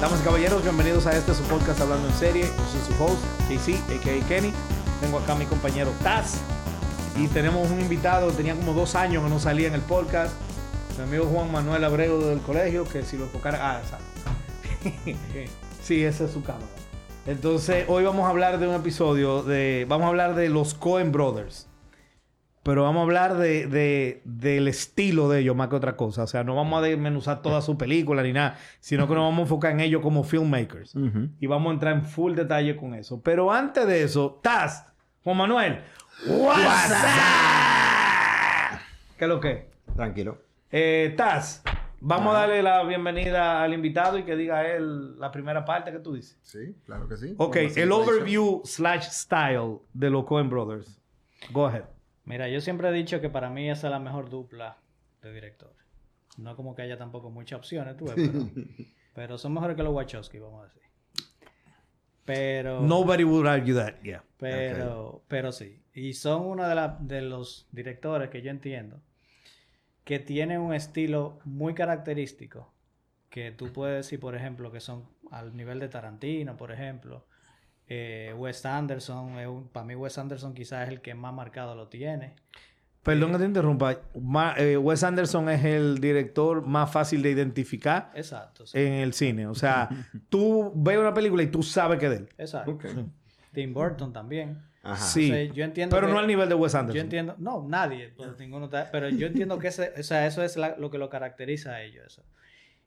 Damas 0.00 0.22
caballeros, 0.22 0.62
bienvenidos 0.62 1.06
a 1.06 1.14
este 1.14 1.34
su 1.34 1.42
podcast 1.42 1.78
Hablando 1.78 2.08
en 2.08 2.14
Serie. 2.14 2.44
Yo 2.44 2.64
soy 2.72 2.96
su 2.96 3.04
host, 3.04 3.22
JC, 3.50 3.76
a.k.a. 3.90 4.26
Kenny. 4.28 4.50
Tengo 4.98 5.18
acá 5.18 5.34
a 5.34 5.36
mi 5.36 5.44
compañero 5.44 5.90
Taz. 6.02 6.40
Y 7.18 7.26
tenemos 7.26 7.70
un 7.70 7.82
invitado, 7.82 8.30
tenía 8.30 8.54
como 8.54 8.72
dos 8.72 8.94
años 8.94 9.22
que 9.22 9.28
no 9.28 9.38
salía 9.38 9.68
en 9.68 9.74
el 9.74 9.82
podcast. 9.82 10.32
Mi 10.96 11.04
amigo 11.04 11.26
Juan 11.26 11.52
Manuel 11.52 11.84
Abrego 11.84 12.18
del 12.18 12.40
colegio, 12.40 12.84
que 12.84 13.04
si 13.04 13.18
lo 13.18 13.24
enfocara... 13.24 13.58
Ah, 13.60 13.82
exacto. 13.82 15.10
sí, 15.82 16.02
esa 16.02 16.24
es 16.24 16.30
su 16.30 16.42
cámara. 16.42 16.64
Entonces, 17.26 17.84
hoy 17.86 18.02
vamos 18.02 18.24
a 18.24 18.30
hablar 18.30 18.58
de 18.58 18.68
un 18.68 18.74
episodio 18.74 19.42
de... 19.42 19.84
Vamos 19.86 20.06
a 20.06 20.08
hablar 20.08 20.34
de 20.34 20.48
los 20.48 20.72
Coen 20.72 21.12
Brothers. 21.12 21.69
Pero 22.62 22.82
vamos 22.82 23.00
a 23.00 23.02
hablar 23.04 23.36
de, 23.38 23.66
de- 23.66 24.20
del 24.24 24.68
estilo 24.68 25.30
de 25.30 25.40
ellos 25.40 25.56
más 25.56 25.68
que 25.68 25.76
otra 25.76 25.96
cosa. 25.96 26.24
O 26.24 26.26
sea, 26.26 26.44
no 26.44 26.54
vamos 26.54 26.78
a 26.78 26.82
desmenuzar 26.82 27.40
toda 27.40 27.62
su 27.62 27.78
película 27.78 28.22
ni 28.22 28.34
nada, 28.34 28.58
sino 28.80 29.08
que 29.08 29.14
nos 29.14 29.22
vamos 29.24 29.38
a 29.38 29.42
enfocar 29.42 29.72
en 29.72 29.80
ellos 29.80 30.02
como 30.02 30.24
filmmakers. 30.24 30.94
Y 31.40 31.46
vamos 31.46 31.70
a 31.70 31.74
entrar 31.74 31.94
en 31.94 32.04
full 32.04 32.34
detalle 32.34 32.76
con 32.76 32.94
eso. 32.94 33.22
Pero 33.22 33.50
antes 33.50 33.86
de 33.86 34.02
eso, 34.02 34.40
Taz, 34.42 34.92
Juan 35.24 35.38
Manuel, 35.38 35.80
WhatsApp. 36.28 38.80
¿Qué 39.18 39.24
es 39.24 39.28
lo 39.28 39.40
que? 39.40 39.68
Tranquilo. 39.96 40.38
Eh, 40.70 41.14
Taz, 41.16 41.62
vamos 42.00 42.34
a 42.34 42.40
darle 42.40 42.62
la 42.62 42.82
bienvenida 42.84 43.62
al 43.62 43.74
invitado 43.74 44.18
y 44.18 44.22
que 44.24 44.36
diga 44.36 44.66
él 44.66 45.18
la 45.18 45.30
primera 45.30 45.64
parte 45.64 45.92
que 45.92 45.98
tú 45.98 46.14
dices. 46.14 46.38
Sí, 46.42 46.74
claro 46.86 47.08
que 47.08 47.16
sí. 47.16 47.34
Ok, 47.38 47.56
el 47.76 47.92
overview 47.92 48.62
slash 48.64 49.08
style 49.10 49.78
de 49.92 50.10
los 50.10 50.24
Coen 50.24 50.48
Brothers. 50.48 50.98
Go 51.52 51.66
ahead. 51.66 51.84
Mira, 52.30 52.48
yo 52.48 52.60
siempre 52.60 52.88
he 52.88 52.92
dicho 52.92 53.20
que 53.20 53.28
para 53.28 53.50
mí 53.50 53.68
esa 53.68 53.88
es 53.88 53.90
la 53.90 53.98
mejor 53.98 54.30
dupla 54.30 54.78
de 55.22 55.32
directores. 55.32 55.76
No 56.38 56.56
como 56.56 56.74
que 56.74 56.82
haya 56.82 56.96
tampoco 56.96 57.28
muchas 57.30 57.58
opciones, 57.58 57.96
tú 57.96 58.04
ves, 58.06 58.14
pero, 58.16 58.48
pero 59.14 59.38
son 59.38 59.52
mejores 59.52 59.76
que 59.76 59.82
los 59.82 59.92
Wachowski, 59.92 60.38
vamos 60.38 60.62
a 60.62 60.64
decir. 60.64 60.82
Pero, 62.24 62.82
Nobody 62.82 63.24
would 63.24 63.46
argue 63.46 63.74
that, 63.74 64.00
yeah. 64.02 64.22
pero, 64.38 65.24
pero 65.26 65.50
sí. 65.52 65.82
Y 65.92 66.12
son 66.14 66.42
uno 66.42 66.68
de, 66.68 66.74
la- 66.74 66.96
de 67.00 67.22
los 67.22 67.68
directores 67.72 68.30
que 68.30 68.42
yo 68.42 68.50
entiendo 68.50 69.02
que 70.04 70.18
tienen 70.18 70.60
un 70.60 70.72
estilo 70.74 71.40
muy 71.44 71.74
característico. 71.74 72.72
Que 73.28 73.52
tú 73.52 73.72
puedes 73.72 74.04
decir, 74.06 74.18
por 74.18 74.34
ejemplo, 74.34 74.72
que 74.72 74.80
son 74.80 75.08
al 75.30 75.56
nivel 75.56 75.78
de 75.78 75.88
Tarantino, 75.88 76.56
por 76.56 76.72
ejemplo. 76.72 77.26
Eh, 77.92 78.32
Wes 78.38 78.64
Anderson, 78.64 79.38
es 79.40 79.48
un- 79.48 79.66
para 79.68 79.84
mí 79.84 79.94
Wes 79.96 80.16
Anderson 80.16 80.54
quizás 80.54 80.84
es 80.86 80.90
el 80.94 81.00
que 81.00 81.12
más 81.14 81.34
marcado 81.34 81.74
lo 81.74 81.88
tiene. 81.88 82.36
Perdón 83.02 83.32
que 83.32 83.38
te 83.38 83.44
interrumpa. 83.46 83.98
Ma- 84.20 84.54
eh, 84.58 84.76
Wes 84.76 85.02
Anderson 85.02 85.48
es 85.48 85.64
el 85.64 85.98
director 86.00 86.64
más 86.64 86.92
fácil 86.92 87.20
de 87.22 87.30
identificar 87.30 88.10
Exacto. 88.14 88.66
sí. 88.66 88.78
en 88.78 88.92
el 88.92 89.12
cine. 89.12 89.46
O 89.46 89.54
sea, 89.54 89.88
tú 90.28 90.70
ves 90.76 90.98
una 90.98 91.12
película 91.12 91.42
y 91.42 91.48
tú 91.48 91.62
sabes 91.62 91.98
que 91.98 92.06
es 92.06 92.10
de 92.12 92.16
él. 92.18 92.28
Exacto. 92.38 92.78
Tim 93.52 93.74
Burton 93.74 94.12
también. 94.12 94.62
Ajá. 94.82 94.96
Sí. 95.04 95.30
O 95.30 95.34
sea, 95.34 95.44
yo 95.52 95.64
entiendo 95.64 95.94
Pero 95.96 96.06
que- 96.06 96.12
no 96.12 96.18
al 96.20 96.26
nivel 96.26 96.48
de 96.48 96.54
Wes 96.54 96.74
Anderson. 96.74 96.96
Yo 96.96 97.02
entiendo, 97.02 97.34
no, 97.38 97.66
nadie, 97.68 98.12
pues, 98.16 98.38
ninguno 98.38 98.66
está- 98.66 98.88
pero 98.92 99.08
yo 99.08 99.26
entiendo 99.26 99.58
que 99.58 99.68
ese, 99.68 99.92
o 99.98 100.02
sea, 100.02 100.26
eso 100.26 100.42
es 100.44 100.56
la- 100.56 100.76
lo 100.76 100.90
que 100.90 100.98
lo 100.98 101.10
caracteriza 101.10 101.72
a 101.72 101.82
ellos. 101.82 102.06
Eso. 102.06 102.22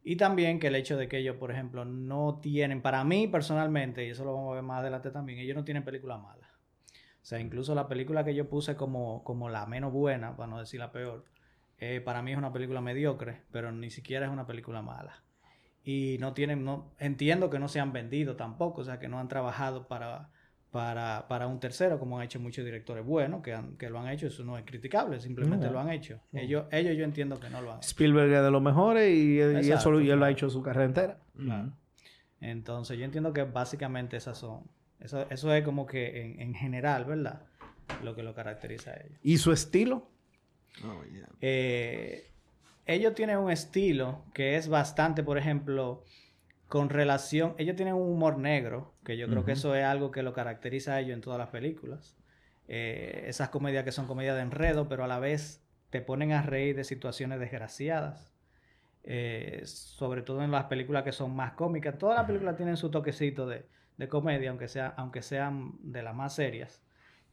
Y 0.04 0.18
también 0.18 0.60
que 0.60 0.68
el 0.68 0.76
hecho 0.76 0.98
de 0.98 1.08
que 1.08 1.20
ellos, 1.20 1.38
por 1.38 1.52
ejemplo, 1.52 1.86
no 1.86 2.40
tienen, 2.42 2.82
para 2.82 3.04
mí 3.04 3.28
personalmente, 3.28 4.06
y 4.06 4.10
eso 4.10 4.26
lo 4.26 4.34
vamos 4.34 4.52
a 4.52 4.56
ver 4.56 4.64
más 4.64 4.82
adelante 4.82 5.12
también, 5.12 5.40
ellos 5.40 5.56
no 5.56 5.64
tienen 5.64 5.86
películas 5.86 6.22
malas. 6.22 6.50
O 6.92 7.26
sea, 7.26 7.40
incluso 7.40 7.74
la 7.74 7.88
película 7.88 8.26
que 8.26 8.36
yo 8.36 8.50
puse 8.50 8.76
como, 8.76 9.24
como 9.24 9.48
la 9.50 9.66
menos 9.66 9.94
buena, 9.94 10.36
para 10.36 10.48
no 10.48 10.60
decir 10.60 10.82
la 10.82 10.92
peor, 10.92 11.24
eh, 11.78 12.02
para 12.02 12.22
mí 12.22 12.32
es 12.34 12.38
una 12.38 12.52
película 12.52 12.82
mediocre, 12.82 13.44
pero 13.52 13.72
ni 13.72 13.90
siquiera 13.90 14.26
es 14.26 14.32
una 14.32 14.46
película 14.46 14.82
mala. 14.82 15.24
Y 15.86 16.18
no 16.20 16.34
tienen, 16.34 16.66
no, 16.66 16.94
entiendo 17.00 17.50
que 17.50 17.60
no 17.60 17.70
se 17.70 17.80
han 17.80 17.94
vendido 17.94 18.36
tampoco, 18.36 18.82
o 18.82 18.84
sea, 18.84 19.00
que 19.00 19.08
no 19.08 19.20
han 19.20 19.30
trabajado 19.30 19.88
para, 19.88 20.32
para, 20.74 21.28
para 21.30 21.46
un 21.48 21.60
tercero, 21.60 22.00
como 22.00 22.18
han 22.18 22.26
hecho 22.26 22.40
muchos 22.40 22.66
directores 22.66 23.06
buenos, 23.06 23.44
que, 23.44 23.54
han- 23.54 23.78
que 23.78 23.90
lo 23.92 24.00
han 24.00 24.10
hecho, 24.10 24.26
eso 24.28 24.44
no 24.44 24.58
es 24.58 24.66
criticable, 24.66 25.20
simplemente 25.22 25.68
No. 25.68 25.74
lo 25.74 25.80
han 25.80 25.92
hecho. 25.92 26.20
Ellos, 26.34 26.66
ellos 26.72 26.98
yo 26.98 27.04
entiendo 27.04 27.40
que 27.40 27.48
no 27.50 27.62
lo 27.62 27.72
han 27.74 27.78
hecho. 27.78 27.88
Spielberg 27.90 28.34
es 28.34 28.42
de 28.44 28.50
los 28.52 28.62
mejores 28.62 29.08
y, 29.16 29.36
y 29.38 29.72
eso 29.72 29.92
lo- 29.92 30.02
y 30.02 30.10
él 30.10 30.18
lo 30.20 30.26
ha 30.26 30.32
hecho 30.32 30.50
su 30.50 30.64
carrera 30.64 30.86
entera. 30.86 31.20
Claro. 31.38 31.72
Entonces, 32.42 32.98
yo 32.98 33.06
entiendo 33.06 33.32
que 33.34 33.44
básicamente 33.44 34.18
esas 34.18 34.38
son, 34.38 34.64
eso, 35.00 35.26
eso 35.30 35.54
es 35.54 35.64
como 35.64 35.86
que 35.86 36.22
en, 36.26 36.42
en 36.42 36.54
general, 36.56 37.06
¿verdad? 37.06 37.44
Lo 38.04 38.16
que 38.16 38.24
lo 38.24 38.34
caracteriza 38.34 38.92
a 38.92 38.96
ellos. 38.96 39.20
¿Y 39.22 39.38
su 39.38 39.52
estilo? 39.52 40.10
Oh, 40.84 41.04
yeah. 41.06 41.30
Eh, 41.40 42.32
ellos 42.88 43.14
tienen 43.14 43.38
un 43.38 43.52
estilo 43.52 44.26
que 44.34 44.58
es 44.58 44.68
bastante, 44.68 45.22
por 45.24 45.38
ejemplo, 45.38 46.04
con 46.74 46.90
relación, 46.90 47.54
ellos 47.60 47.76
tienen 47.76 47.94
un 47.94 48.10
humor 48.10 48.40
negro, 48.40 48.96
que 49.06 49.16
yo 49.16 49.28
creo 49.28 49.46
que 49.46 49.52
eso 49.52 49.76
es 49.76 49.86
algo 49.86 50.10
que 50.10 50.24
lo 50.24 50.34
caracteriza 50.34 50.96
a 50.96 51.02
ellos 51.02 51.14
en 51.14 51.22
todas 51.22 51.38
las 51.38 51.50
películas. 51.50 52.18
Eh, 52.68 53.26
esas 53.28 53.50
comedias 53.50 53.84
que 53.84 53.92
son 53.92 54.08
comedias 54.08 54.36
de 54.36 54.42
enredo, 54.42 54.90
pero 54.90 55.04
a 55.04 55.08
la 55.08 55.20
vez 55.20 55.64
te 55.92 56.02
ponen 56.02 56.32
a 56.32 56.42
reír 56.42 56.76
de 56.76 56.84
situaciones 56.84 57.40
desgraciadas. 57.40 58.34
Eh, 59.04 59.62
sobre 59.66 60.24
todo 60.24 60.42
en 60.42 60.50
las 60.50 60.64
películas 60.64 61.04
que 61.04 61.12
son 61.12 61.36
más 61.36 61.52
cómicas. 61.52 61.96
Todas 62.00 62.18
las 62.18 62.26
películas 62.26 62.58
tienen 62.58 62.76
su 62.76 62.90
toquecito 62.90 63.46
de, 63.46 63.68
de 63.98 64.08
comedia, 64.08 64.50
aunque, 64.50 64.68
sea, 64.68 64.96
aunque 64.98 65.22
sean 65.22 65.74
de 65.84 66.02
las 66.02 66.16
más 66.16 66.34
serias. 66.34 66.82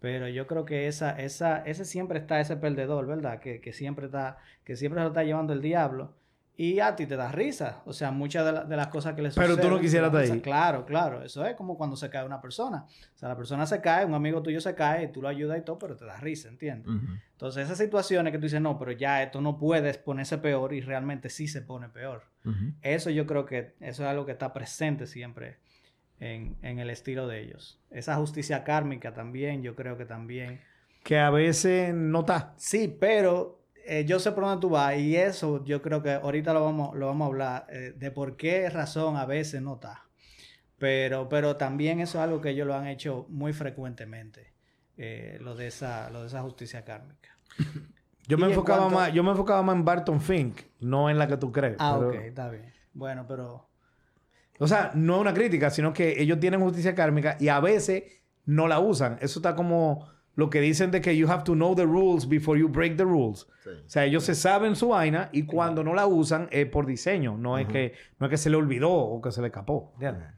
Pero 0.00 0.28
yo 0.28 0.46
creo 0.46 0.66
que 0.66 0.86
esa, 0.86 1.18
esa, 1.18 1.62
ese 1.64 1.86
siempre 1.86 2.18
está 2.18 2.40
ese 2.40 2.58
perdedor, 2.58 3.06
¿verdad? 3.06 3.40
Que, 3.40 3.62
que 3.62 3.72
siempre 3.72 4.04
está, 4.04 4.36
que 4.64 4.76
siempre 4.76 5.00
lo 5.00 5.08
está 5.08 5.24
llevando 5.24 5.54
el 5.54 5.62
diablo. 5.62 6.14
Y 6.62 6.78
a 6.80 6.94
ti 6.94 7.06
te 7.06 7.16
da 7.16 7.32
risa. 7.32 7.80
O 7.86 7.92
sea, 7.94 8.10
muchas 8.10 8.44
de, 8.44 8.52
la- 8.52 8.64
de 8.64 8.76
las 8.76 8.88
cosas 8.88 9.14
que 9.14 9.22
le 9.22 9.30
Pero 9.30 9.46
tú 9.46 9.52
suceden, 9.54 9.70
no 9.70 9.80
quisieras 9.80 10.06
estar 10.08 10.36
ahí. 10.36 10.40
Claro, 10.42 10.84
claro. 10.84 11.22
Eso 11.22 11.46
es 11.46 11.54
como 11.56 11.78
cuando 11.78 11.96
se 11.96 12.10
cae 12.10 12.22
una 12.26 12.38
persona. 12.42 12.84
O 13.14 13.18
sea, 13.18 13.30
la 13.30 13.36
persona 13.36 13.64
se 13.64 13.80
cae, 13.80 14.04
un 14.04 14.12
amigo 14.12 14.42
tuyo 14.42 14.60
se 14.60 14.74
cae, 14.74 15.04
y 15.04 15.08
tú 15.08 15.22
lo 15.22 15.28
ayudas 15.28 15.58
y 15.58 15.62
todo, 15.62 15.78
pero 15.78 15.96
te 15.96 16.04
da 16.04 16.18
risa, 16.18 16.48
¿entiendes? 16.48 16.92
Entonces, 17.32 17.64
esas 17.64 17.78
situaciones 17.78 18.30
que 18.32 18.38
tú 18.38 18.42
dices, 18.42 18.60
no, 18.60 18.78
pero 18.78 18.92
ya 18.92 19.22
esto 19.22 19.40
no 19.40 19.56
puede 19.56 19.94
ponerse 19.94 20.36
peor 20.36 20.74
y 20.74 20.82
realmente 20.82 21.30
sí 21.30 21.48
se 21.48 21.62
pone 21.62 21.88
peor. 21.88 22.24
Eso 22.82 23.08
yo 23.08 23.26
creo 23.26 23.46
que 23.46 23.74
eso 23.80 24.02
es 24.02 24.08
algo 24.10 24.26
que 24.26 24.32
está 24.32 24.52
presente 24.52 25.06
siempre 25.06 25.56
en, 26.18 26.56
en 26.60 26.78
el 26.78 26.90
estilo 26.90 27.26
de 27.26 27.40
ellos. 27.40 27.80
Esa 27.90 28.16
justicia 28.16 28.64
kármica 28.64 29.14
también, 29.14 29.62
yo 29.62 29.74
creo 29.74 29.96
que 29.96 30.04
también. 30.04 30.60
Que 31.04 31.18
a 31.18 31.30
veces 31.30 31.94
no 31.94 32.20
está. 32.20 32.52
Sí, 32.58 32.94
pero 33.00 33.59
eh, 33.86 34.04
yo 34.06 34.18
sé 34.18 34.32
por 34.32 34.44
dónde 34.44 34.60
tú 34.60 34.70
vas 34.70 34.96
y 34.96 35.16
eso 35.16 35.64
yo 35.64 35.82
creo 35.82 36.02
que 36.02 36.12
ahorita 36.12 36.52
lo 36.52 36.64
vamos, 36.64 36.96
lo 36.96 37.06
vamos 37.06 37.24
a 37.24 37.28
hablar 37.28 37.66
eh, 37.70 37.92
de 37.96 38.10
por 38.10 38.36
qué 38.36 38.68
razón 38.70 39.16
a 39.16 39.26
veces 39.26 39.62
no 39.62 39.74
está. 39.74 40.04
Pero, 40.78 41.28
pero 41.28 41.56
también 41.56 42.00
eso 42.00 42.18
es 42.18 42.24
algo 42.24 42.40
que 42.40 42.50
ellos 42.50 42.66
lo 42.66 42.74
han 42.74 42.86
hecho 42.86 43.26
muy 43.28 43.52
frecuentemente, 43.52 44.52
eh, 44.96 45.36
lo, 45.40 45.54
de 45.54 45.66
esa, 45.66 46.08
lo 46.10 46.22
de 46.22 46.28
esa 46.28 46.40
justicia 46.42 46.84
kármica. 46.84 47.36
Yo 48.26 48.38
me 48.38 48.44
en 48.46 48.52
enfocaba 48.52 48.80
cuanto- 48.84 48.96
más, 48.96 49.12
yo 49.12 49.22
me 49.22 49.30
enfocaba 49.30 49.62
más 49.62 49.76
en 49.76 49.84
Barton 49.84 50.20
Fink, 50.20 50.60
no 50.80 51.10
en 51.10 51.18
la 51.18 51.26
que 51.28 51.36
tú 51.36 51.52
crees. 51.52 51.76
Ah, 51.78 51.96
pero- 51.98 52.10
ok, 52.10 52.14
está 52.24 52.48
bien. 52.48 52.72
Bueno, 52.94 53.26
pero... 53.28 53.68
O 54.58 54.66
sea, 54.68 54.90
no 54.94 55.16
es 55.16 55.20
una 55.22 55.34
crítica, 55.34 55.70
sino 55.70 55.92
que 55.92 56.20
ellos 56.20 56.38
tienen 56.38 56.60
justicia 56.60 56.94
kármica 56.94 57.36
y 57.40 57.48
a 57.48 57.60
veces 57.60 58.04
no 58.44 58.68
la 58.68 58.78
usan. 58.78 59.16
Eso 59.20 59.38
está 59.38 59.54
como 59.54 60.06
lo 60.40 60.48
que 60.48 60.60
dicen 60.60 60.90
de 60.90 61.02
que 61.02 61.14
you 61.16 61.28
have 61.28 61.44
to 61.44 61.52
know 61.52 61.76
the 61.76 61.84
rules 61.84 62.26
before 62.26 62.58
you 62.58 62.66
break 62.66 62.96
the 62.96 63.04
rules. 63.04 63.46
Sí. 63.62 63.70
O 63.70 63.88
sea, 63.88 64.06
ellos 64.06 64.24
se 64.24 64.34
saben 64.34 64.74
su 64.74 64.88
vaina 64.88 65.28
y 65.32 65.44
cuando 65.44 65.84
no 65.84 65.94
la 65.94 66.06
usan 66.06 66.48
es 66.50 66.66
por 66.66 66.86
diseño, 66.86 67.36
no 67.36 67.58
es 67.58 67.68
que 67.68 67.92
no 68.18 68.26
es 68.26 68.30
que 68.30 68.38
se 68.38 68.48
le 68.48 68.56
olvidó 68.56 68.90
o 68.90 69.20
que 69.20 69.30
se 69.30 69.42
le 69.42 69.48
escapó. 69.48 69.90
¿entiendes? 69.94 70.28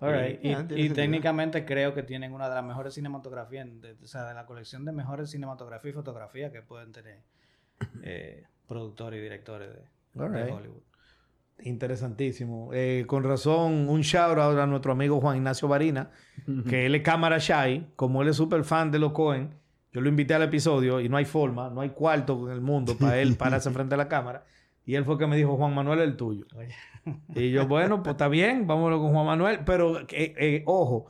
All 0.00 0.12
right. 0.12 0.38
Y, 0.42 0.90
técnicamente 0.90 1.64
creo 1.64 1.94
que 1.94 2.02
tienen 2.02 2.32
una 2.32 2.48
de 2.48 2.54
las 2.54 2.64
mejores 2.64 2.94
cinematografías, 2.94 3.66
de- 3.80 3.96
o 4.02 4.06
sea, 4.06 4.28
de 4.28 4.34
la 4.34 4.44
colección 4.46 4.84
de 4.84 4.92
mejores 4.92 5.30
cinematografía 5.30 5.90
y 5.90 5.94
fotografía 5.94 6.52
que 6.52 6.62
pueden 6.62 6.92
tener 6.92 7.18
eh, 8.04 8.44
productores 8.68 9.18
y 9.18 9.22
directores 9.22 9.70
de, 9.72 10.22
All 10.22 10.30
de 10.30 10.44
right. 10.44 10.54
Hollywood. 10.54 10.82
Interesantísimo. 11.62 12.70
Eh, 12.72 13.04
con 13.06 13.24
razón, 13.24 13.88
un 13.88 14.00
shout 14.02 14.38
out 14.38 14.58
a 14.58 14.66
nuestro 14.66 14.92
amigo 14.92 15.20
Juan 15.20 15.36
Ignacio 15.36 15.68
Barina, 15.68 16.10
que 16.68 16.86
él 16.86 16.94
es 16.94 17.02
cámara 17.02 17.38
shy, 17.38 17.86
como 17.96 18.22
él 18.22 18.28
es 18.28 18.36
súper 18.36 18.64
fan 18.64 18.90
de 18.90 18.98
los 18.98 19.12
Cohen. 19.12 19.50
Yo 19.92 20.00
lo 20.00 20.08
invité 20.08 20.34
al 20.34 20.42
episodio 20.42 21.00
y 21.00 21.08
no 21.08 21.16
hay 21.16 21.24
forma, 21.24 21.70
no 21.70 21.80
hay 21.80 21.90
cuarto 21.90 22.46
en 22.48 22.54
el 22.54 22.60
mundo 22.60 22.96
para 22.98 23.18
él 23.20 23.34
pararse 23.36 23.70
frente 23.70 23.94
a 23.94 23.98
la 23.98 24.08
cámara. 24.08 24.44
Y 24.84 24.94
él 24.94 25.04
fue 25.04 25.18
que 25.18 25.26
me 25.26 25.36
dijo, 25.36 25.56
Juan 25.56 25.74
Manuel 25.74 26.00
el 26.00 26.16
tuyo. 26.16 26.46
Y 27.34 27.50
yo, 27.50 27.66
bueno, 27.66 28.02
pues 28.02 28.14
está 28.14 28.28
bien, 28.28 28.66
vámonos 28.66 29.00
con 29.00 29.12
Juan 29.12 29.26
Manuel. 29.26 29.60
Pero, 29.64 30.00
eh, 30.00 30.06
eh, 30.38 30.62
ojo, 30.66 31.06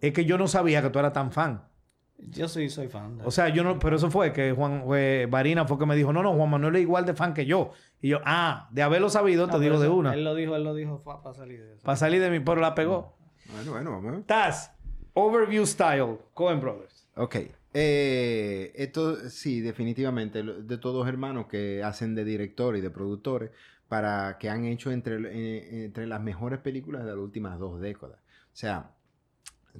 es 0.00 0.12
que 0.12 0.24
yo 0.24 0.36
no 0.38 0.48
sabía 0.48 0.82
que 0.82 0.90
tú 0.90 0.98
eras 0.98 1.12
tan 1.12 1.30
fan. 1.32 1.62
Yo 2.18 2.48
sí 2.48 2.68
soy 2.68 2.88
fan. 2.88 3.18
de- 3.18 3.24
O 3.24 3.30
sea, 3.30 3.48
yo 3.48 3.64
no, 3.64 3.78
pero 3.78 3.96
eso 3.96 4.10
fue 4.10 4.32
que 4.32 4.52
Juan 4.52 4.84
Barina 5.30 5.66
fue 5.66 5.78
que 5.78 5.86
me 5.86 5.96
dijo, 5.96 6.12
no, 6.12 6.22
no, 6.22 6.34
Juan 6.34 6.50
Manuel 6.50 6.76
es 6.76 6.82
igual 6.82 7.04
de 7.06 7.14
fan 7.14 7.34
que 7.34 7.46
yo. 7.46 7.70
Y 8.02 8.08
yo, 8.08 8.18
ah, 8.24 8.68
de 8.72 8.82
haberlo 8.82 9.08
sabido, 9.08 9.46
No, 9.46 9.52
te 9.52 9.58
pero 9.58 9.62
digo 9.62 9.80
de 9.80 9.86
eso- 9.86 9.94
una. 9.96 10.12
Él 10.14 10.24
lo 10.24 10.34
dijo, 10.34 10.54
él 10.56 10.64
lo 10.64 10.74
dijo 10.74 11.02
para 11.02 11.34
salir 11.34 11.62
de 11.62 11.74
eso. 11.74 11.82
Para 11.84 11.96
salir 11.96 12.20
de 12.20 12.30
mi, 12.30 12.40
pero 12.40 12.60
la 12.60 12.74
pegó. 12.74 13.14
Bueno, 13.54 13.70
bueno, 13.72 13.90
vamos 13.92 14.08
a 14.08 14.16
ver. 14.16 14.22
Taz, 14.24 14.72
Overview 15.14 15.64
Style, 15.64 16.18
Cohen 16.34 16.60
Brothers. 16.60 17.08
Ok. 17.16 17.36
Eh, 17.74 18.72
esto 18.74 19.16
sí, 19.30 19.60
definitivamente, 19.60 20.42
de 20.42 20.78
todos 20.78 21.06
hermanos 21.08 21.46
que 21.46 21.82
hacen 21.82 22.14
de 22.14 22.24
director 22.24 22.76
y 22.76 22.80
de 22.80 22.90
productores, 22.90 23.50
para 23.88 24.36
que 24.38 24.48
han 24.50 24.64
hecho 24.64 24.90
entre, 24.90 25.16
eh, 25.30 25.84
entre 25.84 26.06
las 26.06 26.20
mejores 26.20 26.58
películas 26.60 27.04
de 27.04 27.10
las 27.10 27.18
últimas 27.18 27.58
dos 27.58 27.80
décadas. 27.80 28.18
O 28.52 28.56
sea, 28.56 28.90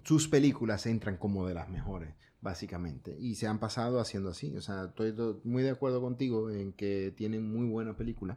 sus 0.04 0.28
películas 0.28 0.86
entran 0.86 1.16
como 1.16 1.46
de 1.46 1.54
las 1.54 1.68
mejores, 1.68 2.14
básicamente. 2.42 3.16
Y 3.18 3.36
se 3.36 3.46
han 3.46 3.58
pasado 3.58 4.00
haciendo 4.00 4.30
así. 4.30 4.54
O 4.56 4.60
sea, 4.60 4.84
estoy 4.84 5.14
muy 5.44 5.62
de 5.62 5.70
acuerdo 5.70 6.02
contigo 6.02 6.50
en 6.50 6.72
que 6.72 7.14
tienen 7.16 7.50
muy 7.50 7.66
buena 7.66 7.96
película. 7.96 8.36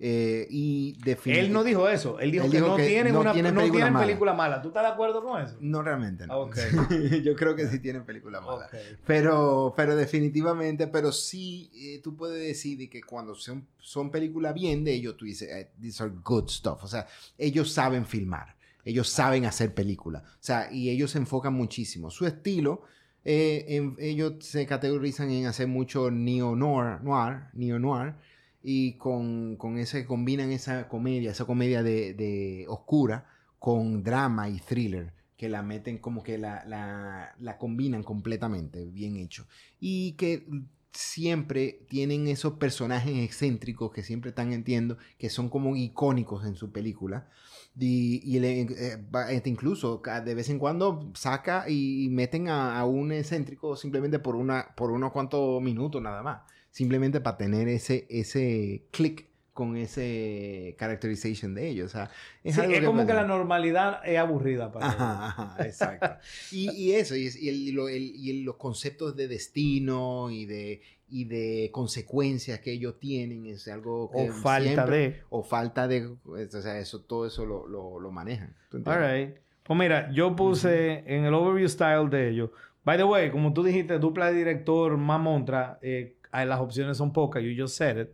Eh, 0.00 0.48
y 0.50 0.96
Él 1.26 1.52
no 1.52 1.62
dijo 1.62 1.88
eso. 1.88 2.18
Él 2.18 2.32
dijo, 2.32 2.50
que, 2.50 2.60
no 2.60 2.74
tienen, 2.74 3.14
una, 3.14 3.32
película, 3.32 4.32
mala. 4.32 4.60
¿Tú 4.60 4.68
estás 4.68 4.82
de 4.82 4.88
acuerdo 4.88 5.22
con 5.22 5.40
eso? 5.40 5.56
No 5.60 5.82
realmente. 5.82 6.26
No. 6.26 6.50
Yo 7.22 7.36
creo 7.36 7.54
que 7.54 7.68
sí 7.68 7.78
tienen 7.78 8.04
película 8.04 8.40
mala. 8.40 8.68
Pero, 9.06 9.72
pero 9.76 9.94
definitivamente, 9.94 10.88
pero 10.88 11.12
sí, 11.12 11.70
eh, 11.74 12.00
tú 12.02 12.16
puedes 12.16 12.44
decir 12.44 12.90
que 12.90 13.02
cuando 13.02 13.34
son, 13.34 13.68
son 13.78 14.10
películas 14.10 14.54
bien 14.54 14.82
de 14.82 14.94
ellos, 14.94 15.16
tú 15.16 15.26
dices, 15.26 15.48
eh, 15.48 15.70
these 15.80 16.02
are 16.02 16.12
good 16.24 16.48
stuff. 16.48 16.82
O 16.82 16.88
sea, 16.88 17.06
ellos 17.38 17.72
saben 17.72 18.04
filmar. 18.04 18.56
Ellos 18.84 19.08
saben 19.08 19.46
hacer 19.46 19.74
películas. 19.74 20.22
O 20.24 20.38
sea, 20.40 20.70
y 20.72 20.90
ellos 20.90 21.12
se 21.12 21.18
enfocan 21.18 21.54
muchísimo. 21.54 22.10
Su 22.10 22.26
estilo, 22.26 22.82
ellos 23.24 24.34
se 24.40 24.66
categorizan 24.66 25.30
en 25.30 25.46
hacer 25.46 25.66
mucho 25.66 26.10
neo-noir, 26.10 27.02
noir, 27.02 27.44
neo-noir 27.54 28.14
y 28.62 28.94
con, 28.94 29.56
con 29.56 29.78
ese 29.78 30.06
combinan 30.06 30.50
esa 30.50 30.88
comedia, 30.88 31.30
esa 31.30 31.44
comedia 31.44 31.82
de, 31.82 32.14
de, 32.14 32.64
oscura 32.68 33.26
con 33.58 34.02
drama 34.02 34.48
y 34.48 34.58
thriller 34.58 35.12
que 35.36 35.48
la 35.48 35.62
meten 35.62 35.98
como 35.98 36.22
que 36.22 36.38
la, 36.38 36.64
la, 36.66 37.34
la, 37.38 37.58
combinan 37.58 38.02
completamente, 38.02 38.86
bien 38.86 39.16
hecho. 39.16 39.46
Y 39.80 40.12
que 40.12 40.46
siempre 40.92 41.84
tienen 41.88 42.28
esos 42.28 42.54
personajes 42.54 43.16
excéntricos 43.18 43.90
que 43.90 44.02
siempre 44.02 44.30
están 44.30 44.52
entiendo, 44.52 44.96
que 45.18 45.28
son 45.28 45.48
como 45.48 45.76
icónicos 45.76 46.46
en 46.46 46.54
su 46.54 46.70
película. 46.70 47.28
Y, 47.76 48.22
y 48.24 48.38
eh, 48.44 48.98
este, 49.30 49.50
incluso 49.50 50.00
de 50.24 50.34
vez 50.34 50.48
en 50.48 50.60
cuando 50.60 51.10
saca 51.14 51.68
y 51.68 52.08
meten 52.10 52.48
a, 52.48 52.78
a, 52.78 52.84
un 52.84 53.10
excéntrico 53.10 53.76
simplemente 53.76 54.20
por, 54.20 54.36
una, 54.36 54.74
por 54.76 54.92
unos 54.92 55.10
cuantos 55.10 55.60
minutos 55.60 56.00
nada 56.00 56.22
más 56.22 56.42
simplemente 56.74 57.20
para 57.20 57.36
tener 57.36 57.68
ese, 57.68 58.04
ese 58.10 58.88
click 58.90 59.28
con 59.52 59.76
ese 59.76 60.74
characterization 60.76 61.54
de 61.54 61.68
ellos. 61.68 61.86
O 61.86 61.88
sea, 61.96 62.10
es, 62.42 62.58
como 62.84 63.06
que 63.06 63.14
la 63.14 63.24
normalidad 63.24 64.00
es 64.04 64.18
aburrida 64.18 64.72
para 64.72 64.88
ajá, 64.88 65.26
ajá, 65.28 65.56
exacto. 65.64 66.16
y, 66.50 66.68
y, 66.72 66.92
eso, 66.94 67.14
y, 67.14 67.28
y, 67.38 68.42
los 68.42 68.56
conceptos 68.56 69.14
de 69.14 69.28
destino 69.28 70.32
y 70.32 70.46
de, 70.46 70.82
y 71.14 71.26
de 71.26 71.70
consecuencias 71.72 72.58
que 72.58 72.72
ellos 72.72 72.98
tienen 72.98 73.46
es 73.46 73.68
algo 73.68 74.10
que 74.10 74.30
o 74.30 74.32
falta 74.32 74.84
de. 74.86 75.20
o 75.30 75.44
falta 75.44 75.86
de 75.86 76.06
o 76.06 76.46
sea 76.48 76.78
eso 76.78 77.02
todo 77.02 77.26
eso 77.26 77.46
lo, 77.46 77.68
lo, 77.68 78.00
lo 78.00 78.10
manejan 78.10 78.54
All 78.72 79.34
pues 79.62 79.78
mira 79.78 80.10
yo 80.12 80.34
puse 80.34 81.04
en 81.06 81.24
el 81.24 81.32
overview 81.32 81.68
style 81.68 82.10
de 82.10 82.30
ellos. 82.30 82.50
By 82.84 82.98
the 82.98 83.04
way 83.04 83.30
como 83.30 83.52
tú 83.52 83.62
dijiste 83.62 83.98
dupla 83.98 84.32
de 84.32 84.38
director 84.38 84.96
Mamontra 84.96 85.78
eh, 85.82 86.16
las 86.32 86.58
opciones 86.58 86.96
son 86.96 87.12
pocas, 87.12 87.44
you 87.44 87.54
just 87.56 87.76
said 87.76 87.96
it. 87.96 88.08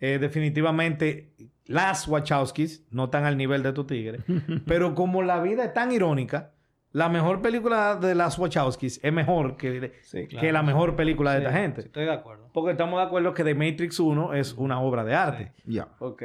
Eh, 0.00 0.18
definitivamente, 0.18 1.32
las 1.66 2.08
Wachowskis 2.08 2.86
no 2.90 3.04
están 3.04 3.24
al 3.24 3.36
nivel 3.36 3.62
de 3.62 3.72
tu 3.74 3.84
tigre, 3.84 4.20
pero 4.66 4.94
como 4.94 5.22
la 5.22 5.42
vida 5.42 5.64
es 5.64 5.74
tan 5.74 5.92
irónica, 5.92 6.52
la 6.92 7.08
mejor 7.08 7.42
película 7.42 7.96
de 7.96 8.14
las 8.14 8.38
Wachowskis 8.38 9.00
es 9.02 9.12
mejor 9.12 9.56
que, 9.56 9.92
que 10.28 10.52
la 10.52 10.62
mejor 10.62 10.96
película 10.96 11.32
de 11.32 11.38
esta 11.38 11.52
gente. 11.52 11.80
estoy 11.82 12.04
de 12.04 12.12
acuerdo. 12.12 12.48
Porque 12.52 12.72
estamos 12.72 12.98
de 12.98 13.06
acuerdo 13.06 13.34
que 13.34 13.44
The 13.44 13.54
Matrix 13.54 14.00
1 14.00 14.34
es 14.34 14.54
una 14.54 14.80
obra 14.80 15.04
de 15.04 15.14
arte. 15.14 15.52
Ya. 15.64 15.88
Ok. 15.98 16.22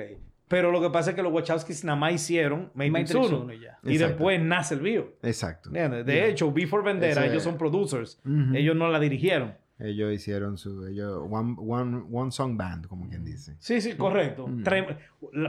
Pero 0.47 0.71
lo 0.71 0.81
que 0.81 0.89
pasa 0.89 1.11
es 1.11 1.15
que 1.15 1.23
los 1.23 1.33
Wachowskis 1.33 1.83
nada 1.83 1.97
más 1.97 2.13
hicieron 2.13 2.69
Matrix, 2.75 3.15
1. 3.15 3.47
y, 3.83 3.97
después 3.97 4.39
nace 4.41 4.75
el 4.75 4.81
bio. 4.81 5.13
Exacto. 5.23 5.69
De 5.69 6.29
hecho, 6.29 6.51
Before 6.51 6.83
Vendetta, 6.83 7.25
ellos 7.25 7.43
son 7.43 7.57
producers. 7.57 8.21
Ellos 8.53 8.75
no 8.75 8.89
la 8.89 8.99
dirigieron. 8.99 9.55
Ellos 9.79 10.13
hicieron 10.13 10.57
su. 10.57 10.85
Ellos, 10.87 11.21
one, 11.29 11.55
one, 11.57 12.03
one 12.11 12.31
song 12.31 12.55
band, 12.55 12.87
como 12.87 13.09
quien 13.09 13.25
dice. 13.25 13.55
Sí, 13.59 13.81
sí, 13.81 13.95
correcto. 13.95 14.47
Mm. 14.47 14.63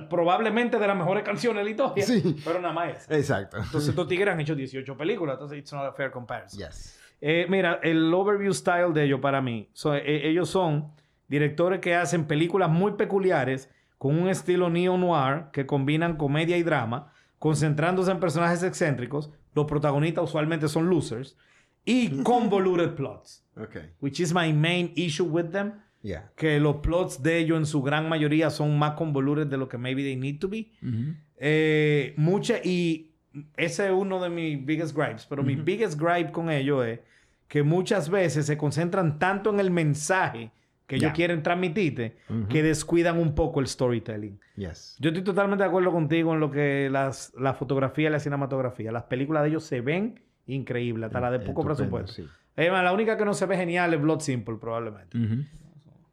probablemente 0.08 0.78
de 0.78 0.86
las 0.86 0.96
mejores 0.96 1.22
canciones 1.22 1.60
de 1.60 1.64
la 1.64 1.70
historia. 1.70 2.04
Sí. 2.04 2.36
Pero 2.44 2.60
nada 2.60 2.72
más. 2.72 3.10
Exacto. 3.10 3.58
Entonces, 3.58 3.90
estos 3.90 4.08
tigres 4.08 4.32
han 4.32 4.40
hecho 4.40 4.54
18 4.54 4.96
películas. 4.96 5.34
Entonces, 5.34 5.58
it's 5.58 5.72
not 5.72 5.84
a 5.84 5.92
fair 5.92 6.10
comparison. 6.10 6.58
Yes. 6.58 6.98
Eh, 7.20 7.46
mira, 7.48 7.80
el 7.82 8.12
overview 8.12 8.52
style 8.52 8.92
de 8.92 9.04
ellos 9.04 9.20
para 9.20 9.40
mí. 9.40 9.70
Eh, 9.84 10.22
ellos 10.24 10.48
son 10.48 10.92
directores 11.28 11.80
que 11.80 11.94
hacen 11.94 12.26
películas 12.26 12.70
muy 12.70 12.92
peculiares 12.92 13.70
con 13.98 14.18
un 14.18 14.28
estilo 14.28 14.68
neo-noir 14.68 15.46
que 15.52 15.66
combinan 15.66 16.16
comedia 16.16 16.56
y 16.56 16.62
drama, 16.62 17.12
concentrándose 17.38 18.10
en 18.10 18.20
personajes 18.20 18.62
excéntricos. 18.62 19.30
Los 19.54 19.66
protagonistas 19.66 20.24
usualmente 20.24 20.68
son 20.68 20.90
losers 20.90 21.36
y 21.84 22.08
convoluted 22.22 22.94
plots. 22.94 23.43
Okay. 23.56 23.90
Which 24.00 24.20
is 24.20 24.32
my 24.32 24.52
main 24.52 24.92
issue 24.96 25.24
with 25.24 25.50
them. 25.50 25.72
Yeah. 26.02 26.30
Que 26.36 26.60
los 26.60 26.76
plots 26.76 27.22
de 27.22 27.38
ellos 27.38 27.58
en 27.58 27.66
su 27.66 27.82
gran 27.82 28.08
mayoría 28.08 28.50
son 28.50 28.78
más 28.78 28.92
convoluted 28.92 29.46
de 29.46 29.56
lo 29.56 29.68
que 29.68 29.78
maybe 29.78 30.02
they 30.02 30.16
need 30.16 30.38
to 30.38 30.48
be. 30.48 30.72
eh, 31.38 32.14
mucha, 32.16 32.58
y 32.62 33.12
ese 33.56 33.86
es 33.86 33.92
uno 33.92 34.22
de 34.22 34.28
mis 34.28 34.64
biggest 34.64 34.94
gripes. 34.94 35.26
Pero 35.26 35.42
mi 35.42 35.56
biggest 35.56 35.98
gripe 35.98 36.30
con 36.30 36.50
ellos 36.50 36.84
es 36.86 37.00
que 37.48 37.62
muchas 37.62 38.10
veces 38.10 38.46
se 38.46 38.56
concentran 38.56 39.18
tanto 39.18 39.50
en 39.50 39.60
el 39.60 39.70
mensaje 39.70 40.50
que 40.86 40.96
ellos 40.96 41.12
quieren 41.12 41.42
transmitirte 41.42 42.16
que 42.50 42.62
descuidan 42.62 43.18
un 43.18 43.34
poco 43.34 43.60
el 43.60 43.66
storytelling. 43.66 44.38
Yes. 44.56 44.96
Yo 45.00 45.08
estoy 45.08 45.24
totalmente 45.24 45.64
de 45.64 45.68
acuerdo 45.68 45.90
contigo 45.90 46.34
en 46.34 46.40
lo 46.40 46.50
que 46.50 46.90
las, 46.90 47.32
la 47.38 47.54
fotografía 47.54 48.08
y 48.08 48.12
la 48.12 48.20
cinematografía. 48.20 48.92
Las 48.92 49.04
películas 49.04 49.42
de 49.44 49.48
ellos 49.48 49.64
se 49.64 49.80
ven 49.80 50.20
increíbles, 50.46 51.06
hasta 51.06 51.20
la 51.20 51.30
de 51.30 51.40
poco 51.40 51.64
presupuesto. 51.64 52.12
Sí 52.12 52.28
la 52.56 52.92
única 52.92 53.16
que 53.16 53.24
no 53.24 53.34
se 53.34 53.46
ve 53.46 53.56
genial 53.56 53.94
es 53.94 54.00
Blood 54.00 54.20
Simple, 54.20 54.56
probablemente. 54.56 55.18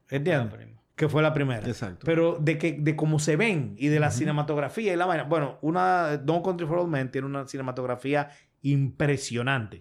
¿Entiendes? 0.10 0.68
Que 0.96 1.10
fue 1.10 1.22
la 1.24 1.34
primera. 1.34 1.68
Exacto. 1.68 2.06
Pero 2.06 2.38
de 2.40 2.58
que 2.58 2.74
de 2.74 2.96
cómo 2.96 3.18
se 3.18 3.36
ven 3.36 3.76
y 3.78 3.88
de 3.88 4.00
la 4.00 4.12
cinematografía 4.12 4.94
y 4.94 4.96
la 4.96 5.06
vaina. 5.06 5.24
Bueno, 5.24 5.58
una 5.62 6.18
Don't 6.18 6.44
Country 6.44 6.68
for 6.68 6.80
Old 6.80 6.90
Men 6.90 7.10
tiene 7.12 7.28
una 7.28 7.48
cinematografía 7.48 8.30
impresionante. 8.62 9.80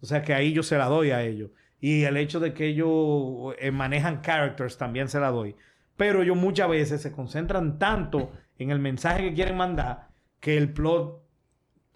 O 0.00 0.06
sea 0.06 0.22
que 0.22 0.34
ahí 0.34 0.52
yo 0.52 0.62
se 0.62 0.78
la 0.78 0.86
doy 0.86 1.10
a 1.10 1.22
ellos. 1.22 1.50
Y 1.80 2.02
el 2.04 2.16
hecho 2.18 2.40
de 2.40 2.52
que 2.52 2.66
ellos 2.66 3.54
eh, 3.58 3.70
manejan 3.70 4.20
characters 4.20 4.76
también 4.76 5.08
se 5.08 5.18
la 5.18 5.30
doy. 5.30 5.56
Pero 5.96 6.22
ellos 6.22 6.36
muchas 6.36 6.68
veces 6.68 7.02
se 7.02 7.10
concentran 7.10 7.78
tanto 7.78 8.32
en 8.58 8.70
el 8.70 8.78
mensaje 8.78 9.22
que 9.22 9.34
quieren 9.34 9.56
mandar 9.56 10.08
que 10.38 10.56
el 10.56 10.72
plot 10.72 11.22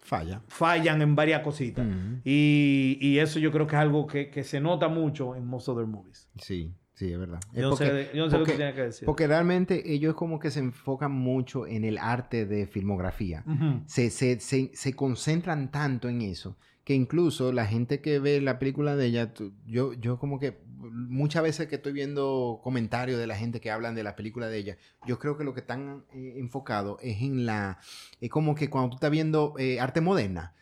Falla. 0.05 0.41
fallan 0.47 1.01
en 1.01 1.15
varias 1.15 1.41
cositas. 1.41 1.85
y, 2.23 2.97
y, 3.01 3.17
eso 3.17 3.39
yo 3.39 3.51
creo 3.51 3.65
que 3.65 3.75
es 3.75 3.81
algo 3.81 4.05
que, 4.05 4.29
que, 4.29 4.43
se 4.43 4.61
nota 4.61 4.87
mucho 4.87 5.35
en 5.35 5.47
most 5.47 5.67
other 5.67 5.87
movies. 5.87 6.29
Sí, 6.39 6.71
sí, 6.93 7.11
es 7.11 7.17
verdad. 7.17 7.39
Yo 7.53 7.71
no 7.71 7.75
sé, 7.75 8.11
yo 8.13 8.25
no 8.25 8.29
sé 8.29 8.37
lo 8.37 8.45
que 8.45 8.53
tiene 8.53 8.75
que 8.75 8.83
decir. 8.83 9.05
Porque 9.07 9.25
realmente 9.25 9.91
ellos 9.91 10.13
como 10.13 10.37
que 10.37 10.51
se 10.51 10.59
enfocan 10.59 11.11
mucho 11.11 11.65
en 11.65 11.83
el 11.83 11.97
arte 11.97 12.45
de 12.45 12.67
filmografía. 12.67 13.43
se, 13.87 14.11
se, 14.11 14.39
se, 14.39 14.69
se 14.73 14.93
concentran 14.93 15.71
tanto 15.71 16.07
en 16.07 16.21
eso 16.21 16.55
que 16.85 16.93
incluso 16.93 17.51
la 17.51 17.65
gente 17.65 17.99
que 17.99 18.19
ve 18.19 18.39
la 18.39 18.59
película 18.59 18.95
de 18.95 19.07
ella, 19.07 19.33
yo, 19.65 19.93
yo 19.93 20.19
como 20.19 20.39
que 20.39 20.59
muchas 20.77 21.43
veces 21.43 21.67
que 21.67 21.75
estoy 21.75 21.93
viendo 21.93 22.59
comentarios 22.63 23.19
de 23.19 23.27
la 23.27 23.35
gente 23.35 23.61
que 23.61 23.71
hablan 23.71 23.95
de 23.95 24.03
la 24.03 24.15
película 24.15 24.47
de 24.47 24.57
ella, 24.57 24.77
yo 25.05 25.19
creo 25.19 25.37
que 25.37 25.43
lo 25.43 25.53
que 25.53 25.61
están 25.61 26.05
eh, 26.13 26.33
enfocados 26.37 26.97
es 27.01 27.21
en 27.21 27.45
la, 27.45 27.79
es 28.21 28.29
como 28.29 28.55
que 28.55 28.69
cuando 28.69 28.89
tú 28.89 28.95
estás 28.95 29.11
viendo 29.11 29.55
eh, 29.57 29.79
arte 29.79 30.01
moderna, 30.01 30.53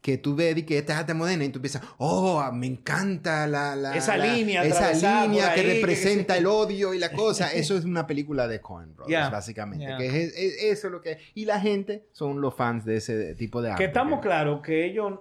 que 0.00 0.18
tú 0.18 0.36
ves 0.36 0.62
que 0.64 0.76
esta 0.76 0.92
es 0.92 0.98
arte 0.98 1.14
moderna 1.14 1.44
y 1.44 1.48
tú 1.48 1.62
piensas, 1.62 1.82
oh, 1.96 2.46
me 2.52 2.66
encanta 2.66 3.46
la, 3.46 3.74
la 3.74 3.96
esa 3.96 4.18
línea, 4.18 4.62
esa 4.62 4.92
línea 4.92 5.54
que 5.54 5.62
representa 5.62 6.36
el 6.36 6.44
odio 6.44 6.92
y 6.92 6.98
la 6.98 7.10
cosa. 7.10 7.50
Eso 7.54 7.74
es 7.74 7.86
una 7.86 8.06
película 8.06 8.46
de 8.46 8.60
Cohen 8.60 8.94
Brothers, 8.94 9.30
básicamente. 9.30 9.86
Que 9.96 10.24
es, 10.24 10.34
eso 10.36 10.88
es 10.88 10.92
lo 10.92 11.00
que 11.00 11.20
Y 11.34 11.46
la 11.46 11.58
gente 11.58 12.04
son 12.12 12.42
los 12.42 12.54
fans 12.54 12.84
de 12.84 12.96
ese 12.96 13.34
tipo 13.34 13.62
de 13.62 13.70
arte. 13.70 13.82
Que 13.82 13.86
estamos 13.86 14.20
claros 14.20 14.60
que 14.60 14.84
ellos 14.84 15.20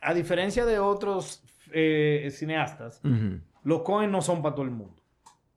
a 0.00 0.14
diferencia 0.14 0.66
de 0.66 0.78
otros 0.78 1.42
eh, 1.72 2.28
cineastas, 2.32 3.00
los 3.64 3.82
Cohen 3.82 4.10
no 4.10 4.22
son 4.22 4.42
para 4.42 4.54
todo 4.54 4.64
el 4.64 4.70
mundo. 4.70 5.02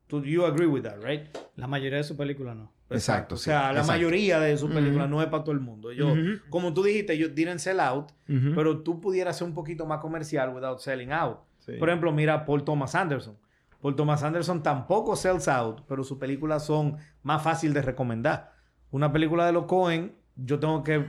¿Tú 0.07 0.23
you 0.23 0.45
agree 0.45 0.67
with 0.67 0.83
that, 0.83 1.01
right? 1.03 1.35
La 1.55 1.67
mayoría 1.67 1.97
de 1.97 2.03
sus 2.03 2.15
películas 2.15 2.55
no. 2.55 2.71
Exacto. 2.91 3.35
o 3.35 3.37
sea, 3.37 3.73
la 3.73 3.83
mayoría 3.83 4.39
de 4.39 4.55
sus 4.57 4.71
películas 4.71 5.09
no 5.09 5.21
es 5.21 5.27
para 5.27 5.43
todo 5.43 5.53
el 5.53 5.59
mundo. 5.59 5.91
Yo, 5.91 6.13
como 6.49 6.73
tú 6.73 6.83
dijiste, 6.83 7.13
ellos 7.13 7.33
didn't 7.33 7.57
sell 7.57 7.79
out, 7.79 8.11
pero 8.27 8.81
tú 8.83 9.01
pudieras 9.01 9.37
ser 9.37 9.47
un 9.47 9.53
poquito 9.53 9.85
más 9.85 9.99
comercial 9.99 10.53
without 10.53 10.79
selling 10.79 11.11
out. 11.11 11.39
Por 11.79 11.89
ejemplo, 11.89 12.11
mira 12.11 12.45
Paul 12.45 12.63
Thomas 12.63 12.93
Anderson. 12.93 13.37
Paul 13.81 13.95
Thomas 13.95 14.23
Anderson 14.23 14.63
tampoco 14.63 15.15
sells 15.15 15.47
out, 15.47 15.81
pero 15.87 16.03
sus 16.03 16.17
películas 16.17 16.65
son 16.65 16.97
más 17.23 17.41
fáciles 17.41 17.73
de 17.73 17.81
recomendar. 17.81 18.53
Una 18.91 19.11
película 19.11 19.45
de 19.45 19.51
los 19.51 19.65
Cohen, 19.65 20.15
yo 20.35 20.59
tengo 20.59 20.83
que, 20.83 21.05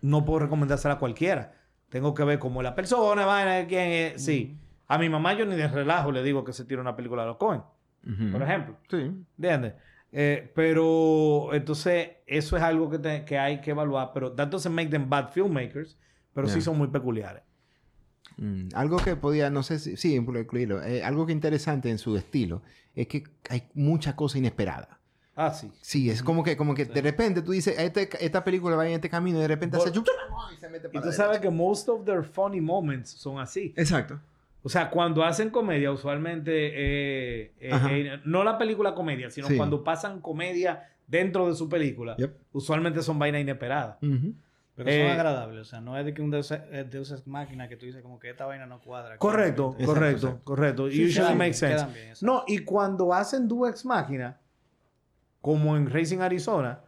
no 0.00 0.24
puedo 0.24 0.40
recomendársela 0.40 0.94
a 0.94 0.98
cualquiera. 0.98 1.54
Tengo 1.90 2.14
que 2.14 2.24
ver 2.24 2.38
cómo 2.38 2.62
la 2.62 2.74
persona, 2.74 3.24
va, 3.24 3.66
quién 3.66 3.92
es. 3.92 4.24
Sí. 4.24 4.58
A 4.88 4.98
mi 4.98 5.08
mamá 5.08 5.34
yo 5.34 5.44
ni 5.44 5.54
de 5.54 5.68
relajo 5.68 6.10
le 6.12 6.22
digo 6.22 6.44
que 6.44 6.52
se 6.52 6.64
tire 6.64 6.80
una 6.80 6.96
película 6.96 7.22
de 7.22 7.28
los 7.28 7.36
Cohen. 7.36 7.62
Por 8.32 8.42
ejemplo. 8.42 8.76
Sí. 8.90 9.10
¿Entiendes? 9.36 9.74
Eh, 10.12 10.50
pero 10.54 11.50
entonces 11.52 12.08
eso 12.26 12.56
es 12.56 12.62
algo 12.62 12.88
que, 12.88 12.98
te- 12.98 13.24
que 13.24 13.38
hay 13.38 13.60
que 13.60 13.70
evaluar. 13.72 14.12
Pero 14.14 14.32
that 14.32 14.48
doesn't 14.48 14.74
make 14.74 14.88
them 14.88 15.08
bad 15.10 15.28
filmmakers, 15.30 15.98
pero 16.32 16.48
sí 16.48 16.60
son 16.62 16.78
muy 16.78 16.88
peculiares. 16.88 17.42
Mm, 18.38 18.68
algo 18.74 18.96
que 18.98 19.16
podía, 19.16 19.50
no 19.50 19.62
sé 19.62 19.78
si, 19.78 19.96
sí, 19.96 20.18
por 20.20 20.36
incluirlo, 20.36 20.82
eh, 20.82 21.02
algo 21.04 21.26
que 21.26 21.32
interesante 21.32 21.90
en 21.90 21.98
su 21.98 22.16
estilo 22.16 22.62
es 22.94 23.06
que 23.08 23.24
hay 23.50 23.64
mucha 23.74 24.16
cosa 24.16 24.38
inesperada. 24.38 24.98
Ah, 25.36 25.52
sí. 25.52 25.70
Sí, 25.82 26.08
es 26.10 26.22
como 26.22 26.42
que, 26.42 26.56
como 26.56 26.74
que 26.74 26.84
de 26.84 27.00
repente 27.02 27.42
tú 27.42 27.52
dices, 27.52 27.78
este, 27.78 28.08
esta 28.24 28.42
película 28.42 28.74
va 28.76 28.86
en 28.88 28.94
este 28.94 29.08
camino 29.10 29.38
y 29.38 29.42
de 29.42 29.48
repente 29.48 29.76
Por- 29.76 29.88
hace... 29.88 29.98
y 29.98 30.56
se 30.58 30.68
mete 30.68 30.88
Y 30.88 30.90
para 30.90 31.02
tú 31.02 31.08
la 31.08 31.12
sabes 31.12 31.38
que 31.40 31.50
most 31.50 31.88
of 31.88 32.04
their 32.04 32.24
funny 32.24 32.60
moments 32.60 33.10
son 33.10 33.38
así. 33.38 33.72
Exacto. 33.76 34.18
O 34.62 34.68
sea, 34.68 34.90
cuando 34.90 35.24
hacen 35.24 35.50
comedia, 35.50 35.90
usualmente, 35.92 36.50
eh, 36.52 37.52
eh, 37.60 37.70
eh, 37.90 38.20
no 38.24 38.42
la 38.44 38.58
película 38.58 38.94
comedia, 38.94 39.30
sino 39.30 39.46
Sí. 39.48 39.56
cuando 39.56 39.84
pasan 39.84 40.20
comedia 40.20 40.88
dentro 41.06 41.48
de 41.48 41.54
su 41.54 41.68
película, 41.68 42.16
Yep. 42.16 42.36
usualmente 42.52 43.02
son 43.02 43.18
vainas 43.18 43.40
inesperadas. 43.40 43.96
Pero 44.00 44.90
Eh, 44.90 45.02
son 45.08 45.10
agradables. 45.12 45.60
O 45.60 45.64
sea, 45.64 45.80
no 45.80 45.96
es 45.98 46.04
de 46.04 46.14
que 46.14 46.22
un 46.22 46.30
Deus, 46.30 46.52
Deus 46.90 47.10
Ex 47.12 47.26
máquina 47.26 47.68
que 47.68 47.76
tú 47.76 47.86
dices 47.86 48.00
como 48.02 48.18
que 48.18 48.30
esta 48.30 48.46
vaina 48.46 48.66
no 48.66 48.80
cuadra. 48.80 49.16
Correcto, 49.18 49.74
correcto, 49.84 50.26
exacto. 50.28 50.44
correcto. 50.44 50.90
Sí, 50.90 51.06
Usually 51.06 51.34
makes 51.34 51.54
sense. 51.54 51.86
bien, 51.86 52.12
no, 52.20 52.44
y 52.46 52.58
cuando 52.58 53.12
hacen 53.12 53.48
Duex 53.48 53.84
Máquina, 53.84 54.38
como 55.40 55.76
en 55.76 55.88
Racing 55.90 56.18
Arizona 56.20 56.80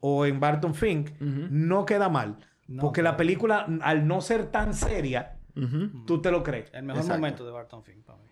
o 0.00 0.24
en 0.26 0.40
Barton 0.40 0.74
Fink, 0.74 1.10
no 1.20 1.84
queda 1.84 2.08
mal. 2.08 2.36
No, 2.66 2.82
porque 2.82 3.00
claro. 3.00 3.14
la 3.14 3.16
película, 3.16 3.66
al 3.80 4.06
no 4.06 4.20
ser 4.20 4.46
tan 4.50 4.74
seria, 4.74 5.37
Ujú. 5.64 6.04
tú 6.06 6.20
te 6.22 6.30
lo 6.30 6.42
crees. 6.42 6.70
El 6.72 6.84
mejor 6.84 7.00
Exacto. 7.02 7.18
momento 7.20 7.44
de 7.46 7.52
Barton 7.52 7.82
Fink 7.82 8.04
para 8.04 8.18
mí. 8.18 8.24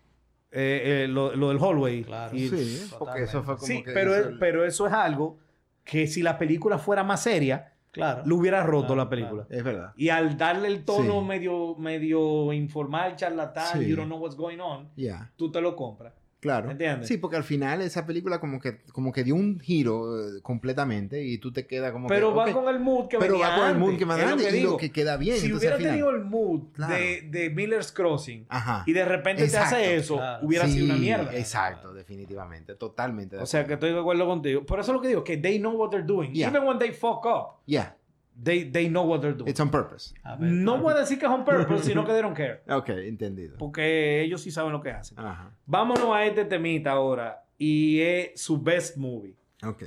Eh, 0.51 1.03
eh, 1.03 1.07
lo, 1.07 1.35
lo 1.35 1.49
del 1.49 1.59
hallway. 1.59 2.03
Claro. 2.03 2.35
Y- 2.35 2.47
Sí, 2.49 2.89
porque 2.97 3.23
eso 3.23 3.43
fue 3.43 3.55
como 3.55 3.67
Sí, 3.67 3.83
que 3.83 3.91
pero, 3.91 4.17
hizo 4.17 4.29
el- 4.29 4.39
pero 4.39 4.63
eso 4.65 4.87
es 4.87 4.93
algo 4.93 5.37
que 5.83 6.07
si 6.07 6.21
la 6.23 6.37
película 6.37 6.77
fuera 6.77 7.03
más 7.03 7.21
seria, 7.23 7.73
Claro. 7.91 8.23
lo 8.25 8.35
hubiera 8.35 8.63
roto 8.63 8.87
Claro, 8.87 9.03
la 9.03 9.09
película. 9.09 9.47
Es 9.49 9.63
verdad. 9.63 9.93
Y 9.97 10.09
al 10.09 10.37
darle 10.37 10.67
el 10.67 10.85
tono 10.85 11.21
Sí. 11.21 11.25
medio, 11.27 11.75
medio 11.75 12.53
informal, 12.53 13.15
charlatán, 13.15 13.79
Sí. 13.79 13.87
you 13.89 13.95
don't 13.95 14.07
know 14.07 14.19
what's 14.19 14.35
going 14.35 14.59
on, 14.59 14.89
Ya, 14.95 15.31
tú 15.35 15.51
te 15.51 15.59
lo 15.61 15.75
compras. 15.75 16.13
Claro. 16.39 16.71
¿Entiendes? 16.71 17.07
Sí, 17.07 17.17
porque 17.17 17.35
al 17.37 17.43
final 17.43 17.81
esa 17.81 18.05
película 18.05 18.39
como 18.39 18.59
que, 18.59 18.79
como 18.93 19.11
que 19.11 19.23
dio 19.23 19.35
un 19.35 19.59
giro 19.59 20.19
eh, 20.37 20.41
completamente 20.41 21.23
y 21.23 21.37
tú 21.39 21.51
te 21.51 21.65
quedas 21.67 21.91
como 21.91 22.07
Pero 22.07 22.29
que... 22.31 22.35
va 22.37 22.45
ok, 22.45 22.51
con 22.51 22.67
el 22.73 22.79
mood 22.79 23.07
que 23.07 23.17
Pero 23.17 23.33
venía 23.33 23.49
va 23.49 23.55
con 23.57 23.67
el 23.69 23.75
mood 23.77 23.87
antes, 23.89 23.99
que 23.99 24.05
más 24.05 24.17
grande 24.17 24.49
y 24.49 24.53
digo. 24.53 24.71
lo 24.71 24.77
que 24.77 24.91
queda 24.91 25.17
bien. 25.17 25.37
Si 25.37 25.51
hubiera 25.53 25.77
tenido 25.77 26.09
el 26.11 26.23
mood 26.23 26.71
Claro. 26.73 26.93
de, 26.93 27.21
de 27.29 27.49
Miller's 27.49 27.91
Crossing 27.91 28.45
Ajá. 28.49 28.83
y 28.85 28.93
de 28.93 29.05
repente 29.05 29.43
Exacto, 29.43 29.69
te 29.75 29.75
hace 29.83 29.95
eso, 29.95 30.15
claro. 30.17 30.45
hubiera 30.45 30.67
sido 30.67 30.85
una 30.85 30.95
Sí, 30.95 30.99
mierda. 31.01 31.35
Exacto, 31.35 31.93
definitivamente. 31.93 32.75
Totalmente. 32.75 33.35
de 33.37 33.41
O 33.41 33.45
sea 33.45 33.65
que 33.65 33.73
estoy 33.73 33.91
de 33.93 33.99
acuerdo 33.99 34.25
contigo. 34.25 34.65
Por 34.65 34.79
eso 34.79 34.91
es 34.91 34.95
lo 34.95 35.01
que 35.01 35.07
digo, 35.09 35.23
que 35.23 35.37
they 35.37 35.59
know 35.59 35.73
what 35.75 35.89
they're 35.89 36.05
doing. 36.05 36.31
Yeah. 36.33 36.49
Even 36.49 36.63
when 36.63 36.77
they 36.79 36.91
fuck 36.91 37.25
up, 37.25 37.57
Yeah, 37.65 37.95
they, 38.43 38.63
they 38.69 38.87
know 38.89 39.03
what 39.03 39.21
they're 39.21 39.35
doing. 39.35 39.49
it's 39.49 39.59
on 39.59 39.69
purpose. 39.69 40.13
Ver, 40.39 40.49
No 40.51 40.77
voy 40.79 40.93
a 40.93 40.97
decir 40.97 41.17
que 41.19 41.25
es 41.25 41.31
on 41.31 41.43
purpose, 41.45 41.83
sino 41.85 42.05
que 42.05 42.11
they 42.13 42.21
don't 42.21 42.35
care. 42.35 42.61
Ok, 42.69 42.89
entendido. 42.89 43.57
Porque 43.57 44.21
ellos 44.21 44.41
sí 44.41 44.51
saben 44.51 44.71
lo 44.71 44.81
que 44.81 44.91
hacen. 44.91 45.17
Ajá. 45.19 45.51
Vámonos 45.65 46.13
a 46.15 46.25
este 46.25 46.45
temita 46.45 46.91
ahora. 46.91 47.43
Y 47.57 47.99
es 48.01 48.39
su 48.41 48.61
best 48.61 48.97
movie. 48.97 49.35
Ok. 49.63 49.83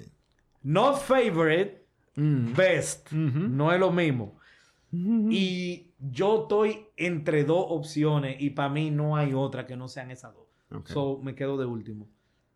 Not 0.63 0.99
favorite, 0.99 1.79
Mm. 2.17 2.55
best. 2.57 3.13
Ujú. 3.13 3.39
No 3.49 3.73
es 3.73 3.79
lo 3.79 3.91
mismo. 3.93 4.37
Y 4.93 5.93
yo 6.01 6.43
estoy 6.43 6.87
entre 6.97 7.45
dos 7.45 7.65
opciones 7.69 8.37
y 8.41 8.51
para 8.51 8.69
mí 8.69 8.91
no 8.91 9.17
hay 9.17 9.33
otra 9.33 9.65
que 9.67 9.77
no 9.77 9.87
sean 9.87 10.11
esas 10.11 10.35
dos. 10.35 10.45
Ok. 10.73 10.89
So 10.89 11.19
me 11.23 11.35
quedo 11.37 11.57
de 11.57 11.67
último. 11.67 12.09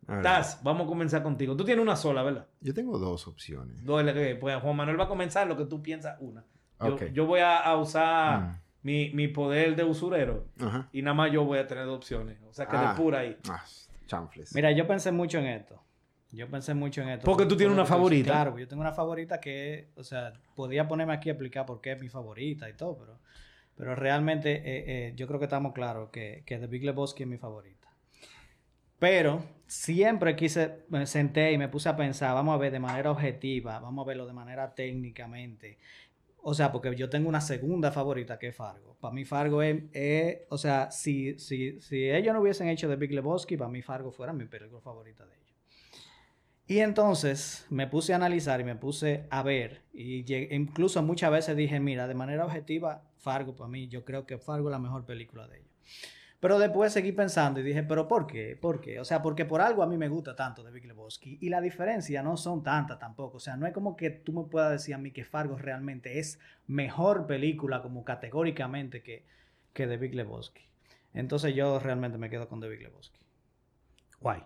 Taz, 0.07 0.61
vamos 0.63 0.85
a 0.85 0.87
comenzar 0.89 1.23
contigo. 1.23 1.57
Tú 1.57 1.65
tienes 1.65 1.83
una 1.83 1.97
sola, 1.97 2.23
¿verdad? 2.23 2.47
Yo 2.61 2.75
tengo 2.75 2.99
dos 2.99 3.27
opciones. 3.27 3.85
Dos, 3.85 4.05
Pues 4.41 4.57
Juan 4.61 4.77
Manuel 4.77 4.99
va 5.01 5.05
a 5.05 5.09
comenzar 5.09 5.47
lo 5.47 5.57
que 5.57 5.65
tú 5.65 5.83
piensas 5.83 6.17
una. 6.21 6.45
Yo, 6.81 6.95
Ok. 6.95 7.05
yo 7.13 7.27
voy 7.27 7.41
a, 7.41 7.59
a 7.59 7.77
usar 7.77 8.41
Mm. 8.41 8.57
mi, 8.83 9.11
mi 9.15 9.29
poder 9.29 9.75
de 9.77 9.85
usurero 9.85 10.45
Ajá. 10.61 10.89
y 10.93 11.01
nada 11.03 11.15
más 11.15 11.33
yo 11.33 11.45
voy 11.45 11.59
a 11.59 11.67
tener 11.67 11.87
dos 11.87 11.97
opciones. 11.97 12.37
O 12.49 12.53
sea 12.53 12.67
que 12.67 12.77
Ah. 12.77 12.91
de 12.91 12.97
pura 13.01 13.21
ahí. 13.21 13.37
Ah, 13.49 13.65
chanfles. 14.07 14.55
Mira, 14.55 14.71
yo 14.73 14.87
pensé 14.87 15.11
mucho 15.13 15.39
en 15.39 15.47
esto. 15.47 15.81
Yo 16.33 16.51
pensé 16.51 16.75
mucho 16.75 17.01
en 17.01 17.11
esto. 17.11 17.25
Porque 17.25 17.47
tú 17.47 17.57
tienes 17.57 17.73
una 17.73 17.87
favorita. 17.87 18.31
Claro, 18.33 18.59
yo 18.59 18.67
tengo 18.67 18.81
una 18.83 18.93
favorita 18.93 19.41
que, 19.41 19.89
o 19.97 20.03
sea, 20.03 20.33
podía 20.57 20.87
ponerme 20.89 21.13
aquí 21.15 21.29
a 21.29 21.33
explicar 21.33 21.65
por 21.65 21.81
qué 21.81 21.93
es 21.93 22.01
mi 22.01 22.09
favorita 22.09 22.69
y 22.69 22.73
todo, 22.75 22.99
pero, 22.99 23.21
pero 23.77 23.95
realmente 23.95 24.51
eh, 24.57 24.63
eh, 25.09 25.13
yo 25.17 25.29
creo 25.29 25.39
que 25.39 25.45
estamos 25.47 25.73
claros 25.73 26.11
que, 26.11 26.43
que 26.45 26.59
The 26.59 26.67
Big 26.67 26.83
Lebowski 26.85 27.23
es 27.23 27.29
mi 27.29 27.39
favorita. 27.39 27.84
Pero 29.05 29.45
siempre 29.67 30.35
quise, 30.35 30.87
me 30.89 31.05
senté 31.07 31.53
y 31.53 31.59
me 31.59 31.69
puse 31.69 31.91
a 31.91 31.95
pensar, 31.97 32.33
vamos 32.33 32.55
a 32.55 32.57
ver 32.59 32.73
de 32.73 32.79
manera 32.81 33.11
objetiva, 33.11 33.79
vamos 33.79 34.03
a 34.03 34.09
verlo 34.09 34.25
de 34.27 34.33
manera 34.33 34.75
técnicamente. 34.75 35.79
O 36.43 36.55
sea, 36.55 36.73
porque 36.73 36.95
yo 36.97 37.11
tengo 37.11 37.29
una 37.29 37.43
segunda 37.43 37.93
favorita 37.93 38.39
que 38.39 38.49
es 38.49 38.57
Fargo. 38.57 38.97
Para 39.01 39.13
mí 39.15 39.27
Fargo 39.27 39.61
es, 39.63 40.39
o 40.49 40.57
sea, 40.57 40.91
si, 40.91 41.39
si, 41.39 41.83
si 41.83 42.11
ellos 42.11 42.33
no 42.33 42.41
hubiesen 42.41 42.69
hecho 42.69 42.89
The 42.89 42.97
Big 42.97 43.13
Lebowski, 43.13 43.59
para 43.59 43.71
mí 43.71 43.83
Fargo 43.83 44.11
fuera 44.11 44.33
mi 44.33 44.47
película 44.47 44.81
favorita 44.81 45.27
de 45.27 45.35
ellos. 45.35 45.55
Y 46.67 46.79
entonces 46.79 47.67
me 47.69 47.87
puse 47.87 48.15
a 48.15 48.17
analizar 48.17 48.61
y 48.61 48.65
me 48.65 48.77
puse 48.77 49.27
a 49.31 49.43
ver. 49.43 49.83
Y 49.93 50.25
llegué- 50.25 50.55
incluso 50.55 51.03
muchas 51.03 51.31
veces 51.31 51.57
dije, 51.57 51.79
mira, 51.79 52.09
de 52.09 52.15
manera 52.15 52.47
objetiva, 52.47 53.03
Fargo 53.19 53.55
para 53.55 53.69
mí, 53.69 53.89
yo 53.89 54.05
creo 54.05 54.27
que 54.27 54.39
Fargo 54.39 54.69
es 54.69 54.73
la 54.73 54.79
mejor 54.79 55.05
película 55.05 55.47
de 55.47 55.59
ellos. 55.59 55.71
Pero 56.45 56.59
después 56.59 56.93
seguí 56.93 57.13
pensando 57.13 57.59
y 57.59 57.63
dije, 57.63 57.83
¿pero 57.85 58.07
por 58.07 58.27
qué? 58.27 58.55
¿Por 58.55 58.79
qué? 58.79 59.01
O 59.01 59.05
sea, 59.07 59.23
porque 59.23 59.47
por 59.47 59.63
algo 59.63 59.83
a 59.83 59.87
mí 59.87 59.97
me 59.97 60.11
gusta 60.11 60.37
tanto 60.37 60.63
de 60.63 60.71
Big 60.71 60.85
Lebowski. 60.85 61.39
Y 61.41 61.49
la 61.49 61.63
diferencia 61.63 62.23
no 62.23 62.37
son 62.37 62.63
tantas 62.63 62.99
tampoco. 62.99 63.39
O 63.39 63.41
sea, 63.41 63.57
no 63.57 63.67
es 63.67 63.73
como 63.73 63.97
que 63.97 64.11
tú 64.11 64.35
me 64.35 64.45
puedas 64.45 64.71
decir 64.71 64.95
a 64.95 64.99
mí 64.99 65.11
que 65.11 65.25
Fargo 65.25 65.57
realmente 65.57 66.19
es 66.19 66.39
mejor 66.67 67.27
película 67.27 67.81
como 67.81 68.05
categóricamente 68.05 69.03
que, 69.03 69.25
que 69.73 69.87
The 69.87 69.97
Big 69.97 70.15
Lebowski. 70.15 70.61
Entonces 71.15 71.55
yo 71.55 71.79
realmente 71.79 72.19
me 72.19 72.29
quedo 72.29 72.47
con 72.47 72.61
The 72.61 72.69
Big 72.69 72.83
Lebowski. 72.83 73.21
Guay. 74.21 74.43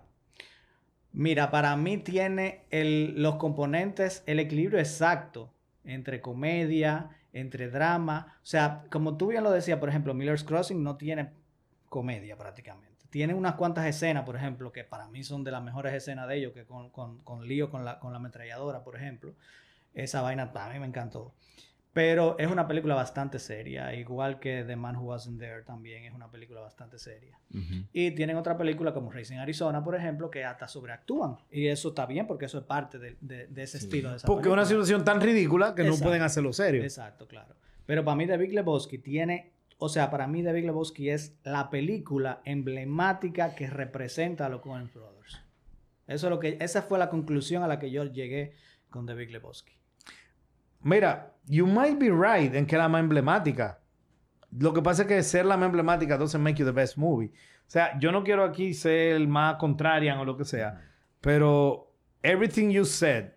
Mira, 1.15 1.51
para 1.51 1.75
mí 1.75 1.99
tiene 1.99 2.63
el- 2.71 3.21
los 3.21 3.39
componentes, 3.39 4.23
el 4.27 4.39
equilibrio 4.39 4.79
exacto 4.79 5.53
entre 5.83 6.21
comedia, 6.21 7.11
entre 7.33 7.69
drama. 7.69 8.39
O 8.41 8.47
sea, 8.47 8.85
como 8.89 9.17
tú 9.17 9.27
bien 9.27 9.43
lo 9.43 9.51
decías, 9.51 9.81
por 9.81 9.89
ejemplo, 9.89 10.15
Miller's 10.15 10.45
Crossing 10.45 10.81
no 10.81 10.97
tiene 10.97 11.37
comedia 11.89 12.37
prácticamente. 12.37 13.05
Tiene 13.11 13.33
unas 13.35 13.55
cuantas 13.55 13.87
escenas, 13.87 14.25
por 14.25 14.37
ejemplo, 14.37 14.71
que 14.73 14.85
para 14.85 15.09
mí 15.09 15.25
son 15.25 15.43
de 15.45 15.51
las 15.51 15.63
mejores 15.63 15.95
escenas 15.95 16.29
de 16.29 16.37
ellos, 16.37 16.53
que 16.53 16.65
con, 16.65 16.91
con, 16.91 17.19
con 17.25 17.47
lío 17.49 17.71
con 17.71 17.85
la, 17.85 17.99
con 17.99 18.13
la 18.13 18.19
ametralladora, 18.19 18.85
por 18.85 18.97
ejemplo. 18.97 19.33
Esa 19.95 20.21
vaina 20.21 20.53
para 20.53 20.73
mí 20.75 20.79
me 20.79 20.87
encantó. 20.87 21.33
Pero 21.95 22.39
es 22.39 22.49
una 22.49 22.69
película 22.69 22.95
bastante 22.95 23.39
seria, 23.41 23.93
igual 23.95 24.39
que 24.39 24.63
The 24.63 24.77
Man 24.77 24.97
Who 24.97 25.07
Wasn't 25.07 25.41
There 25.41 25.63
también 25.63 26.05
es 26.05 26.13
una 26.15 26.31
película 26.31 26.61
bastante 26.61 26.99
seria. 26.99 27.37
Y 27.93 28.11
tienen 28.13 28.37
otra 28.37 28.57
película 28.57 28.93
como 28.93 29.11
Racing 29.11 29.39
Arizona, 29.39 29.83
por 29.83 29.97
ejemplo, 29.97 30.31
que 30.31 30.45
hasta 30.45 30.69
sobreactúan. 30.69 31.39
Y 31.51 31.67
eso 31.67 31.89
está 31.89 32.05
bien 32.07 32.27
porque 32.27 32.45
eso 32.45 32.59
es 32.59 32.65
parte 32.65 32.99
de, 32.99 33.17
de- 33.21 33.47
de 33.49 33.63
ese 33.63 33.79
Sí. 33.79 33.87
estilo 33.87 34.11
de 34.11 34.17
esa 34.19 34.27
Porque 34.29 34.49
es 34.49 34.53
una 34.53 34.67
situación 34.67 35.03
tan 35.05 35.21
ridícula 35.21 35.75
que 35.75 35.83
no 35.83 35.97
pueden 35.97 36.23
hacerlo 36.23 36.53
serio. 36.53 36.83
Exacto, 36.85 37.27
claro. 37.27 37.57
Pero 37.87 38.05
para 38.05 38.15
mí 38.17 38.27
The 38.27 38.37
Big 38.37 38.53
Lebowski 38.53 38.99
tiene, 38.99 39.51
o 39.79 39.89
sea, 39.89 40.11
para 40.11 40.27
mí 40.27 40.43
Big 40.43 40.65
Lebowski 40.65 41.11
es 41.11 41.39
la 41.45 41.71
película 41.71 42.43
emblemática 42.45 43.55
que 43.55 43.69
representa 43.69 44.47
a 44.47 44.49
los 44.49 44.61
Coen 44.61 44.91
Brothers. 44.93 45.41
Eso 46.09 46.27
es 46.27 46.31
lo 46.31 46.41
que, 46.41 46.59
esa 46.61 46.83
fue 46.83 46.99
la 46.99 47.09
conclusión 47.09 47.63
a 47.63 47.69
la 47.69 47.79
que 47.79 47.91
yo 47.91 48.05
llegué 48.05 48.55
con 48.91 49.07
Big 49.07 49.31
Lebowski. 49.31 49.73
Mira, 50.83 51.35
you 51.47 51.67
might 51.67 51.99
be 51.99 52.11
right 52.11 52.55
en 52.55 52.67
que 52.67 52.75
es 52.75 52.79
la 52.79 52.89
más 52.89 53.01
emblemática. 53.01 53.81
Lo 54.59 54.73
que 54.73 54.83
pasa 54.83 55.03
es 55.03 55.09
que 55.09 55.23
ser 55.23 55.45
la 55.45 55.57
más 55.57 55.67
emblemática 55.67 56.17
doesn't 56.17 56.43
make 56.43 56.59
you 56.59 56.65
the 56.65 56.73
best 56.73 56.97
movie. 56.97 57.29
O 57.29 57.71
sea, 57.71 57.99
yo 58.01 58.11
no 58.11 58.25
quiero 58.25 58.45
aquí 58.45 58.75
ser 58.75 59.15
el 59.15 59.29
más 59.29 59.57
contrarian 59.57 60.19
o 60.19 60.25
lo 60.25 60.37
que 60.37 60.45
sea, 60.45 60.81
pero 61.21 61.93
everything 62.23 62.71
you 62.71 62.85
said 62.85 63.33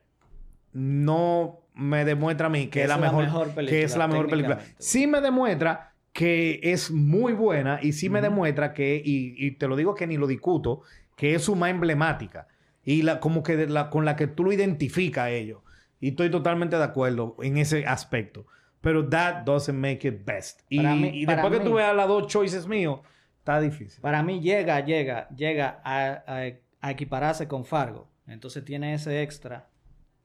no 0.71 1.65
me 1.73 2.05
demuestra 2.05 2.47
a 2.47 2.49
mí 2.49 2.67
que 2.67 2.83
es 2.83 2.87
la 2.87 2.97
mejor, 2.97 3.49
película. 3.53 3.65
que 3.67 3.83
es 3.83 3.97
la 3.97 4.07
mejor 4.07 4.29
película. 4.29 4.59
Sí 4.77 5.05
me 5.05 5.19
demuestra 5.19 5.90
que 6.13 6.59
es 6.63 6.91
muy 6.91 7.33
buena 7.33 7.79
y 7.81 7.93
sí 7.93 8.09
me 8.09 8.21
demuestra 8.21 8.73
que, 8.73 9.01
y, 9.03 9.33
y 9.37 9.51
te 9.51 9.67
lo 9.67 9.75
digo 9.75 9.95
que 9.95 10.07
ni 10.07 10.17
lo 10.17 10.27
discuto, 10.27 10.81
que 11.15 11.35
es 11.35 11.43
su 11.43 11.55
más 11.55 11.69
emblemática 11.69 12.47
y 12.83 13.01
la, 13.03 13.19
como 13.19 13.43
que 13.43 13.55
de 13.55 13.67
la, 13.67 13.89
con 13.89 14.03
la 14.05 14.15
que 14.15 14.27
tú 14.27 14.43
lo 14.43 14.51
identificas 14.51 15.25
a 15.25 15.29
ellos. 15.29 15.61
Y 15.99 16.09
estoy 16.09 16.29
totalmente 16.31 16.77
de 16.77 16.83
acuerdo 16.83 17.35
en 17.41 17.57
ese 17.57 17.85
aspecto. 17.85 18.45
Pero 18.81 19.07
that 19.07 19.43
doesn't 19.43 19.77
make 19.77 20.07
it 20.07 20.25
best. 20.25 20.61
Y, 20.67 20.79
mí- 20.79 21.09
y 21.13 21.25
después 21.25 21.51
que 21.51 21.59
tú 21.69 21.75
veas 21.75 21.95
las 21.95 22.07
dos 22.07 22.25
choices 22.27 22.67
míos, 22.67 23.01
está 23.37 23.61
difícil. 23.61 24.01
Para 24.01 24.23
mí 24.23 24.41
llega, 24.41 24.83
llega, 24.83 25.29
llega 25.29 25.79
a, 25.83 26.23
a- 26.25 26.51
a 26.81 26.91
equipararse 26.91 27.47
con 27.47 27.63
Fargo. 27.63 28.09
Entonces 28.25 28.65
tiene 28.65 28.95
ese 28.95 29.21
extra 29.21 29.67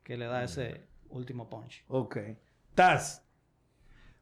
que 0.02 0.16
le 0.16 0.24
da 0.24 0.42
ese 0.42 0.80
último 1.10 1.50
punch. 1.50 1.84
Ok. 1.88 2.16
Taz. 2.74 3.22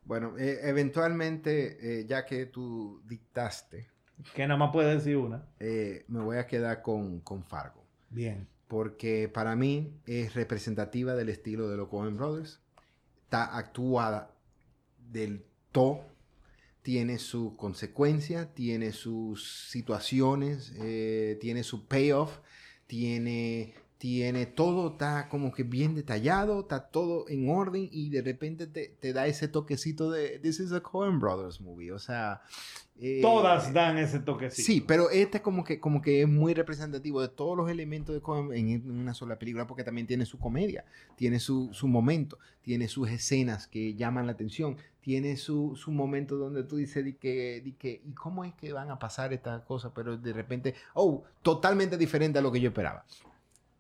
Bueno, 0.04 0.36
eh, 0.38 0.60
eventualmente, 0.62 2.00
eh, 2.00 2.06
ya 2.06 2.24
que 2.26 2.46
tú 2.46 3.00
dictaste, 3.06 3.88
Que 4.34 4.46
nada 4.46 4.58
más 4.58 4.70
puede 4.72 4.94
decir 4.94 5.16
una. 5.16 5.46
eh, 5.58 6.04
me 6.08 6.20
voy 6.20 6.36
a 6.38 6.46
quedar 6.46 6.82
con, 6.82 7.20
con 7.20 7.42
Fargo. 7.44 7.82
Bien. 8.10 8.46
porque 8.68 9.28
para 9.28 9.56
mí 9.56 9.92
es 10.06 10.34
representativa 10.34 11.14
del 11.14 11.28
estilo 11.28 11.68
de 11.68 11.76
los 11.76 11.88
Coen 11.88 12.16
Brothers. 12.16 12.60
Está 13.24 13.56
actuada 13.56 14.30
del 15.10 15.44
todo, 15.72 16.04
tiene 16.82 17.18
su 17.18 17.56
consecuencia, 17.56 18.52
tiene 18.54 18.92
sus 18.92 19.68
situaciones, 19.70 20.72
eh, 20.78 21.38
tiene 21.40 21.62
su 21.64 21.86
payoff, 21.86 22.38
tiene 22.86 23.74
tiene 24.04 24.44
todo, 24.44 24.88
está 24.88 25.30
como 25.30 25.50
que 25.50 25.62
bien 25.62 25.94
detallado, 25.94 26.60
está 26.60 26.88
todo 26.88 27.24
en 27.30 27.48
orden 27.48 27.88
y 27.90 28.10
de 28.10 28.20
repente 28.20 28.66
te, 28.66 28.94
te 29.00 29.14
da 29.14 29.26
ese 29.26 29.48
toquecito 29.48 30.10
de 30.10 30.38
This 30.40 30.60
is 30.60 30.72
a 30.72 30.82
Coen 30.82 31.18
Brothers 31.18 31.62
movie. 31.62 31.90
O 31.90 31.98
sea, 31.98 32.42
eh, 33.00 33.20
Todas 33.22 33.72
dan 33.72 33.96
ese 33.96 34.20
toquecito. 34.20 34.66
Sí, 34.66 34.82
pero 34.82 35.08
este 35.08 35.40
como 35.40 35.64
que, 35.64 35.80
como 35.80 36.02
que 36.02 36.20
es 36.20 36.28
muy 36.28 36.52
representativo 36.52 37.22
de 37.22 37.28
todos 37.28 37.56
los 37.56 37.70
elementos 37.70 38.14
de 38.14 38.20
Coen 38.20 38.52
en 38.52 38.90
una 38.90 39.14
sola 39.14 39.38
película 39.38 39.66
porque 39.66 39.84
también 39.84 40.06
tiene 40.06 40.26
su 40.26 40.38
comedia, 40.38 40.84
tiene 41.16 41.40
su, 41.40 41.70
su 41.72 41.88
momento, 41.88 42.38
tiene 42.60 42.88
sus 42.88 43.08
escenas 43.08 43.66
que 43.66 43.94
llaman 43.94 44.26
la 44.26 44.32
atención, 44.32 44.76
tiene 45.00 45.38
su, 45.38 45.76
su 45.76 45.92
momento 45.92 46.36
donde 46.36 46.62
tú 46.64 46.76
dices, 46.76 47.02
di 47.06 47.14
que, 47.14 47.62
di 47.64 47.72
que, 47.72 48.02
¿y 48.04 48.12
cómo 48.12 48.44
es 48.44 48.52
que 48.52 48.70
van 48.70 48.90
a 48.90 48.98
pasar 48.98 49.32
estas 49.32 49.62
cosas? 49.62 49.92
Pero 49.94 50.18
de 50.18 50.34
repente, 50.34 50.74
oh, 50.92 51.24
totalmente 51.40 51.96
diferente 51.96 52.38
a 52.38 52.42
lo 52.42 52.52
que 52.52 52.60
yo 52.60 52.68
esperaba. 52.68 53.06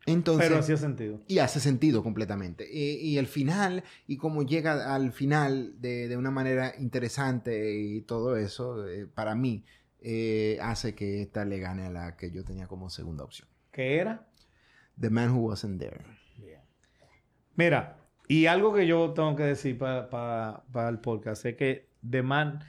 Entonces, 0.06 0.48
Pero 0.48 0.60
hace 0.60 0.76
sentido. 0.76 1.20
Y 1.26 1.38
hace 1.38 1.60
sentido 1.60 2.02
completamente. 2.02 2.68
Y, 2.70 3.16
el 3.16 3.26
final, 3.26 3.84
y 4.06 4.18
cómo 4.18 4.42
llega 4.42 4.94
al 4.94 5.12
final 5.12 5.80
de, 5.80 6.08
de 6.08 6.16
una 6.16 6.30
manera 6.30 6.74
interesante 6.78 7.74
y 7.74 8.02
todo 8.02 8.36
eso, 8.36 8.86
eh, 8.86 9.06
para 9.06 9.34
mí, 9.34 9.64
eh, 10.00 10.58
hace 10.60 10.94
que 10.94 11.22
esta 11.22 11.46
le 11.46 11.58
gane 11.58 11.86
a 11.86 11.90
la 11.90 12.16
que 12.16 12.30
yo 12.30 12.44
tenía 12.44 12.66
como 12.66 12.90
segunda 12.90 13.24
opción. 13.24 13.48
¿Qué 13.72 13.96
era? 13.96 14.28
The 15.00 15.08
Man 15.08 15.30
Who 15.30 15.48
Wasn't 15.48 15.80
There. 15.80 16.04
Mira, 17.56 17.96
y 18.28 18.46
algo 18.46 18.74
que 18.74 18.86
yo 18.86 19.12
tengo 19.12 19.34
que 19.36 19.44
decir 19.44 19.78
para 19.78 20.88
el 20.88 20.98
podcast 20.98 21.46
es 21.46 21.56
que 21.56 21.88
The 22.08 22.22
Man, 22.22 22.60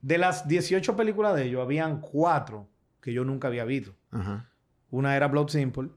de 0.00 0.18
las 0.18 0.48
18 0.48 0.96
películas 0.96 1.36
de 1.36 1.44
ellos, 1.44 1.62
habían 1.62 2.00
cuatro 2.00 2.68
que 3.00 3.12
yo 3.12 3.24
nunca 3.24 3.48
había 3.48 3.64
visto. 3.64 3.94
Una 4.90 5.16
era 5.16 5.28
Blood 5.28 5.48
Simple. 5.48 5.90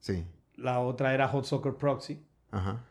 Sí. 0.00 0.24
La 0.56 0.80
otra 0.80 1.14
era 1.14 1.28
Hot 1.28 1.44
Soccer 1.44 1.74
Proxy. 1.74 2.22
Ajá. 2.50 2.84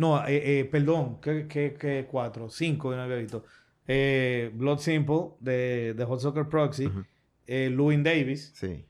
No, 0.00 0.26
eh, 0.26 0.60
eh, 0.60 0.64
perdón, 0.64 1.20
¿qué, 1.20 1.46
qué, 1.46 2.08
cuatro? 2.10 2.48
Cinco, 2.48 2.94
no 2.94 3.02
había 3.02 3.16
visto. 3.16 3.44
Eh, 3.86 4.50
Blood 4.54 4.78
Simple 4.78 5.32
de, 5.40 5.92
de, 5.94 6.04
Hot 6.06 6.20
Soccer 6.20 6.48
Proxy. 6.48 6.90
eh, 7.46 7.68
Louis 7.70 8.02
Davis. 8.02 8.50
Sí. 8.54 8.86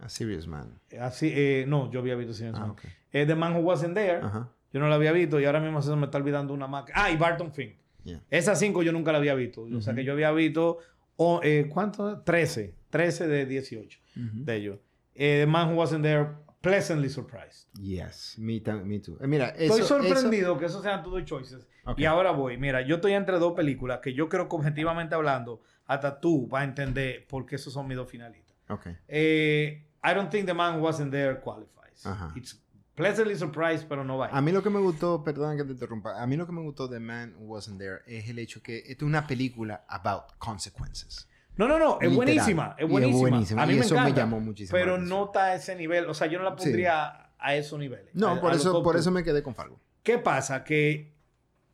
A 0.00 0.08
Serious 0.08 0.48
Man. 0.48 0.80
Así, 1.00 1.64
no, 1.68 1.92
yo 1.92 2.00
había 2.00 2.16
visto 2.16 2.34
Serious 2.34 2.58
ah, 2.58 2.66
Man. 2.66 2.76
The 3.12 3.34
Man 3.36 3.54
Who 3.54 3.60
Wasn't 3.60 3.94
There. 3.94 4.18
Ajá. 4.20 4.50
Yo 4.72 4.80
no 4.80 4.88
la 4.88 4.96
había 4.96 5.12
visto 5.12 5.38
y 5.38 5.44
ahora 5.44 5.60
mismo 5.60 5.80
se 5.80 5.94
me 5.94 6.06
está 6.06 6.18
olvidando 6.18 6.52
una 6.52 6.66
más. 6.66 6.86
Ah, 6.94 7.08
y 7.10 7.16
Barton 7.16 7.52
Fink. 7.52 7.76
Esas 8.30 8.58
cinco 8.58 8.82
yo 8.82 8.90
nunca 8.90 9.12
la 9.12 9.18
había 9.18 9.36
visto. 9.36 9.62
O 9.62 9.80
sea 9.80 9.94
que 9.94 10.02
yo 10.02 10.12
había 10.12 10.32
visto, 10.32 10.78
oh, 11.16 11.40
¿cuánto? 11.68 12.20
13. 12.22 12.74
13 12.90 13.28
de 13.28 13.46
18 13.46 14.00
de 14.16 14.56
ellos. 14.56 14.78
Eh, 15.14 15.40
the 15.40 15.46
man 15.46 15.68
who 15.68 15.76
wasn't 15.76 16.02
there, 16.02 16.36
pleasantly 16.60 17.08
surprised. 17.08 17.68
Yes, 17.78 18.36
me, 18.38 18.62
me 18.84 18.98
too. 19.00 19.18
Eh, 19.20 19.26
mira, 19.26 19.48
estoy 19.50 19.82
sorprendido 19.82 20.58
que 20.58 20.66
esos 20.66 20.82
sean 20.82 21.02
tus 21.02 21.24
choices. 21.24 21.66
Y 21.96 22.04
ahora 22.04 22.30
voy. 22.30 22.56
Mira, 22.56 22.82
yo 22.82 22.96
estoy 22.96 23.12
entre 23.12 23.38
dos 23.38 23.54
películas 23.54 24.00
que 24.00 24.14
yo 24.14 24.28
creo 24.28 24.48
que 24.48 24.56
objetivamente 24.56 25.14
hablando, 25.14 25.62
hasta 25.86 26.20
tú 26.20 26.46
vas 26.48 26.62
a 26.62 26.64
entender 26.64 27.26
por 27.26 27.44
qué 27.44 27.56
esos 27.56 27.72
son 27.72 27.88
mis 27.88 27.96
dos 27.96 28.10
finalistas. 28.10 28.56
Okay. 28.68 28.96
Eh, 29.08 29.86
I 30.04 30.14
don't 30.14 30.30
think 30.30 30.46
the 30.46 30.54
man 30.54 30.76
who 30.76 30.82
wasn't 30.82 31.10
there 31.10 31.40
qualifies. 31.40 32.06
It's 32.36 32.60
pleasantly 32.94 33.36
surprised, 33.36 33.86
pero 33.88 34.04
no 34.04 34.18
va. 34.18 34.28
A 34.28 34.40
mí 34.40 34.52
lo 34.52 34.62
que 34.62 34.70
me 34.70 34.80
gustó, 34.80 35.22
perdón 35.22 35.56
que 35.56 35.64
te 35.64 35.72
interrumpa, 35.72 36.20
a 36.20 36.26
mí 36.26 36.36
lo 36.36 36.46
que 36.46 36.52
me 36.52 36.60
gustó 36.62 36.88
de 36.88 37.00
Man 37.00 37.34
Who 37.38 37.46
Wasn't 37.46 37.78
There 37.78 38.00
es 38.06 38.28
el 38.28 38.38
hecho 38.38 38.62
que 38.62 38.78
esto 38.78 39.04
es 39.04 39.08
una 39.08 39.26
película 39.26 39.84
about 39.88 40.36
consequences. 40.38 41.28
No, 41.56 41.68
no, 41.68 41.78
no, 41.78 41.98
es 42.00 42.14
buenísima, 42.14 42.74
es 42.78 42.88
buenísima. 42.88 43.62
A 43.62 43.66
mí 43.66 43.74
me 43.74 43.80
eso 43.80 43.94
encanta, 43.94 44.10
me 44.10 44.16
llamó 44.16 44.40
muchísimo. 44.40 44.78
Pero 44.78 44.98
no 44.98 45.26
está 45.26 45.46
a 45.46 45.54
ese 45.54 45.76
nivel, 45.76 46.06
o 46.06 46.14
sea, 46.14 46.26
yo 46.26 46.38
no 46.38 46.44
la 46.44 46.56
pondría 46.56 47.30
a 47.38 47.56
esos 47.56 47.78
niveles. 47.78 48.14
No, 48.14 48.40
por, 48.40 48.54
eso, 48.54 48.82
por 48.82 48.96
eso 48.96 49.10
me 49.10 49.22
quedé 49.22 49.42
con 49.42 49.54
Fargo. 49.54 49.80
¿Qué 50.02 50.18
pasa? 50.18 50.64
Que 50.64 51.14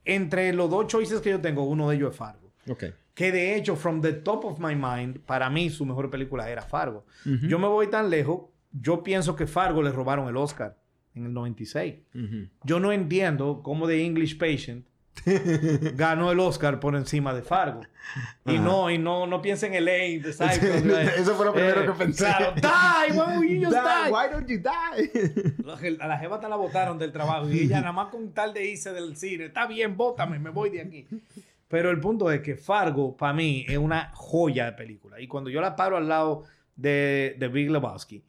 entre 0.05 0.53
los 0.53 0.69
dos 0.71 0.87
choices 0.87 1.21
que 1.21 1.31
yo 1.31 1.41
tengo, 1.41 1.65
uno 1.65 1.89
de 1.89 1.97
ellos 1.97 2.11
es 2.13 2.17
Fargo. 2.17 2.53
Ok. 2.69 2.85
Que 3.15 3.33
de 3.33 3.57
hecho, 3.57 3.77
from 3.77 4.01
the 4.01 4.13
top 4.13 4.45
of 4.45 4.59
my 4.59 4.75
mind, 4.75 5.21
para 5.21 5.51
mí 5.51 5.71
su 5.71 5.85
mejor 5.85 6.11
película 6.11 6.49
era 6.49 6.63
Fargo. 6.63 7.05
Yo 7.25 7.59
me 7.59 7.67
voy 7.67 7.89
tan 7.89 8.11
lejos, 8.11 8.43
yo 8.73 9.03
pienso 9.03 9.35
que 9.35 9.47
Fargo 9.47 9.83
le 9.83 9.91
robaron 9.91 10.29
el 10.29 10.37
Oscar 10.37 10.79
en 11.15 11.27
el 11.27 11.33
96. 11.33 11.97
Yo 12.65 12.81
no 12.81 12.93
entiendo 12.93 13.61
cómo 13.63 13.87
The 13.87 14.05
English 14.05 14.39
Patient 14.39 14.87
ganó 15.95 16.31
el 16.31 16.41
Oscar 16.41 16.81
por 16.81 16.95
encima 16.97 17.35
de 17.35 17.43
Fargo. 17.43 17.83
Y 18.47 18.59
no, 18.59 18.91
y 18.91 18.99
no, 18.99 19.27
no 19.27 19.43
piensen 19.43 19.75
en 19.75 19.89
el 19.89 20.23
de 20.23 20.31
Eso 20.31 21.35
fue 21.35 21.47
lo 21.47 21.53
primero 21.53 21.87
que 21.87 21.93
pensé. 21.93 22.25
Claro, 22.25 22.53
die, 22.55 23.13
why 23.13 23.37
would 23.37 23.49
you 23.49 23.71
die? 23.71 24.11
Why 24.11 24.29
don't 24.31 24.49
you 24.49 24.59
die? 24.59 25.97
A 26.01 26.07
la 26.07 26.19
jeva 26.19 26.41
te 26.41 26.49
la 26.49 26.57
botaron 26.57 26.99
del 26.99 27.13
trabajo 27.13 27.51
y 27.51 27.61
ella 27.61 27.81
nada 27.81 27.93
más 27.93 28.09
con 28.09 28.33
tal 28.33 28.53
de 28.55 28.67
irse 28.67 28.93
del 28.93 29.17
cine, 29.17 29.47
está 29.47 29.67
bien, 29.67 29.97
bótame, 29.97 30.39
me 30.39 30.51
voy 30.51 30.71
de 30.71 30.81
aquí. 30.81 31.07
Pero 31.69 31.91
el 31.91 32.01
punto 32.01 32.31
es 32.31 32.41
que 32.41 32.57
Fargo, 32.57 33.17
para 33.17 33.35
mí, 33.35 33.67
es 33.69 33.77
una 33.77 34.11
joya 34.15 34.67
de 34.67 34.73
película. 34.73 35.21
Y 35.21 35.29
cuando 35.29 35.51
yo 35.51 35.61
la 35.61 35.77
paro 35.77 35.99
al 35.99 36.09
lado 36.09 36.45
de, 36.77 37.37
de 37.39 37.49
Big 37.49 37.71
Lebowski, 37.71 38.25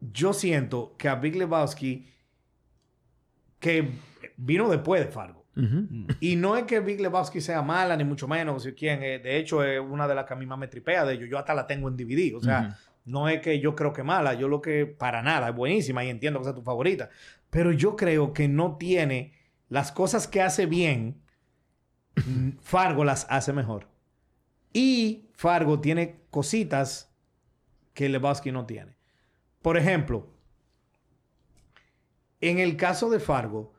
yo 0.00 0.32
siento 0.32 0.96
que 0.96 1.08
a 1.08 1.14
Big 1.14 1.36
Lebowski, 1.36 2.08
que 3.60 3.88
vino 4.38 4.70
después 4.70 5.04
de 5.04 5.10
Fargo. 5.10 5.44
Y 6.20 6.36
no 6.36 6.56
es 6.56 6.64
que 6.64 6.78
Big 6.78 7.00
Lebowski 7.00 7.40
sea 7.40 7.62
mala, 7.62 7.96
ni 7.96 8.04
mucho 8.04 8.28
menos, 8.28 8.62
si 8.62 8.72
quién. 8.74 9.02
Eh, 9.02 9.18
de 9.18 9.38
hecho, 9.38 9.64
es 9.64 9.80
una 9.80 10.06
de 10.06 10.14
las 10.14 10.24
que 10.24 10.34
a 10.34 10.36
mí 10.36 10.46
más 10.46 10.56
me 10.56 10.68
tripea 10.68 11.04
de 11.04 11.14
ellos. 11.14 11.28
Yo 11.28 11.36
hasta 11.36 11.52
la 11.52 11.66
tengo 11.66 11.88
en 11.88 11.96
DVD. 11.96 12.36
O 12.36 12.40
sea, 12.40 12.78
no 13.04 13.28
es 13.28 13.40
que 13.40 13.58
yo 13.58 13.74
creo 13.74 13.92
que 13.92 14.04
mala. 14.04 14.34
Yo 14.34 14.46
lo 14.46 14.62
que, 14.62 14.86
para 14.86 15.20
nada, 15.20 15.48
es 15.48 15.56
buenísima 15.56 16.04
y 16.04 16.10
entiendo 16.10 16.38
que 16.38 16.44
sea 16.44 16.54
tu 16.54 16.62
favorita. 16.62 17.10
Pero 17.50 17.72
yo 17.72 17.96
creo 17.96 18.32
que 18.32 18.46
no 18.46 18.76
tiene 18.76 19.32
las 19.68 19.90
cosas 19.90 20.28
que 20.28 20.40
hace 20.42 20.66
bien. 20.66 21.20
Fargo 22.60 23.04
las 23.04 23.26
hace 23.28 23.52
mejor. 23.52 23.88
Y 24.72 25.28
Fargo 25.32 25.80
tiene 25.80 26.20
cositas 26.30 27.12
que 27.94 28.08
Lebowski 28.08 28.52
no 28.52 28.64
tiene. 28.64 28.96
Por 29.60 29.76
ejemplo, 29.76 30.28
en 32.40 32.60
el 32.60 32.76
caso 32.76 33.10
de 33.10 33.18
Fargo, 33.18 33.72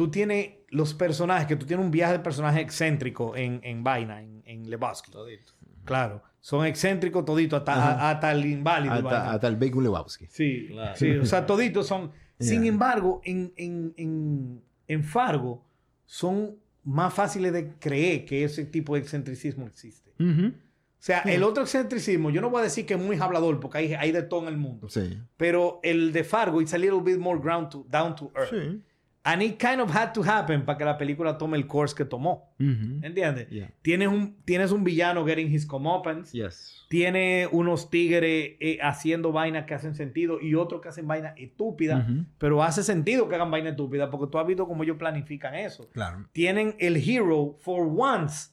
tú 0.00 0.10
tienes 0.10 0.52
los 0.70 0.94
personajes, 0.94 1.46
que 1.46 1.56
tú 1.56 1.66
tienes 1.66 1.84
un 1.84 1.90
viaje 1.90 2.14
de 2.14 2.20
personaje 2.20 2.62
excéntrico 2.62 3.36
en, 3.36 3.60
en 3.62 3.84
Vaina, 3.84 4.22
en, 4.22 4.42
en 4.46 4.70
Lebowski. 4.70 5.10
Todito. 5.10 5.52
Claro. 5.84 6.22
Son 6.40 6.64
excéntricos 6.64 7.22
toditos, 7.22 7.58
hasta, 7.58 8.08
hasta, 8.08 8.32
el 8.32 8.46
inválido. 8.46 8.94
Hasta, 8.94 9.32
hasta 9.32 9.46
el 9.46 9.56
Bacon 9.56 9.82
Lebowski. 9.82 10.26
Sí, 10.30 10.68
claro. 10.70 10.96
sí, 10.96 11.10
o 11.16 11.26
sea, 11.26 11.44
toditos 11.44 11.86
son... 11.86 12.12
Sin 12.38 12.64
embargo, 12.64 13.20
en, 13.24 13.52
en, 13.56 13.92
en, 13.98 14.62
en, 14.88 15.04
Fargo 15.04 15.66
son 16.06 16.56
más 16.82 17.12
fáciles 17.12 17.52
de 17.52 17.74
creer 17.74 18.24
que 18.24 18.44
ese 18.44 18.64
tipo 18.64 18.94
de 18.94 19.00
excentricismo 19.00 19.66
existe. 19.66 20.14
O 20.18 20.52
sea, 20.98 21.18
el 21.26 21.42
otro 21.42 21.64
excentricismo, 21.64 22.30
yo 22.30 22.40
no 22.40 22.48
voy 22.48 22.60
a 22.60 22.64
decir 22.64 22.86
que 22.86 22.94
es 22.94 23.00
muy 23.00 23.18
hablador, 23.18 23.60
porque 23.60 23.76
hay, 23.76 23.92
hay 23.92 24.12
de 24.12 24.22
todo 24.22 24.44
en 24.44 24.48
el 24.48 24.56
mundo. 24.56 24.88
Sí. 24.88 25.18
Pero 25.36 25.78
el 25.82 26.10
de 26.10 26.24
Fargo, 26.24 26.62
it's 26.62 26.72
a 26.72 26.78
little 26.78 27.00
bit 27.00 27.18
more 27.18 27.38
ground 27.38 27.68
to, 27.68 27.84
down 27.90 28.16
to 28.16 28.32
earth. 28.34 28.48
Sí. 28.50 28.82
And 29.22 29.42
it 29.42 29.58
kind 29.58 29.82
of 29.82 29.94
had 29.94 30.12
to 30.14 30.22
happen 30.22 30.64
para 30.64 30.78
que 30.78 30.84
la 30.84 30.96
película 30.96 31.36
tome 31.36 31.58
el 31.58 31.66
course 31.66 31.94
que 31.94 32.06
tomó. 32.06 32.54
¿Entiendes? 32.58 33.48
Tienes, 33.82 34.08
un, 34.08 34.36
tienes 34.46 34.72
un 34.72 34.82
villano 34.82 35.26
getting 35.26 35.52
his 35.52 35.66
comeuppance. 35.66 36.32
Yes. 36.32 36.86
Tiene 36.88 37.46
unos 37.52 37.90
tigres 37.90 38.56
eh, 38.60 38.78
haciendo 38.80 39.30
vainas 39.30 39.66
que 39.66 39.74
hacen 39.74 39.94
sentido 39.94 40.40
y 40.40 40.54
otros 40.54 40.80
que 40.80 40.88
hacen 40.88 41.06
vainas 41.06 41.34
estúpidas. 41.36 42.06
Pero 42.38 42.62
hace 42.62 42.82
sentido 42.82 43.28
que 43.28 43.34
hagan 43.34 43.50
vainas 43.50 43.72
estúpidas 43.72 44.08
porque 44.10 44.30
tú 44.30 44.38
has 44.38 44.46
visto 44.46 44.66
cómo 44.66 44.84
ellos 44.84 44.96
planifican 44.96 45.54
eso. 45.54 45.90
Claro. 45.90 46.26
Tienen 46.32 46.74
el 46.78 46.96
hero, 46.96 47.56
for 47.60 47.86
once, 47.94 48.50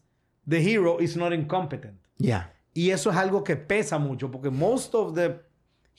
the 0.48 0.58
hero 0.58 1.00
is 1.00 1.16
not 1.16 1.32
incompetent. 1.32 1.98
Yeah. 2.18 2.54
Y 2.74 2.92
eso 2.92 3.10
es 3.10 3.16
algo 3.16 3.44
que 3.44 3.56
pesa 3.56 3.98
mucho 4.00 4.30
porque 4.30 4.50
most 4.50 4.94
of 4.94 5.16
the 5.16 5.47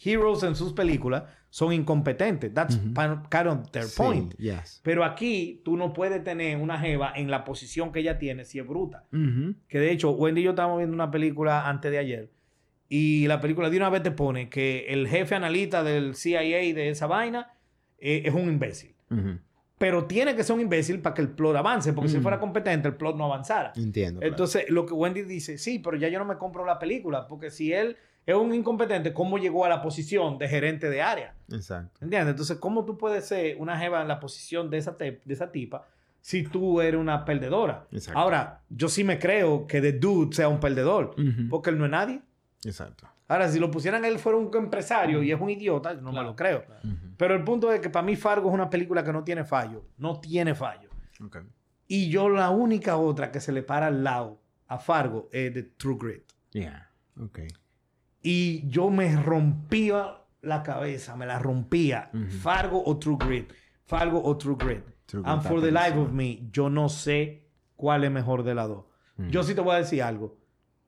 heroes 0.05 0.43
en 0.43 0.55
sus 0.55 0.73
películas 0.73 1.25
son 1.51 1.73
incompetentes. 1.73 2.53
That's 2.53 2.77
kind 2.77 3.49
of 3.49 3.71
their 3.71 3.87
point. 3.97 4.35
Pero 4.83 5.05
aquí 5.05 5.63
tú 5.65 5.77
no 5.77 5.93
puedes 5.93 6.23
tener 6.23 6.57
una 6.59 6.79
jeva 6.79 7.13
en 7.15 7.31
la 7.31 7.45
posición 7.45 7.93
que 7.93 8.01
ella 8.01 8.19
tiene 8.19 8.45
si 8.45 8.59
es 8.59 8.67
bruta. 8.67 9.05
Que 9.11 9.79
de 9.79 9.91
hecho, 9.91 10.11
Wendy 10.11 10.43
y 10.43 10.45
yo 10.45 10.51
estábamos 10.51 10.79
viendo 10.79 10.95
una 10.95 11.11
película 11.11 11.69
antes 11.69 11.91
de 11.91 11.99
ayer 11.99 12.31
y 12.89 13.27
la 13.27 13.41
película 13.41 13.69
de 13.69 13.77
una 13.77 13.91
vez 13.91 14.03
te 14.03 14.11
pone 14.11 14.49
que 14.49 14.87
el 14.89 15.09
jefe 15.09 15.35
analista 15.35 15.83
del 15.83 16.15
CIA 16.15 16.75
de 16.75 16.89
esa 16.89 17.07
vaina 17.07 17.53
eh, 17.99 18.23
es 18.25 18.35
un 18.35 18.49
imbécil. 18.49 18.95
Pero 19.79 20.07
tiene 20.07 20.35
que 20.35 20.43
ser 20.43 20.57
un 20.57 20.63
imbécil 20.63 21.01
para 21.01 21.15
que 21.15 21.23
el 21.23 21.29
plot 21.29 21.55
avance, 21.55 21.93
porque 21.93 22.11
si 22.11 22.19
fuera 22.19 22.41
competente 22.41 22.89
el 22.89 22.97
plot 22.97 23.17
no 23.17 23.27
avanzara. 23.27 23.73
Entiendo. 23.77 24.21
Entonces, 24.23 24.69
lo 24.71 24.87
que 24.87 24.93
Wendy 24.93 25.23
dice, 25.23 25.57
sí, 25.57 25.79
pero 25.79 25.97
ya 25.97 26.09
yo 26.09 26.19
no 26.19 26.25
me 26.25 26.37
compro 26.37 26.65
la 26.65 26.79
película, 26.79 27.29
porque 27.29 27.51
si 27.51 27.73
él 27.73 27.97
es 28.29 28.35
un 28.37 28.55
incompetente, 28.55 29.15
¿cómo 29.15 29.39
llegó 29.39 29.65
a 29.65 29.71
la 29.71 29.81
posición 29.81 30.37
de 30.37 30.47
gerente 30.49 30.91
de 30.91 31.01
área? 31.01 31.35
Exacto. 31.51 32.05
¿Entiendes? 32.05 32.33
Entonces, 32.33 32.59
¿cómo 32.59 32.85
tú 32.85 32.99
puedes 32.99 33.27
ser 33.27 33.57
una 33.59 33.79
jeva 33.79 34.03
en 34.03 34.09
la 34.09 34.21
posición 34.21 34.69
de 34.69 34.77
esa, 34.77 34.93
de 34.93 35.19
esa 35.27 35.51
tipa 35.51 35.87
si 36.21 36.43
tú 36.43 36.83
eres 36.83 37.01
una 37.01 37.25
perdedora? 37.25 37.87
Exacto. 37.91 38.21
Ahora, 38.21 38.61
yo 38.69 38.91
sí 38.91 39.03
me 39.03 39.19
creo 39.19 39.67
que 39.67 39.81
The 39.81 39.93
Dude 39.93 40.37
sea 40.37 40.49
un 40.49 40.61
perdedor, 40.61 41.17
porque 41.49 41.71
él 41.71 41.79
no 41.79 41.87
es 41.87 41.91
nadie. 41.91 42.21
Exacto. 42.65 43.09
Ahora, 43.29 43.49
si 43.49 43.59
lo 43.59 43.71
pusieran 43.71 44.05
él 44.05 44.19
fuera 44.19 44.37
un 44.37 44.55
empresario 44.55 45.23
y 45.23 45.33
es 45.33 45.41
un 45.41 45.49
idiota, 45.49 45.95
yo 45.95 46.03
no 46.03 46.13
me 46.13 46.23
lo 46.23 46.37
creo. 46.37 46.67
claro. 46.67 46.83
Pero 47.17 47.35
el 47.35 47.45
punto 47.45 47.73
es 47.73 47.81
que 47.81 47.89
para 47.89 48.05
mí 48.05 48.15
Fargo 48.15 48.51
es 48.51 48.55
una 48.55 48.69
película 48.69 49.03
que 49.03 49.13
no 49.13 49.25
tiene 49.25 49.45
fallo. 49.45 49.87
No 49.97 50.21
tiene 50.21 50.55
fallo. 50.55 50.91
Ok. 51.25 51.39
Y 51.87 52.11
yo 52.11 52.29
la 52.29 52.51
única 52.51 52.99
otra 52.99 53.33
que 53.33 53.41
se 53.41 53.53
le 53.53 53.63
para 53.63 53.87
al 53.87 54.05
lado 54.05 54.39
a 54.67 54.79
Fargo 54.79 55.31
es 55.33 55.51
The 55.55 55.63
True 55.63 55.97
Grit. 55.99 56.25
Yeah. 56.53 56.91
Ok. 57.19 57.41
Y 58.31 58.69
yo 58.69 58.91
me 58.91 59.17
rompía 59.17 60.19
la 60.43 60.63
cabeza, 60.63 61.17
me 61.17 61.25
la 61.25 61.39
rompía. 61.39 62.11
Fargo 62.43 62.83
o 62.85 62.99
True 62.99 63.17
Grit. 63.19 63.53
Fargo 63.87 64.23
o 64.23 64.37
True 64.37 64.57
Grit. 64.59 64.85
True 65.07 65.23
And 65.25 65.43
for 65.43 65.63
the 65.63 65.71
life 65.73 65.97
of 65.99 66.13
me, 66.13 66.47
yo 66.53 66.69
no 66.69 66.91
sé 66.91 67.49
cuál 67.77 68.05
es 68.05 68.11
mejor 68.11 68.43
de 68.43 68.55
las 68.55 68.69
dos. 68.69 68.85
Ujú. 69.19 69.29
Yo 69.31 69.43
sí 69.43 69.55
te 69.55 69.63
voy 69.63 69.75
a 69.77 69.79
decir 69.79 70.03
algo. 70.03 70.37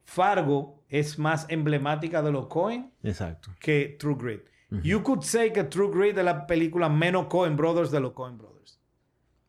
Fargo 0.05 0.85
es 0.89 1.19
más 1.19 1.47
emblemática 1.49 2.21
de 2.23 2.31
los 2.33 2.47
Coen 2.49 2.93
Exacto. 3.03 3.51
que 3.61 3.97
True 3.99 4.17
Grit. 4.19 4.43
You 4.83 5.03
could 5.03 5.23
say 5.23 5.51
que 5.53 5.65
True 5.65 5.91
Grit 5.93 6.19
es 6.19 6.25
la 6.25 6.47
película 6.47 6.89
menos 6.89 7.27
Coen 7.27 7.57
Brothers 7.57 7.91
de 7.91 8.01
los 8.01 8.13
Coen 8.13 8.37
Brothers. 8.39 8.81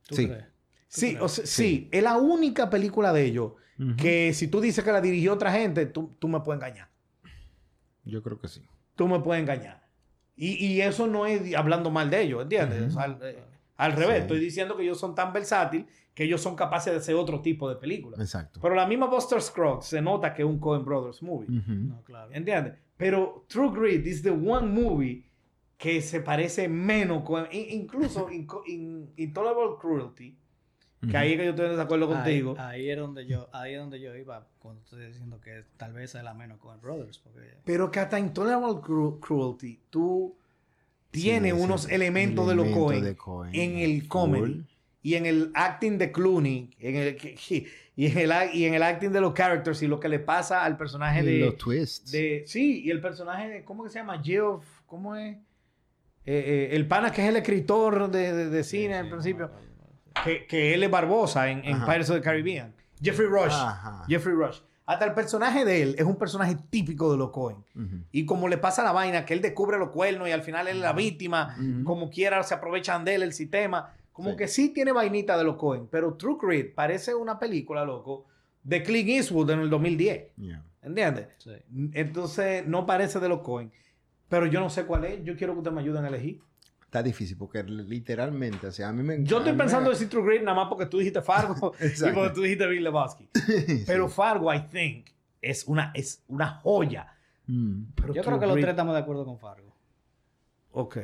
¿Tú 0.08 0.15
Sí. 0.15 0.27
crees? 0.27 0.45
Sí, 0.88 1.17
o 1.19 1.27
sea, 1.27 1.45
sí, 1.45 1.89
es 1.91 2.04
la 2.04 2.17
única 2.17 2.69
película 2.69 3.12
de 3.13 3.23
ellos 3.25 3.54
que 3.97 4.32
si 4.34 4.47
tú 4.47 4.62
dices 4.62 4.84
que 4.84 4.91
la 4.91 5.01
dirigió 5.01 5.34
otra 5.34 5.51
gente, 5.51 5.86
tú, 5.88 6.15
tú 6.19 6.27
me 6.27 6.39
puedes 6.41 6.62
engañar. 6.62 6.90
Yo 8.06 8.22
creo 8.24 8.40
que 8.40 8.48
sí. 8.48 8.62
Tú 8.96 9.08
me 9.08 9.20
puedes 9.20 9.42
engañar. 9.42 9.88
Y, 10.36 10.54
y 10.66 10.82
eso 10.82 11.08
no 11.08 11.26
es 11.26 11.54
hablando 11.56 11.92
mal 11.92 12.10
de 12.10 12.22
ellos, 12.22 12.42
¿entiendes? 12.44 12.80
Ujú. 12.82 12.88
O 12.88 12.92
sea, 12.94 13.04
al, 13.04 13.20
eh, 13.22 13.44
al 13.78 13.92
revés, 13.94 14.16
Sí. 14.18 14.22
estoy 14.24 14.40
diciendo 14.40 14.76
que 14.78 14.84
ellos 14.84 15.00
son 15.00 15.14
tan 15.16 15.34
versátiles 15.34 15.86
que 16.14 16.24
ellos 16.26 16.42
son 16.42 16.56
capaces 16.56 16.92
de 16.92 17.00
hacer 17.00 17.16
otro 17.16 17.42
tipo 17.42 17.70
de 17.70 17.76
película. 17.76 18.18
Exacto. 18.20 18.60
Pero 18.62 18.76
la 18.76 18.86
misma 18.86 19.08
Buster 19.08 19.42
Scruggs 19.42 19.86
se 19.86 20.02
nota 20.02 20.34
que 20.34 20.42
es 20.42 20.48
un 20.48 20.60
Coen 20.60 20.84
Brothers 20.84 21.22
movie. 21.24 21.48
No, 21.68 22.02
claro. 22.04 22.32
¿Entiendes? 22.34 22.74
Pero 22.98 23.46
True 23.48 23.72
Grit 23.72 24.06
is 24.06 24.22
the 24.22 24.32
one 24.32 24.68
movie 24.68 25.26
que 25.78 26.02
se 26.02 26.22
parece 26.22 26.68
menos 26.68 27.24
con... 27.24 27.48
in- 27.52 27.82
incluso 27.82 28.30
in, 28.30 28.46
in- 28.68 29.14
Intolerable 29.18 29.78
Cruelty, 29.80 30.38
que 31.10 31.18
ahí 31.18 31.32
es 31.34 31.38
que 31.40 31.44
yo 31.46 31.50
estoy 31.52 31.66
en 31.66 31.72
desacuerdo 31.72 32.08
contigo. 32.08 32.56
Ahí, 32.60 32.82
ahí 32.82 32.90
es 32.92 32.98
donde 32.98 33.26
yo, 33.26 33.50
ahí 33.54 33.74
es 33.74 33.80
donde 33.80 34.00
yo 34.00 34.16
iba 34.16 34.48
cuando 34.60 34.82
estoy 34.82 35.06
diciendo 35.08 35.40
que 35.42 35.64
tal 35.78 35.94
vez 35.94 36.14
es 36.16 36.24
la 36.24 36.34
menos 36.34 36.60
con 36.60 36.80
Brothers. 36.82 37.18
Porque 37.18 37.56
Pero 37.66 37.90
que 37.92 38.00
hasta 38.00 38.20
Intolerable 38.20 38.82
Cru- 38.82 39.20
Cruelty, 39.20 39.80
tú 39.90 40.36
tienes 41.10 41.54
Sí, 41.56 41.60
unos 41.62 41.90
elementos 41.90 42.48
de 42.48 42.56
los 42.56 42.68
de 42.68 43.16
Coen. 43.18 43.50
en 43.56 43.78
el 43.80 44.08
comedy 44.08 44.64
y 45.04 45.16
en 45.16 45.26
el 45.26 45.52
acting 45.56 45.98
de 45.98 46.12
Clooney 46.12 46.70
en 46.80 46.96
el, 46.96 47.18
y, 47.96 48.06
en 48.06 48.18
el, 48.20 48.32
y 48.54 48.66
en 48.66 48.74
el 48.76 48.84
acting 48.84 49.10
de 49.10 49.20
los 49.22 49.34
characters 49.34 49.82
y 49.82 49.88
lo 49.88 50.00
que 50.00 50.08
le 50.08 50.20
pasa 50.20 50.64
al 50.64 50.78
personaje 50.78 51.22
Y 51.22 51.26
de... 51.26 51.40
los 51.46 51.58
twists. 51.58 52.12
de 52.12 52.44
sí, 52.46 52.84
y 52.84 52.92
el 52.92 53.02
personaje 53.02 53.50
de... 53.50 53.64
¿Cómo 53.64 53.84
que 53.84 53.90
se 53.90 54.00
llama? 54.00 54.22
Geoff... 54.24 54.64
¿Cómo 54.86 55.16
es? 55.16 55.36
Eh, 55.38 55.40
eh, 56.26 56.70
el 56.74 56.88
pana 56.88 57.12
que 57.12 57.24
es 57.24 57.30
el 57.30 57.38
escritor 57.38 58.12
de, 58.12 58.32
de- 58.34 58.50
de 58.50 58.64
cine 58.64 58.94
al 58.96 59.10
principio. 59.10 59.50
Que, 60.23 60.45
que 60.47 60.73
él 60.73 60.84
es 60.84 60.91
Barbosa 60.91 61.49
en. 61.49 61.62
Pirates 61.62 62.10
of 62.10 62.17
the 62.17 62.21
Caribbean. 62.21 62.73
Jeffrey 63.01 63.27
Rush. 63.27 63.51
Ajá. 63.53 64.05
Jeffrey 64.07 64.36
Rush. 64.36 64.60
Hasta 64.86 65.05
el 65.05 65.13
personaje 65.13 65.63
de 65.63 65.81
él 65.84 65.95
es 65.97 66.05
un 66.05 66.17
personaje 66.17 66.57
típico 66.69 67.12
de 67.12 67.17
los 67.17 67.29
Coen. 67.29 67.57
Ujú. 67.75 68.03
Y 68.12 68.25
como 68.25 68.47
le 68.47 68.57
pasa 68.57 68.84
la 68.84 68.91
vaina, 68.91 69.25
que 69.25 69.34
él 69.34 69.41
descubre 69.41 69.77
los 69.77 69.89
cuernos 69.89 70.27
y 70.27 70.31
al 70.31 70.41
final 70.43 70.67
él 70.67 70.77
es 70.77 70.81
la 70.81 70.93
víctima, 70.93 71.55
como 71.86 72.10
quiera 72.10 72.41
se 72.43 72.53
aprovechan 72.53 73.05
de 73.05 73.15
él 73.15 73.23
el 73.23 73.34
sistema. 73.34 73.93
Como 74.12 74.31
Sí. 74.31 74.36
que 74.38 74.47
sí 74.49 74.69
tiene 74.73 74.91
vainita 74.91 75.38
de 75.38 75.45
los 75.45 75.55
Coen, 75.55 75.88
pero 75.88 76.15
True 76.15 76.38
Grit 76.41 76.75
parece 76.75 77.15
una 77.15 77.39
película, 77.39 77.86
loco, 77.86 78.25
de 78.63 78.84
Clint 78.84 79.07
Eastwood 79.10 79.49
en 79.51 79.60
el 79.62 79.69
2010. 79.69 80.36
Yeah. 80.36 80.63
¿Entiendes? 80.84 81.27
Sí. 81.38 81.51
Entonces 81.93 82.67
no 82.67 82.86
parece 82.86 83.19
de 83.19 83.29
los 83.29 83.39
Coen. 83.41 83.71
Pero 84.27 84.45
yo 84.47 84.60
no 84.60 84.69
sé 84.69 84.86
cuál 84.86 85.05
es. 85.05 85.23
Yo 85.23 85.36
quiero 85.38 85.53
que 85.53 85.60
ustedes 85.60 85.75
me 85.75 85.81
ayuden 85.81 86.05
a 86.05 86.07
elegir. 86.10 86.41
Está 86.91 87.01
difícil 87.01 87.38
porque 87.38 87.63
literalmente, 87.63 88.67
o 88.67 88.71
sea, 88.73 88.89
a 88.89 88.91
mí 88.91 89.01
me 89.01 89.23
Yo 89.23 89.38
estoy 89.38 89.54
pensando 89.54 89.89
en 89.89 89.93
decir 89.93 90.10
True 90.10 90.25
Grit 90.25 90.41
nada 90.41 90.58
más 90.58 90.67
porque 90.67 90.88
tú 90.88 90.97
dijiste 90.97 91.21
Fargo 91.21 91.73
y 91.80 92.13
porque 92.13 92.32
tú 92.32 92.41
dijiste 92.41 92.67
Big 92.67 92.82
Lebowski. 92.82 93.30
Pero 93.88 94.10
Fargo, 94.10 94.54
I 94.54 94.60
think, 94.60 95.06
es 95.41 95.65
una, 95.67 95.93
es 95.95 96.21
una 96.27 96.49
joya. 96.49 97.15
Mm. 97.47 97.84
Pero 97.95 98.08
Yo 98.13 98.21
True 98.21 98.23
creo 98.23 98.39
que 98.41 98.45
los 98.47 98.56
tres 98.58 98.71
estamos 98.71 98.93
de 98.93 98.99
acuerdo 98.99 99.23
con 99.23 99.39
Fargo. 99.39 99.73
Ok. 100.73 100.97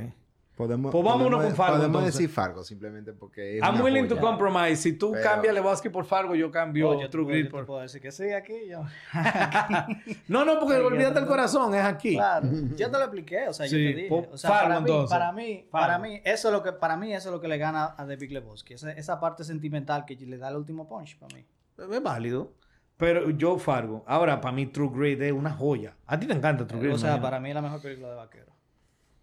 Podemos, 0.58 0.91
Pues 0.91 1.04
vámonos 1.04 1.38
podemos- 1.38 1.46
con 1.46 1.56
Fargo, 1.56 1.76
Podemos 1.78 1.96
entonces. 2.00 2.13
decir 2.20 2.30
Fargo 2.34 2.63
simplemente 2.63 3.13
porque 3.13 3.58
es 3.58 3.63
I'm 3.63 3.76
una 3.76 3.84
willing 3.84 4.08
to 4.08 4.17
compromise. 4.20 4.78
Si 4.78 4.93
tú 4.93 5.12
Pero- 5.12 5.24
cambias 5.24 5.54
Lebowski 5.54 5.89
por 5.89 6.04
Fargo, 6.06 6.34
yo 6.34 6.50
cambio 6.50 6.89
Oh, 6.89 7.00
yo, 7.00 7.10
True 7.12 7.26
Grit 7.28 7.43
yo 7.43 7.46
te 7.46 7.52
por... 7.52 7.65
puedo 7.67 7.82
decir 7.82 8.02
que 8.02 8.12
sí 8.12 8.32
aquí. 8.32 8.67
Yo. 8.67 8.82
No, 10.28 10.43
no, 10.46 10.60
porque 10.60 10.76
olvídate 10.78 11.20
el 11.20 11.28
corazón, 11.28 11.76
es 11.76 11.84
aquí. 11.84 12.15
Claro, 12.15 12.48
yo 12.76 12.89
te 12.89 12.98
lo 12.98 13.04
expliqué, 13.04 13.48
o 13.48 13.54
sea, 13.54 13.67
Sí, 13.67 13.72
yo 13.84 13.89
te 13.91 13.96
dije. 13.96 14.10
po- 14.10 14.28
O 14.32 14.38
sea, 14.38 14.50
Fargo, 14.50 14.63
para, 14.67 14.80
mí, 14.80 14.86
entonces. 14.89 15.10
para 15.17 15.32
mí, 15.32 15.67
Fargo. 15.70 15.88
para 15.88 16.00
mí, 16.00 16.22
eso 16.26 16.48
es 16.48 16.52
lo 16.54 16.63
que, 16.63 16.72
para 16.74 16.98
mí 16.98 17.13
eso 17.13 17.30
es 17.30 17.34
lo 17.34 17.39
que 17.41 17.48
le 17.48 17.58
gana 17.60 17.93
a 17.96 18.08
The 18.08 18.15
Big 18.15 18.32
Lebowski. 18.32 18.74
Esa, 18.74 18.91
esa 18.93 19.20
parte 19.20 19.43
sentimental 19.43 20.06
que 20.06 20.15
le 20.15 20.38
da 20.38 20.50
el 20.50 20.56
último 20.56 20.88
punch 20.88 21.17
para 21.20 21.36
mí. 21.36 21.46
Es 21.78 22.02
válido. 22.04 22.54
Pero 22.98 23.30
yo 23.30 23.60
Fargo. 23.60 24.04
Ahora, 24.08 24.41
para 24.41 24.54
mí 24.56 24.65
True 24.65 24.89
Grit 24.91 25.22
es 25.22 25.32
una 25.32 25.52
joya. 25.52 25.96
A 26.08 26.20
ti 26.20 26.26
te 26.26 26.34
encanta 26.34 26.65
True 26.65 26.82
Grit. 26.82 26.93
o 26.93 26.98
sea, 26.98 27.10
imagino. 27.10 27.24
para 27.24 27.39
mí 27.39 27.50
es 27.50 27.56
la 27.56 27.62
mejor 27.62 27.80
película 27.80 28.10
de 28.10 28.15
vaquero. 28.15 28.52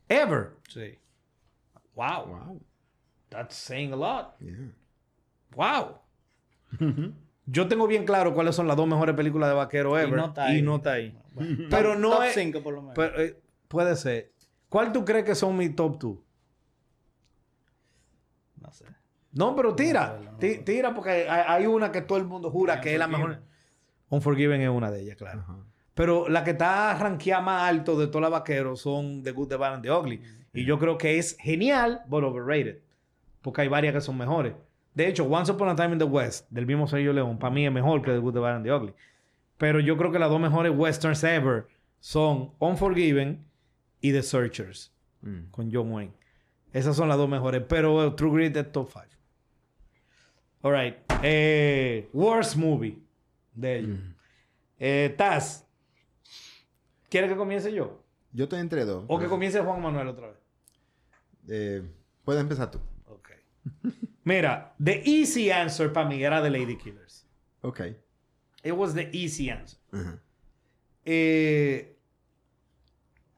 Ever. 0.09 0.51
Sí. 0.68 0.97
Wow. 1.94 2.26
Wow. 2.26 2.61
That's 3.30 3.54
saying 3.57 3.92
a 3.92 3.96
lot. 3.96 4.37
Yeah. 4.40 4.72
Wow. 5.54 6.00
Yo 7.46 7.68
tengo 7.68 7.87
bien 7.87 8.04
claro 8.04 8.33
cuáles 8.35 8.54
son 8.57 8.66
las 8.66 8.76
dos 8.76 8.87
mejores 8.88 9.14
películas 9.14 9.48
de 9.50 9.54
vaquero 9.54 9.98
ever. 9.98 10.09
Y 10.09 10.16
no 10.16 10.26
está 10.26 10.44
ahí. 10.46 10.59
Y 10.59 10.62
no 10.62 10.76
está 10.76 10.92
ahí. 10.92 11.16
Bueno, 11.33 11.66
Pero 11.70 11.92
top- 11.92 11.98
no 12.00 12.11
top 12.11 12.22
es- 12.24 12.35
5 12.35 12.62
por 12.62 12.74
lo 12.74 12.80
menos. 12.83 12.94
Pero, 12.96 13.20
eh, 13.20 13.40
puede 13.68 13.96
ser. 13.96 14.33
¿Cuál 14.68 14.92
tú 14.92 15.04
crees 15.04 15.24
que 15.24 15.35
son 15.35 15.57
mis 15.57 15.74
top 15.76 15.98
two? 15.98 16.24
no 18.61 18.72
sé. 18.72 18.87
No, 19.33 19.54
pero 19.54 19.74
tira. 19.74 20.14
No, 20.18 20.24
no, 20.24 20.33
no, 20.33 20.38
Ti- 20.38 20.57
no. 20.59 20.64
tira 20.64 20.94
porque 20.94 21.11
hay, 21.11 21.44
hay 21.46 21.66
una 21.66 21.90
que 21.92 22.00
todo 22.02 22.18
el 22.18 22.24
mundo 22.24 22.50
jura 22.50 22.80
que 22.80 22.92
es 22.94 22.98
la 22.98 23.07
mejor. 23.09 23.42
Unforgiven 24.09 24.61
es 24.62 24.68
una 24.68 24.90
de 24.90 25.02
ellas, 25.02 25.16
claro. 25.16 25.44
Pero 25.94 26.28
la 26.28 26.42
que 26.44 26.52
está 26.52 26.96
rankeada 26.98 27.40
más 27.42 27.62
alto 27.68 27.96
de 27.98 28.07
todas 28.07 28.22
las 28.22 28.30
vaqueros 28.30 28.80
son 28.80 29.22
The 29.22 29.33
Good, 29.33 29.48
The 29.48 29.57
Bad 29.57 29.74
and 29.74 29.83
The 29.83 29.90
Ugly. 29.92 30.22
Y 30.55 30.64
yo 30.64 30.79
creo 30.79 30.97
que 30.97 31.19
es 31.19 31.37
genial, 31.38 32.03
but 32.09 32.23
overrated. 32.25 32.79
Porque 33.43 33.62
hay 33.62 33.69
varias 33.69 33.93
que 33.95 34.01
son 34.01 34.17
mejores. 34.17 34.55
De 34.95 35.09
hecho, 35.09 35.25
Once 35.25 35.51
Upon 35.51 35.69
a 35.69 35.75
Time 35.77 35.93
in 35.95 35.99
the 35.99 36.05
West, 36.05 36.47
del 36.51 36.64
mismo 36.67 36.87
Sergio 36.87 37.12
León, 37.12 37.38
para 37.38 37.53
mí 37.53 37.67
es 37.67 37.73
mejor 37.73 38.01
que 38.03 38.12
The 38.12 38.19
Good, 38.19 38.35
The 38.35 38.38
Bad 38.38 38.57
and 38.57 38.64
The 38.64 38.73
Ugly. 38.73 38.95
Pero 39.59 39.81
yo 39.81 39.97
creo 39.97 40.12
que 40.12 40.19
las 40.19 40.31
dos 40.31 40.40
mejores 40.40 40.73
westerns 40.75 41.25
ever 41.25 41.67
son 42.01 42.53
Unforgiven 42.61 43.45
y 44.01 44.12
The 44.12 44.23
Searchers, 44.23 44.93
Mm. 45.23 45.51
con 45.51 45.73
John 45.73 45.90
Wayne. 45.90 46.12
Esas 46.73 46.95
son 46.97 47.09
las 47.09 47.17
dos 47.17 47.29
mejores. 47.29 47.62
Pero 47.69 48.05
eh, 48.07 48.11
True 48.12 48.33
Grit 48.33 48.57
es 48.57 48.71
top 48.73 48.88
5. 48.93 49.05
Alright. 50.62 50.97
Eh, 51.23 52.09
worst 52.12 52.57
movie 52.57 52.99
de 53.55 53.79
ellos. 53.79 53.99
Eh, 54.79 55.14
Taz, 55.17 55.67
¿quieres 57.09 57.31
que 57.31 57.37
comience 57.37 57.73
yo? 57.73 58.01
Yo 58.33 58.45
estoy 58.45 58.61
entre 58.61 58.85
dos. 58.85 59.05
O 59.09 59.19
que 59.19 59.27
comience 59.27 59.61
Juan 59.61 59.81
Manuel 59.81 60.09
otra 60.09 60.29
vez. 60.29 60.37
Eh, 61.48 61.83
puedes 62.24 62.40
empezar 62.40 62.70
tú. 62.70 62.78
Ok. 63.07 63.30
Mira, 64.24 64.74
the 64.83 65.02
easy 65.04 65.50
answer 65.50 65.92
para 65.92 66.09
mí 66.09 66.22
era 66.22 66.42
The 66.42 66.50
Lady 66.50 66.76
Killers. 66.76 67.26
Ok. 67.62 67.80
It 68.62 68.72
was 68.72 68.94
the 68.94 69.11
easy 69.12 69.50
answer. 69.50 69.78
Ajá. 69.92 70.20
Eh, 71.04 71.98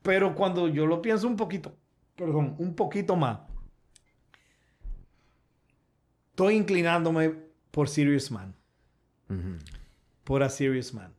pero 0.02 0.34
cuando 0.34 0.68
yo 0.68 0.86
lo 0.86 1.02
pienso 1.02 1.26
un 1.26 1.36
poquito, 1.36 1.76
perdón, 2.14 2.54
un 2.58 2.76
poquito 2.76 3.16
más, 3.16 3.40
estoy 6.30 6.54
inclinándome 6.54 7.34
por 7.72 7.88
Serious 7.88 8.30
Man. 8.30 8.54
Ujú. 9.28 9.58
Por 10.22 10.42
A 10.42 10.48
Serious 10.48 10.94
Man. 10.94 11.12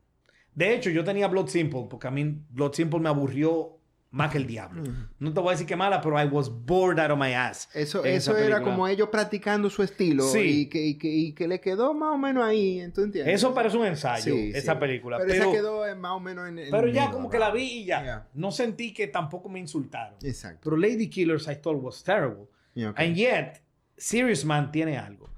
De 0.55 0.73
hecho, 0.73 0.89
yo 0.89 1.03
tenía 1.03 1.27
Blood 1.27 1.47
Simple, 1.49 1.87
porque 1.89 2.07
a 2.07 2.11
mí 2.11 2.41
Blood 2.49 2.73
Simple 2.73 2.99
me 2.99 3.09
aburrió 3.09 3.76
más 4.09 4.31
que 4.31 4.37
el 4.37 4.47
diablo. 4.47 4.83
No 5.19 5.33
te 5.33 5.39
voy 5.41 5.49
a 5.49 5.51
decir 5.51 5.67
que 5.67 5.75
mala, 5.75 6.01
pero 6.01 6.19
I 6.21 6.25
was 6.25 6.49
bored 6.49 6.97
out 6.99 7.11
of 7.11 7.19
my 7.19 7.33
ass. 7.33 7.69
Eso, 7.73 8.03
eso 8.05 8.37
era 8.37 8.61
como 8.61 8.87
ellos 8.87 9.09
practicando 9.11 9.69
su 9.69 9.83
estilo 9.83 10.23
Sí. 10.23 10.61
y, 10.61 10.69
que, 10.69 10.85
y, 10.85 10.97
que, 10.97 11.07
y 11.09 11.33
que 11.33 11.47
le 11.47 11.59
quedó 11.59 11.93
más 11.93 12.13
o 12.15 12.17
menos 12.17 12.43
ahí, 12.43 12.89
¿tú 12.95 13.01
entiendes? 13.01 13.35
Eso 13.35 13.53
parece 13.53 13.77
un 13.77 13.85
ensayo, 13.85 14.33
Sí, 14.33 14.51
esa 14.55 14.73
sí. 14.73 14.79
película. 14.79 15.17
Pero, 15.17 15.29
Pero, 15.29 15.43
esa 15.43 15.51
quedó 15.51 15.95
más 15.97 16.11
o 16.13 16.19
menos 16.19 16.47
en, 16.47 16.59
en 16.59 16.71
pero 16.71 16.87
ya 16.87 17.11
como 17.11 17.29
que 17.29 17.37
la 17.37 17.51
vi 17.51 17.81
y 17.81 17.85
ya. 17.85 18.01
Yeah. 18.03 18.27
No 18.33 18.51
sentí 18.51 18.93
que 18.93 19.07
tampoco 19.07 19.49
me 19.49 19.59
insultaron. 19.59 20.15
Exacto. 20.23 20.61
Pero 20.63 20.77
Lady 20.77 21.09
Killers 21.09 21.47
I 21.47 21.55
thought 21.55 21.81
was 21.81 22.01
terrible. 22.03 22.45
Yeah. 22.73 22.93
And 22.95 23.15
yet, 23.15 23.61
Serious 23.97 24.45
Man 24.45 24.71
tiene 24.71 24.97
algo. 24.97 25.29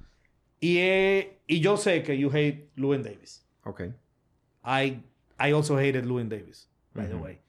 Y, 0.62 0.77
eh, 0.77 1.39
y 1.47 1.60
yo 1.62 1.77
sé 1.77 2.03
que 2.03 2.17
you 2.17 2.29
hate 2.29 2.69
Llewyn 2.75 3.01
Davis. 3.01 3.45
Ok. 3.63 3.82
I, 4.65 5.01
I 5.39 5.53
also 5.53 5.77
hated 5.77 6.03
Llewyn 6.05 6.27
Davis, 6.29 6.69
by 6.93 7.08
the 7.08 7.15
Ujú. 7.15 7.23
way. 7.23 7.39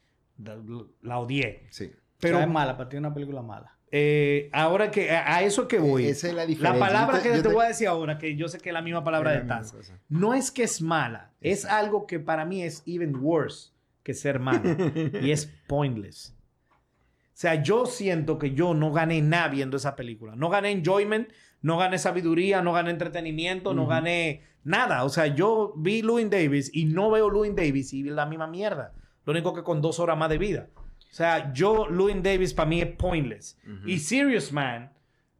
La 1.03 1.19
odié. 1.19 1.67
Sí. 1.71 1.91
Pero 2.19 2.39
es 2.39 2.49
mala, 2.49 2.77
para 2.77 2.89
ti 2.89 2.97
es 2.97 3.01
una 3.01 3.15
película 3.15 3.43
mala. 3.43 3.77
Eh, 3.93 4.49
ahora 4.53 4.91
que 4.91 5.11
a, 5.11 5.43
eso 5.43 5.67
que 5.67 5.79
voy. 5.79 6.07
Esa 6.07 6.29
es 6.29 6.35
la 6.35 6.47
diferencia. 6.47 6.79
La 6.79 6.87
palabra 6.87 7.23
que 7.23 7.31
te, 7.43 7.49
voy 7.49 7.65
a 7.65 7.69
decir 7.69 7.89
ahora, 7.89 8.19
que 8.19 8.37
yo 8.37 8.49
sé 8.49 8.59
que 8.59 8.69
es 8.71 8.73
la 8.73 8.83
misma 8.83 9.03
palabra 9.03 9.33
de 9.33 9.41
Taz, 9.41 9.75
no 10.09 10.35
es 10.35 10.51
que 10.51 10.63
es 10.63 10.81
mala, 10.81 11.33
es 11.41 11.65
algo 11.65 12.07
que 12.07 12.21
para 12.21 12.45
mí 12.45 12.63
es 12.63 12.85
even 12.87 13.17
worse 13.17 13.73
que 14.05 14.15
ser 14.15 14.39
mala. 14.39 14.63
y 15.23 15.33
es 15.33 15.47
pointless. 15.67 16.37
O 16.71 17.41
sea, 17.41 17.63
yo 17.63 17.87
siento 17.87 18.39
que 18.39 18.53
yo 18.53 18.75
no 18.75 18.93
gané 18.93 19.23
nada 19.23 19.49
viendo 19.49 19.77
esa 19.77 19.97
película. 19.97 20.37
No 20.37 20.51
gané 20.51 20.71
enjoyment, 20.73 21.31
no 21.63 21.79
gané 21.79 21.99
sabiduría, 21.99 22.63
no 22.63 22.73
gané 22.73 22.91
entretenimiento, 22.91 23.75
no 23.75 23.87
gané 23.87 24.43
nada. 24.63 25.05
O 25.05 25.09
sea, 25.09 25.27
yo 25.27 25.73
vi 25.77 26.03
Louis 26.03 26.29
Davis 26.29 26.71
y 26.73 26.85
no 26.85 27.11
veo 27.11 27.31
Louis 27.31 27.57
Davis 27.57 27.93
y 27.93 28.03
vi 28.03 28.11
la 28.11 28.27
misma 28.27 28.47
mierda. 28.47 28.93
Lo 29.25 29.33
único 29.33 29.55
que 29.55 29.63
con 29.63 29.81
dos 29.81 29.99
horas 29.99 30.17
más 30.17 30.31
de 30.31 30.39
vida. 30.39 30.69
O 30.77 31.15
sea, 31.15 31.53
yo, 31.53 31.89
Louis 31.89 32.23
Davis 32.23 32.55
para 32.55 32.69
mí 32.69 32.81
es 32.81 32.95
pointless. 32.97 33.59
Y 33.85 33.99
Serious 33.99 34.53
Man 34.53 34.91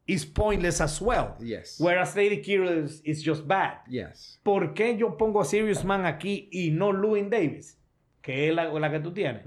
is 0.05 0.25
pointless 0.25 0.81
as 0.81 1.01
well. 1.01 1.35
Yes. 1.39 1.77
Whereas 1.79 2.15
Lady 2.15 2.41
Kirill 2.41 2.89
is, 3.03 3.23
just 3.23 3.47
bad. 3.47 3.77
Yes. 3.87 4.39
¿Por 4.43 4.73
qué 4.73 4.97
yo 4.97 5.17
pongo 5.17 5.41
a 5.41 5.45
Serious 5.45 5.85
Man 5.85 6.05
aquí 6.05 6.49
y 6.51 6.71
no 6.71 6.91
Louis 6.91 7.29
Davis? 7.29 7.77
Que 8.21 8.49
es 8.49 8.55
la, 8.55 8.91
que 8.91 8.99
tú 8.99 9.13
tienes. 9.13 9.43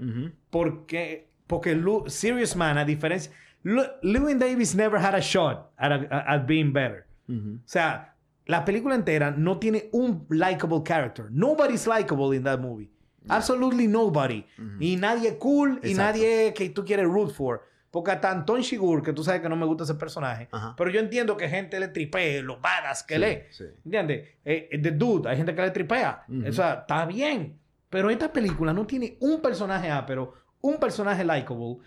Porque, 0.49 1.29
porque 1.47 1.79
Serious 2.07 2.55
Man, 2.55 2.77
a 2.77 2.85
diferencia... 2.85 3.31
Louis 3.63 4.37
Davis 4.37 4.75
never 4.75 4.99
had 4.99 5.15
a 5.15 5.21
shot 5.21 5.71
at, 5.77 6.45
being 6.45 6.71
better. 6.71 7.07
O 7.27 7.59
sea, 7.65 8.13
la 8.45 8.63
película 8.63 8.93
entera 8.93 9.31
no 9.31 9.57
tiene 9.57 9.89
un 9.91 10.25
likable 10.29 10.83
character. 10.83 11.29
Nobody's 11.31 11.87
likable 11.87 12.35
in 12.35 12.43
that 12.43 12.59
movie. 12.59 12.91
Absolutely 13.27 13.87
nobody. 13.87 14.45
Y 14.79 14.95
nadie 14.97 15.37
cool 15.37 15.79
y 15.83 15.93
nadie 15.93 16.53
que 16.53 16.69
tú 16.69 16.83
quieres 16.85 17.05
root 17.05 17.31
for. 17.31 17.61
Porque 17.91 18.11
hasta 18.11 18.29
Anton 18.29 18.59
Shigur, 18.59 19.01
que 19.01 19.13
tú 19.13 19.23
sabes 19.23 19.39
que 19.39 19.47
no 19.47 19.55
me 19.55 19.65
gusta 19.65 19.85
ese 19.85 19.95
personaje, 19.95 20.49
pero 20.75 20.89
yo 20.89 20.99
entiendo 20.99 21.37
que 21.37 21.47
gente 21.47 21.79
le 21.79 21.87
tripee 21.87 22.41
los 22.41 22.59
badas 22.59 23.03
que 23.03 23.17
lee. 23.17 23.43
¿Entiendes? 23.85 24.27
Eh, 24.43 24.67
eh, 24.69 24.81
the 24.81 24.91
dude, 24.91 25.29
hay 25.29 25.37
gente 25.37 25.55
que 25.55 25.61
le 25.61 25.71
tripea. 25.71 26.25
O 26.45 26.51
sea, 26.51 26.73
está 26.81 27.05
bien. 27.05 27.57
Pero 27.89 28.09
esta 28.09 28.33
película 28.33 28.73
no 28.73 28.85
tiene 28.85 29.15
un 29.21 29.41
personaje 29.41 29.89
A, 29.89 30.05
pero 30.05 30.33
un 30.59 30.77
personaje 30.77 31.23
likable. 31.23 31.77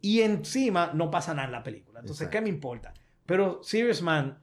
Y 0.00 0.22
encima 0.22 0.90
no 0.92 1.08
pasa 1.08 1.34
nada 1.34 1.46
en 1.46 1.52
la 1.52 1.62
película. 1.62 2.00
Entonces, 2.00 2.28
¿qué 2.28 2.40
me 2.40 2.48
importa? 2.48 2.92
Pero 3.24 3.62
Serious 3.62 4.02
Man, 4.02 4.42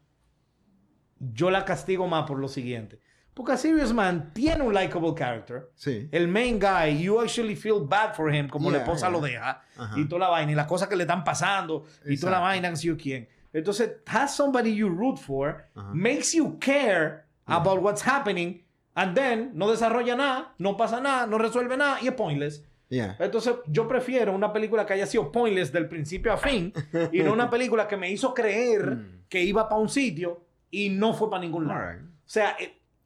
yo 1.20 1.52
la 1.52 1.66
castigo 1.66 2.08
más 2.08 2.24
por 2.24 2.40
lo 2.40 2.48
siguiente. 2.48 3.01
Porque 3.34 3.56
Serious 3.58 3.94
Man 3.94 4.32
tiene 4.34 4.62
un 4.62 4.74
likable 4.74 5.14
character. 5.16 5.70
Sí. 5.76 6.10
El 6.12 6.28
main 6.28 6.60
guy, 6.60 7.02
you 7.02 7.22
actually 7.22 7.56
feel 7.56 7.80
bad 7.80 8.14
for 8.14 8.34
him, 8.34 8.50
como 8.50 8.70
la 8.70 8.80
esposa 8.80 9.10
lo 9.10 9.22
deja. 9.22 9.62
Y 9.96 10.06
toda 10.06 10.20
la 10.20 10.30
vaina, 10.30 10.52
y 10.52 10.56
las 10.56 10.68
cosas 10.68 10.88
que 10.90 10.96
le 10.96 11.04
están 11.04 11.24
pasando, 11.24 11.86
y 12.06 12.18
toda 12.18 12.34
la 12.34 12.40
vaina, 12.40 12.70
no 12.70 12.76
sé 12.76 12.96
quién. 12.98 13.28
Entonces, 13.54 13.98
has 14.06 14.36
somebody 14.36 14.76
you 14.76 14.90
root 14.90 15.18
for, 15.18 15.66
makes 15.94 16.34
you 16.34 16.58
care 16.60 17.26
about 17.46 17.82
what's 17.82 18.06
happening, 18.06 18.64
and 18.96 19.16
then 19.16 19.52
no 19.54 19.70
desarrolla 19.70 20.16
nada, 20.16 20.54
no 20.58 20.76
pasa 20.76 21.00
nada, 21.00 21.26
no 21.26 21.38
resuelve 21.38 21.78
nada, 21.78 22.00
y 22.02 22.08
es 22.08 22.14
pointless. 22.14 22.66
Entonces, 22.90 23.56
yo 23.68 23.88
prefiero 23.88 24.34
una 24.34 24.52
película 24.52 24.86
que 24.86 24.94
haya 24.94 25.06
sido 25.06 25.32
pointless 25.32 25.72
del 25.72 25.88
principio 25.88 26.34
a 26.34 26.38
fin, 26.38 26.74
y 27.12 27.24
no 27.24 27.32
una 27.32 27.50
película 27.50 27.88
que 27.88 27.96
me 27.96 28.12
hizo 28.12 28.34
creer 28.34 28.98
mm. 28.98 29.24
que 29.30 29.42
iba 29.42 29.70
para 29.70 29.80
un 29.80 29.88
sitio 29.88 30.44
y 30.70 30.90
no 30.90 31.14
fue 31.14 31.30
para 31.30 31.42
ningún 31.42 31.68
lado. 31.68 32.00
O 32.04 32.34
sea, 32.34 32.58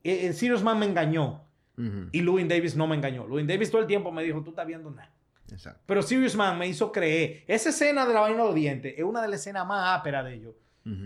eh, 0.06 0.28
el 0.28 0.34
Serious 0.34 0.64
Man 0.64 0.80
me 0.80 0.86
engañó. 0.86 1.42
Y 2.14 2.22
Louis 2.22 2.48
Davis 2.48 2.76
no 2.76 2.88
me 2.88 2.96
engañó. 2.96 3.28
Louis 3.28 3.46
Davis 3.46 3.70
todo 3.70 3.82
el 3.82 3.88
tiempo 3.88 4.10
me 4.10 4.24
dijo, 4.24 4.42
tú 4.42 4.52
estás 4.52 4.66
viendo 4.66 4.90
nada. 4.90 5.12
Exacto. 5.52 5.82
Pero 5.86 6.02
Serious 6.02 6.36
Man 6.36 6.58
me 6.58 6.68
hizo 6.68 6.92
creer. 6.92 7.44
Esa 7.48 7.70
escena 7.70 8.06
de 8.06 8.14
la 8.14 8.22
vaina 8.22 8.38
de 8.38 8.44
los 8.46 8.56
dientes 8.56 8.94
es 8.98 9.04
una 9.04 9.22
de 9.22 9.28
las 9.28 9.42
escenas 9.42 9.68
más 9.68 10.00
áperas 10.00 10.24
de 10.24 10.36
ellos. 10.36 10.56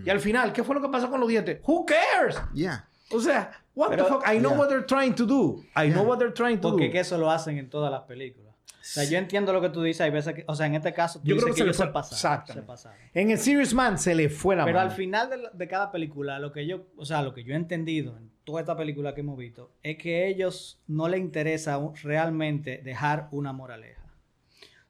Y 0.04 0.10
al 0.10 0.20
final, 0.20 0.52
¿qué 0.52 0.62
fue 0.62 0.74
lo 0.74 0.82
que 0.82 0.88
pasó 0.88 1.10
con 1.10 1.20
los 1.20 1.28
dientes? 1.28 1.58
Who 1.66 1.86
cares? 1.86 2.38
Yeah. 2.52 2.86
O 3.10 3.18
sea, 3.18 3.50
what 3.74 3.96
the 3.96 4.04
fuck? 4.04 4.22
I 4.30 4.38
know 4.38 4.52
what 4.52 4.68
they're 4.68 4.84
trying 4.84 5.14
to 5.14 5.24
do. 5.24 5.64
I 5.74 5.88
know 5.88 6.04
what 6.04 6.18
they're 6.18 6.34
trying 6.34 6.60
to 6.60 6.70
do. 6.70 6.76
Porque 6.76 7.00
eso 7.00 7.16
lo 7.16 7.30
hacen 7.30 7.56
en 7.56 7.70
todas 7.70 7.90
las 7.90 8.02
películas. 8.02 8.54
O 8.66 8.92
sea, 8.92 9.04
yo 9.04 9.18
entiendo 9.18 9.52
lo 9.52 9.60
que 9.60 9.70
tú 9.70 9.82
dices. 9.82 10.02
Hay 10.02 10.10
veces 10.10 10.34
que, 10.34 10.44
o 10.46 10.54
sea, 10.54 10.66
en 10.66 10.74
este 10.74 10.92
caso, 10.92 11.20
tú 11.20 11.26
yo 11.26 11.36
creo 11.36 11.48
que, 11.48 11.60
se, 11.60 11.64
le 11.64 11.72
fue, 11.72 11.86
se 11.86 12.62
pasaron. 12.62 12.98
En 13.14 13.30
el 13.30 13.38
Serious 13.38 13.72
Man 13.72 13.98
se 13.98 14.14
le 14.14 14.28
fue 14.28 14.54
la 14.54 14.64
Pero 14.64 14.80
al 14.80 14.90
final 14.90 15.30
de, 15.30 15.48
de, 15.52 15.68
cada 15.68 15.90
película, 15.90 16.38
lo 16.38 16.52
que 16.52 16.66
yo, 16.66 16.86
o 16.96 17.06
sea, 17.06 17.22
lo 17.22 17.32
que 17.32 17.42
yo 17.42 17.54
he 17.54 17.56
entendido 17.56 18.16
en 18.18 18.29
toda 18.44 18.60
esta 18.60 18.76
película 18.76 19.14
que 19.14 19.20
hemos 19.20 19.38
visto, 19.38 19.72
es 19.82 19.96
que 19.96 20.22
a 20.22 20.26
ellos 20.26 20.82
no 20.86 21.08
les 21.08 21.20
interesa 21.20 21.80
realmente 22.02 22.80
dejar 22.84 23.28
una 23.32 23.52
moraleja. 23.52 24.00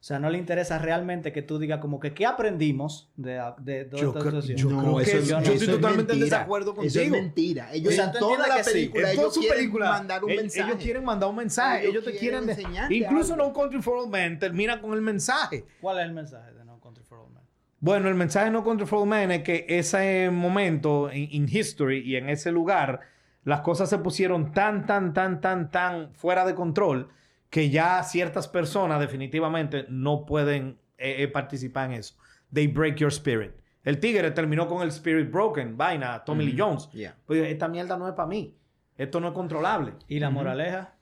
O 0.01 0.03
sea, 0.03 0.17
no 0.17 0.31
le 0.31 0.39
interesa 0.39 0.79
realmente 0.79 1.31
que 1.31 1.43
tú 1.43 1.59
digas 1.59 1.79
como 1.79 1.99
que 1.99 2.11
qué 2.11 2.25
aprendimos 2.25 3.11
de, 3.17 3.39
de, 3.59 3.85
de 3.85 3.99
yo, 3.99 4.07
esta 4.07 4.19
situación. 4.19 4.57
Yo, 4.57 4.67
creo 4.69 4.97
que 4.97 5.25
yo, 5.27 5.37
estoy 5.37 5.67
totalmente 5.67 6.13
en 6.13 6.19
desacuerdo 6.21 6.73
contigo. 6.73 6.87
Eso 6.87 7.01
es 7.01 7.11
mentira. 7.11 7.71
Ellos 7.71 7.95
en 7.99 8.11
toda 8.13 8.47
la 8.47 8.63
película, 8.63 9.11
ellos 9.11 9.37
quieren 9.37 9.71
mandar 9.71 10.23
un 10.23 10.35
mensaje. 10.35 10.71
Ellos 10.71 10.83
quieren 10.83 11.05
mandar 11.05 11.29
un 11.29 11.35
mensaje. 11.35 11.87
Ellos, 11.87 12.03
te 12.03 12.17
quieren 12.17 12.49
enseñar. 12.49 12.91
Incluso 12.91 13.35
No 13.35 13.53
Country 13.53 13.79
for 13.79 13.97
Old 13.97 14.09
Men 14.09 14.39
termina 14.39 14.81
con 14.81 14.93
el 14.93 15.01
mensaje. 15.01 15.65
¿Cuál 15.79 15.99
es 15.99 16.05
el 16.05 16.13
mensaje 16.13 16.51
de 16.51 16.65
No 16.65 16.79
Country 16.79 17.03
for 17.03 17.19
Old 17.19 17.35
Men? 17.35 17.43
Bueno, 17.79 18.09
el 18.09 18.15
mensaje 18.15 18.45
de 18.45 18.51
No 18.53 18.63
Country 18.63 18.87
for 18.87 19.03
Old 19.03 19.07
Men 19.07 19.29
es 19.29 19.43
que 19.43 19.67
ese 19.69 20.31
momento 20.31 21.11
en 21.11 21.47
history 21.47 21.99
y 21.99 22.15
en 22.15 22.27
ese 22.27 22.51
lugar, 22.51 23.01
las 23.43 23.61
cosas 23.61 23.89
se 23.89 23.97
pusieron 23.97 24.51
tan, 24.51 24.85
tan, 24.85 25.13
tan, 25.13 25.41
tan, 25.41 25.71
tan 25.71 26.13
fuera 26.13 26.45
de 26.45 26.55
control 26.55 27.09
que 27.49 27.69
ya 27.69 28.01
ciertas 28.03 28.47
personas 28.47 28.99
definitivamente 28.99 29.85
no 29.89 30.25
pueden 30.25 30.79
eh, 30.97 31.23
eh, 31.23 31.27
participar 31.27 31.91
en 31.91 31.97
eso. 31.97 32.15
They 32.53 32.67
break 32.67 32.95
your 32.97 33.11
spirit. 33.11 33.51
El 33.83 33.99
tigre 33.99 34.31
terminó 34.31 34.67
con 34.67 34.83
el 34.83 34.89
spirit 34.89 35.31
broken, 35.31 35.75
vaina, 35.75 36.23
Tommy 36.23 36.45
Lee 36.45 36.55
Jones. 36.57 36.89
Pues 37.25 37.47
esta 37.47 37.67
mierda 37.67 37.97
no 37.97 38.07
es 38.07 38.13
para 38.13 38.27
mí. 38.27 38.55
Esto 38.97 39.19
no 39.19 39.29
es 39.29 39.33
controlable. 39.33 39.93
¿Y 40.07 40.19
la 40.19 40.29
moraleja? 40.29 40.93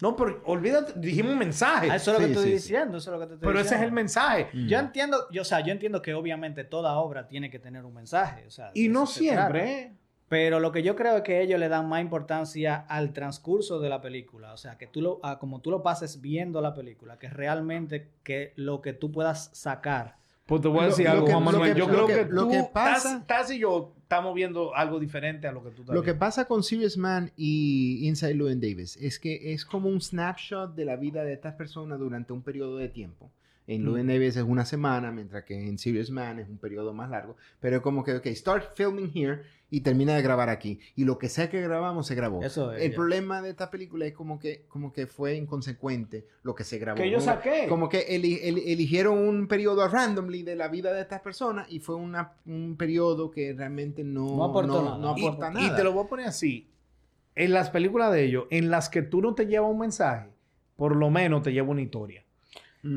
No, 0.00 0.16
pero 0.16 0.42
olvídate, 0.46 0.94
dijimos 0.96 1.32
un 1.32 1.38
mensaje. 1.38 1.88
Ah, 1.90 1.96
eso 1.96 2.12
es 2.12 2.18
lo 2.18 2.26
que 2.26 2.32
estoy 2.32 2.50
diciendo, 2.50 2.98
eso 2.98 3.10
es 3.10 3.14
lo 3.14 3.20
que 3.20 3.26
te 3.28 3.34
estoy 3.34 3.46
Pero 3.46 3.60
ese 3.60 3.76
es 3.76 3.82
el 3.82 3.92
mensaje. 3.92 4.48
Yo 4.66 4.78
entiendo, 4.78 5.28
yo, 5.30 5.42
o 5.42 5.44
sea, 5.44 5.60
yo 5.60 5.72
entiendo 5.72 6.02
que 6.02 6.14
obviamente 6.14 6.64
toda 6.64 6.94
obra 6.94 7.28
tiene 7.28 7.50
que 7.50 7.58
tener 7.58 7.84
un 7.84 7.94
mensaje. 7.94 8.46
y 8.74 8.88
no 8.88 9.06
siempre, 9.06 9.72
¿eh? 9.72 9.92
Pero 10.32 10.60
lo 10.60 10.72
que 10.72 10.82
yo 10.82 10.96
creo 10.96 11.18
es 11.18 11.22
que 11.24 11.42
ellos 11.42 11.60
le 11.60 11.68
dan 11.68 11.90
más 11.90 12.00
importancia 12.00 12.86
al 12.88 13.12
transcurso 13.12 13.80
de 13.80 13.90
la 13.90 14.00
película. 14.00 14.54
O 14.54 14.56
sea, 14.56 14.78
que 14.78 14.86
tú 14.86 15.02
lo, 15.02 15.20
como 15.38 15.60
tú 15.60 15.70
lo 15.70 15.82
pases 15.82 16.22
viendo 16.22 16.62
la 16.62 16.72
película, 16.72 17.18
que 17.18 17.28
realmente 17.28 18.08
que 18.22 18.54
lo 18.56 18.80
que 18.80 18.94
tú 18.94 19.12
puedas 19.12 19.50
sacar. 19.52 20.16
Pues 20.46 20.62
te 20.62 20.68
voy 20.68 20.84
a 20.84 20.86
decir 20.86 21.06
algo, 21.06 21.26
Juan 21.26 21.44
Manuel. 21.44 21.74
yo 21.74 21.86
creo 21.86 22.06
que, 22.06 22.24
lo 22.30 22.48
que 22.48 22.64
pasa, 22.72 23.22
Taz, 23.26 23.50
y 23.50 23.58
yo 23.58 23.92
estamos 24.00 24.34
viendo 24.34 24.74
algo 24.74 24.98
diferente 24.98 25.46
a 25.46 25.52
lo 25.52 25.62
que 25.62 25.68
tú 25.68 25.82
estás 25.82 25.94
Lo 25.94 26.02
que 26.02 26.14
pasa 26.14 26.46
con 26.46 26.62
Serious 26.62 26.96
Man 26.96 27.30
y 27.36 28.08
Inside 28.08 28.32
Llewyn 28.32 28.58
Davis 28.58 28.96
es 28.96 29.18
que 29.18 29.52
es 29.52 29.66
como 29.66 29.90
un 29.90 30.00
snapshot 30.00 30.74
de 30.74 30.86
la 30.86 30.96
vida 30.96 31.24
de 31.24 31.34
estas 31.34 31.56
personas 31.56 31.98
durante 31.98 32.32
un 32.32 32.40
periodo 32.40 32.78
de 32.78 32.88
tiempo. 32.88 33.30
En 33.66 33.84
Llewyn 33.84 34.06
Davis 34.06 34.36
es 34.36 34.42
una 34.42 34.64
semana, 34.64 35.12
mientras 35.12 35.44
que 35.44 35.68
en 35.68 35.78
Serious 35.78 36.10
Man 36.10 36.38
es 36.38 36.48
un 36.48 36.58
periodo 36.58 36.92
más 36.92 37.10
largo. 37.10 37.36
Pero 37.60 37.76
es 37.76 37.82
como 37.82 38.02
que, 38.02 38.14
ok, 38.14 38.26
start 38.28 38.74
filming 38.74 39.12
here 39.14 39.42
y 39.72 39.80
termina 39.80 40.14
de 40.14 40.20
grabar 40.20 40.50
aquí. 40.50 40.80
Y 40.96 41.06
lo 41.06 41.16
que 41.16 41.30
sea 41.30 41.48
que 41.48 41.58
grabamos 41.62 42.06
se 42.06 42.14
grabó. 42.14 42.42
Eso 42.42 42.74
es, 42.74 42.82
El 42.82 42.92
problema 42.92 43.40
de 43.40 43.48
esta 43.48 43.70
película 43.70 44.04
es 44.04 44.12
como 44.12 44.38
que, 44.38 44.66
como 44.68 44.92
que 44.92 45.06
fue 45.06 45.34
inconsecuente 45.34 46.26
lo 46.42 46.54
que 46.54 46.62
se 46.62 46.78
grabó. 46.78 46.98
Que 46.98 47.08
yo 47.08 47.22
saqué. 47.22 47.68
Como 47.70 47.88
que 47.88 48.00
eligieron 48.00 49.16
un 49.16 49.48
periodo 49.48 49.88
randomly 49.88 50.42
de 50.42 50.56
la 50.56 50.68
vida 50.68 50.92
de 50.92 51.00
estas 51.00 51.22
personas 51.22 51.72
y 51.72 51.80
fue 51.80 51.94
una, 51.94 52.34
un 52.44 52.76
periodo 52.76 53.30
que 53.30 53.54
realmente 53.54 54.04
no, 54.04 54.36
no, 54.36 54.44
aporta 54.44 55.48
nada. 55.50 55.66
Y 55.66 55.74
te 55.74 55.82
lo 55.82 55.92
voy 55.92 56.04
a 56.04 56.08
poner 56.08 56.26
así. 56.26 56.68
En 57.34 57.54
las 57.54 57.70
películas 57.70 58.12
de 58.12 58.24
ellos, 58.24 58.44
en 58.50 58.68
las 58.68 58.90
que 58.90 59.00
tú 59.00 59.22
no 59.22 59.34
te 59.34 59.46
llevas 59.46 59.70
un 59.70 59.78
mensaje, 59.78 60.28
por 60.76 60.94
lo 60.94 61.08
menos 61.08 61.44
te 61.44 61.50
lleva 61.50 61.70
una 61.70 61.80
historia. 61.80 62.22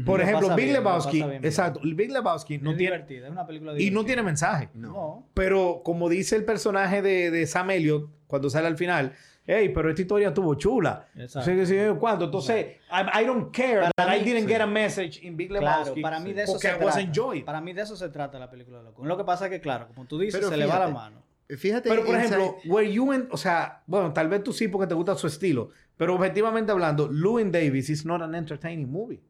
Por 0.03 0.19
ejemplo, 0.19 0.55
Big 0.55 0.71
Lebowski, 0.71 1.21
exacto, 1.43 1.79
Big 1.83 2.11
Lebowski 2.11 2.57
no 2.57 2.75
tiene 2.75 3.05
es 3.07 3.29
una 3.29 3.45
película 3.45 3.79
y 3.79 3.91
no 3.91 4.03
tiene 4.03 4.23
mensaje. 4.23 4.69
No. 4.73 5.27
Pero 5.35 5.81
como 5.83 6.09
dice 6.09 6.35
el 6.35 6.43
personaje 6.43 7.03
de, 7.03 7.29
de 7.29 7.45
Sam 7.45 7.69
Elliott 7.69 8.09
cuando 8.25 8.49
sale 8.49 8.65
al 8.65 8.77
final, 8.77 9.13
hey, 9.45 9.69
pero 9.69 9.89
esta 9.89 10.01
historia 10.01 10.29
estuvo 10.29 10.55
chula. 10.55 11.07
Exacto. 11.15 11.51
¿Cuánto? 11.99 12.25
Entonces, 12.25 12.77
I, 12.91 13.25
don't 13.25 13.55
care 13.55 13.91
that 13.95 14.15
I 14.15 14.23
didn't 14.23 14.47
get 14.47 14.61
a 14.61 14.65
message 14.65 15.19
in 15.23 15.37
Big 15.37 15.51
Lebowski. 15.51 16.01
para 16.01 16.19
mí 16.19 16.33
de 16.33 16.43
eso 16.43 16.57
se 16.57 16.67
trata. 16.69 17.45
Para 17.45 17.61
mí 17.61 17.73
de 17.73 17.81
eso 17.83 17.95
se 17.95 18.09
trata 18.09 18.39
la 18.39 18.49
película 18.49 18.79
de 18.79 18.85
Loco. 18.85 19.05
Lo 19.05 19.17
que 19.17 19.23
pasa 19.23 19.45
es 19.45 19.51
que, 19.51 19.61
claro, 19.61 19.87
como 19.87 20.05
tú 20.07 20.17
dices, 20.17 20.45
se 20.45 20.57
le 20.57 20.65
va 20.65 20.79
la 20.79 20.87
mano. 20.87 21.23
Fíjate. 21.47 21.89
Pero, 21.89 22.03
por 22.03 22.15
ejemplo, 22.15 22.57
where 22.65 22.91
you 22.91 23.07
o 23.29 23.37
sea, 23.37 23.83
bueno, 23.85 24.11
tal 24.13 24.29
vez 24.29 24.43
tú 24.43 24.51
sí 24.51 24.67
porque 24.67 24.87
te 24.87 24.95
gusta 24.95 25.13
su 25.13 25.27
estilo, 25.27 25.69
pero 25.95 26.15
objetivamente 26.15 26.71
hablando, 26.71 27.11
Llewyn 27.11 27.51
Davis 27.51 27.89
is 27.91 28.03
not 28.03 28.23
an 28.23 28.33
entertaining 28.33 28.91
movie. 28.91 29.21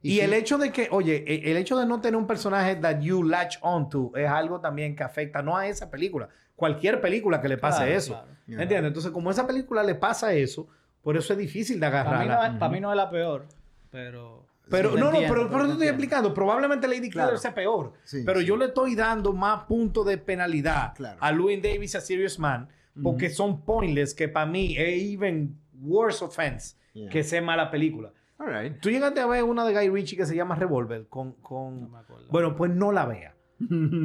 Y, 0.00 0.20
el 0.20 0.32
hecho 0.32 0.58
de 0.58 0.70
que, 0.70 0.88
oye, 0.92 1.24
e, 1.26 1.50
el 1.50 1.56
hecho 1.56 1.76
de 1.76 1.84
no 1.84 2.00
tener 2.00 2.16
un 2.16 2.26
personaje 2.26 2.76
that 2.76 3.00
you 3.00 3.22
latch 3.24 3.56
onto 3.62 4.12
es 4.16 4.28
algo 4.28 4.60
también 4.60 4.94
que 4.94 5.02
afecta 5.02 5.42
no 5.42 5.56
a 5.56 5.66
esa 5.66 5.90
película, 5.90 6.28
cualquier 6.54 7.00
película 7.00 7.40
que 7.40 7.48
le 7.48 7.58
pase 7.58 7.94
eso. 7.94 8.22
¿Me 8.46 8.62
entiendes? 8.62 8.88
Entonces, 8.88 9.10
como 9.10 9.30
a 9.30 9.32
esa 9.32 9.46
película 9.46 9.82
le 9.82 9.94
pasa 9.94 10.32
eso, 10.32 10.68
por 11.02 11.16
eso 11.16 11.32
es 11.32 11.38
difícil 11.38 11.80
de 11.80 11.86
agarrar. 11.86 12.58
Para, 12.58 12.68
mí 12.68 12.80
no, 12.80 12.90
es 12.90 12.96
la 12.96 13.10
peor, 13.10 13.46
pero... 13.90 14.46
Pero 14.70 14.92
te 14.92 15.00
no, 15.00 15.06
entiendo, 15.06 15.28
no, 15.28 15.34
pero 15.34 15.50
pero 15.50 15.64
te 15.64 15.72
estoy 15.72 15.86
explicando. 15.88 16.34
Probablemente 16.34 16.86
Lady 16.86 17.08
Claro. 17.08 17.30
Killer 17.30 17.40
sea 17.40 17.54
peor. 17.54 17.94
Sí, 18.04 18.22
pero 18.26 18.40
sí. 18.40 18.44
yo 18.46 18.54
le 18.54 18.66
estoy 18.66 18.94
dando 18.94 19.32
más 19.32 19.64
puntos 19.64 20.04
de 20.04 20.18
penalidad 20.18 20.92
Claro. 20.94 21.16
a 21.22 21.32
Louis 21.32 21.62
Davis 21.62 21.94
y 21.94 21.96
a 21.96 22.00
Serious 22.02 22.38
Man 22.38 22.68
porque 23.02 23.30
son 23.30 23.62
pointless 23.62 24.14
que 24.14 24.28
para 24.28 24.46
mí 24.46 24.74
es 24.76 25.02
even 25.02 25.58
worse 25.80 26.24
offense 26.24 26.76
Yeah. 26.94 27.10
que 27.10 27.22
sea 27.22 27.40
mala 27.40 27.70
película. 27.70 28.12
All 28.38 28.46
right. 28.48 28.80
Tú 28.80 28.90
llegaste 28.90 29.20
a 29.20 29.26
ver 29.26 29.42
una 29.44 29.64
de 29.64 29.72
Guy 29.74 29.88
Ritchie 29.90 30.16
que 30.16 30.26
se 30.26 30.36
llama 30.36 30.54
Revolver 30.54 31.06
con... 31.08 31.32
con... 31.34 31.82
No 31.82 31.88
me 31.88 31.98
acuerdo. 31.98 32.26
Bueno, 32.30 32.54
pues 32.56 32.70
no 32.70 32.92
la 32.92 33.04
vea. 33.06 33.34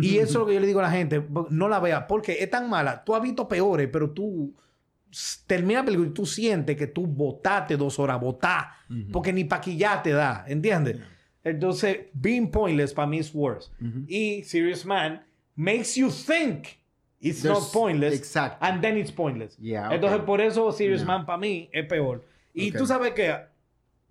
Y 0.02 0.18
eso 0.18 0.24
es 0.30 0.34
lo 0.36 0.46
que 0.48 0.56
yo 0.56 0.60
le 0.60 0.66
digo 0.66 0.80
a 0.80 0.84
la 0.84 0.92
gente, 0.92 1.24
no 1.52 1.68
la 1.70 1.80
vea, 1.80 2.08
porque 2.08 2.38
es 2.40 2.50
tan 2.50 2.68
mala. 2.70 3.04
Tú 3.04 3.14
has 3.16 3.22
visto 3.22 3.48
peores, 3.48 3.88
pero 3.94 4.10
tú 4.10 4.56
termina 5.46 5.82
la 5.82 5.86
película 5.86 6.10
y 6.10 6.14
tú 6.14 6.26
sientes 6.26 6.76
que 6.76 6.88
tú 6.88 7.06
votaste 7.06 7.78
dos 7.78 8.00
horas, 8.00 8.20
votá, 8.20 8.72
porque 9.12 9.32
ni 9.32 9.44
paquillá 9.44 10.02
te 10.02 10.10
da, 10.12 10.44
¿entiendes? 10.48 11.00
Entonces, 11.44 12.08
being 12.14 12.48
pointless 12.50 12.94
para 12.96 13.08
mí 13.08 13.20
es 13.20 13.32
worse. 13.36 13.70
Y 14.08 14.42
Serious 14.44 14.84
Man 14.86 15.24
makes 15.56 15.96
you 15.98 16.10
think 16.10 16.66
it's 17.20 17.44
There's- 17.46 17.50
not 17.54 17.72
pointless, 17.72 18.16
exacto. 18.16 18.58
and 18.66 18.82
then 18.82 18.98
it's 18.98 19.12
pointless. 19.12 19.56
Yeah, 19.60 19.94
Entonces, 19.94 20.22
por 20.22 20.42
eso 20.42 20.72
Serious 20.72 21.02
Yeah. 21.02 21.08
Man 21.08 21.26
para 21.28 21.38
mí 21.38 21.70
es 21.72 21.86
peor. 21.86 22.24
Y 22.56 22.72
tú 22.72 22.88
sabes 22.88 23.14
que, 23.14 23.36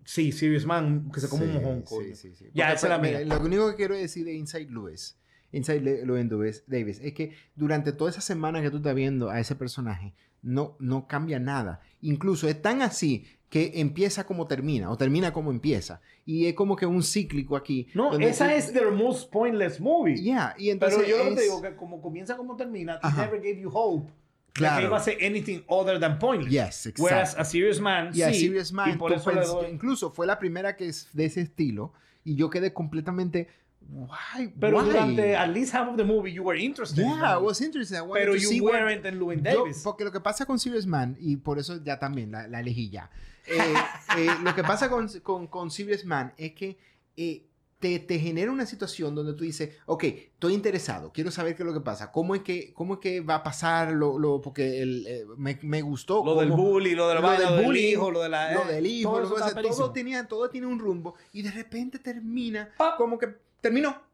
sí, 0.04 0.32
Serious 0.32 0.66
Man, 0.66 1.10
que 1.12 1.20
se 1.20 1.28
come 1.28 1.44
un 1.46 1.52
Sí, 1.52 1.58
mojón, 1.58 1.78
sí, 1.86 1.94
coño. 1.94 2.14
sí, 2.16 2.34
sí. 2.34 2.44
Ya, 2.54 2.66
Porque, 2.66 2.76
esa 2.76 2.86
es 2.86 2.90
la 2.90 2.98
mía. 2.98 3.18
mira, 3.22 3.36
Lo 3.38 3.44
único 3.44 3.70
que 3.70 3.76
quiero 3.76 3.94
decir 3.96 4.24
de 4.24 4.34
Inside 4.34 4.70
Lewis, 4.70 5.18
Inside 5.52 5.80
Le- 5.80 6.04
Llewyn 6.06 6.28
Davis, 6.66 7.00
es 7.02 7.12
que 7.12 7.32
durante 7.54 7.92
toda 7.92 8.10
esa 8.10 8.20
semana 8.20 8.62
que 8.62 8.70
tú 8.70 8.78
estás 8.78 8.94
viendo 8.94 9.30
a 9.30 9.38
ese 9.40 9.54
personaje, 9.54 10.14
no, 10.42 10.76
no 10.80 11.06
cambia 11.06 11.38
nada. 11.38 11.80
Incluso 12.00 12.48
es 12.48 12.60
tan 12.60 12.82
así 12.82 13.24
que 13.48 13.72
empieza 13.74 14.24
como 14.24 14.46
termina, 14.46 14.90
o 14.90 14.96
termina 14.96 15.30
como 15.32 15.50
empieza. 15.50 16.00
Y 16.24 16.46
es 16.46 16.54
como 16.54 16.74
que 16.74 16.86
un 16.86 17.02
cíclico 17.02 17.54
aquí. 17.54 17.86
No, 17.94 18.18
esa 18.18 18.46
tú- 18.48 18.54
es 18.54 18.72
the 18.72 18.86
most 18.86 19.30
pointless 19.30 19.78
movie. 19.78 20.16
Yeah, 20.16 20.54
y 20.58 20.70
entonces 20.70 20.98
Pero 20.98 21.08
yo 21.10 21.18
lo 21.18 21.24
que 21.30 21.36
te 21.36 21.40
es- 21.42 21.46
digo 21.50 21.60
que 21.62 21.76
como 21.76 22.00
comienza 22.00 22.36
como 22.38 22.56
termina, 22.56 22.94
it 22.96 23.14
never 23.16 23.36
gave 23.40 23.60
you 23.60 23.70
hope. 23.70 24.10
Claro. 24.52 24.80
Que 24.80 24.86
iba 24.86 24.96
a 24.98 25.00
ser 25.00 25.16
anything 25.24 25.62
other 25.66 25.98
than 25.98 26.18
pointless. 26.18 26.52
Yes, 26.52 26.86
exacto. 26.86 27.02
Whereas 27.04 27.34
a 27.38 27.44
Serious 27.44 27.80
Man, 27.80 28.10
Y 28.12 28.22
a 28.22 28.28
sí. 28.32 28.40
Serious 28.40 28.70
Man, 28.72 28.90
y 28.90 28.96
por 28.96 29.12
eso 29.12 29.30
doy- 29.32 29.70
incluso 29.70 30.10
fue 30.10 30.26
la 30.26 30.38
primera 30.38 30.76
que 30.76 30.88
es 30.88 31.08
de 31.12 31.24
ese 31.24 31.40
estilo. 31.40 31.92
Y 32.24 32.36
yo 32.36 32.50
quedé 32.50 32.72
completamente. 32.72 33.48
Why? 33.88 34.52
Pero 34.60 34.78
why? 34.78 34.84
durante 34.86 35.34
at 35.36 35.48
least 35.48 35.74
half 35.74 35.88
of 35.88 35.96
the 35.96 36.04
movie 36.04 36.32
you 36.32 36.42
were 36.44 36.58
interested. 36.58 37.02
in 37.04 37.10
Yeah. 37.10 37.34
I 37.34 37.42
was 37.42 37.60
interested. 37.60 37.96
I 37.98 38.06
Pero 38.12 38.32
to 38.34 38.38
you 38.38 38.48
see 38.48 38.60
weren't 38.60 39.04
in 39.04 39.18
Llewyn 39.18 39.42
Yo- 39.42 39.64
Davis. 39.64 39.80
porque 39.82 40.04
lo 40.04 40.12
que 40.12 40.20
pasa 40.20 40.46
con 40.46 40.58
Serious 40.58 40.86
Man, 40.86 41.16
y 41.18 41.36
por 41.36 41.58
eso 41.58 41.82
ya 41.82 41.98
también 41.98 42.30
la, 42.30 42.46
la 42.46 42.60
elegí 42.60 42.90
ya. 42.90 43.10
eh, 43.46 43.74
eh, 44.18 44.28
lo 44.44 44.54
que 44.54 44.62
pasa 44.62 44.88
con, 44.88 45.08
con, 45.22 45.46
con 45.48 45.70
Serious 45.70 46.04
Man 46.04 46.32
es 46.36 46.52
que 46.52 46.78
eh, 47.16 47.42
te, 47.82 47.98
te 47.98 48.18
genera 48.20 48.50
una 48.52 48.64
situación 48.64 49.14
donde 49.14 49.34
tú 49.34 49.42
dices, 49.44 49.76
ok, 49.86 50.04
estoy 50.04 50.54
interesado, 50.54 51.10
quiero 51.12 51.32
saber 51.32 51.56
qué 51.56 51.64
es 51.64 51.66
lo 51.66 51.74
que 51.74 51.80
pasa, 51.80 52.12
cómo 52.12 52.36
es 52.36 52.42
que, 52.42 52.72
cómo 52.72 52.94
es 52.94 53.00
que 53.00 53.20
va 53.20 53.34
a 53.34 53.42
pasar, 53.42 53.92
lo, 53.92 54.18
lo- 54.18 54.40
porque 54.40 54.80
el, 54.80 55.04
eh, 55.06 55.26
me, 55.36 55.58
me 55.62 55.82
gustó. 55.82 56.24
lo 56.24 56.36
del 56.36 56.52
bully, 56.52 56.94
lo 56.94 57.08
de 57.08 57.14
la 57.16 57.20
lo 57.20 57.26
vaina, 57.26 57.50
del 57.50 57.66
lo 57.66 57.76
hijo, 57.76 58.10
lo 58.12 58.22
de 58.22 58.28
la... 58.28 58.54
lo 58.54 58.62
eh, 58.62 58.74
del 58.74 58.86
hijo, 58.86 59.10
todo 59.10 59.20
lo 59.20 59.28
todo, 59.76 59.92
tenía, 59.92 60.26
todo 60.28 60.48
tiene 60.48 60.68
un 60.68 60.78
rumbo 60.78 61.16
y 61.32 61.42
de 61.42 61.50
repente 61.50 61.98
termina 61.98 62.70
Pap. 62.78 62.96
como 62.96 63.18
que 63.18 63.28
terminó. 63.60 64.11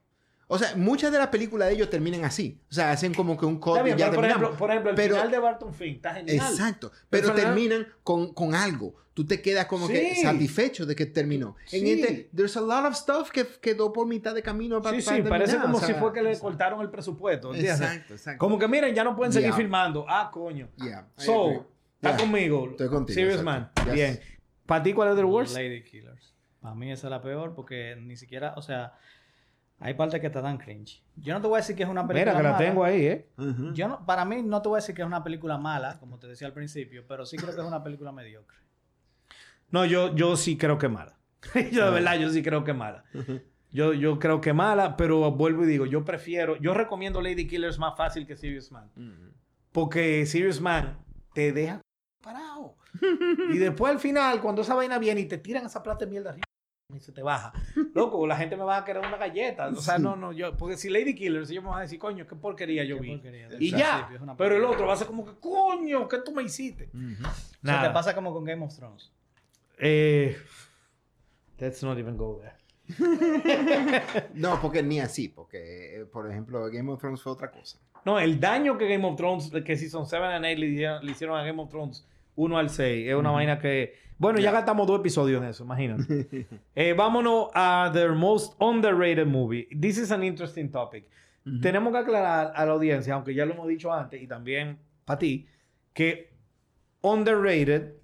O 0.51 0.59
sea, 0.59 0.75
muchas 0.77 1.13
de 1.13 1.19
las 1.19 1.29
películas 1.29 1.69
de 1.69 1.75
ellos 1.75 1.91
terminan 1.91 2.25
así. 2.25 2.59
O 2.71 2.73
sea, 2.75 2.91
hacen 2.91 3.13
como 3.13 3.37
que 3.37 3.45
un 3.45 3.59
corte 3.61 3.83
bien, 3.85 3.97
y 3.99 4.01
ya 4.01 4.07
pero 4.07 4.17
por 4.17 4.23
terminamos. 4.25 4.43
ejemplo, 4.49 4.59
por 4.59 4.71
ejemplo, 4.71 4.91
el 4.91 4.97
Pero- 4.97 5.15
final 5.17 5.31
de 5.31 5.39
Barton 5.39 5.75
Fink 5.75 5.97
está 5.97 6.15
genial. 6.15 6.37
Exacto. 6.37 6.91
Pero 7.11 7.29
Pero 7.35 7.35
terminan 7.35 7.87
con, 8.03 8.33
con 8.33 8.55
algo. 8.55 8.95
Tú 9.13 9.27
te 9.27 9.43
quedas 9.43 9.67
como 9.67 9.89
que 9.89 10.15
Sí. 10.15 10.23
satisfecho 10.23 10.87
de 10.87 10.95
que 10.95 11.05
terminó. 11.05 11.57
En 11.73 11.81
Sí. 11.81 11.91
este, 12.01 12.31
there's 12.35 12.57
a 12.57 12.61
lot 12.61 12.85
of 12.87 12.95
stuff 12.95 13.31
que 13.31 13.47
quedó 13.61 13.93
por 13.93 14.07
mitad 14.07 14.33
de 14.35 14.43
camino 14.43 14.81
para 14.81 14.97
Sí, 14.97 15.03
sí, 15.03 15.23
parece 15.29 15.59
como 15.59 15.81
si 15.81 15.93
fue 15.95 16.13
que 16.13 16.23
le 16.23 16.31
cortaron 16.31 16.41
cortaron 16.41 16.81
el 16.83 16.91
presupuesto, 16.91 17.49
¿entiendes? 17.53 17.81
Exacto, 17.81 18.15
exacto. 18.15 18.39
Como 18.39 18.59
que 18.59 18.69
miren, 18.69 18.95
ya 18.95 19.05
no 19.05 19.17
pueden 19.17 19.33
seguir 19.33 19.49
Yeah. 19.49 19.57
filmando. 19.57 20.07
Ah, 20.09 20.31
coño. 20.33 20.69
Yeah. 20.77 21.09
So, 21.17 21.67
está 21.97 22.11
Yeah. 22.11 22.17
conmigo. 22.17 22.69
Estoy 22.71 22.89
contigo, 22.89 23.15
Serious 23.15 23.41
exacto. 23.41 23.83
Man. 23.85 23.87
Yes. 23.87 23.95
Bien. 23.95 24.21
¿Para 24.67 24.83
ti 24.85 24.93
cuál 24.95 25.11
es 25.11 25.17
the 25.17 25.25
worst? 25.25 25.55
Lady 25.57 25.83
Killers. 25.83 26.33
Para 26.61 26.75
mí 26.75 26.91
esa 26.93 27.09
es 27.09 27.11
la 27.11 27.21
peor 27.21 27.55
porque 27.55 27.97
ni 28.01 28.17
siquiera, 28.17 28.55
o 28.57 28.63
sea, 28.63 28.95
hay 29.81 29.95
partes 29.95 30.21
que 30.21 30.29
te 30.29 30.43
dan 30.43 30.59
cringe. 30.59 31.03
Yo 31.17 31.35
no 31.35 31.41
te 31.41 31.47
voy 31.47 31.57
a 31.57 31.61
decir 31.61 31.77
que 31.77 31.85
es 31.85 31.89
una 31.89 32.07
película 32.07 32.33
Mira, 32.33 32.39
que 32.39 32.43
la 32.43 32.53
mala. 32.55 32.65
tengo 32.65 32.85
ahí, 32.85 33.07
¿eh? 33.07 33.29
Yo 33.75 33.89
no, 33.89 34.05
para 34.05 34.25
mí 34.25 34.43
no 34.43 34.61
te 34.61 34.69
voy 34.69 34.79
a 34.79 34.81
decir 34.81 34.95
que 34.95 35.03
es 35.03 35.07
una 35.07 35.23
película 35.23 35.57
mala, 35.57 35.99
como 36.01 36.19
te 36.19 36.27
decía 36.27 36.49
al 36.49 36.53
principio, 36.53 37.05
pero 37.07 37.25
sí 37.25 37.37
creo 37.37 37.55
que 37.55 37.61
es 37.61 37.67
una 37.67 37.83
película 37.83 38.11
mediocre. 38.11 38.59
No, 39.71 39.85
yo, 39.85 40.15
yo 40.17 40.37
sí 40.37 40.57
creo 40.57 40.79
que 40.79 40.89
mala. 40.89 41.17
yo 41.73 41.85
de 41.87 41.91
verdad, 41.93 42.19
yo 42.19 42.31
sí 42.31 42.43
creo 42.43 42.65
que 42.65 42.73
mala. 42.73 43.05
Yo, 43.71 43.93
yo 43.93 44.19
creo 44.19 44.41
que 44.41 44.53
mala, 44.53 44.97
pero 44.97 45.31
vuelvo 45.31 45.65
y 45.65 45.69
digo, 45.69 45.87
yo 45.87 46.05
prefiero, 46.05 46.57
yo 46.57 46.75
recomiendo 46.75 47.21
Lady 47.21 47.47
Killers 47.47 47.79
más 47.79 47.97
fácil 47.97 48.27
que 48.27 48.37
Serious 48.37 48.73
Man. 48.73 48.91
Porque 49.71 50.27
Serious 50.27 50.61
Man 50.61 50.99
te 51.35 51.53
deja 51.53 51.81
parado. 52.21 52.75
y 53.53 53.59
después 53.59 53.93
al 53.93 54.01
final, 54.01 54.41
cuando 54.41 54.63
esa 54.63 54.75
vaina 54.75 54.99
viene 54.99 55.21
y 55.21 55.27
te 55.27 55.39
tiran 55.39 55.67
esa 55.67 55.83
plata 55.83 56.05
de 56.05 56.11
mierda 56.11 56.31
arriba 56.31 56.45
y 56.95 57.01
se 57.01 57.13
te 57.13 57.23
baja. 57.23 57.53
Loco, 57.95 58.27
la 58.27 58.35
gente 58.37 58.57
me 58.57 58.65
va 58.65 58.79
a 58.79 58.85
querer 58.85 59.05
una 59.07 59.19
galleta. 59.19 59.69
O 59.69 59.77
sea, 59.77 59.99
no, 59.99 60.17
no, 60.17 60.33
yo, 60.33 60.57
porque 60.57 60.79
si 60.79 60.89
Lady 60.89 61.15
Killers, 61.15 61.51
ellos 61.51 61.63
me 61.63 61.69
van 61.69 61.81
a 61.81 61.83
decir, 61.83 61.99
coño, 61.99 62.27
qué 62.27 62.35
porquería 62.35 62.83
yo 62.85 62.97
Qué 62.97 63.03
vi. 63.03 63.13
porquería. 63.17 63.49
Y 63.61 63.71
ya. 63.73 64.09
Pero 64.39 64.57
el 64.57 64.65
otro 64.65 64.87
va 64.87 64.95
a 64.95 64.97
ser 64.97 65.07
como 65.07 65.25
que, 65.27 65.33
coño, 65.39 66.09
¿qué 66.09 66.19
tú 66.25 66.33
me 66.33 66.43
hiciste? 66.43 66.89
Ujú. 66.95 67.27
O 67.27 67.31
sea, 67.31 67.33
Nada. 67.61 67.89
te 67.89 67.95
pasa 67.95 68.15
como 68.15 68.33
con 68.33 68.43
Game 68.45 68.65
of 68.65 68.75
Thrones. 68.75 69.13
Eh, 69.79 70.35
let's 71.59 71.83
not 71.83 71.99
even 71.99 72.17
go 72.17 72.41
there. 72.41 72.57
No, 74.33 74.59
porque 74.63 74.83
ni 74.83 74.99
así, 74.99 75.29
porque, 75.29 76.01
eh, 76.01 76.05
por 76.07 76.31
ejemplo, 76.31 76.71
Game 76.71 76.91
of 76.91 76.99
Thrones 77.01 77.21
fue 77.21 77.33
otra 77.33 77.51
cosa. 77.51 77.79
No, 78.07 78.19
el 78.19 78.41
daño 78.41 78.79
que 78.79 78.89
Game 78.89 79.07
of 79.07 79.17
Thrones, 79.17 79.51
que 79.63 79.77
Season 79.77 80.07
7 80.07 80.25
and 80.25 80.47
8 80.47 80.59
le 80.59 80.67
hicieron, 80.67 81.05
le 81.05 81.13
hicieron 81.13 81.39
a 81.39 81.45
Game 81.45 81.61
of 81.61 81.69
Thrones 81.69 82.07
1 82.39 82.59
al 82.59 82.71
6, 82.71 83.09
es 83.09 83.15
una 83.15 83.31
vaina 83.33 83.59
que... 83.59 83.95
Bueno, 84.17 84.39
ya 84.39 84.51
gastamos 84.53 84.87
dos 84.87 85.01
episodios 85.01 85.43
en 85.43 85.49
eso, 85.49 85.65
imagínate. 85.65 86.47
Eh, 86.75 86.93
vámonos 86.93 87.49
a 87.55 87.91
the 87.93 88.09
most 88.09 88.55
underrated 88.61 89.27
movie. 89.27 89.69
This 89.79 89.99
is 89.99 90.13
an 90.13 90.23
interesting 90.23 90.71
topic. 90.71 91.09
Tenemos 91.63 91.93
que 91.93 91.99
aclarar 91.99 92.53
a 92.55 92.67
la 92.67 92.73
audiencia, 92.73 93.15
aunque 93.15 93.35
ya 93.35 93.47
lo 93.47 93.55
hemos 93.55 93.67
dicho 93.67 93.93
antes, 93.93 94.21
y 94.21 94.27
también 94.27 94.79
para 95.05 95.19
ti, 95.19 95.49
que 95.95 96.31
underrated 97.01 97.95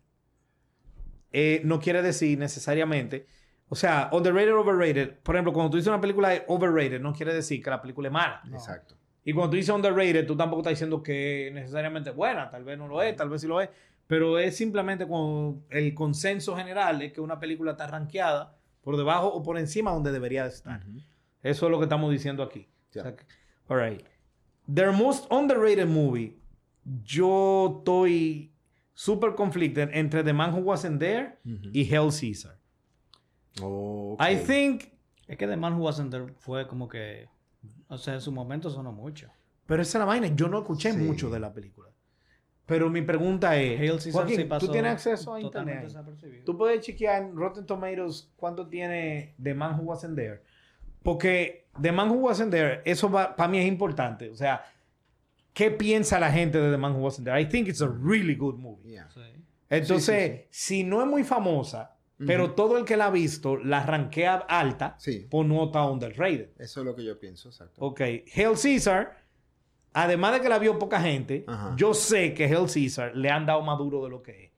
eh, 1.33 1.61
no 1.64 1.79
quiere 1.79 2.03
decir 2.03 2.38
necesariamente... 2.38 3.27
O 3.68 3.77
sea, 3.77 4.11
underrated, 4.12 4.55
overrated. 4.55 5.18
Por 5.23 5.35
ejemplo, 5.35 5.53
cuando 5.53 5.70
tú 5.70 5.77
dices 5.77 5.88
una 5.88 6.01
película 6.01 6.35
es 6.35 6.42
overrated, 6.49 7.01
no 7.01 7.12
quiere 7.12 7.33
decir 7.35 7.62
que 7.62 7.70
la 7.70 7.81
película 7.81 8.09
es 8.09 8.12
mala. 8.12 8.42
Exacto. 8.53 8.94
Y 9.25 9.33
cuando 9.33 9.51
tú 9.51 9.57
dices 9.57 9.75
underrated, 9.75 10.27
tú 10.27 10.37
tampoco 10.37 10.61
estás 10.61 10.73
diciendo 10.73 11.03
que 11.03 11.51
necesariamente 11.53 12.11
es 12.11 12.16
buena. 12.16 12.51
Tal 12.51 12.62
vez 12.62 12.77
no 12.77 12.87
lo 12.87 13.03
es, 13.03 13.16
tal 13.16 13.31
vez 13.31 13.40
sí 13.40 13.49
lo 13.49 13.61
es. 13.61 13.70
Pero 14.06 14.38
es 14.38 14.56
simplemente 14.56 15.06
cuando 15.06 15.62
el 15.70 15.94
consenso 15.94 16.54
general 16.56 17.00
es 17.02 17.12
que 17.12 17.20
una 17.20 17.38
película 17.40 17.72
está 17.72 17.86
rankeada 17.86 18.56
por 18.82 18.96
debajo 18.96 19.28
o 19.28 19.42
por 19.42 19.58
encima 19.58 19.90
donde 19.92 20.12
debería 20.12 20.42
de 20.42 20.50
estar. 20.50 20.84
Eso 21.42 21.66
es 21.66 21.70
lo 21.70 21.78
que 21.78 21.84
estamos 21.84 22.10
diciendo 22.10 22.42
aquí. 22.42 22.68
Ya. 22.92 23.00
O 23.00 23.04
sea 23.04 23.16
que- 23.16 23.24
all 23.68 23.80
right. 23.80 24.02
Their 24.72 24.92
most 24.92 25.30
underrated 25.32 25.86
movie. 25.86 26.38
Yo 27.02 27.76
estoy 27.78 28.52
super 28.92 29.34
conflicted 29.34 29.88
entre 29.94 30.22
The 30.22 30.32
Man 30.32 30.52
Who 30.52 30.60
Wasn't 30.60 30.98
There 31.00 31.38
y 31.72 31.82
Hell 31.92 32.10
Caesar. 32.10 32.58
I 33.58 34.36
think... 34.46 34.92
Es 35.26 35.38
que 35.38 35.46
The 35.46 35.56
Man 35.56 35.74
Who 35.74 35.84
Wasn't 35.84 36.11
There 36.11 36.34
fue 36.36 36.66
como 36.66 36.86
que, 36.88 37.28
o 37.88 37.96
sea, 37.96 38.14
en 38.14 38.20
su 38.20 38.30
momento 38.32 38.68
sonó 38.68 38.92
mucho. 38.92 39.28
Pero 39.66 39.80
esa 39.80 39.96
es 39.96 40.00
la 40.00 40.05
vaina. 40.05 40.26
Yo 40.28 40.48
no 40.48 40.59
escuché 40.59 40.92
Sí. 40.92 40.98
mucho 40.98 41.30
de 41.30 41.40
la 41.40 41.52
película. 41.55 41.88
Pero 42.66 42.88
mi 42.88 43.02
pregunta 43.02 43.56
es... 43.60 43.78
Joaquín, 44.10 44.36
sí 44.36 44.44
pasó 44.44 44.66
¿tú 44.66 44.72
tienes 44.72 44.92
acceso 44.92 45.34
a 45.34 45.40
internet? 45.40 45.86
Tú 46.46 46.56
puedes 46.56 46.80
chequear 46.80 47.22
en 47.22 47.36
Rotten 47.36 47.66
Tomatoes 47.66 48.30
cuánto 48.36 48.66
tiene 48.66 49.34
The 49.42 49.52
Man 49.54 49.78
Who 49.78 49.82
Wasn't 49.84 50.16
There. 50.16 50.40
Porque 51.02 51.66
The 51.80 51.92
Man 51.92 52.10
Who 52.10 52.20
Wasn't 52.20 52.50
There, 52.50 52.80
eso 52.84 53.10
para 53.10 53.48
mí 53.48 53.58
es 53.58 53.66
importante. 53.66 54.30
O 54.30 54.34
sea, 54.34 54.64
¿qué 55.52 55.70
piensa 55.70 56.18
la 56.18 56.32
gente 56.32 56.58
de 56.58 56.70
The 56.70 56.78
Man 56.78 56.92
Who 56.92 57.00
Wasn't 57.00 57.26
There? 57.26 57.38
I 57.38 57.46
think 57.46 57.68
it's 57.68 57.82
a 57.82 57.88
really 57.88 58.34
good 58.34 58.56
movie. 58.56 58.92
Yeah. 58.92 59.10
Sí. 59.10 59.20
Entonces, 59.68 60.32
Sí, 60.32 60.38
sí, 60.50 60.76
si 60.78 60.84
no 60.84 61.02
es 61.02 61.06
muy 61.06 61.24
famosa, 61.24 61.96
pero 62.26 62.52
todo 62.52 62.78
el 62.78 62.84
que 62.86 62.96
la 62.96 63.06
ha 63.06 63.10
visto 63.10 63.56
la 63.56 63.84
rankea 63.84 64.36
alta, 64.48 64.94
Sí. 64.98 65.26
pues 65.28 65.46
no 65.46 65.64
está 65.64 65.84
underrated. 65.84 66.50
Eso 66.58 66.80
es 66.80 66.86
lo 66.86 66.94
que 66.94 67.04
yo 67.04 67.18
pienso, 67.18 67.48
exacto. 67.48 67.74
Ok, 67.84 68.00
Hail 68.00 68.56
Caesar, 68.60 69.24
además 69.95 70.34
de 70.34 70.40
que 70.42 70.49
la 70.51 70.59
vio 70.59 70.78
poca 70.78 71.01
gente, 71.01 71.45
Ajá. 71.47 71.72
yo 71.76 71.95
sé 71.95 72.34
que 72.34 72.45
Hail 72.45 72.66
Caesar 72.72 73.16
le 73.16 73.30
han 73.30 73.47
dado 73.47 73.62
más 73.62 73.78
duro 73.78 74.05
de 74.05 74.11
lo 74.11 74.22
que 74.22 74.45
es. 74.45 74.51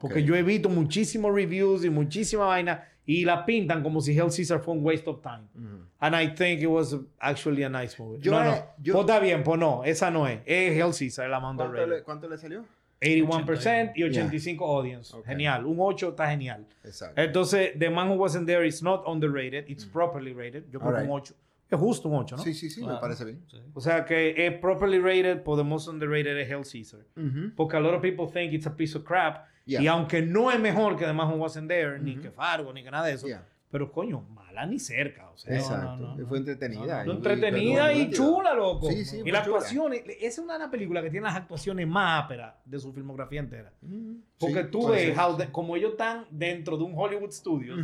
Porque 0.00 0.22
yo 0.22 0.34
he 0.34 0.42
visto 0.42 0.68
muchísimos 0.68 1.34
reviews 1.34 1.84
y 1.84 1.90
muchísima 1.90 2.46
vaina 2.46 2.84
y 3.06 3.24
la 3.26 3.44
pintan 3.44 3.82
como 3.82 4.00
si 4.00 4.12
Hell 4.18 4.30
Caesar 4.34 4.60
fue 4.60 4.72
un 4.74 4.84
waste 4.84 5.08
of 5.10 5.20
time. 5.20 5.44
Ujú. 5.54 5.84
And 6.00 6.14
I 6.14 6.34
think 6.34 6.62
it 6.62 6.68
was 6.68 6.96
actually 7.18 7.62
a 7.64 7.68
nice 7.68 7.94
movie. 8.02 8.18
Yo 8.20 8.30
no, 8.32 8.42
no. 8.44 8.54
yo- 8.82 8.94
Pues 8.94 9.04
está 9.06 9.18
bien, 9.20 9.42
pues 9.42 9.58
no. 9.60 9.84
Esa 9.84 10.10
no 10.10 10.26
es. 10.26 10.40
Es 10.46 10.72
Hell 10.76 10.92
Caesar, 10.98 11.28
la 11.28 11.38
más 11.38 11.54
¿Cuánto, 11.56 11.86
le, 11.86 12.02
¿Cuánto 12.02 12.28
le 12.28 12.38
salió? 12.38 12.64
81% 13.02 13.92
y 13.94 14.04
85 14.04 14.64
audience. 14.78 15.14
Ok. 15.14 15.26
Genial. 15.26 15.66
Un 15.66 15.76
8 15.78 16.10
está 16.10 16.30
genial. 16.30 16.66
Exacto. 16.82 17.20
Entonces, 17.20 17.72
The 17.78 17.90
Man 17.90 18.08
Who 18.08 18.14
Wasn't 18.14 18.46
There 18.46 18.66
is 18.66 18.82
not 18.82 19.02
underrated. 19.06 19.68
It's 19.68 19.84
properly 19.84 20.32
rated. 20.32 20.64
Yo 20.70 20.80
creo 20.80 20.94
que 20.94 21.02
un 21.02 21.10
8. 21.10 21.34
Es 21.74 21.80
justo 21.80 22.08
un 22.08 22.16
8, 22.16 22.36
¿no? 22.36 22.42
Sí, 22.42 22.54
sí, 22.54 22.70
sí, 22.70 22.84
me 22.84 22.94
parece 22.96 23.24
bien. 23.24 23.44
Sí. 23.50 23.58
O 23.74 23.80
sea 23.80 24.04
que 24.04 24.46
es 24.46 24.52
properly 24.58 24.98
rated, 24.98 25.42
por 25.42 25.56
the 25.58 25.64
most 25.64 25.88
underrated 25.88 26.36
es 26.38 26.48
Hell 26.50 26.62
Caesar. 26.70 27.00
Ujú. 27.16 27.54
Porque 27.56 27.76
a 27.76 27.80
lot 27.80 27.94
of 27.94 28.00
people 28.02 28.26
think 28.32 28.52
it's 28.52 28.66
a 28.66 28.74
piece 28.76 28.96
of 28.96 29.04
crap. 29.04 29.46
Yeah. 29.66 29.80
Y 29.82 29.86
aunque 29.86 30.20
no 30.22 30.50
es 30.50 30.60
mejor 30.60 30.96
que 30.96 31.04
The 31.06 31.12
Man 31.12 31.28
Who 31.30 31.36
Wasn't 31.36 31.68
There, 31.68 31.98
ni 31.98 32.16
que 32.16 32.30
Fargo, 32.30 32.72
ni 32.72 32.82
que 32.82 32.90
nada 32.90 33.06
de 33.06 33.14
eso. 33.14 33.26
Yeah. 33.26 33.46
Pero 33.70 33.90
coño, 33.90 34.20
mala 34.20 34.66
ni 34.66 34.78
cerca. 34.78 35.30
O 35.30 35.36
sea, 35.36 35.56
Exacto. 35.56 35.96
no, 35.96 36.14
no, 36.14 36.22
Y 36.22 36.26
Fue 36.26 36.38
entretenida. 36.38 37.02
No, 37.04 37.12
y- 37.12 37.16
entretenida 37.16 37.92
y, 37.92 38.02
y- 38.02 38.10
chula, 38.10 38.54
loco. 38.54 38.88
Sí, 38.88 39.04
sí, 39.04 39.22
y 39.24 39.32
las 39.32 39.44
chula. 39.44 39.56
actuaciones, 39.56 40.02
esa 40.20 40.26
es 40.26 40.38
una 40.38 40.70
película 40.70 41.02
que 41.02 41.10
tiene 41.10 41.26
las 41.26 41.34
actuaciones 41.34 41.88
más 41.88 42.22
áperas 42.24 42.54
de 42.64 42.78
su 42.78 42.92
filmografía 42.92 43.40
entera. 43.40 43.72
Ujú. 43.82 44.20
Porque 44.38 44.62
Sí, 44.62 44.68
tú 44.70 44.88
ves, 44.88 45.16
como 45.50 45.74
ellos 45.74 45.92
están 45.92 46.26
dentro 46.30 46.76
de 46.76 46.84
un 46.84 46.92
Hollywood 46.94 47.32
Studios. 47.32 47.80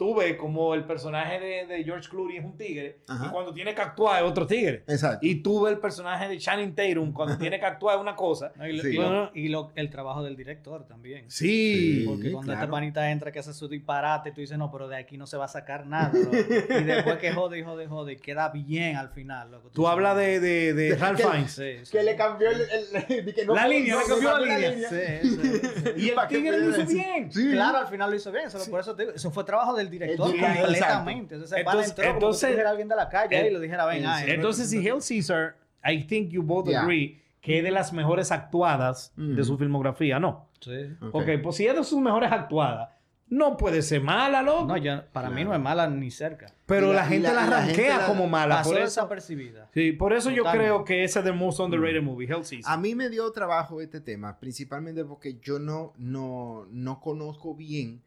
Tú 0.00 0.14
ves 0.14 0.34
como 0.38 0.72
el 0.74 0.84
personaje 0.84 1.38
de, 1.38 1.66
de 1.66 1.84
George 1.84 2.08
Clooney 2.08 2.38
es 2.38 2.44
un 2.46 2.56
tigre 2.56 3.00
Ajá. 3.06 3.26
y 3.26 3.28
cuando 3.28 3.52
tiene 3.52 3.74
que 3.74 3.82
actuar 3.82 4.24
es 4.24 4.30
otro 4.30 4.46
tigre. 4.46 4.82
Exacto. 4.88 5.18
Y 5.26 5.42
tú 5.42 5.60
ves 5.62 5.74
el 5.74 5.78
personaje 5.78 6.26
de 6.26 6.38
Channing 6.38 6.74
Tatum 6.74 7.12
cuando 7.12 7.36
tiene 7.36 7.60
que 7.60 7.66
actuar 7.66 7.96
es 7.96 8.00
una 8.00 8.16
cosa. 8.16 8.50
No, 8.56 8.66
y 8.66 8.72
lo- 8.78 8.82
Sí. 8.82 8.88
y 8.88 8.96
lo- 8.96 9.30
y 9.34 9.48
lo- 9.48 9.72
el 9.74 9.90
trabajo 9.90 10.22
del 10.22 10.36
director 10.36 10.86
también. 10.86 11.30
Sí. 11.30 11.98
Sí. 12.00 12.04
Porque 12.08 12.32
cuando 12.32 12.52
claro. 12.52 12.60
esta 12.62 12.70
panita 12.70 13.10
entra 13.10 13.30
que 13.30 13.40
hace 13.40 13.52
su 13.52 13.68
disparate, 13.68 14.32
tú 14.32 14.40
dices, 14.40 14.56
no, 14.56 14.70
pero 14.72 14.88
de 14.88 14.96
aquí 14.96 15.18
no 15.18 15.26
se 15.26 15.36
va 15.36 15.44
a 15.44 15.48
sacar 15.48 15.86
nada. 15.86 16.10
loco". 16.14 16.30
y 16.80 16.84
después 16.84 17.18
que 17.18 17.32
jode 17.32 17.58
y 17.58 17.62
jode 17.62 17.84
y 17.84 17.86
jode, 17.86 18.12
y 18.14 18.16
queda 18.16 18.48
bien 18.48 18.96
al 18.96 19.10
final. 19.10 19.50
Loco. 19.50 19.68
Tú 19.68 19.86
hablas 19.86 20.16
de, 20.16 20.40
de, 20.40 20.72
de 20.72 20.96
Ralph 20.96 21.18
que- 21.18 21.24
Fiennes. 21.26 21.52
Sí, 21.52 21.84
sí. 21.84 21.92
Que 21.92 22.02
le 22.04 22.16
cambió 22.16 22.48
el... 22.50 22.60
el- 22.62 23.24
de 23.26 23.34
que 23.34 23.44
no 23.44 23.54
La 23.54 23.68
línea, 23.68 23.96
no, 23.96 24.00
le 24.00 24.06
cambió 24.06 24.30
no 24.30 24.38
la 24.38 24.48
cambió 24.48 24.70
línea. 24.70 24.88
Sí, 24.88 25.28
sí, 25.28 25.36
sí. 25.42 25.90
Y 25.96 26.08
el 26.08 26.28
tigre 26.28 26.58
lo 26.58 26.70
hizo 26.70 26.86
bien. 26.86 27.30
Sí. 27.30 27.50
Claro, 27.52 27.76
al 27.78 27.86
final 27.88 28.08
lo 28.08 28.16
hizo 28.16 28.32
bien. 28.32 28.46
Eso, 28.46 28.58
por 28.70 28.80
eso 28.80 28.94
te 28.96 29.02
digo, 29.02 29.14
eso 29.14 29.30
fue 29.30 29.44
trabajo 29.44 29.74
del 29.76 29.89
director 29.90 30.26
El 30.28 30.32
director, 30.32 30.60
completamente. 30.62 31.34
Entonces, 31.34 31.58
Entonces- 31.98 32.50
entró 32.50 32.68
alguien 32.68 32.88
de 32.88 32.96
la 32.96 33.08
calle 33.08 33.40
Eh, 33.40 33.48
y 33.48 33.52
lo 33.52 33.60
dijera, 33.60 33.84
ven, 33.86 34.04
ay, 34.06 34.30
Entonces, 34.30 34.70
si 34.70 34.78
Hail 34.78 35.00
Caesar, 35.06 35.56
I 35.84 36.04
think 36.04 36.30
you 36.30 36.42
both 36.42 36.68
Yeah. 36.68 36.82
agree 36.82 37.20
que 37.40 37.58
es 37.58 37.64
de 37.64 37.70
las 37.70 37.92
mejores 37.92 38.32
actuadas 38.32 39.12
de 39.16 39.40
Mm. 39.40 39.44
su 39.44 39.56
filmografía, 39.56 40.18
¿no? 40.20 40.48
Sí. 40.60 40.72
Ok. 41.00 41.14
ok, 41.14 41.28
pues 41.42 41.56
si 41.56 41.66
es 41.66 41.74
de 41.74 41.82
sus 41.84 41.98
mejores 42.00 42.30
actuadas, 42.30 42.90
no 43.28 43.56
puede 43.56 43.80
ser 43.80 44.02
mala, 44.02 44.42
loco. 44.42 44.66
No, 44.66 44.76
yo, 44.76 45.04
para 45.12 45.30
mí 45.30 45.44
no 45.44 45.54
es 45.54 45.60
mala 45.60 45.86
ni 45.88 46.10
cerca. 46.10 46.52
pero 46.66 46.92
la, 46.92 47.04
gente 47.06 47.32
la- 47.32 47.46
la, 47.46 47.62
gente 47.62 47.88
como 48.06 48.26
mala. 48.28 48.56
Pasó 48.56 48.70
Por 48.70 48.78
eso, 48.78 48.84
desapercibida. 48.86 49.68
sí, 49.72 49.92
por 49.92 50.12
eso 50.12 50.30
yo 50.30 50.44
creo 50.44 50.84
que 50.84 51.02
ese 51.04 51.20
es 51.20 51.24
the 51.24 51.32
most 51.32 51.60
underrated 51.60 52.02
movie, 52.02 52.26
Hail 52.30 52.42
Caesar. 52.48 52.72
A 52.72 52.76
mí 52.76 52.94
me 52.94 53.08
dio 53.08 53.30
trabajo 53.32 53.80
este 53.80 54.00
tema, 54.00 54.38
principalmente 54.38 55.04
porque 55.04 55.38
yo 55.40 55.58
no, 55.58 55.94
no, 55.96 56.66
no 56.70 57.00
conozco 57.00 57.54
bien 57.54 58.02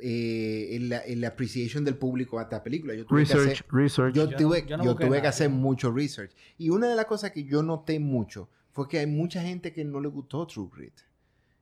eh, 0.00 0.68
el, 0.76 0.92
el 0.92 1.24
appreciation 1.24 1.84
del 1.84 1.96
público 1.96 2.38
a 2.38 2.42
esta 2.42 2.62
película. 2.62 2.94
Yo 2.94 3.04
tuve 3.06 3.24
que 3.24 3.32
hacer, 3.32 3.64
research. 3.70 4.14
yo 4.14 4.30
Yo 4.30 4.36
tuve, 4.36 4.62
no- 4.62 4.68
yo 4.68 4.76
no 4.76 4.84
yo 4.84 4.94
tuve 4.96 5.20
que 5.20 5.26
hacer 5.28 5.50
mucho 5.50 5.92
research. 5.92 6.32
Y 6.56 6.70
una 6.70 6.88
de 6.88 6.96
las 6.96 7.06
cosas 7.06 7.30
que 7.32 7.44
yo 7.44 7.62
noté 7.62 7.98
mucho 7.98 8.48
fue 8.72 8.88
que 8.88 8.98
hay 9.00 9.06
mucha 9.06 9.42
gente 9.42 9.72
que 9.72 9.84
no 9.84 10.00
le 10.00 10.08
gustó 10.08 10.46
True 10.46 10.68
Grit. 10.74 10.94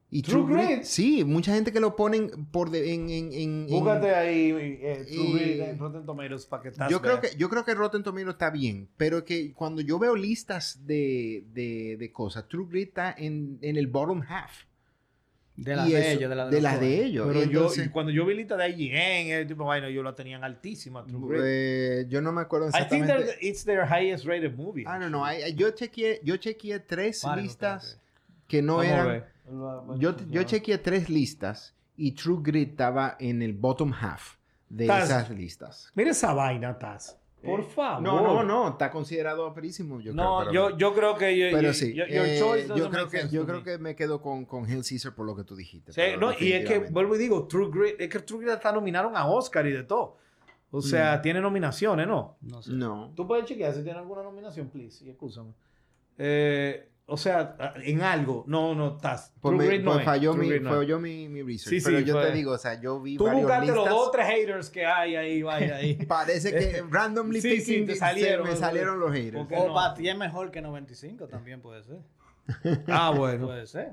Y 0.08 0.22
True 0.22 0.44
Grit? 0.46 0.82
Sí, 0.84 1.24
mucha 1.24 1.52
gente 1.52 1.72
que 1.72 1.80
lo 1.80 1.96
ponen 1.96 2.30
por 2.52 2.70
de- 2.70 2.94
en, 2.94 3.10
en, 3.10 3.32
en- 3.32 3.52
en- 3.64 3.66
Búscate 3.68 4.14
ahí 4.14 4.50
eh, 4.56 5.04
True 5.12 5.24
Y- 5.26 5.32
Grit 5.32 5.60
en 5.62 5.78
Rotten 5.78 6.06
Tomatoes 6.06 6.46
para 6.46 6.62
que 6.62 6.68
estás 6.68 6.88
yo 6.90 7.00
creo 7.02 7.20
que 7.20 7.30
yo 7.36 7.48
creo 7.48 7.64
que 7.64 7.74
Rotten 7.74 8.04
Tomatoes 8.04 8.34
está 8.34 8.50
bien, 8.50 8.88
pero 8.96 9.24
que 9.24 9.52
cuando 9.52 9.80
yo 9.82 9.98
veo 9.98 10.14
listas 10.14 10.86
de, 10.86 11.44
de, 11.52 11.96
de 11.98 12.12
cosas, 12.12 12.46
True 12.48 12.66
Grit 12.70 12.88
está 12.90 13.12
en, 13.18 13.58
en 13.62 13.76
el 13.76 13.88
bottom 13.88 14.22
half. 14.28 14.65
De 15.56 15.74
las 15.74 15.88
de 15.88 16.12
ellos, 16.12 16.28
de 16.28 16.36
las 16.36 16.50
de 16.50 16.56
los 16.56 16.62
las 16.62 16.80
de 16.80 17.04
ellos. 17.04 17.26
Pero 17.26 17.40
yo, 17.44 17.60
entonces, 17.60 17.86
y 17.86 17.88
cuando 17.88 18.12
yo 18.12 18.26
vi 18.26 18.34
lista 18.34 18.56
de 18.56 18.68
IGN, 18.68 19.30
el 19.32 19.46
tipo, 19.46 19.64
bueno, 19.64 19.88
yo 19.88 20.02
la 20.02 20.14
tenían 20.14 20.44
altísima, 20.44 21.04
True 21.06 21.28
Grit. 21.28 21.40
eh, 21.44 22.06
yo 22.08 22.20
no 22.20 22.30
me 22.32 22.42
acuerdo 22.42 22.68
I 22.68 22.72
think 22.72 23.04
exactamente. 23.04 23.26
that 23.32 23.36
it's 23.42 23.64
their 23.64 23.84
highest 23.86 24.26
rated 24.26 24.54
movie. 24.56 24.84
Ah, 24.86 24.98
no, 24.98 25.08
no. 25.08 25.24
hay- 25.24 25.54
yo 25.54 25.70
chequeé, 25.70 26.20
yo 26.22 26.36
chequeé 26.36 26.80
tres 26.80 27.22
Fargo, 27.22 27.40
listas 27.42 27.98
creo 27.98 28.48
que 28.48 28.62
no 28.62 28.76
Vamos 28.76 28.86
eran. 28.86 29.24
Yo, 29.98 30.14
yo 30.28 30.42
chequeé 30.42 30.78
tres 30.78 31.08
listas 31.08 31.74
y 31.96 32.12
True 32.12 32.38
Grit 32.42 32.70
estaba 32.70 33.16
en 33.18 33.40
el 33.42 33.52
bottom 33.54 33.92
half 33.92 34.34
de 34.68 34.84
Estás- 34.84 35.04
esas 35.08 35.30
listas. 35.30 35.90
Mira 35.94 36.10
esa 36.10 36.34
vaina, 36.34 36.78
Taz. 36.78 37.16
Por 37.46 37.64
favor. 37.64 38.02
No, 38.02 38.20
no, 38.20 38.42
no. 38.42 38.68
Está 38.70 38.90
considerado 38.90 39.46
aperísimo. 39.46 40.00
Yo 40.00 40.12
no, 40.12 40.40
creo, 40.40 40.52
yo, 40.52 40.64
pero- 40.66 40.78
yo 40.78 40.94
creo 40.94 41.16
que 41.16 41.38
yo, 41.38 41.46
Pero 41.50 41.62
yo- 41.68 41.72
sí, 41.74 41.94
yo- 41.94 42.06
your 42.06 42.26
eh, 42.26 42.38
choice 42.38 42.68
yo 42.76 42.90
creo 42.90 43.08
que 43.08 43.28
yo 43.28 43.44
creo 43.46 43.58
me. 43.58 43.64
que 43.64 43.78
me 43.78 43.94
quedo 43.96 44.20
con, 44.20 44.44
con 44.44 44.68
Hill 44.70 44.82
Caesar 44.88 45.14
por 45.14 45.24
lo 45.26 45.34
que 45.36 45.44
tú 45.44 45.54
dijiste. 45.56 45.92
Sí, 45.92 46.00
no, 46.18 46.32
y 46.38 46.52
es 46.52 46.66
que, 46.68 46.78
vuelvo 46.90 47.14
y 47.16 47.18
digo, 47.18 47.46
True 47.46 47.70
Grit, 47.70 48.00
es 48.00 48.08
que 48.08 48.18
True 48.20 48.40
Grit 48.40 48.50
hasta 48.54 48.72
nominaron 48.72 49.16
a 49.16 49.26
Oscar 49.26 49.66
y 49.66 49.72
de 49.72 49.84
todo. 49.84 50.16
O 50.72 50.82
sea, 50.82 51.22
tiene 51.22 51.40
nominaciones, 51.40 52.06
¿no? 52.06 52.36
No 52.42 52.60
sé. 52.62 52.72
No. 52.72 53.12
Tú 53.14 53.26
puedes 53.26 53.46
chequear 53.46 53.72
si 53.72 53.82
tiene 53.82 53.98
alguna 53.98 54.22
nominación, 54.22 54.68
please, 54.68 55.04
y 55.04 55.10
escúchame. 55.10 55.52
Eh, 56.18 56.88
o 57.08 57.16
sea, 57.16 57.56
en 57.84 58.02
algo, 58.02 58.44
no, 58.48 58.74
no, 58.74 58.96
estás. 58.96 59.32
Pues 59.40 59.52
True 59.54 59.58
me- 59.64 59.66
Grit 59.68 59.82
no 59.84 59.90
pues 59.92 60.00
es, 60.00 60.04
falló, 60.06 60.32
True 60.32 60.46
mi, 60.46 60.60
no 60.60 60.70
falló 60.70 60.98
mi, 60.98 61.28
mi 61.28 61.42
research. 61.42 61.78
Sí, 61.78 61.80
pero 61.84 61.98
sí, 62.00 62.04
yo 62.04 62.14
fue- 62.14 62.26
te 62.26 62.32
digo, 62.32 62.52
o 62.52 62.58
sea, 62.58 62.80
yo 62.80 63.00
vi 63.00 63.16
Tú 63.16 63.24
varios 63.24 63.42
buscaste 63.42 63.66
los 63.72 63.88
dos 63.88 64.08
o 64.08 64.10
tres 64.10 64.26
haters 64.26 64.70
que 64.70 64.84
hay 64.86 65.14
ahí, 65.16 65.42
vaya 65.42 65.76
ahí. 65.76 65.94
Parece 66.08 66.50
que 66.52 66.82
randomly 66.90 67.40
Sí, 67.40 67.60
sí, 67.60 67.72
picking 67.72 67.86
te 67.86 67.92
se- 67.94 67.98
salieron, 68.00 68.48
me 68.48 68.56
salieron 68.56 68.98
los 68.98 69.12
haters. 69.12 69.46
O 69.52 69.68
no. 69.68 69.74
para 69.74 69.94
ti 69.94 70.08
es 70.08 70.16
mejor 70.18 70.50
que 70.50 70.60
95, 70.60 71.28
también 71.28 71.60
puede 71.60 71.82
ser. 71.84 71.98
ah, 72.88 73.12
bueno. 73.16 73.46
Puede 73.46 73.66
ser. 73.66 73.92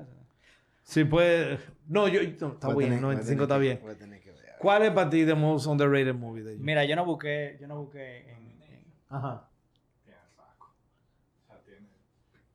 Sí, 0.82 1.04
puede. 1.04 1.58
No, 1.88 2.08
yo. 2.08 2.20
no, 2.40 2.52
está 2.54 2.68
Voy 2.68 2.84
bien, 2.84 2.98
tener- 3.00 3.04
voy 3.04 3.14
a 3.14 3.18
95 3.18 3.24
tener 3.26 3.42
está 3.42 3.54
que- 3.54 3.60
bien. 3.60 3.78
voy 3.82 3.92
a 3.92 3.98
tener 3.98 4.20
que 4.20 4.30
ver. 4.32 4.40
¿Cuál 4.58 4.82
es 4.82 4.90
para 4.92 5.10
ti 5.10 5.24
the 5.24 5.34
most 5.34 5.66
underrated 5.66 6.14
movie 6.14 6.42
de 6.42 6.52
ellos? 6.52 6.64
Mira, 6.64 6.84
yo 6.84 6.96
no 6.96 7.04
busqué, 7.04 7.58
yo 7.60 7.66
no 7.68 7.76
busqué 7.82 8.30
en, 8.30 8.62
en- 8.62 8.84
Ajá. 9.10 9.48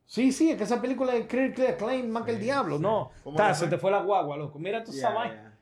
Sí, 0.10 0.32
sí, 0.32 0.50
es 0.50 0.58
que 0.58 0.64
esa 0.64 0.82
película 0.82 1.14
es 1.14 1.28
critically 1.28 1.68
acclaimed 1.68 2.10
más 2.10 2.24
que 2.24 2.32
el 2.32 2.40
diablo. 2.40 2.80
No, 2.80 3.12
¿Cómo 3.24 3.38
ta, 3.38 3.54
se 3.54 3.68
te 3.68 3.78
fue 3.78 3.92
la 3.92 4.02
guagua, 4.02 4.38
loco. 4.38 4.58
Mira 4.58 4.84
tú 4.84 4.90
esa 4.90 5.12
vaina. 5.12 5.56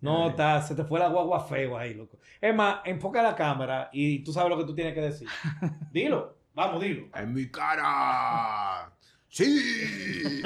No, 0.00 0.34
ta, 0.34 0.60
se 0.60 0.74
te 0.74 0.82
fue 0.82 0.98
la 0.98 1.06
guagua 1.06 1.38
feo 1.38 1.78
ahí, 1.78 1.94
loco. 1.94 2.18
Es 2.40 2.52
más, 2.52 2.80
enfoca 2.84 3.22
la 3.22 3.36
cámara 3.36 3.90
y 3.92 4.24
tú 4.24 4.32
sabes 4.32 4.50
lo 4.50 4.58
que 4.58 4.64
tú 4.64 4.74
tienes 4.74 4.92
que 4.92 5.02
decir. 5.02 5.28
Dilo, 5.92 6.34
vamos, 6.52 6.82
dilo. 6.82 7.06
¡En 7.14 7.32
mi 7.32 7.48
cara! 7.48 8.92
¡Sí! 9.34 10.44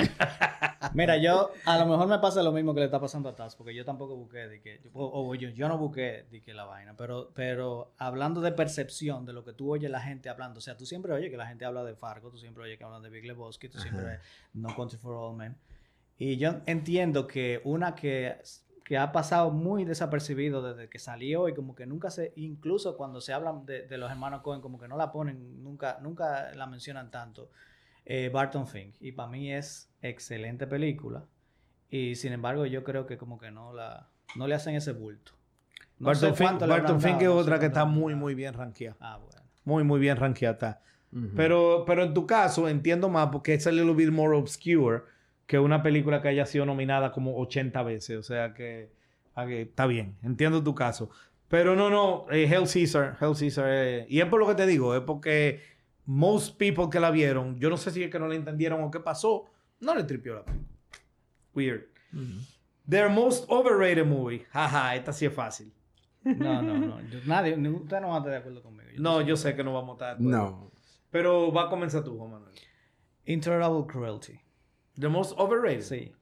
Mira, 0.94 1.18
yo 1.18 1.50
a 1.66 1.76
lo 1.76 1.84
mejor 1.84 2.08
me 2.08 2.18
pasa 2.20 2.42
lo 2.42 2.52
mismo 2.52 2.72
que 2.72 2.80
le 2.80 2.86
está 2.86 2.98
pasando 2.98 3.28
a 3.28 3.36
Taz, 3.36 3.54
porque 3.54 3.74
yo 3.74 3.84
tampoco 3.84 4.16
busqué 4.16 4.48
de 4.48 4.62
que, 4.62 4.80
o, 4.94 5.28
o 5.28 5.34
yo, 5.34 5.50
yo 5.50 5.68
no 5.68 5.76
busqué 5.76 6.26
de 6.30 6.40
que 6.40 6.54
la 6.54 6.64
vaina, 6.64 6.96
pero, 6.96 7.30
pero 7.34 7.92
hablando 7.98 8.40
de 8.40 8.50
percepción, 8.50 9.26
de 9.26 9.34
lo 9.34 9.44
que 9.44 9.52
tú 9.52 9.70
oyes 9.70 9.90
la 9.90 10.00
gente 10.00 10.30
hablando, 10.30 10.56
o 10.56 10.60
sea, 10.62 10.74
tú 10.74 10.86
siempre 10.86 11.12
oyes 11.12 11.30
que 11.30 11.36
la 11.36 11.46
gente 11.46 11.66
habla 11.66 11.84
de 11.84 11.96
Fargo, 11.96 12.30
tú 12.30 12.38
siempre 12.38 12.62
oyes 12.62 12.78
que 12.78 12.84
hablan 12.84 13.02
de 13.02 13.10
Big 13.10 13.26
Lebowski, 13.26 13.68
tú 13.68 13.78
siempre 13.78 14.06
oyes 14.06 14.20
No 14.54 14.74
Country 14.74 14.96
for 14.96 15.12
All 15.12 15.36
Men, 15.36 15.58
y 16.16 16.38
yo 16.38 16.62
entiendo 16.64 17.26
que 17.26 17.60
una 17.64 17.94
que, 17.94 18.38
que 18.86 18.96
ha 18.96 19.12
pasado 19.12 19.50
muy 19.50 19.84
desapercibido 19.84 20.62
desde 20.62 20.88
que 20.88 20.98
salió 20.98 21.50
y 21.50 21.54
como 21.54 21.74
que 21.74 21.84
nunca 21.84 22.08
se, 22.08 22.32
incluso 22.36 22.96
cuando 22.96 23.20
se 23.20 23.34
hablan 23.34 23.66
de, 23.66 23.86
de 23.86 23.98
los 23.98 24.10
hermanos 24.10 24.40
Cohen, 24.40 24.62
como 24.62 24.78
que 24.78 24.88
no 24.88 24.96
la 24.96 25.12
ponen, 25.12 25.62
nunca, 25.62 25.98
nunca 26.00 26.54
la 26.54 26.66
mencionan 26.66 27.10
tanto, 27.10 27.50
eh, 28.08 28.30
Barton 28.32 28.66
Fink. 28.66 28.94
Y 29.00 29.12
para 29.12 29.28
mí 29.28 29.52
es 29.52 29.92
excelente 30.00 30.66
película. 30.66 31.26
Y 31.90 32.14
sin 32.16 32.32
embargo, 32.32 32.64
yo 32.66 32.82
creo 32.82 33.06
que 33.06 33.18
como 33.18 33.38
que 33.38 33.50
no 33.50 33.72
la 33.72 34.08
no 34.34 34.46
le 34.46 34.54
hacen 34.54 34.74
ese 34.74 34.92
bulto. 34.92 35.32
No 35.98 36.06
Barton 36.06 36.34
sé 36.34 36.44
Fink, 36.44 36.60
Barton 36.60 36.96
es 36.96 37.28
otra 37.28 37.58
que 37.58 37.66
está 37.66 37.82
habrán 37.82 37.94
muy, 37.94 38.14
muy 38.14 38.34
bien 38.34 38.54
rankeada. 38.54 38.96
Ah, 39.00 39.18
bueno. 39.18 39.42
Muy, 39.64 39.84
muy 39.84 40.00
bien 40.00 40.16
rankeada 40.16 40.52
está. 40.54 40.82
Ujú. 41.12 41.30
Pero, 41.36 41.84
pero 41.86 42.02
en 42.04 42.14
tu 42.14 42.26
caso 42.26 42.68
entiendo 42.68 43.08
más 43.08 43.28
porque 43.28 43.54
es 43.54 43.66
a 43.66 43.72
little 43.72 43.94
bit 43.94 44.10
more 44.10 44.36
obscure 44.36 45.02
que 45.46 45.58
una 45.58 45.82
película 45.82 46.22
que 46.22 46.28
haya 46.28 46.46
sido 46.46 46.64
nominada 46.66 47.12
como 47.12 47.36
80 47.38 47.82
veces. 47.82 48.16
O 48.18 48.22
sea 48.22 48.54
que, 48.54 48.90
a 49.34 49.46
que 49.46 49.62
está 49.62 49.86
bien. 49.86 50.16
Entiendo 50.22 50.62
tu 50.62 50.74
caso. 50.74 51.10
Pero 51.48 51.74
no, 51.76 51.90
no. 51.90 52.26
eh, 52.30 52.44
Hell 52.44 52.68
Caesar. 52.72 53.16
Hell 53.20 53.34
Caesar. 53.38 53.66
eh, 53.68 54.06
y 54.08 54.20
es 54.20 54.26
por 54.26 54.40
lo 54.40 54.46
que 54.46 54.54
te 54.54 54.66
digo. 54.66 54.94
Es 54.94 55.00
porque 55.02 55.60
most 56.10 56.56
people 56.58 56.86
que 56.90 56.98
la 56.98 57.10
vieron, 57.10 57.58
yo 57.60 57.68
no 57.68 57.76
sé 57.76 57.90
si 57.90 58.02
es 58.02 58.10
que 58.10 58.18
no 58.18 58.26
la 58.28 58.34
entendieron 58.34 58.82
o 58.82 58.90
qué 58.90 58.98
pasó, 58.98 59.44
no 59.80 59.94
le 59.94 60.04
tripió 60.04 60.36
la 60.36 60.44
película. 60.44 60.68
Weird. 61.54 61.82
Their 62.88 63.10
most 63.10 63.44
overrated 63.50 64.06
movie. 64.06 64.46
Jaja, 64.50 64.96
esta 64.96 65.12
sí 65.12 65.26
es 65.26 65.32
fácil. 65.34 65.70
No, 66.24 66.62
no, 66.62 66.78
no. 66.78 67.00
Yo- 67.10 67.18
nadie, 67.26 67.56
ni- 67.58 67.68
usted 67.68 68.00
no 68.00 68.08
va 68.08 68.14
a 68.14 68.18
estar 68.18 68.32
de 68.32 68.38
acuerdo 68.38 68.62
conmigo. 68.62 68.88
Yo 68.94 69.00
No, 69.02 69.20
sé. 69.20 69.26
yo 69.26 69.36
sé 69.36 69.54
que 69.54 69.62
no 69.62 69.74
vamos 69.74 69.90
a 70.00 70.12
estar. 70.12 70.18
de 70.18 70.24
acuerdo. 70.34 70.50
No. 70.62 70.70
Pero 71.10 71.52
va 71.52 71.64
a 71.64 71.68
comenzar 71.68 72.02
tú, 72.04 72.16
Juan 72.16 72.30
Manuel. 72.32 72.54
Intolerable 73.26 73.86
Cruelty. 73.86 74.40
The 74.98 75.08
most 75.08 75.34
overrated. 75.38 75.82
Sí. 75.82 76.12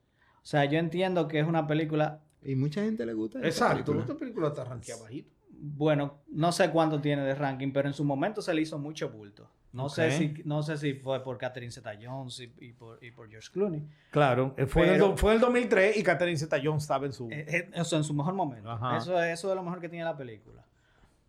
O 0.43 0.45
sea, 0.47 0.65
yo 0.65 0.79
entiendo 0.79 1.29
que 1.29 1.39
es 1.41 1.47
una 1.47 1.67
película, 1.67 2.23
Y 2.43 2.55
mucha 2.55 2.83
gente 2.83 3.05
le 3.07 3.15
gusta 3.15 3.39
Exacto. 3.41 3.77
película. 3.77 4.01
Esta 4.03 4.15
película 4.17 4.49
está 4.49 4.65
rankeada 4.65 5.03
bajito. 5.03 5.31
bueno, 5.59 6.23
no 6.29 6.53
sé 6.53 6.71
cuánto 6.71 7.01
tiene 7.01 7.23
de 7.23 7.35
ranking, 7.35 7.73
pero 7.73 7.89
en 7.89 7.95
su 7.95 8.05
momento 8.05 8.43
se 8.43 8.53
le 8.55 8.61
hizo 8.63 8.79
mucho 8.79 9.09
bulto. 9.11 9.49
No, 9.77 9.91
sé, 9.91 10.11
si, 10.11 10.43
no 10.47 10.63
sé 10.63 10.79
si 10.79 10.95
fue 10.95 11.23
por 11.23 11.37
Catherine 11.37 11.71
Zeta-Jones 11.71 12.41
y, 12.61 12.73
por, 12.73 12.99
y, 13.05 13.11
por, 13.11 13.29
George 13.29 13.51
Clooney. 13.53 13.83
Claro, 14.11 14.55
eh, 14.57 14.65
fue, 14.65 14.89
en 14.89 15.03
el, 15.03 15.19
fue 15.19 15.35
el 15.35 15.41
2003 15.41 15.99
y 15.99 16.03
Catherine 16.03 16.39
Zeta-Jones 16.39 16.83
estaba 16.83 17.05
en 17.05 17.13
su... 17.13 17.29
Eh, 17.31 17.45
eh, 17.47 17.71
eso, 17.75 17.99
en 17.99 18.05
su 18.05 18.15
mejor 18.15 18.33
momento. 18.33 18.73
Eso, 18.97 19.23
eso 19.23 19.51
es 19.51 19.55
lo 19.55 19.63
mejor 19.63 19.81
que 19.81 19.91
tiene 19.91 20.07
la 20.07 20.17
película. 20.17 20.65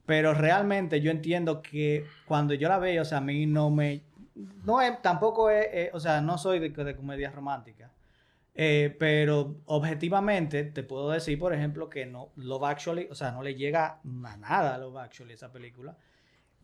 Pero 0.05 0.33
realmente 0.33 1.01
yo 1.01 1.11
entiendo 1.11 1.61
que 1.61 2.05
cuando 2.25 2.53
yo 2.53 2.69
la 2.69 2.79
veo, 2.79 3.01
o 3.01 3.05
sea, 3.05 3.17
a 3.17 3.21
mí 3.21 3.45
no 3.45 3.69
me... 3.69 4.03
No 4.63 4.79
es, 4.81 5.01
tampoco 5.01 5.49
es, 5.49 5.93
o 5.93 5.99
sea, 5.99 6.21
no 6.21 6.37
soy 6.37 6.59
de, 6.59 6.69
de 6.69 6.95
comedia 6.95 7.29
romántica. 7.31 7.91
pero 8.55 9.57
objetivamente 9.65 10.63
te 10.63 10.83
puedo 10.83 11.09
decir, 11.09 11.37
por 11.37 11.53
ejemplo, 11.53 11.89
que 11.89 12.05
no 12.05 12.29
Love 12.37 12.63
Actually, 12.63 13.07
o 13.11 13.15
sea, 13.15 13.31
no 13.31 13.43
le 13.43 13.55
llega 13.55 13.99
a 14.05 14.37
nada 14.37 14.75
a 14.75 14.77
Love 14.77 14.97
Actually 14.99 15.33
esa 15.33 15.51
película. 15.51 15.97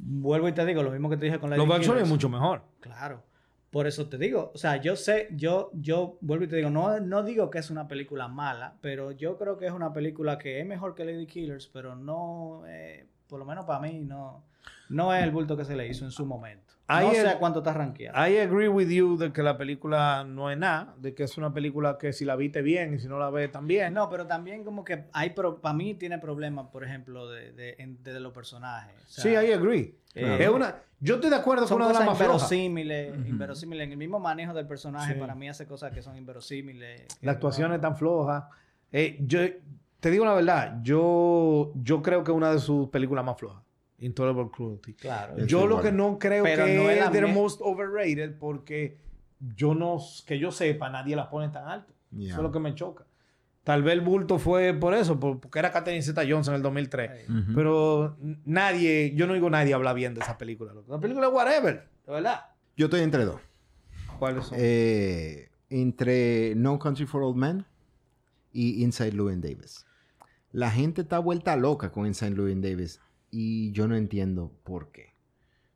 Vuelvo 0.06 0.48
y 0.48 0.52
te 0.52 0.66
digo 0.66 0.84
lo 0.84 0.92
mismo 0.92 1.10
que 1.10 1.18
te 1.18 1.26
dije 1.26 1.40
con 1.40 1.50
la 1.50 1.58
Los 1.58 1.68
Backstreet 1.68 2.04
es 2.04 2.10
mucho 2.10 2.30
mejor. 2.30 2.62
Claro. 2.80 3.24
Por 3.72 3.88
eso 3.88 4.08
te 4.08 4.20
digo, 4.20 4.52
o 4.54 4.58
sea, 4.58 4.78
yo 4.78 4.96
sé, 4.96 5.30
yo, 5.32 5.72
yo 5.74 6.20
vuelvo 6.22 6.46
y 6.46 6.48
te 6.48 6.58
digo, 6.58 6.70
no, 6.70 7.00
no 7.00 7.24
digo 7.24 7.50
que 7.50 7.58
es 7.58 7.72
una 7.72 7.88
película 7.88 8.28
mala, 8.28 8.76
pero 8.82 9.12
yo 9.12 9.36
creo 9.38 9.58
que 9.58 9.66
es 9.66 9.72
una 9.72 9.92
película 9.92 10.38
que 10.38 10.60
es 10.60 10.66
mejor 10.66 10.94
que 10.94 11.06
Lady 11.06 11.26
Killers, 11.26 11.68
pero 11.74 11.96
no, 11.96 12.62
eh, 12.68 13.08
por 13.28 13.40
lo 13.40 13.46
menos 13.46 13.66
para 13.66 13.80
mí, 13.80 14.00
no, 14.00 14.44
no 14.90 15.14
es 15.14 15.24
el 15.24 15.32
bulto 15.32 15.58
que 15.58 15.66
se 15.66 15.76
le 15.76 15.88
hizo 15.88 16.06
en 16.06 16.12
su 16.12 16.26
momento 16.26 16.74
no 16.88 17.14
sé 17.14 17.36
cuánto 17.40 17.60
está 17.60 17.74
rankeado. 17.74 18.18
I 18.28 18.38
agree 18.40 18.68
with 18.68 18.90
you 18.90 19.18
de 19.18 19.32
que 19.32 19.42
la 19.42 19.58
película 19.58 20.24
no 20.24 20.52
es 20.52 20.58
nada, 20.58 20.94
de 20.98 21.14
que 21.14 21.24
es 21.24 21.38
una 21.38 21.54
película 21.54 21.98
que 21.98 22.14
si 22.14 22.26
la 22.26 22.36
viste 22.36 22.62
bien 22.62 22.94
y 22.94 23.00
si 23.00 23.08
no 23.08 23.18
la 23.20 23.30
ves 23.30 23.52
también. 23.52 23.94
No, 23.94 24.10
pero 24.10 24.28
también 24.28 24.64
como 24.64 24.84
que 24.84 25.06
hay, 25.14 25.32
para 25.32 25.74
mí 25.74 25.94
tiene 25.96 26.20
problemas, 26.20 26.68
por 26.68 26.84
ejemplo, 26.84 27.30
de, 27.30 27.52
de, 27.54 28.20
los 28.20 28.34
personajes. 28.34 28.96
sí, 29.08 29.30
I 29.30 29.52
agree. 29.52 29.96
Eh, 30.16 30.38
es 30.42 30.50
una, 30.50 30.76
yo 31.00 31.16
estoy 31.16 31.32
de 31.32 31.38
acuerdo 31.38 31.68
con 31.68 31.78
una 31.78 31.88
de 31.88 31.94
las 31.94 32.06
más 32.06 32.20
inverosímiles, 32.20 33.16
inverosímiles. 33.28 33.86
En 33.86 33.92
el 33.92 33.98
mismo 33.98 34.20
manejo 34.20 34.54
del 34.54 34.68
personaje, 34.68 35.16
para 35.16 35.36
mí 35.36 35.50
hace 35.50 35.66
cosas 35.66 35.92
que 35.92 36.02
son 36.02 36.18
inverosímiles. 36.18 37.08
La 37.22 37.34
actuación 37.34 37.74
es 37.74 37.82
tan 37.82 37.98
floja. 37.98 38.50
Eh, 38.92 39.18
yo 39.22 39.40
te 40.00 40.12
digo 40.12 40.24
la 40.26 40.36
verdad, 40.36 40.80
yo, 40.84 41.72
yo 41.76 42.04
creo 42.04 42.24
que 42.24 42.32
es 42.32 42.38
una 42.38 42.52
de 42.52 42.60
sus 42.60 42.90
películas 42.90 43.26
más 43.26 43.38
flojas. 43.38 43.63
Intolerable 44.04 44.52
Cruelty. 44.52 44.94
Claro. 44.94 45.46
Yo 45.46 45.66
lo 45.66 45.82
que 45.82 45.92
no 45.92 46.20
creo 46.20 46.44
que 46.44 47.00
es, 47.00 47.12
the 47.12 47.26
most 47.26 47.62
overrated 47.64 48.38
porque 48.38 48.98
yo 49.56 49.74
no, 49.74 50.00
que 50.26 50.38
yo 50.40 50.52
sepa, 50.52 50.90
nadie 50.90 51.16
la 51.16 51.30
pone 51.30 51.50
tan 51.50 51.68
alto. 51.68 51.94
Eso 52.18 52.36
es 52.36 52.44
lo 52.44 52.52
que 52.52 52.60
me 52.60 52.76
choca. 52.76 53.06
Tal 53.64 53.82
vez 53.82 53.94
el 53.94 54.02
bulto 54.02 54.40
fue 54.40 54.74
por 54.74 54.94
eso, 54.94 55.20
porque 55.20 55.58
era 55.58 55.72
Catherine 55.72 56.04
Zeta-Jones 56.04 56.50
en 56.50 56.56
el 56.56 56.62
2003. 56.62 57.28
Pero 57.56 58.18
nadie, 58.46 59.14
yo 59.16 59.26
no 59.26 59.34
digo 59.34 59.50
nadie 59.50 59.74
habla 59.74 59.94
bien 59.94 60.14
de 60.14 60.20
esa 60.20 60.38
película. 60.38 60.74
La 60.88 61.00
película 61.00 61.28
es 61.28 61.34
whatever, 61.34 61.88
de 62.06 62.12
verdad. 62.12 62.42
Yo 62.76 62.88
estoy 62.88 63.02
entre 63.02 63.24
dos. 63.24 63.40
¿Cuáles 64.20 64.46
son? 64.46 64.58
Eh, 64.60 65.50
entre 65.70 66.56
No 66.56 66.78
Country 66.78 67.06
for 67.06 67.24
Old 67.24 67.38
Men 67.38 67.66
y 68.52 68.84
Inside 68.84 69.12
Llewyn 69.12 69.40
Davis. 69.40 69.86
La 70.52 70.70
gente 70.70 71.02
está 71.02 71.20
vuelta 71.20 71.56
loca 71.56 71.92
con 71.92 72.06
Inside 72.06 72.36
Llewyn 72.36 72.62
Davis 72.62 73.00
y 73.34 73.72
yo 73.72 73.88
no 73.88 73.96
entiendo 73.96 74.52
por 74.64 74.92
qué. 74.92 75.12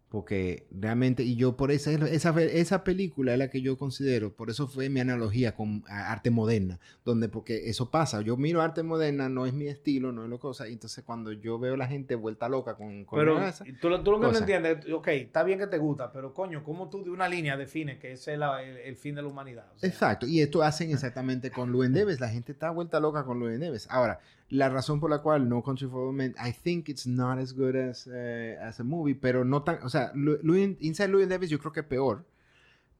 Porque 0.10 0.68
realmente, 0.72 1.24
y 1.24 1.36
yo 1.36 1.58
por 1.58 1.70
esa, 1.70 1.92
esa, 1.92 2.42
esa 2.42 2.84
película 2.86 3.34
es 3.34 3.40
la 3.40 3.50
que 3.50 3.62
yo 3.62 3.78
considero, 3.78 4.32
por 4.32 4.50
eso 4.50 4.68
fue 4.68 4.88
mi 4.88 5.02
analogía 5.02 5.54
con 5.54 5.84
arte 5.90 6.30
moderna, 6.32 6.80
donde 7.04 7.28
porque 7.28 7.70
eso 7.70 7.92
pasa, 7.92 8.22
yo 8.22 8.38
miro 8.38 8.62
arte 8.62 8.84
moderna, 8.84 9.28
no 9.28 9.46
es 9.46 9.54
mi 9.54 9.68
estilo, 9.68 10.14
no 10.14 10.24
es 10.24 10.30
lo 10.30 10.40
cosa, 10.40 10.70
y 10.70 10.74
entonces 10.74 11.04
cuando 11.04 11.34
yo 11.34 11.60
veo 11.60 11.74
a 11.74 11.78
la 11.78 11.88
gente 11.88 12.16
vuelta 12.16 12.48
loca 12.48 12.76
con, 12.76 13.04
con 13.04 13.20
pero, 13.20 13.38
tú, 13.82 13.90
lo 13.90 14.20
que 14.22 14.28
no 14.28 14.38
entiendes, 14.38 14.90
ok, 14.90 15.08
está 15.10 15.44
bien 15.44 15.60
que 15.60 15.68
te 15.68 15.78
gusta, 15.78 16.10
pero 16.14 16.34
coño, 16.34 16.64
¿cómo 16.64 16.90
tú 16.90 17.04
de 17.04 17.10
una 17.10 17.28
línea 17.28 17.58
defines 17.58 18.00
que 18.00 18.14
ese 18.14 18.36
es 18.36 18.40
el, 18.86 18.96
fin 18.96 19.16
de 19.16 19.24
la 19.24 19.28
humanidad? 19.28 19.66
Exacto, 19.82 20.26
y 20.26 20.40
esto 20.40 20.62
hacen 20.62 20.92
exactamente 20.94 21.52
con 21.52 21.70
Luen 21.70 21.92
Deves, 21.92 22.22
la 22.22 22.30
gente 22.30 22.54
está 22.54 22.70
vuelta 22.70 23.02
loca 23.02 23.26
con 23.26 23.40
Luen 23.40 23.60
Deves. 23.60 23.88
Ahora, 23.90 24.22
la 24.50 24.70
razón 24.70 25.00
por 25.00 25.10
la 25.10 25.22
cual 25.22 25.50
No 25.50 25.62
Country 25.62 25.88
for 25.88 26.08
Old 26.08 26.16
Men, 26.16 26.36
I 26.44 26.52
think 26.52 26.90
it's 26.90 27.06
not 27.06 27.38
as 27.38 27.54
good 27.54 27.76
as, 27.76 28.08
uh, 28.08 28.62
as 28.62 28.80
a 28.80 28.84
movie, 28.84 29.16
pero 29.16 29.44
no 29.44 29.64
tan, 29.64 29.80
o 29.84 29.90
sea, 29.90 30.12
Inside 30.16 31.10
Louis 31.10 31.28
Davis 31.28 31.50
yo 31.50 31.60
creo 31.60 31.74
que 31.74 31.82
es 31.82 31.86
peor, 31.86 32.26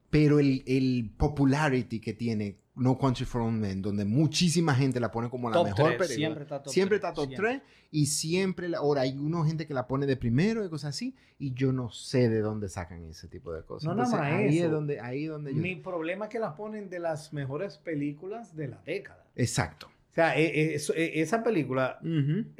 pero 0.10 0.40
el, 0.40 0.64
el 0.66 1.10
popularity 1.18 2.00
que 2.00 2.14
tiene 2.14 2.58
No 2.76 2.98
Country 2.98 3.26
for 3.26 3.42
Old 3.42 3.60
Men, 3.60 3.82
donde 3.82 4.06
muchísima 4.06 4.76
gente 4.76 5.00
la 5.00 5.12
pone 5.12 5.30
como 5.30 5.50
la 5.50 5.64
mejor 5.64 5.98
película. 5.98 6.08
Siempre 6.08 6.44
está 6.44 6.62
top 6.62 6.74
siempre 6.74 7.00
3. 7.00 7.10
Está 7.10 7.22
top 7.22 7.34
3 7.36 7.62
y 7.92 8.06
siempre, 8.08 8.76
ahora 8.76 9.02
hay 9.02 9.18
una 9.18 9.46
gente 9.46 9.66
que 9.66 9.74
la 9.74 9.88
pone 9.88 10.06
de 10.06 10.18
primero 10.18 10.66
y 10.66 10.70
cosas 10.70 10.96
así, 10.96 11.16
y 11.40 11.54
yo 11.54 11.72
no 11.72 11.90
sé 11.90 12.30
de 12.30 12.42
dónde 12.42 12.68
sacan 12.68 13.06
ese 13.06 13.28
tipo 13.28 13.54
de 13.54 13.64
cosas. 13.64 13.88
No, 13.88 13.96
no, 13.96 14.10
no, 14.10 14.18
ahí 14.18 14.60
es 14.60 14.70
donde, 14.70 15.00
ahí 15.00 15.24
es 15.24 15.30
donde 15.30 15.54
yo... 15.54 15.62
Mi 15.62 15.76
problema 15.76 16.26
es 16.26 16.32
que 16.32 16.40
la 16.40 16.56
ponen 16.56 16.90
de 16.90 17.00
las 17.00 17.32
mejores 17.32 17.78
películas 17.78 18.56
de 18.56 18.68
la 18.68 18.82
década. 18.86 19.26
Exacto. 19.36 19.90
Sea, 20.18 20.36
e, 20.36 20.46
e, 20.46 20.76
e, 20.96 21.22
esa 21.22 21.44
película, 21.44 22.00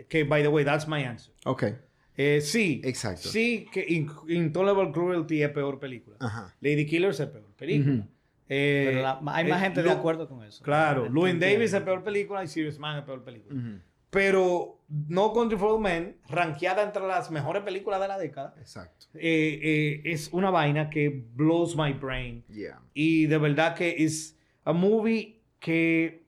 que 0.08 0.24
by 0.26 0.44
the 0.44 0.48
way, 0.48 0.64
that's 0.64 0.88
my 0.88 1.04
answer. 1.04 1.34
Ok. 1.44 1.64
Eh, 2.16 2.40
sí. 2.40 2.82
Exacto. 2.84 3.30
Sí, 3.30 3.66
que 3.72 3.84
Intolerable 4.28 4.92
Cruelty 4.92 5.42
es 5.42 5.50
peor 5.50 5.80
película. 5.80 6.18
Ajá. 6.20 6.56
Lady 6.62 6.86
Killers 6.86 7.20
es 7.20 7.26
peor 7.26 7.52
película. 7.56 8.08
Eh, 8.48 8.92
Pero 8.94 9.08
hay 9.32 9.50
más 9.50 9.60
eh, 9.60 9.66
gente 9.66 9.82
de 9.82 9.90
acuerdo 9.90 10.30
con 10.30 10.44
eso. 10.44 10.64
Claro. 10.64 11.10
Louis 11.10 11.40
Davis 11.40 11.74
es 11.74 11.82
peor 11.82 12.04
película 12.04 12.44
y 12.44 12.48
Serious 12.48 12.78
Man 12.78 13.00
es 13.00 13.06
peor 13.06 13.24
película. 13.24 13.60
Pero 14.12 14.84
No 14.88 15.34
Country 15.34 15.58
for 15.58 15.80
Men, 15.80 16.18
rankeada 16.30 16.84
entre 16.84 17.08
las 17.08 17.32
mejores 17.32 17.64
películas 17.64 18.00
de 18.00 18.08
la 18.08 18.20
década. 18.20 18.54
Exacto. 18.60 19.08
es 19.16 20.30
una 20.32 20.52
vaina 20.52 20.92
que 20.92 21.26
blows 21.34 21.76
my 21.76 21.92
brain. 21.94 22.46
Yeah. 22.50 22.84
Y 22.94 23.26
de 23.26 23.40
verdad 23.40 23.74
que 23.74 23.96
es 23.98 24.38
a 24.64 24.74
movie 24.74 25.42
que 25.60 26.27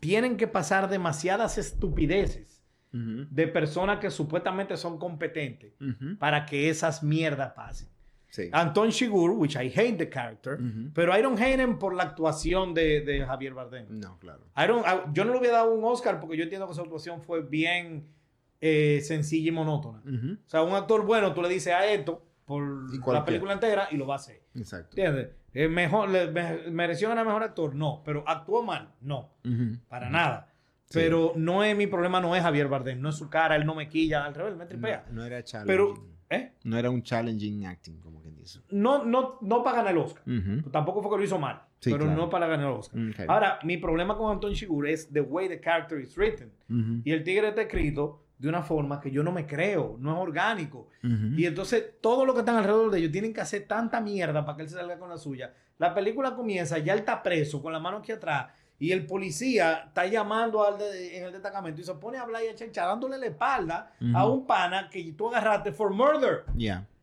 tienen 0.00 0.36
que 0.36 0.46
pasar 0.46 0.88
demasiadas 0.88 1.58
estupideces 1.58 2.62
de 2.92 3.46
personas 3.48 3.98
que 3.98 4.10
supuestamente 4.10 4.76
son 4.78 4.98
competentes 4.98 5.74
para 6.18 6.46
que 6.46 6.70
esas 6.70 7.02
mierdas 7.02 7.52
pasen. 7.52 7.88
Anton 8.52 8.90
Shigur, 8.90 9.30
which 9.30 9.54
I 9.56 9.72
hate 9.74 9.96
the 9.98 10.08
character, 10.08 10.58
pero 10.94 11.16
I 11.16 11.22
don't 11.22 11.38
hate 11.38 11.60
him 11.60 11.78
por 11.78 11.94
la 11.94 12.04
actuación 12.04 12.74
de, 12.74 13.24
Javier 13.26 13.54
Bardem. 13.54 13.86
No, 13.88 14.18
claro. 14.18 14.42
yo 15.12 15.24
no 15.24 15.32
le 15.32 15.38
hubiera 15.38 15.58
dado 15.58 15.74
un 15.74 15.84
Oscar 15.84 16.20
porque 16.20 16.36
yo 16.36 16.44
entiendo 16.44 16.66
que 16.68 16.74
su 16.74 16.80
actuación 16.80 17.22
fue 17.22 17.42
bien 17.42 18.08
eh, 18.60 19.00
sencilla 19.02 19.48
y 19.48 19.52
monótona. 19.52 20.02
O 20.46 20.48
sea, 20.48 20.62
un 20.62 20.74
actor 20.74 21.04
bueno, 21.04 21.34
tú 21.34 21.42
le 21.42 21.48
dices 21.48 21.72
a 21.72 21.86
esto 21.86 22.22
por 22.44 23.12
la 23.12 23.24
película 23.24 23.52
entera 23.52 23.88
y 23.90 23.96
lo 23.96 24.06
va 24.06 24.14
a 24.14 24.16
hacer. 24.18 24.42
Exacto. 24.54 24.96
¿Entiendes? 24.96 25.34
Mejor, 25.70 26.08
¿Mereció 26.70 27.08
ganar 27.08 27.24
mejor 27.26 27.42
actor? 27.42 27.74
No. 27.74 28.02
¿Pero 28.04 28.24
actuó 28.26 28.62
mal? 28.62 28.90
No. 29.00 29.30
Para 29.88 30.10
nada. 30.10 30.52
Pero 30.92 31.32
no 31.36 31.64
es 31.64 31.76
mi 31.76 31.86
problema, 31.86 32.20
no 32.20 32.36
es 32.36 32.42
Javier 32.42 32.68
Bardem, 32.68 33.00
no 33.00 33.08
es 33.08 33.16
su 33.16 33.28
cara, 33.28 33.56
él 33.56 33.66
no 33.66 33.74
me 33.74 33.88
quilla, 33.88 34.24
al 34.24 34.34
revés, 34.34 34.56
me 34.56 34.66
tripea. 34.66 35.04
No, 35.10 35.24
era 35.24 35.42
challenging. 35.42 35.66
Pero, 35.66 35.94
¿eh? 36.30 36.52
No 36.64 36.78
era 36.78 36.90
un 36.90 37.02
challenging 37.02 37.66
acting, 37.66 37.98
como 38.00 38.20
quien 38.22 38.36
dice. 38.36 38.60
No, 38.70 39.04
no, 39.04 39.38
no 39.40 39.64
para 39.64 39.78
ganar 39.78 39.92
el 39.92 39.98
Oscar. 39.98 40.22
Tampoco 40.70 41.02
fue 41.02 41.10
que 41.10 41.16
lo 41.18 41.24
hizo 41.24 41.38
mal, 41.38 41.62
pero 41.82 42.04
no 42.06 42.30
para 42.30 42.46
ganar 42.46 42.66
el 42.66 42.72
Oscar. 42.72 43.00
Ahora, 43.28 43.58
mi 43.64 43.78
problema 43.78 44.16
con 44.16 44.30
Anton 44.30 44.52
Shigur 44.52 44.86
es 44.86 45.12
the 45.12 45.22
way 45.22 45.48
the 45.48 45.60
character 45.60 46.00
is 46.00 46.16
written. 46.16 46.52
Y 47.04 47.10
el 47.10 47.24
tigre 47.24 47.48
está 47.48 47.62
escrito 47.62 48.25
de 48.38 48.48
una 48.48 48.62
forma 48.62 49.00
que 49.00 49.10
yo 49.10 49.22
no 49.22 49.32
me 49.32 49.46
creo, 49.46 49.96
no 49.98 50.12
es 50.12 50.18
orgánico. 50.18 50.88
Y 51.02 51.46
entonces 51.46 51.94
todo 52.00 52.24
lo 52.26 52.34
que 52.34 52.40
están 52.40 52.56
alrededor 52.56 52.90
de 52.90 52.98
ellos 52.98 53.12
tienen 53.12 53.32
que 53.32 53.40
hacer 53.40 53.66
tanta 53.66 54.00
mierda 54.00 54.44
para 54.44 54.56
que 54.56 54.62
él 54.64 54.68
se 54.68 54.76
salga 54.76 54.98
con 54.98 55.08
la 55.08 55.16
suya. 55.16 55.54
La 55.78 55.94
película 55.94 56.34
comienza, 56.34 56.78
ya 56.78 56.92
él 56.92 57.00
está 57.00 57.22
preso 57.22 57.62
con 57.62 57.72
la 57.72 57.78
mano 57.78 57.98
aquí 57.98 58.12
atrás 58.12 58.48
y 58.78 58.92
el 58.92 59.06
policía 59.06 59.84
está 59.86 60.06
llamando 60.06 60.62
al 60.62 60.80
en 60.80 61.24
el 61.24 61.32
destacamento 61.32 61.80
y 61.80 61.84
se 61.84 61.94
pone 61.94 62.18
a 62.18 62.22
hablar 62.22 62.42
y 62.44 62.48
a 62.48 62.54
chenchar 62.54 62.86
dándole 62.88 63.16
la 63.18 63.26
espalda 63.26 63.92
a 64.14 64.26
un 64.26 64.46
pana 64.46 64.88
que 64.90 65.12
tú 65.12 65.28
agarraste 65.28 65.72
for 65.72 65.92
murder. 65.94 66.44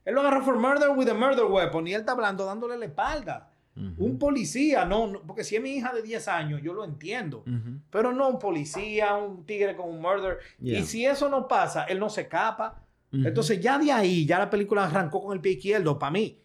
Él 0.05 0.13
lo 0.13 0.21
agarró 0.21 0.43
for 0.43 0.57
murder 0.57 0.89
with 0.89 1.07
a 1.09 1.13
murder 1.13 1.45
weapon 1.45 1.87
y 1.87 1.93
él 1.93 2.01
está 2.01 2.11
hablando 2.11 2.45
dándole 2.45 2.77
la 2.77 2.85
espalda. 2.85 3.49
Un 3.75 4.19
policía, 4.19 4.85
no, 4.85 5.21
porque 5.25 5.43
si 5.43 5.55
es 5.55 5.61
mi 5.61 5.71
hija 5.71 5.91
de 5.93 6.03
10 6.03 6.27
años, 6.27 6.61
yo 6.61 6.73
lo 6.73 6.85
entiendo. 6.85 7.43
Pero 7.89 8.11
no 8.13 8.29
un 8.29 8.39
policía, 8.39 9.15
un 9.15 9.45
tigre 9.45 9.75
con 9.75 9.89
un 9.89 10.01
murder. 10.01 10.39
Y 10.61 10.83
si 10.83 11.05
eso 11.05 11.29
no 11.29 11.47
pasa, 11.47 11.85
él 11.85 11.99
no 11.99 12.09
se 12.09 12.21
escapa. 12.21 12.81
Entonces 13.11 13.59
ya 13.59 13.77
de 13.77 13.91
ahí, 13.91 14.25
ya 14.25 14.39
la 14.39 14.49
película 14.49 14.85
arrancó 14.85 15.23
con 15.23 15.33
el 15.33 15.41
pie 15.41 15.53
izquierdo 15.53 15.97
para 15.99 16.11
mí. 16.11 16.39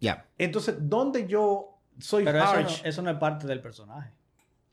Ya. 0.00 0.26
Entonces, 0.36 0.76
¿dónde 0.80 1.26
yo 1.26 1.78
soy 1.98 2.24
Pero 2.24 2.38
eso 2.38 2.60
no, 2.60 2.68
eso 2.88 3.02
no, 3.02 3.10
es 3.10 3.16
parte 3.18 3.46
del 3.46 3.60
personaje. 3.60 4.10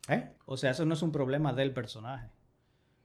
¿Eh? 0.07 0.27
O 0.45 0.57
sea, 0.57 0.71
eso 0.71 0.85
no 0.85 0.95
es 0.95 1.01
un 1.01 1.11
problema 1.11 1.53
del 1.53 1.71
personaje. 1.71 2.29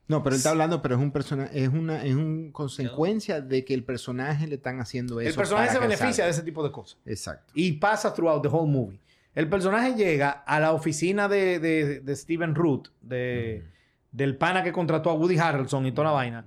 No, 0.07 0.21
pero 0.21 0.35
él 0.35 0.37
está 0.37 0.51
hablando, 0.51 0.81
pero 0.81 0.95
es 0.95 1.01
un 1.01 1.11
personaje, 1.11 1.63
es 1.63 1.69
una, 1.69 2.03
es 2.03 2.13
una 2.13 2.51
consecuencia 2.51 3.41
de 3.41 3.65
que 3.65 3.73
el 3.73 3.83
personaje 3.83 4.45
le 4.45 4.55
están 4.55 4.79
haciendo 4.79 5.19
eso. 5.19 5.29
El 5.29 5.35
personaje 5.35 5.71
se 5.71 5.79
beneficia 5.79 6.25
de 6.25 6.31
ese 6.31 6.43
tipo 6.43 6.63
de 6.63 6.71
cosas. 6.71 6.99
Exacto. 7.05 7.51
Y 7.55 7.73
pasa 7.73 8.13
throughout 8.13 8.43
the 8.43 8.47
whole 8.47 8.71
movie. 8.71 8.99
El 9.33 9.49
personaje 9.49 9.95
llega 9.95 10.29
a 10.29 10.59
la 10.59 10.73
oficina 10.73 11.27
de, 11.27 11.59
de, 11.59 11.99
de 12.01 12.15
Steven 12.15 12.53
Root, 12.53 12.89
de, 13.01 13.65
del 14.11 14.37
pana 14.37 14.63
que 14.63 14.71
contrató 14.71 15.09
a 15.09 15.13
Woody 15.13 15.37
Harrelson 15.37 15.85
y 15.87 15.91
toda 15.91 16.09
la 16.09 16.13
vaina. 16.13 16.45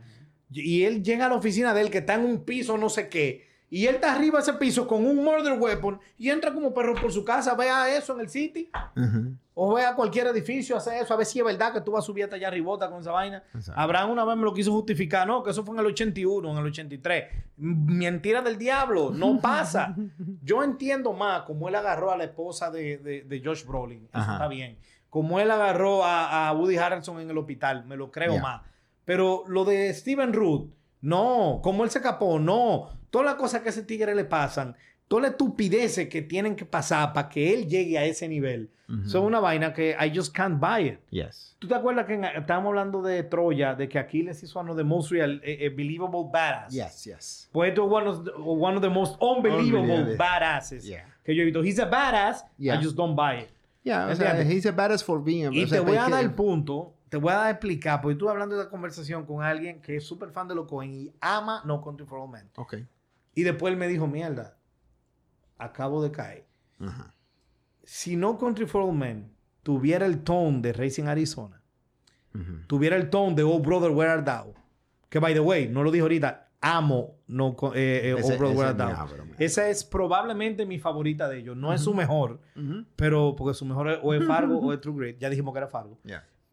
Y 0.50 0.84
él 0.84 1.02
llega 1.02 1.26
a 1.26 1.28
la 1.28 1.34
oficina 1.34 1.74
de 1.74 1.82
él 1.82 1.90
que 1.90 1.98
está 1.98 2.14
en 2.14 2.24
un 2.24 2.44
piso 2.44 2.78
no 2.78 2.88
sé 2.88 3.08
qué 3.08 3.47
Y 3.70 3.86
él 3.86 3.96
está 3.96 4.14
arriba 4.14 4.38
de 4.38 4.42
ese 4.42 4.54
piso 4.54 4.86
con 4.86 5.04
un 5.06 5.22
murder 5.22 5.58
weapon 5.58 6.00
y 6.16 6.30
entra 6.30 6.52
como 6.54 6.72
perro 6.72 6.94
por 6.94 7.12
su 7.12 7.24
casa, 7.24 7.54
vea 7.54 7.94
eso 7.94 8.14
en 8.14 8.20
el 8.20 8.28
city. 8.28 8.70
O 9.52 9.74
vea 9.74 9.94
cualquier 9.94 10.28
edificio, 10.28 10.76
hace 10.76 11.00
eso, 11.00 11.12
a 11.12 11.16
ver 11.16 11.26
si 11.26 11.40
es 11.40 11.44
verdad 11.44 11.72
que 11.72 11.80
tú 11.80 11.92
vas 11.92 12.04
a 12.04 12.06
subir 12.06 12.24
hasta 12.24 12.36
allá 12.36 12.48
arribota 12.48 12.88
con 12.88 13.00
esa 13.00 13.10
vaina. 13.10 13.42
Abraham 13.74 14.10
una 14.10 14.24
vez 14.24 14.36
me 14.36 14.44
lo 14.44 14.54
quiso 14.54 14.72
justificar, 14.72 15.26
no, 15.26 15.42
que 15.42 15.50
eso 15.50 15.64
fue 15.64 15.74
en 15.74 15.80
el 15.80 15.86
81, 15.86 16.50
en 16.50 16.56
el 16.56 16.66
83. 16.66 17.24
Mentira 17.56 18.40
del 18.40 18.56
diablo, 18.56 19.10
no 19.10 19.38
pasa. 19.42 19.94
Yo 20.42 20.62
entiendo 20.62 21.12
más 21.12 21.42
cómo 21.42 21.68
él 21.68 21.74
agarró 21.74 22.12
a 22.12 22.16
la 22.16 22.24
esposa 22.24 22.70
de, 22.70 23.24
de, 23.26 23.42
Josh 23.44 23.64
Brolin, 23.64 24.08
eso 24.12 24.32
está 24.32 24.48
bien. 24.48 24.78
Como 25.10 25.40
él 25.40 25.50
agarró 25.50 26.04
a, 26.04 26.52
Woody 26.52 26.76
Harrelson 26.76 27.20
en 27.20 27.30
el 27.30 27.36
hospital, 27.36 27.84
me 27.84 27.96
lo 27.96 28.10
creo 28.10 28.38
más. 28.38 28.62
Pero 29.04 29.44
lo 29.48 29.64
de 29.64 29.92
Steven 29.92 30.32
Root, 30.32 30.70
no. 31.00 31.60
Como 31.62 31.84
él 31.84 31.90
se 31.90 31.98
escapó, 31.98 32.38
no. 32.38 32.97
Todas 33.10 33.26
las 33.26 33.34
cosas 33.36 33.62
que 33.62 33.68
a 33.68 33.70
ese 33.70 33.82
tigre 33.82 34.14
le 34.14 34.24
pasan, 34.24 34.76
todas 35.08 35.22
las 35.22 35.30
estupideces 35.32 36.08
que 36.08 36.22
tienen 36.22 36.56
que 36.56 36.64
pasar 36.64 37.12
para 37.12 37.28
que 37.28 37.54
él 37.54 37.66
llegue 37.66 37.98
a 37.98 38.04
ese 38.04 38.28
nivel, 38.28 38.70
son 39.04 39.26
una 39.26 39.38
vaina 39.38 39.74
que 39.74 39.94
I 40.00 40.10
just 40.14 40.34
can't 40.34 40.58
buy 40.58 40.88
it. 40.88 41.00
Yes. 41.10 41.54
¿Tú 41.58 41.68
te 41.68 41.74
acuerdas 41.74 42.06
que 42.06 42.14
estábamos 42.14 42.70
hablando 42.70 43.02
de 43.02 43.22
Troya, 43.22 43.74
de 43.74 43.86
que 43.86 43.98
Aquiles 43.98 44.42
hizo 44.42 44.58
uno 44.60 44.74
de 44.74 44.82
most 44.82 45.10
real, 45.10 45.42
eh, 45.44 45.58
eh, 45.60 45.68
believable 45.68 46.30
badass? 46.32 46.72
Yes, 46.72 47.04
yes. 47.04 47.48
Pues 47.52 47.68
esto 47.68 47.84
es 47.84 47.92
one 47.92 48.08
of, 48.08 48.24
the, 48.24 48.30
one 48.40 48.76
of 48.76 48.82
the 48.82 48.88
most 48.88 49.16
unbelievable 49.20 50.16
badasses 50.16 50.90
que 51.22 51.34
yo 51.34 51.42
he 51.42 51.44
visto. 51.44 51.62
He's 51.62 51.78
a 51.78 51.84
badass, 51.84 52.44
I 52.58 52.82
just 52.82 52.96
don't 52.96 53.14
buy 53.14 53.42
it. 53.42 53.50
Yeah, 53.84 54.08
o 54.08 54.14
sea, 54.14 54.42
he's 54.42 54.64
a 54.64 54.72
badass 54.72 55.04
for 55.04 55.22
being 55.22 55.46
a 55.46 55.50
Y 55.50 55.66
te 55.66 55.80
voy 55.80 55.96
a 55.96 56.08
dar 56.08 56.22
el 56.22 56.32
punto 56.32 56.94
te 57.08 57.16
voy 57.16 57.32
a 57.32 57.50
explicar, 57.50 58.00
porque 58.00 58.16
tú 58.16 58.28
hablando 58.28 58.56
de 58.56 58.64
la 58.64 58.70
conversación 58.70 59.24
con 59.24 59.42
alguien 59.42 59.80
que 59.80 59.96
es 59.96 60.04
súper 60.04 60.30
fan 60.30 60.46
de 60.46 60.54
los 60.54 60.66
Cohen 60.66 60.92
y 60.92 61.12
ama 61.20 61.62
No 61.64 61.82
Country 61.82 62.06
for 62.06 62.18
All 62.18 62.28
Men. 62.28 62.48
Ok. 62.56 62.76
Y 63.34 63.42
después 63.42 63.72
él 63.72 63.78
me 63.78 63.88
dijo, 63.88 64.06
mierda, 64.06 64.58
acabo 65.56 66.02
de 66.02 66.10
caer. 66.10 66.46
Si 67.84 68.16
No 68.16 68.38
Country 68.38 68.66
for 68.66 68.82
All 68.82 68.94
Men 68.94 69.32
tuviera 69.62 70.06
el 70.06 70.22
tone 70.22 70.60
de 70.60 70.72
Racing 70.72 71.04
Arizona, 71.04 71.62
tuviera 72.66 72.96
el 72.96 73.10
tone 73.10 73.34
de 73.34 73.42
Oh 73.42 73.58
Brother, 73.60 73.90
Where 73.90 74.10
Art 74.10 74.24
Thou, 74.24 74.54
que 75.08 75.18
by 75.18 75.34
the 75.34 75.40
way, 75.40 75.68
no 75.68 75.82
lo 75.82 75.90
dijo 75.90 76.04
ahorita, 76.04 76.50
amo 76.60 77.16
no, 77.26 77.56
eh, 77.74 78.10
eh, 78.10 78.14
Oh 78.14 78.36
Brother, 78.38 78.56
Where 78.56 78.68
Art 78.70 78.78
Thou. 78.78 79.16
Esa 79.38 79.68
es 79.68 79.84
probablemente 79.84 80.66
mi 80.66 80.78
favorita 80.78 81.28
de 81.28 81.38
ellos. 81.38 81.56
No 81.56 81.72
es 81.72 81.80
su 81.80 81.94
mejor, 81.94 82.40
pero 82.96 83.34
porque 83.36 83.54
su 83.54 83.64
mejor 83.64 83.88
es, 83.88 83.98
o 84.02 84.12
es 84.14 84.26
Fargo 84.26 84.58
o 84.58 84.72
es 84.72 84.80
True 84.80 84.96
Grit. 84.96 85.18
Ya 85.18 85.30
dijimos 85.30 85.52
que 85.54 85.58
era 85.58 85.68
Fargo. 85.68 85.98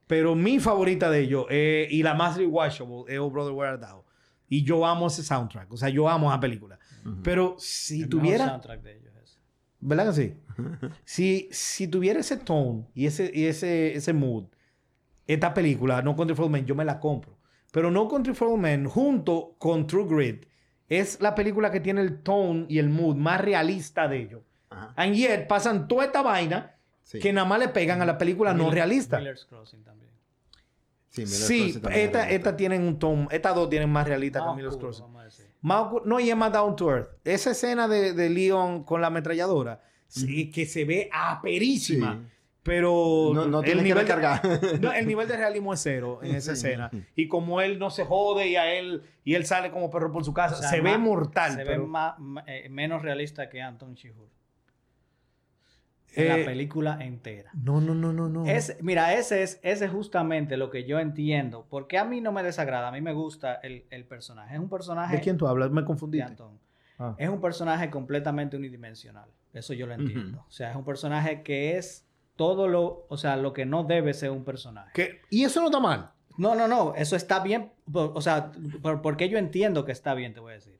Pero 0.08 0.36
mi 0.36 0.60
favorita 0.60 1.10
de 1.10 1.20
ellos 1.20 1.48
eh, 1.50 1.88
y 1.90 2.04
la 2.04 2.14
más 2.14 2.38
rewatchable 2.38 3.06
es 3.08 3.20
Oh 3.20 3.30
Brother 3.30 3.54
Where 3.54 3.72
Art 3.74 3.82
Thou. 3.82 4.05
Y 4.48 4.64
yo 4.64 4.86
amo 4.86 5.08
ese 5.08 5.24
soundtrack. 5.24 5.72
O 5.72 5.78
sea, 5.78 5.89
yo 5.89 6.08
amo 6.08 6.30
esa 6.30 6.39
película. 6.39 6.80
Pero 7.24 7.56
si 7.58 8.08
tuviera... 8.08 8.48
soundtrack 8.48 8.82
de 8.82 8.98
ellos 8.98 9.14
es. 9.24 9.39
¿Verdad 9.80 10.08
que 10.08 10.14
sí? 10.14 10.34
si, 11.06 11.50
si 11.52 11.88
tuviera 11.88 12.20
ese 12.20 12.38
tone 12.38 12.86
y 12.93 13.06
ese, 13.06 13.32
y 13.34 13.46
ese, 13.46 13.96
ese 13.96 14.14
mood, 14.14 14.46
esta 15.28 15.54
película, 15.54 16.02
No 16.02 16.16
Country 16.16 16.36
for 16.36 16.50
Men, 16.50 16.66
yo 16.66 16.76
me 16.76 16.86
la 16.86 17.00
compro. 17.00 17.38
Pero 17.72 17.91
No 17.91 18.08
Country 18.08 18.34
for 18.34 18.58
Men, 18.58 18.86
junto 18.86 19.56
con 19.58 19.86
True 19.88 20.06
Grit, 20.08 20.46
es 20.88 21.20
la 21.20 21.36
película 21.36 21.72
que 21.72 21.80
tiene 21.80 22.02
el 22.02 22.22
tone 22.22 22.66
y 22.70 22.80
el 22.80 22.89
mood 22.89 23.16
más 23.16 23.41
realista 23.41 24.08
de 24.08 24.22
ellos. 24.22 24.43
And 24.96 25.16
yet, 25.16 25.48
pasan 25.48 25.88
toda 25.88 26.06
esta 26.06 26.22
vaina 26.22 26.76
que 27.22 27.32
nada 27.34 27.48
más 27.48 27.60
le 27.60 27.70
pegan 27.70 28.02
a 28.02 28.06
la 28.06 28.18
película 28.18 28.54
no 28.54 28.70
realista. 28.70 29.18
Miller's 29.18 29.46
Crossing 29.46 29.84
también. 29.84 30.12
Sí, 31.16 31.72
sí 31.72 31.82
esta, 31.91 32.30
esta 32.30 32.57
tienen 32.57 32.84
un 32.84 32.99
tono, 32.99 33.28
estas 33.32 33.55
dos 33.55 33.70
tienen 33.70 33.89
más 33.89 34.07
realista 34.07 34.43
que 34.43 34.55
Miller's 34.55 34.78
Crossing. 34.78 35.05
no, 35.61 36.20
y 36.20 36.30
es 36.30 36.36
más 36.36 36.51
down 36.51 36.76
to 36.76 36.91
earth. 36.91 37.09
Esa 37.24 37.51
escena 37.51 37.88
de, 37.88 38.13
de 38.13 38.30
Leon 38.30 38.84
con 38.84 39.01
la 39.01 39.07
ametralladora, 39.07 39.82
sí, 40.07 40.51
que 40.51 40.66
se 40.66 40.86
ve 40.86 41.09
aperísima. 41.11 42.30
Pero 42.63 43.30
no, 43.32 43.45
no 43.45 43.61
el 43.61 43.84
nivel 43.84 44.07
de, 44.07 44.80
no, 44.82 44.91
el 44.91 45.05
nivel 45.05 45.28
de 45.28 45.38
realismo 45.38 45.72
es 45.72 45.82
cero 45.82 46.20
en 46.24 46.36
esa 46.36 46.53
escena. 46.53 46.89
Y 47.16 47.28
como 47.28 47.61
él 47.61 47.78
no 47.78 47.91
se 47.91 48.03
jode 48.05 48.47
y 48.47 48.55
a 48.55 48.74
él 48.74 49.03
y 49.24 49.36
él 49.36 49.45
sale 49.45 49.70
como 49.70 49.91
perro 49.91 50.11
por 50.11 50.26
su 50.26 50.34
casa, 50.34 50.55
se 50.68 50.82
ve 50.82 50.97
mortal. 50.97 51.53
Se 51.53 51.63
ve 51.63 51.78
más, 51.78 52.16
eh, 52.47 52.68
menos 52.70 53.03
realista 53.03 53.49
que 53.49 53.61
Anton 53.61 53.93
Chihur 53.93 54.35
la 56.18 56.39
eh, 56.39 56.45
película 56.45 56.97
entera. 57.01 57.51
No, 57.53 57.82
no, 57.82 57.93
no, 57.93 58.13
no, 58.13 58.30
no. 58.30 58.45
Es, 58.45 58.78
mira, 58.82 59.13
ese 59.13 59.43
es, 59.43 59.59
ese 59.63 59.86
es 59.86 59.91
justamente 59.91 60.57
lo 60.57 60.70
que 60.70 60.86
yo 60.86 60.99
entiendo. 60.99 61.66
Porque 61.70 61.97
a 61.97 62.05
mí 62.05 62.22
no 62.22 62.32
me 62.32 62.43
desagrada, 62.43 62.88
a 62.88 62.91
mí 62.91 63.01
me 63.01 63.13
gusta 63.13 63.55
el, 63.55 64.05
personaje. 64.05 64.55
Es 64.55 64.59
un 64.59 64.70
personaje... 64.70 65.16
¿De 65.16 65.22
quién 65.22 65.38
tú 65.38 65.47
hablas? 65.47 65.72
Me 65.72 65.84
confundí. 65.84 66.22
Ah. 66.22 67.16
Es 67.18 67.30
un 67.30 67.41
personaje 67.41 67.89
completamente 67.89 68.55
unidimensional. 68.55 69.30
Eso 69.53 69.74
yo 69.74 69.88
lo 69.88 69.93
entiendo. 69.93 70.45
O 70.47 70.51
sea, 70.51 70.72
es 70.72 70.76
un 70.76 70.86
personaje 70.86 71.43
que 71.43 71.78
es 71.78 72.05
todo 72.36 72.68
lo... 72.68 73.05
O 73.09 73.18
sea, 73.18 73.36
lo 73.38 73.53
que 73.53 73.66
no 73.66 73.84
debe 73.84 74.13
ser 74.13 74.32
un 74.32 74.43
personaje. 74.43 75.22
¿Y 75.30 75.43
eso 75.43 75.59
no 75.59 75.68
está 75.68 75.80
mal? 75.80 76.11
No, 76.38 76.55
no, 76.55 76.68
no. 76.68 76.93
Eso 76.95 77.16
está 77.16 77.39
bien. 77.39 77.72
O 77.91 78.22
sea, 78.22 78.51
porque 79.01 79.30
yo 79.30 79.38
entiendo 79.38 79.86
que 79.86 79.91
está 79.91 80.13
bien, 80.13 80.34
te 80.34 80.39
voy 80.39 80.51
a 80.51 80.55
decir. 80.55 80.80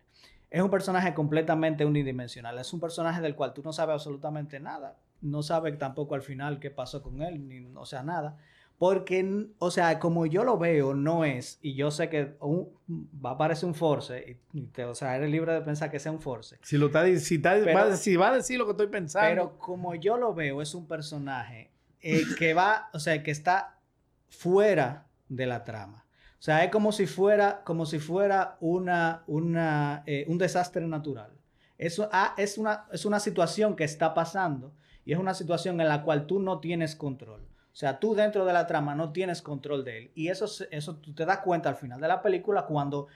Es 0.50 0.62
un 0.62 0.70
personaje 0.70 1.14
completamente 1.14 1.86
unidimensional. 1.86 2.58
Es 2.60 2.72
un 2.74 2.80
personaje 2.80 3.22
del 3.22 3.36
cual 3.36 3.54
tú 3.54 3.62
no 3.64 3.74
sabes 3.74 3.94
absolutamente 3.94 4.60
nada 4.60 4.96
no 5.26 5.44
sabe 5.44 5.72
tampoco 5.74 6.16
al 6.16 6.22
final 6.22 6.60
qué 6.60 6.72
pasó 6.72 7.02
con 7.02 7.22
él, 7.22 7.48
ni, 7.48 7.66
o 7.76 7.86
sea, 7.86 8.04
nada. 8.04 8.38
Porque, 8.78 9.48
o 9.58 9.72
sea, 9.72 10.00
como 10.00 10.26
yo 10.26 10.44
lo 10.44 10.58
veo, 10.58 10.94
no 10.94 11.24
es, 11.24 11.60
y 11.62 11.76
yo 11.76 11.92
sé 11.92 12.10
que 12.10 12.36
va 12.44 13.32
a 13.32 13.38
parecer 13.38 13.68
un 13.68 13.76
force, 13.76 14.40
y, 14.54 14.82
o 14.82 14.94
sea, 14.94 15.16
eres 15.16 15.32
libre 15.32 15.54
de 15.54 15.62
pensar 15.62 15.90
que 15.90 16.00
sea 16.00 16.12
un 16.12 16.20
force. 16.20 16.60
Si, 16.62 16.78
lo 16.78 16.88
está, 16.88 17.06
si, 17.18 17.38
va, 17.38 17.96
si 17.96 18.16
va 18.18 18.30
a 18.30 18.36
decir 18.36 18.58
lo 18.58 18.66
que 18.66 18.72
estoy 18.72 18.88
pensando. 18.88 19.30
Pero 19.30 19.58
como 19.58 19.96
yo 19.96 20.18
lo 20.18 20.34
veo, 20.34 20.62
es 20.62 20.76
un 20.76 20.88
personaje 20.88 21.72
eh, 22.02 22.24
que 22.38 22.54
va, 22.54 22.90
o 22.94 23.00
sea, 23.00 23.24
que 23.24 23.32
está 23.32 23.80
fuera 24.28 25.08
de 25.30 25.46
la 25.46 25.64
trama. 25.64 26.06
O 26.38 26.44
sea, 26.46 26.64
es 26.64 26.70
como 26.70 26.92
si 26.92 27.08
fuera, 27.08 27.64
como 27.64 27.86
si 27.86 27.98
fuera 27.98 28.58
una, 28.60 29.24
una, 29.28 30.04
eh, 30.06 30.26
un 30.28 30.38
desastre 30.38 30.86
natural. 30.86 31.32
Eso 31.78 32.10
ah, 32.12 32.36
es, 32.38 32.58
una, 32.58 32.86
es 32.92 33.06
una 33.06 33.20
situación 33.20 33.76
que 33.76 33.84
está 33.86 34.14
pasando 34.14 34.74
y 35.06 35.14
es 35.14 35.20
una 35.20 35.34
situación 35.34 35.80
en 35.80 35.88
la 35.88 36.02
cual 36.02 36.26
tú 36.26 36.40
no 36.40 36.60
tienes 36.60 36.96
control. 36.96 37.42
O 37.42 37.78
sea, 37.78 38.00
tú 38.00 38.16
dentro 38.16 38.46
de 38.46 38.54
la 38.54 38.66
trama 38.66 38.96
no 38.96 39.12
tienes 39.12 39.42
control 39.42 39.84
de 39.84 39.98
él. 39.98 40.12
Y 40.16 40.30
eso, 40.30 40.46
eso 40.72 40.96
tú 40.96 41.14
te 41.14 41.26
das 41.26 41.40
cuenta 41.40 41.70
al 41.70 41.76
final 41.76 42.02
de 42.02 42.08
la 42.08 42.22
película 42.22 42.66
cuando 42.66 43.08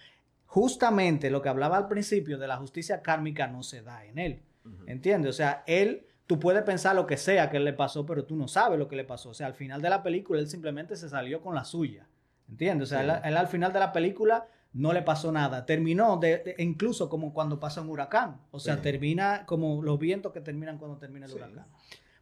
justamente 0.45 1.29
lo 1.29 1.41
que 1.41 1.49
hablaba 1.49 1.77
al 1.77 1.87
principio 1.87 2.37
de 2.37 2.47
la 2.47 2.57
justicia 2.57 3.01
kármica 3.01 3.47
no 3.47 3.63
se 3.63 3.81
da 3.81 4.05
en 4.05 4.19
él. 4.19 4.41
¿Entiendes? 4.85 5.29
O 5.29 5.33
sea, 5.33 5.63
él, 5.65 6.05
tú 6.27 6.39
puedes 6.39 6.61
pensar 6.63 6.95
lo 6.95 7.07
que 7.07 7.17
sea 7.17 7.49
que 7.49 7.59
le 7.59 7.73
pasó, 7.73 8.05
pero 8.05 8.25
tú 8.25 8.35
no 8.35 8.47
sabes 8.47 8.77
lo 8.77 8.87
que 8.87 8.95
le 8.95 9.03
pasó. 9.03 9.29
O 9.29 9.33
sea, 9.33 9.47
al 9.47 9.55
final 9.55 9.81
de 9.81 9.89
la 9.89 10.03
película 10.03 10.39
él 10.39 10.47
simplemente 10.47 10.95
se 10.95 11.09
salió 11.09 11.41
con 11.41 11.55
la 11.55 11.63
suya. 11.63 12.05
¿Entiendes? 12.49 12.89
O 12.89 12.89
sea, 12.89 13.19
él, 13.19 13.37
al 13.37 13.47
final 13.47 13.71
de 13.71 13.79
la 13.79 13.91
película 13.91 14.45
no 14.73 14.93
le 14.93 15.01
pasó 15.01 15.31
nada. 15.31 15.65
Terminó 15.65 16.17
de, 16.17 16.55
incluso 16.57 17.09
como 17.09 17.33
cuando 17.33 17.59
pasa 17.59 17.81
un 17.81 17.89
huracán. 17.89 18.41
O 18.51 18.59
sea, 18.59 18.81
termina 18.81 19.45
como 19.45 19.81
los 19.81 19.99
vientos 19.99 20.31
que 20.31 20.41
terminan 20.41 20.77
cuando 20.77 20.97
termina 20.97 21.25
el 21.25 21.33
huracán. 21.33 21.65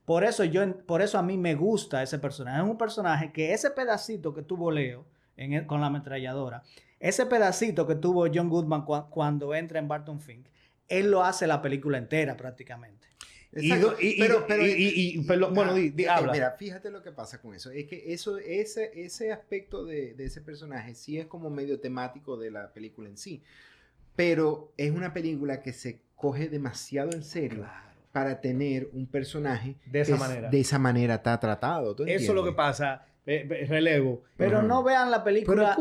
Por 0.05 0.23
eso, 0.23 0.45
yo, 0.45 0.85
por 0.85 1.01
eso 1.01 1.17
a 1.17 1.21
mí 1.21 1.37
me 1.37 1.55
gusta 1.55 2.01
ese 2.01 2.19
personaje. 2.19 2.61
Es 2.61 2.69
un 2.69 2.77
personaje 2.77 3.31
que 3.33 3.53
ese 3.53 3.71
pedacito 3.71 4.33
que 4.33 4.41
tuvo 4.41 4.71
Leo 4.71 5.05
en 5.35 5.65
con 5.65 5.81
la 5.81 5.87
ametralladora, 5.87 6.63
ese 6.99 7.25
pedacito 7.25 7.85
que 7.85 7.95
tuvo 7.95 8.25
John 8.33 8.49
Goodman 8.49 8.85
cuando 9.09 9.53
entra 9.53 9.79
en 9.79 9.87
Barton 9.87 10.19
Fink, 10.19 10.47
él 10.87 11.11
lo 11.11 11.23
hace 11.23 11.45
la 11.45 11.61
película 11.61 11.97
entera 11.97 12.37
prácticamente. 12.37 13.06
Y, 13.59 14.19
pero, 14.19 14.45
pero, 14.47 15.51
bueno, 15.51 15.73
habla. 16.09 16.31
Mira, 16.31 16.51
fíjate 16.51 16.91
lo 16.91 17.01
que 17.01 17.11
pasa 17.11 17.41
con 17.41 17.55
eso. 17.55 17.71
Es 17.71 17.85
que 17.85 18.13
eso, 18.13 18.37
ese, 18.37 18.91
ese 18.95 19.31
aspecto 19.31 19.85
de, 19.85 20.13
de, 20.13 20.25
ese 20.25 20.41
personaje 20.41 20.95
sí 20.95 21.17
es 21.17 21.25
como 21.25 21.49
medio 21.49 21.79
temático 21.79 22.37
de 22.37 22.51
la 22.51 22.71
película 22.73 23.09
en 23.09 23.17
sí. 23.17 23.41
Pero 24.15 24.73
es 24.77 24.91
una 24.91 25.13
película 25.13 25.61
que 25.61 25.73
se 25.73 26.01
coge 26.15 26.49
demasiado 26.49 27.11
en 27.11 27.23
serio. 27.23 27.65
Para 28.11 28.41
tener 28.41 28.89
un 28.93 29.05
personaje 29.05 29.75
de 29.85 30.01
esa 30.01 30.15
manera. 30.15 30.49
De 30.49 30.59
esa 30.59 30.79
manera 30.79 31.15
está 31.15 31.39
tratado. 31.39 31.95
eso 32.05 32.31
es 32.31 32.35
lo 32.35 32.43
que 32.43 32.51
pasa. 32.51 33.05
relevo. 33.25 34.23
Pero 34.35 34.63
no 34.63 34.83
vean 34.83 35.11
la 35.11 35.23
película 35.23 35.77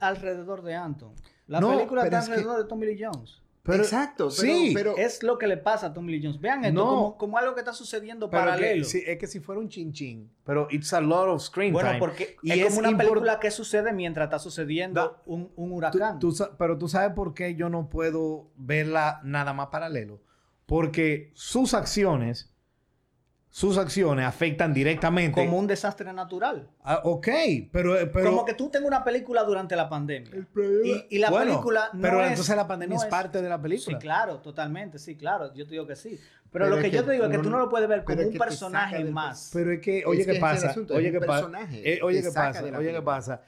alrededor 0.00 0.62
de 0.62 0.74
Anton. 0.74 1.12
La 1.46 1.60
película 1.60 2.04
está 2.04 2.20
alrededor 2.20 2.62
de 2.62 2.68
Tommy 2.68 2.86
Lee 2.86 2.98
Jones. 3.04 3.40
Exacto, 3.74 4.30
sí. 4.30 4.72
pero, 4.74 4.96
es 4.96 5.22
lo 5.22 5.38
que 5.38 5.46
le 5.46 5.56
pasa 5.56 5.88
a 5.88 5.92
Tommy 5.92 6.12
Lee 6.12 6.20
Jones. 6.22 6.40
Vean 6.40 6.64
esto 6.64 7.16
como, 7.18 7.38
algo 7.38 7.54
que 7.54 7.60
está 7.60 7.72
sucediendo 7.72 8.30
paralelo. 8.30 8.84
es 8.84 9.18
que 9.18 9.26
si 9.26 9.40
fuera 9.40 9.60
un 9.60 9.68
chin 9.68 9.92
chin, 9.92 10.30
pero 10.44 10.68
it's 10.70 10.92
a 10.92 11.00
lot 11.00 11.28
of 11.28 11.42
screen 11.42 11.72
bueno, 11.72 11.90
porque 11.98 12.36
y 12.42 12.52
es, 12.52 12.74
como 12.74 12.88
una 12.88 12.96
película 12.96 13.40
que 13.40 13.50
sucede 13.50 13.92
mientras 13.92 14.26
está 14.26 14.38
sucediendo 14.38 15.22
un, 15.26 15.50
huracán. 15.56 16.18
pero 16.58 16.78
tú 16.78 16.88
sabes 16.88 17.12
por 17.14 17.34
qué 17.34 17.54
yo 17.54 17.68
no 17.68 17.88
puedo 17.88 18.50
verla 18.56 19.20
nada 19.24 19.52
más 19.52 19.68
paralelo. 19.68 20.20
Porque 20.66 21.30
sus 21.34 21.74
acciones 21.74 22.52
sus 23.56 23.78
acciones 23.78 24.26
afectan 24.26 24.74
directamente. 24.74 25.42
Como 25.42 25.58
un 25.58 25.66
desastre 25.66 26.12
natural. 26.12 26.68
Ah, 26.84 27.00
ok, 27.04 27.26
pero, 27.72 27.98
eh, 27.98 28.06
pero. 28.06 28.28
Como 28.28 28.44
que 28.44 28.52
tú 28.52 28.68
tengas 28.68 28.86
una 28.86 29.02
película 29.02 29.44
durante 29.44 29.74
la 29.74 29.88
pandemia. 29.88 30.46
Y, 30.84 31.06
y 31.16 31.18
la 31.18 31.30
Bueno, 31.30 31.52
película 31.52 31.88
no 31.94 32.02
Pero 32.02 32.20
es- 32.22 32.28
entonces 32.32 32.54
la 32.54 32.68
pandemia 32.68 32.98
no 32.98 33.02
es 33.02 33.08
parte 33.08 33.40
de 33.40 33.48
la 33.48 33.58
película. 33.62 33.96
Sí, 33.98 34.02
claro, 34.02 34.40
totalmente, 34.40 34.98
sí, 34.98 35.16
claro. 35.16 35.54
Yo 35.54 35.64
te 35.64 35.70
digo 35.70 35.86
que 35.86 35.96
sí. 35.96 36.20
Pero, 36.52 36.66
Pero 36.66 36.68
lo 36.68 36.76
es 36.76 36.84
que, 36.84 36.90
que 36.90 36.96
yo 36.98 37.04
te 37.06 37.12
digo 37.12 37.24
es 37.24 37.30
que 37.30 37.38
tú 37.38 37.48
no 37.48 37.58
lo 37.58 37.70
puedes 37.70 37.88
ver 37.88 38.04
como 38.04 38.20
un 38.24 38.30
que 38.30 38.38
personaje 38.38 38.98
del 38.98 39.10
más. 39.14 39.50
Pero 39.54 39.72
es 39.72 39.80
que, 39.80 40.04
oye, 40.04 40.18
que 40.18 40.26
¿qué 40.26 40.32
el 40.32 40.40
pasa? 40.40 40.68
asunto, 40.68 40.94
Oye, 40.94 41.10
¿qué 41.10 41.20
pasa? 41.20 41.50
Eh, 41.72 42.00
oye, 42.02 42.20
¿qué 42.22 42.30
pasa? 42.32 42.62
Oye, 42.78 42.92
¿qué 42.92 43.00
pasa? 43.02 43.40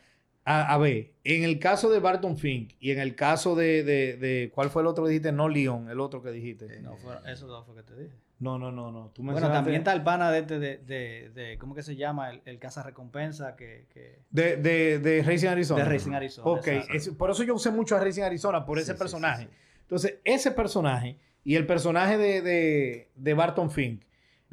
A, 0.47 0.73
a 0.73 0.79
ver, 0.79 1.13
en 1.25 1.45
el 1.45 1.59
caso 1.59 1.91
de 1.91 1.99
Barton 2.01 2.39
Fink 2.39 2.73
y 2.81 2.93
en 2.93 2.99
el 3.01 3.15
caso 3.15 3.55
de, 3.55 3.85
de, 3.85 4.17
de- 4.17 4.51
¿cuál 4.55 4.71
fue 4.71 4.81
el 4.81 4.89
otro 4.89 5.05
que 5.05 5.11
dijiste? 5.11 5.33
No 5.33 5.51
Leon, 5.51 5.91
el 5.91 6.01
otro 6.01 6.23
que 6.23 6.31
dijiste. 6.31 6.81
No, 6.81 6.97
fue- 6.97 7.15
eso 7.31 7.47
no 7.47 7.63
fue 7.63 7.75
que 7.75 7.83
te 7.83 7.95
dije. 7.95 8.15
No, 8.41 8.57
no, 8.59 8.71
no, 8.71 8.93
no. 8.93 9.11
Tú 9.15 9.23
Bueno, 9.25 9.51
también 9.51 9.79
está 9.79 9.93
el 9.93 10.03
pana 10.05 10.31
de, 10.31 10.39
este 10.41 10.59
de, 10.61 10.77
de, 10.79 11.31
de- 11.35 11.59
¿cómo 11.59 11.75
que 11.75 11.83
se 11.83 11.97
llama? 11.97 12.31
El, 12.31 12.41
el 12.45 12.59
caza 12.61 12.83
recompensa 12.85 13.57
que, 13.57 13.87
que... 13.93 14.21
De, 14.31 14.57
de, 14.57 15.23
Racing 15.27 15.49
Arizona. 15.49 15.83
De 15.83 15.91
Racing 15.91 16.13
Arizona, 16.13 16.49
Ok, 16.49 16.67
es- 16.95 17.09
por 17.11 17.31
eso 17.33 17.43
yo 17.43 17.55
usé 17.55 17.71
mucho 17.73 17.97
a 17.97 18.01
Racing 18.01 18.23
Arizona, 18.23 18.65
por 18.65 18.79
Sí, 18.79 18.83
ese 18.85 18.93
sí, 18.93 18.99
personaje. 18.99 19.45
sí. 19.45 19.51
Entonces, 19.83 20.15
ese 20.25 20.51
personaje 20.53 21.19
y 21.43 21.57
el 21.57 21.67
personaje 21.67 22.17
de, 22.17 22.43
de, 22.43 23.09
de 23.17 23.35
Barton 23.35 23.71
Fink, 23.71 24.03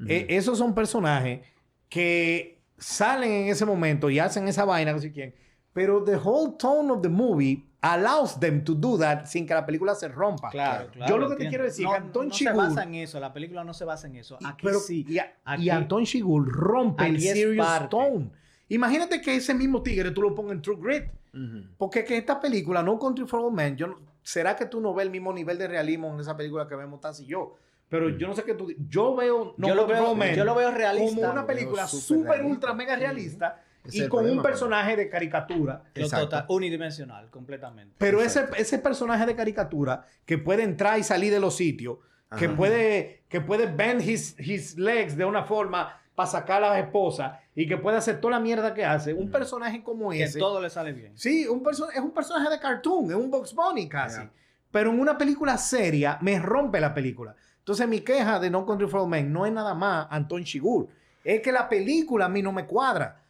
eh, 0.07 0.25
esos 0.29 0.57
son 0.57 0.73
personajes 0.73 1.41
que 1.89 2.61
salen 2.77 3.31
en 3.31 3.47
ese 3.49 3.65
momento 3.65 4.09
y 4.09 4.17
hacen 4.19 4.47
esa 4.47 4.65
vaina, 4.65 4.93
no 4.93 4.99
sé 4.99 5.11
quién. 5.11 5.33
Pero 5.76 6.03
the 6.03 6.15
whole 6.15 6.53
tone 6.57 6.89
of 6.91 7.01
the 7.01 7.09
movie 7.09 7.63
allows 7.82 8.39
them 8.39 8.63
to 8.63 8.73
do 8.73 8.97
that 8.97 9.26
sin 9.26 9.45
que 9.45 9.53
la 9.53 9.65
película 9.65 9.93
se 9.93 10.07
rompa. 10.07 10.49
Claro, 10.49 10.88
claro. 10.91 11.09
Yo 11.11 11.17
lo 11.19 11.30
que 11.30 11.36
te 11.36 11.49
quiero 11.49 11.65
decir 11.65 11.86
no, 11.86 11.91
que 11.91 11.97
Anton 11.97 12.28
no 12.30 12.34
se 12.34 12.51
basa 12.51 12.84
en 12.84 12.95
eso, 12.95 13.19
la 13.19 13.32
película 13.34 13.63
no 13.63 13.73
se 13.73 13.84
basa 13.86 14.07
en 14.07 14.15
eso. 14.15 14.38
Aquí 14.43 14.65
pero- 14.65 14.80
sí. 14.80 15.05
Y, 15.07 15.19
a- 15.19 15.36
Aquí- 15.43 15.63
y 15.65 15.69
Anton 15.69 16.05
Chigurh 16.05 16.47
rompe 16.49 17.05
el 17.05 17.19
serious 17.21 17.67
parte. 17.67 17.89
tone. 17.89 18.32
Imagínate 18.69 19.21
que 19.21 19.36
ese 19.36 19.53
mismo 19.53 19.84
tigre 19.84 20.11
tú 20.11 20.21
lo 20.23 20.34
pongas 20.34 20.53
en 20.53 20.61
True 20.61 20.78
Grit. 20.82 21.03
Ujú. 21.34 21.67
Porque 21.78 22.03
que 22.05 22.17
esta 22.17 22.39
película, 22.39 22.82
No 22.82 22.97
Country 22.97 23.28
for 23.28 23.41
Old 23.41 23.53
Men, 23.53 23.76
yo 23.76 23.99
¿será 24.23 24.55
que 24.55 24.65
tú 24.65 24.80
no 24.80 24.93
ves 24.93 25.05
el 25.05 25.11
mismo 25.11 25.34
nivel 25.34 25.57
de 25.57 25.67
realismo 25.67 26.11
en 26.13 26.19
esa 26.21 26.36
película 26.38 26.67
que 26.67 26.76
vemos 26.76 27.01
Taz 27.01 27.19
y 27.19 27.26
yo? 27.28 27.55
Pero 27.89 28.09
yo 28.09 28.28
no 28.28 28.34
sé 28.34 28.43
qué 28.43 28.55
tú... 28.55 28.71
Yo 28.89 29.15
veo 29.15 29.53
No 29.57 29.67
Yo 29.67 29.76
lo 29.76 29.82
Country 29.82 29.95
for 29.97 30.03
veo- 30.05 30.11
Old 30.13 30.19
Men 30.19 30.36
yo 30.36 30.43
lo 30.45 30.55
veo 30.55 30.71
realista. 30.71 31.15
como 31.15 31.21
una 31.32 31.43
veo 31.43 31.45
película 31.45 31.88
súper 31.88 32.43
ultra, 32.43 32.73
mega 32.73 32.95
realista 32.95 33.47
Ese 33.47 33.61
y 33.61 33.64
es 33.88 33.95
el 33.95 34.09
con 34.09 34.19
un 34.19 34.25
problema, 34.25 34.43
personaje 34.43 34.95
de 34.95 35.09
caricatura. 35.09 35.83
Total, 35.93 36.45
unidimensional, 36.49 37.29
completamente. 37.29 37.95
Pero 37.97 38.21
ese, 38.21 38.47
ese 38.57 38.79
personaje 38.79 39.25
de 39.25 39.36
caricatura 39.36 40.05
que 40.25 40.38
puede 40.38 40.63
entrar 40.63 40.99
y 40.99 41.03
salir 41.03 41.31
de 41.31 41.39
los 41.39 41.55
sitios, 41.55 41.97
que 42.38 42.49
puede, 42.49 43.23
que 43.29 43.41
puede 43.41 43.67
bend 43.67 44.01
his, 44.01 44.36
his 44.39 44.77
legs 44.77 45.15
de 45.15 45.25
una 45.25 45.43
forma 45.43 46.01
para 46.15 46.29
sacar 46.29 46.63
a 46.63 46.69
la 46.69 46.79
esposa 46.79 47.39
y 47.53 47.67
que 47.67 47.77
puede 47.77 47.97
hacer 47.97 48.19
toda 48.19 48.31
la 48.31 48.39
mierda 48.39 48.73
que 48.73 48.83
hace, 48.83 49.13
un 49.13 49.29
personaje 49.29 49.83
como 49.83 50.11
que 50.11 50.23
ese. 50.23 50.39
todo 50.39 50.61
le 50.61 50.69
sale 50.69 50.93
bien. 50.93 51.17
Sí, 51.17 51.47
un 51.47 51.63
es 51.69 51.99
un 51.99 52.11
personaje 52.11 52.49
de 52.49 52.59
cartoon, 52.59 53.11
es 53.11 53.15
un 53.15 53.29
Box 53.29 53.53
Bunny 53.53 53.88
casi. 53.88 54.21
Yeah. 54.21 54.31
Pero 54.71 54.91
en 54.91 54.99
una 54.99 55.17
película 55.17 55.57
seria 55.57 56.17
me 56.21 56.39
rompe 56.39 56.79
la 56.79 56.93
película. 56.93 57.36
Entonces 57.59 57.88
mi 57.88 58.01
queja 58.01 58.39
de 58.39 58.49
No 58.49 58.65
Country 58.65 58.88
for 58.88 59.01
Old 59.01 59.09
Men 59.09 59.31
no 59.31 59.45
es 59.45 59.51
nada 59.51 59.73
más 59.73 60.07
Anton 60.09 60.43
Chigurh. 60.43 60.88
Es 61.23 61.41
que 61.41 61.51
la 61.51 61.67
película 61.67 62.25
a 62.25 62.29
mí 62.29 62.41
no 62.41 62.51
me 62.51 62.65
cuadra. 62.65 63.21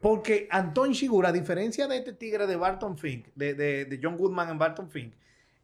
Porque 0.00 0.46
Anton 0.50 0.92
Chigurh, 0.92 1.26
a 1.26 1.32
diferencia 1.32 1.86
de 1.88 1.96
este 1.98 2.12
tigre 2.12 2.46
de 2.46 2.56
Barton 2.56 2.96
Fink, 2.98 3.26
de, 3.34 3.54
de- 3.54 3.84
de 3.86 4.00
John 4.02 4.16
Goodman 4.16 4.50
en 4.50 4.58
Barton 4.58 4.90
Fink, 4.90 5.14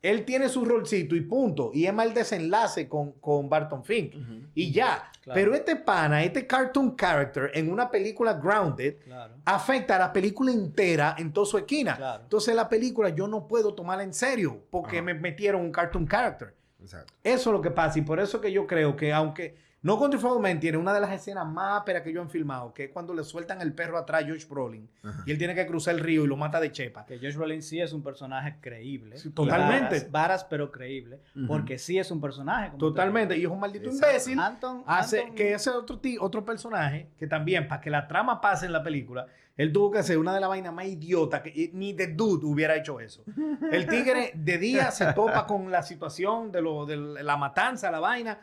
él 0.01 0.25
tiene 0.25 0.49
su 0.49 0.65
rolcito 0.65 1.15
y 1.15 1.21
punto. 1.21 1.71
Y 1.73 1.87
es 1.87 1.95
más 1.95 2.07
el 2.07 2.15
desenlace 2.15 2.89
con, 2.89 3.13
con 3.13 3.49
Barton 3.49 3.85
Fink. 3.85 4.15
Y 4.55 4.73
ya. 4.73 5.09
Claro. 5.23 5.35
Pero 5.39 5.55
este 5.55 5.77
pana, 5.77 6.25
este 6.25 6.45
cartoon 6.49 6.97
character 6.97 7.53
en 7.55 7.71
una 7.71 7.89
película 7.89 8.33
grounded, 8.35 8.97
Claro. 9.05 9.35
afecta 9.45 9.95
a 9.95 9.99
la 10.01 10.13
película 10.13 10.51
entera 10.51 11.15
en 11.17 11.33
toda 11.33 11.47
su 11.47 11.57
esquina. 11.59 11.97
Claro. 11.97 12.23
Entonces 12.25 12.53
la 12.57 12.69
película 12.69 13.11
yo 13.11 13.29
no 13.29 13.47
puedo 13.47 13.73
tomarla 13.75 14.03
en 14.03 14.13
serio 14.13 14.61
porque 14.71 14.97
Ajá. 14.97 15.05
me 15.05 15.15
metieron 15.15 15.61
un 15.61 15.71
cartoon 15.71 16.05
character. 16.09 16.53
Exacto. 16.83 17.13
Eso 17.25 17.51
es 17.51 17.53
lo 17.55 17.61
que 17.63 17.71
pasa 17.71 17.99
y 17.99 18.03
por 18.03 18.21
eso 18.21 18.41
que 18.41 18.53
yo 18.53 18.67
creo 18.67 18.97
que 18.97 19.13
aunque 19.13 19.55
No 19.85 19.99
Country 19.99 20.21
for 20.21 20.41
Men 20.41 20.61
tiene 20.61 20.79
una 20.79 20.95
de 20.95 21.01
las 21.01 21.11
escenas 21.11 21.45
más 21.45 21.79
ásperas 21.81 22.03
que 22.03 22.13
yo 22.13 22.21
han 22.23 22.31
filmado, 22.31 22.73
que 22.73 22.85
es 22.85 22.91
cuando 22.91 23.13
le 23.15 23.25
sueltan 23.25 23.61
el 23.61 23.73
perro 23.73 23.99
atrás 23.99 24.23
a 24.23 24.29
Josh 24.29 24.47
Brolin 24.47 24.89
Ajá. 25.03 25.25
y 25.27 25.33
él 25.33 25.39
tiene 25.39 25.57
que 25.57 25.67
cruzar 25.67 25.95
el 25.95 26.01
río 26.01 26.25
y 26.25 26.29
lo 26.29 26.37
mata 26.37 26.61
de 26.61 26.71
chepa. 26.71 27.05
Que 27.05 27.19
Josh 27.19 27.35
Brolin 27.35 27.63
sí 27.63 27.81
es 27.81 27.93
un 27.93 28.01
personaje 28.01 28.59
creíble. 28.61 29.19
Sí, 29.19 29.31
totalmente. 29.31 29.97
Varas, 29.97 30.11
varas, 30.13 30.45
pero 30.45 30.71
creíble. 30.71 31.19
Porque 31.49 31.79
sí 31.79 31.99
es 31.99 32.13
un 32.13 32.21
personaje. 32.21 32.67
como 32.69 32.79
Totalmente. 32.79 33.35
te 33.35 33.41
Y 33.41 33.45
es 33.45 33.51
un 33.51 33.59
maldito 33.59 33.87
Exacto. 33.87 34.07
imbécil. 34.11 34.39
Anton, 34.39 34.85
Hace 34.87 35.23
Anton- 35.25 35.35
que 35.35 35.53
ese 35.55 35.71
otro, 35.71 35.99
ti- 35.99 36.17
otro 36.21 36.45
personaje, 36.45 37.09
que 37.19 37.27
también, 37.27 37.67
para 37.67 37.81
que 37.81 37.91
la 37.91 38.07
trama 38.07 38.41
pase 38.41 38.67
en 38.67 38.73
la 38.73 38.85
película, 38.85 39.27
él 39.57 39.73
tuvo 39.73 39.91
que 39.91 39.99
hacer 39.99 40.19
una 40.19 40.35
de 40.35 40.41
las 40.41 40.49
vainas 40.49 40.73
más 40.73 40.87
idiotas 40.87 41.43
que 41.43 41.71
ni 41.75 41.95
The 41.95 42.09
Dude 42.09 42.47
hubiera 42.47 42.77
hecho 42.77 43.01
eso. 43.01 43.23
El 43.71 43.87
tigre 43.87 44.33
de 44.35 44.59
día 44.59 44.91
se 44.91 45.13
topa 45.13 45.47
con 45.47 45.71
la 45.71 45.83
situación 45.83 46.51
de, 46.51 46.63
lo, 46.63 46.87
de 46.87 46.97
la 46.97 47.37
matanza, 47.37 47.91
la 47.91 48.01
vaina, 48.01 48.39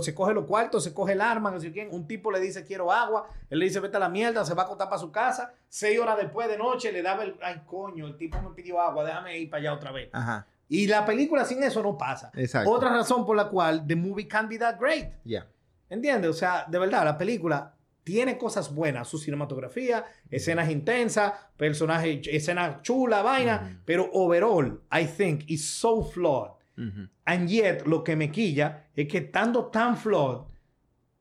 se 0.00 0.14
coge 0.14 0.32
los 0.32 0.44
cuartos, 0.44 0.84
se 0.84 0.94
coge 0.94 1.12
el 1.12 1.20
arma, 1.20 1.50
no 1.50 1.58
sé 1.58 1.72
quién. 1.72 1.88
Un 1.90 2.06
tipo 2.06 2.30
le 2.30 2.40
dice 2.40 2.64
quiero 2.64 2.92
agua, 2.92 3.26
él 3.50 3.58
le 3.58 3.64
dice 3.64 3.80
vete 3.80 3.96
a 3.96 4.00
la 4.00 4.08
mierda, 4.08 4.44
se 4.44 4.54
va 4.54 4.62
a 4.62 4.64
acostar 4.66 4.88
para 4.88 5.00
su 5.00 5.10
casa. 5.10 5.52
Seis 5.68 5.98
horas 5.98 6.16
después 6.16 6.48
de 6.48 6.56
noche 6.56 6.92
le 6.92 7.02
daba 7.02 7.24
el, 7.24 7.36
ay 7.42 7.62
coño, 7.66 8.06
el 8.06 8.16
tipo 8.16 8.40
me 8.40 8.50
pidió 8.50 8.80
agua, 8.80 9.04
déjame 9.04 9.38
ir 9.38 9.50
para 9.50 9.60
allá 9.60 9.74
otra 9.74 9.90
vez. 9.90 10.08
Ajá. 10.12 10.46
Y 10.68 10.86
la 10.86 11.04
película 11.04 11.44
sin 11.44 11.62
eso 11.62 11.82
no 11.82 11.98
pasa. 11.98 12.30
Exacto. 12.34 12.70
Otra 12.70 12.90
razón 12.90 13.26
por 13.26 13.36
la 13.36 13.48
cual 13.48 13.86
the 13.86 13.96
movie 13.96 14.26
can't 14.26 14.48
be 14.48 14.58
that 14.58 14.78
great. 14.78 15.08
Ya. 15.24 15.46
¿Entiendes? 15.90 16.30
O 16.30 16.34
sea, 16.34 16.64
de 16.66 16.78
verdad, 16.78 17.04
la 17.04 17.18
película 17.18 17.74
tiene 18.04 18.36
cosas 18.38 18.74
buenas, 18.74 19.08
su 19.08 19.18
cinematografía, 19.18 20.04
escenas 20.30 20.70
intensas, 20.70 21.32
personajes, 21.56 22.26
escenas 22.30 22.82
chulas, 22.82 23.22
vaina, 23.22 23.80
pero 23.84 24.10
overall, 24.12 24.80
I 24.92 25.04
think, 25.06 25.44
is 25.48 25.64
so 25.68 26.02
flawed. 26.02 26.50
And 27.24 27.48
yet, 27.48 27.86
lo 27.86 28.02
que 28.02 28.16
me 28.16 28.30
quilla 28.30 28.88
es 28.96 29.06
que 29.06 29.18
estando 29.18 29.66
tan 29.66 29.96
flawed, 29.96 30.48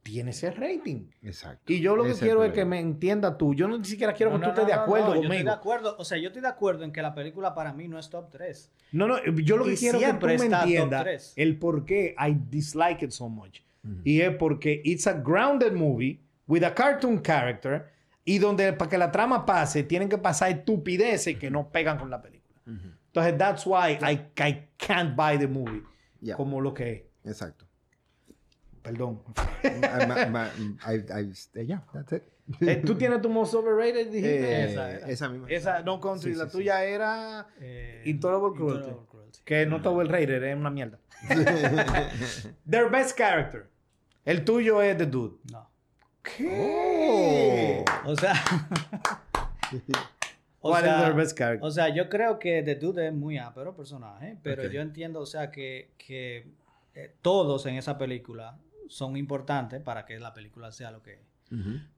tiene 0.01 0.31
ese 0.31 0.49
rating. 0.49 1.11
Exacto. 1.21 1.71
Y 1.71 1.79
yo 1.79 1.95
lo 1.95 2.03
que 2.03 2.11
Ese 2.11 2.21
quiero 2.25 2.43
es 2.43 2.49
que 2.49 2.61
problema. 2.61 2.69
me 2.71 2.79
entienda 2.79 3.37
tú. 3.37 3.53
Yo 3.53 3.67
no 3.67 3.77
ni 3.77 3.85
siquiera 3.85 4.13
quiero 4.13 4.31
No, 4.31 4.39
que 4.39 4.47
no, 4.47 4.47
tú 4.47 4.61
estés 4.61 4.63
no, 4.63 4.69
de 4.71 4.75
no, 4.75 4.81
acuerdo 4.81 5.07
no, 5.09 5.13
Yo 5.13 5.21
estoy 5.21 5.27
conmigo. 5.37 5.49
de 5.51 5.55
acuerdo, 5.55 5.95
o 5.99 6.03
sea, 6.05 6.17
yo 6.17 6.27
estoy 6.29 6.41
de 6.41 6.47
acuerdo 6.47 6.83
en 6.85 6.91
que 6.91 7.03
la 7.03 7.13
película 7.13 7.53
para 7.53 7.71
mí 7.73 7.87
no 7.87 7.99
es 7.99 8.09
top 8.09 8.31
3. 8.31 8.71
No, 8.93 9.07
no, 9.07 9.23
yo 9.23 9.57
lo 9.57 9.65
que 9.65 9.75
quiero 9.75 9.99
es 9.99 10.05
que 10.05 10.13
tú 10.13 10.27
siempre 10.27 10.37
me 10.39 10.45
entiendas 10.57 11.33
el 11.35 11.59
por 11.59 11.85
qué 11.85 12.15
I 12.17 12.35
dislike 12.49 13.03
it 13.03 13.11
so 13.11 13.29
much. 13.29 13.59
Y 14.03 14.21
es 14.21 14.35
porque 14.37 14.81
it's 14.83 15.05
a 15.05 15.13
grounded 15.13 15.73
movie 15.73 16.19
with 16.51 16.63
a 16.63 16.73
cartoon 16.73 17.19
character 17.19 17.85
y 18.25 18.37
donde 18.39 18.73
para 18.73 18.89
que 18.89 18.97
la 18.97 19.11
trama 19.11 19.45
pase 19.45 19.83
tienen 19.83 20.09
que 20.09 20.17
pasar 20.17 20.51
estupideces 20.51 21.37
que 21.37 21.49
no 21.49 21.69
pegan 21.71 21.97
con 21.97 22.09
la 22.09 22.21
película. 22.21 22.59
Entonces, 22.65 23.37
that's 23.37 23.65
why 23.65 23.97
I, 24.01 24.31
I 24.41 24.67
can't 24.77 25.15
buy 25.15 25.37
the 25.37 25.47
movie 25.47 25.83
Ya. 26.21 26.35
como 26.35 26.61
lo 26.61 26.73
que 26.73 26.91
es. 26.91 27.31
Exacto. 27.31 27.65
Perdón. 28.81 29.21
I- 29.63 30.95
I- 30.97 31.65
ya, 31.67 31.83
that's 31.93 32.13
it. 32.13 32.23
Eh, 32.61 32.81
¿Tú 32.85 32.95
tienes 32.95 33.21
tu 33.21 33.29
most 33.29 33.53
overrated? 33.53 34.07
Dijiste? 34.11 34.51
Eh, 34.51 34.65
esa 34.65 34.91
era. 34.91 35.07
esa 35.07 35.29
misma. 35.29 35.47
Esa 35.49 35.81
No 35.83 35.99
Country, 36.01 36.33
Sí, 36.33 36.37
la 36.37 36.45
sí, 36.45 36.51
sí. 36.51 36.57
tuya 36.57 36.83
era 36.83 37.47
Eh, 37.59 38.01
Intolerable 38.05 38.57
Cruelty. 38.57 38.77
Intolerable 38.89 39.07
Cruelty. 39.09 39.39
que 39.45 39.65
no 39.65 39.77
está 39.77 39.89
overrated, 39.89 40.43
es 40.43 40.55
una 40.57 40.69
mierda. 40.69 40.99
Their 42.69 42.89
best 42.89 43.17
character. 43.17 43.69
El 44.25 44.43
tuyo 44.43 44.81
es 44.81 44.97
The 44.97 45.05
Dude. 45.05 45.37
No. 45.51 45.70
¿Qué? 46.23 47.83
Oh. 47.87 48.11
O 48.11 48.15
sea. 48.15 48.33
o 50.61 50.69
¿Cuál 50.69 50.83
sea? 51.27 51.57
O 51.61 51.71
sea, 51.71 51.89
yo 51.89 52.09
creo 52.09 52.39
que 52.39 52.61
The 52.63 52.75
Dude 52.75 53.07
es 53.07 53.13
muy 53.13 53.37
ápero 53.37 53.75
personaje, 53.75 54.37
pero 54.43 54.67
yo 54.69 54.81
entiendo, 54.81 55.21
o 55.21 55.25
sea, 55.25 55.51
que, 55.51 55.91
que 55.97 56.47
eh, 56.93 57.15
todos 57.21 57.65
en 57.65 57.75
esa 57.75 57.97
película 57.97 58.59
son 58.87 59.15
importantes 59.17 59.81
para 59.81 60.05
que 60.05 60.19
la 60.19 60.33
película 60.33 60.71
sea 60.71 60.91
lo 60.91 61.01
que 61.01 61.13
es. 61.13 61.19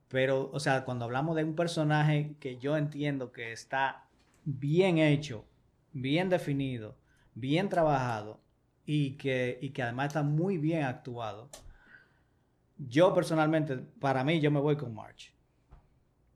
Pero, 0.07 0.49
o 0.51 0.59
sea, 0.59 0.83
cuando 0.83 1.05
hablamos 1.05 1.35
de 1.35 1.43
un 1.43 1.55
personaje 1.55 2.35
que 2.39 2.57
yo 2.57 2.75
entiendo 2.75 3.31
que 3.31 3.51
está 3.51 4.05
bien 4.45 4.97
hecho, 4.97 5.45
bien 5.91 6.29
definido, 6.29 6.95
bien 7.35 7.69
trabajado 7.69 8.39
y 8.85 9.11
que, 9.11 9.59
y 9.61 9.69
que 9.69 9.83
además 9.83 10.07
está 10.07 10.23
muy 10.23 10.57
bien 10.57 10.83
actuado, 10.83 11.49
yo 12.87 13.13
personalmente, 13.13 13.77
para 13.77 14.23
mí, 14.23 14.39
yo 14.39 14.51
me 14.51 14.59
voy 14.59 14.75
con 14.77 14.93
March. 14.93 15.33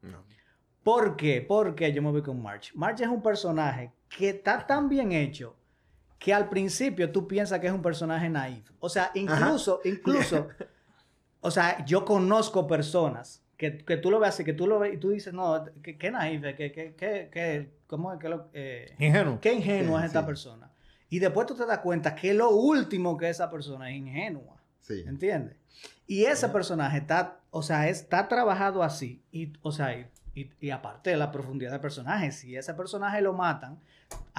No. 0.02 0.24
¿Por 0.84 1.16
qué? 1.16 1.42
Porque 1.48 1.92
yo 1.92 2.02
me 2.02 2.12
voy 2.12 2.22
con 2.22 2.42
March. 2.42 2.72
March 2.76 3.02
es 3.02 3.08
un 3.08 3.22
personaje 3.22 3.92
que 4.10 4.30
está 4.30 4.66
tan 4.66 4.88
bien 4.90 5.12
hecho 5.12 5.56
que 6.18 6.34
al 6.34 6.50
principio 6.50 7.12
tú 7.12 7.28
piensas 7.28 7.60
que 7.60 7.68
es 7.68 7.74
un 7.74 7.82
personaje 7.82 8.30
naif. 8.30 8.72
O 8.80 8.90
sea, 8.90 9.12
incluso, 9.14 9.82
incluso, 9.84 10.48
o 11.42 11.52
sea, 11.52 11.86
yo 11.86 12.06
conozco 12.06 12.66
personas 12.68 13.44
que, 13.58 13.78
que 13.80 13.98
tú 13.98 14.10
lo 14.12 14.20
ves 14.20 14.30
así, 14.30 14.44
que 14.44 14.54
tú 14.54 14.66
lo 14.68 14.80
ves 14.80 14.94
y 14.94 14.98
tú 14.98 15.10
dices, 15.10 15.34
no, 15.34 15.66
que, 15.84 15.98
que 15.98 16.12
naif, 16.12 16.42
que, 16.42 16.72
que, 16.72 16.96
que, 16.96 17.30
que, 17.32 17.72
¿cómo 17.88 18.14
es 18.14 18.20
que 18.20 18.30
lo, 18.30 18.50
eh, 18.54 18.94
Ingenuo. 18.98 19.40
qué 19.42 19.54
ingenua 19.54 20.00
Sí, 20.00 20.06
es 20.06 20.10
esta 20.10 20.22
sí. 20.22 20.26
persona? 20.26 20.72
Y 21.10 21.20
después 21.20 21.48
tú 21.48 21.56
te 21.56 21.66
das 21.66 21.80
cuenta 21.80 22.16
que 22.16 22.34
lo 22.34 22.50
último 22.52 23.18
que 23.18 23.30
esa 23.30 23.50
persona 23.50 23.90
es 23.90 23.98
ingenua. 23.98 24.57
Sí. 24.88 25.04
¿Entiendes? 25.06 25.56
Y 26.08 26.24
ese 26.26 26.48
personaje 26.50 26.98
está, 27.00 27.40
o 27.52 27.62
sea, 27.62 27.90
está 27.90 28.28
trabajado 28.28 28.84
así. 28.84 29.22
Y, 29.32 29.54
o 29.62 29.72
sea, 29.72 29.94
y, 29.98 30.08
y- 30.34 30.52
y 30.62 30.70
aparte 30.70 31.10
de 31.10 31.18
la 31.18 31.32
profundidad 31.32 31.72
del 31.72 31.82
personaje, 31.82 32.32
si 32.32 32.56
ese 32.56 32.74
personaje 32.74 33.22
lo 33.22 33.34
matan, 33.34 33.80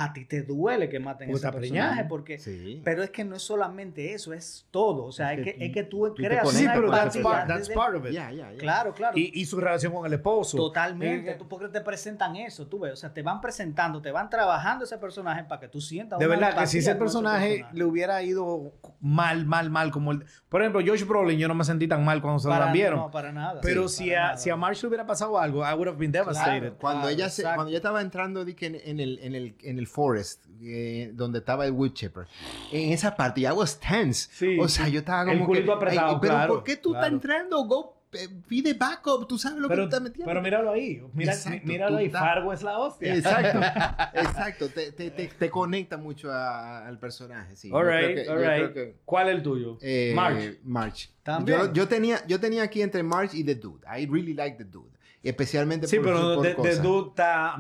a 0.01 0.13
ti 0.13 0.25
te 0.27 0.43
duele 0.45 0.89
que 0.89 1.01
maten 1.01 1.29
ese 1.29 1.51
personaje. 1.51 2.05
Porque, 2.05 2.39
Sí. 2.39 2.81
pero 2.85 3.03
es 3.03 3.11
que 3.11 3.25
no 3.25 3.35
es 3.35 3.43
solamente 3.43 4.15
eso, 4.15 4.33
es 4.33 4.65
todo. 4.71 5.05
O 5.07 5.11
sea, 5.11 5.33
Es 5.33 5.41
es 5.41 5.45
que 5.57 5.65
es 5.67 5.73
que 5.73 5.83
tú, 5.83 6.15
creas 6.15 6.49
Sí, 6.51 6.67
pero 6.73 6.89
that's 6.89 7.17
part, 7.19 7.49
that's 7.49 7.69
part 7.69 7.97
of 7.97 8.07
it. 8.07 8.17
Claro, 8.59 8.95
claro. 8.95 9.19
Y, 9.19 9.41
y 9.41 9.45
su 9.45 9.59
relación 9.59 9.93
con 9.93 10.07
el 10.07 10.13
esposo. 10.13 10.57
Totalmente. 10.57 11.33
Eh, 11.33 11.35
tú 11.35 11.49
porque 11.49 11.67
te 11.67 11.81
presentan 11.81 12.37
eso, 12.37 12.69
tú 12.69 12.79
ves. 12.79 12.93
O 12.93 12.97
sea, 12.97 13.13
te 13.13 13.23
van 13.23 13.41
presentando, 13.41 14.01
te 14.01 14.13
van 14.13 14.31
trabajando 14.31 14.85
ese 14.85 14.99
personaje 14.99 15.43
para 15.43 15.61
que 15.63 15.67
tú 15.69 15.81
sientas 15.81 16.21
De 16.21 16.27
una 16.29 16.37
verdad 16.37 16.61
que 16.61 16.67
si 16.69 16.79
ese 16.79 16.95
personaje 16.95 17.49
personaje. 17.49 17.77
le 17.77 17.85
hubiera 17.85 18.23
ido 18.23 18.73
mal, 19.01 19.47
mal, 19.47 19.69
mal, 19.69 19.91
como 19.91 20.13
el. 20.13 20.25
Por 20.49 20.63
ejemplo, 20.63 20.81
Josh 20.87 21.05
Brolin, 21.05 21.41
yo 21.41 21.49
no 21.49 21.55
me 21.57 21.65
sentí 21.65 21.89
tan 21.89 22.05
mal 22.05 22.23
cuando 22.23 22.39
se 22.39 22.49
lo 22.49 22.73
vieron. 22.73 23.01
No, 23.01 23.11
para 23.11 23.33
nada. 23.33 23.61
pero 23.63 23.89
Sí, 23.89 24.05
si, 24.05 24.11
para 24.11 24.21
a, 24.21 24.27
nada. 24.29 24.39
si 24.39 24.51
a 24.51 24.55
Marsh 24.57 24.83
le 24.83 24.89
hubiera 24.89 25.07
pasado 25.07 25.39
algo, 25.41 25.63
I 25.69 25.73
would 25.75 25.89
have 25.89 25.99
been 25.99 26.13
devastated. 26.13 26.75
Cuando 26.75 27.01
Claro, 27.03 27.09
ella 27.09 27.29
se, 27.29 27.43
cuando 27.43 27.67
ella 27.67 27.79
estaba 27.79 28.01
entrando 28.01 28.43
en 28.43 29.01
el, 29.01 29.19
en, 29.19 29.35
el, 29.35 29.57
en 29.63 29.79
el 29.79 29.87
forest, 29.87 30.45
eh, 30.63 31.11
donde 31.15 31.39
estaba 31.41 31.67
el 31.67 31.73
wood 31.73 31.93
chipper, 31.93 32.27
en 32.73 32.93
esa 32.93 33.15
parte, 33.17 33.41
I 33.43 33.47
was 33.47 33.79
tense. 33.81 34.29
Sí, 34.33 34.59
o 34.61 34.69
sea, 34.69 34.89
yo 34.89 35.01
estaba 35.01 35.23
El 35.31 35.39
como 35.39 35.47
culito 35.47 35.67
que, 35.67 35.73
apretado, 35.85 36.09
"Ay, 36.11 36.17
pero 36.21 36.35
claro, 36.35 36.55
¿por 36.55 36.65
qué 36.65 36.77
tú 36.77 36.91
claro. 36.91 37.07
estás 37.07 37.13
entrando? 37.15 37.65
Go, 37.65 37.95
eh, 38.13 38.27
pide 38.49 38.73
backup, 38.73 39.29
tú 39.29 39.37
sabes 39.39 39.59
lo 39.59 39.69
que 39.69 39.75
Pero, 39.75 39.83
tú 39.83 39.89
estás 39.89 40.01
metiendo. 40.03 40.25
pero 40.31 40.41
míralo 40.41 40.71
ahí. 40.73 41.03
Mira, 41.13 41.33
Exacto, 41.35 41.67
míralo 41.67 41.99
ahí. 41.99 42.07
estás- 42.07 42.21
Fargo 42.23 42.53
es 42.55 42.63
la 42.63 42.79
hostia. 42.79 43.15
Exacto, 43.15 43.61
exacto, 44.15 44.69
te, 44.71 44.93
te, 44.93 45.11
te, 45.11 45.27
te 45.29 45.51
conecta 45.51 45.97
mucho 45.99 46.33
a- 46.33 46.87
al 46.87 46.99
personaje, 46.99 47.55
sí. 47.57 47.71
All 47.71 47.85
Yo 47.85 47.89
creo 47.91 48.09
right, 48.09 48.17
que- 48.25 48.31
all 48.31 48.39
right. 48.39 48.73
que, 48.73 48.97
¿Cuál 49.05 49.29
es 49.29 49.35
el 49.37 49.43
tuyo? 49.43 49.79
eh, 49.83 50.13
March. 50.15 50.59
March. 50.65 51.11
También. 51.23 51.59
Yo, 51.59 51.73
yo 51.75 51.89
tenía, 51.89 52.27
yo 52.27 52.41
tenía 52.41 52.63
aquí 52.63 52.81
entre 52.81 53.03
March 53.03 53.35
y 53.35 53.45
The 53.45 53.55
Dude. 53.57 53.87
I 53.87 54.07
really 54.07 54.33
like 54.33 54.57
The 54.57 54.65
Dude. 54.65 54.97
Especialmente 55.21 55.89
Sí, 55.89 55.97
por, 55.97 56.05
pero 56.07 56.41
de, 56.43 56.55
de 56.55 56.71
está 56.71 57.57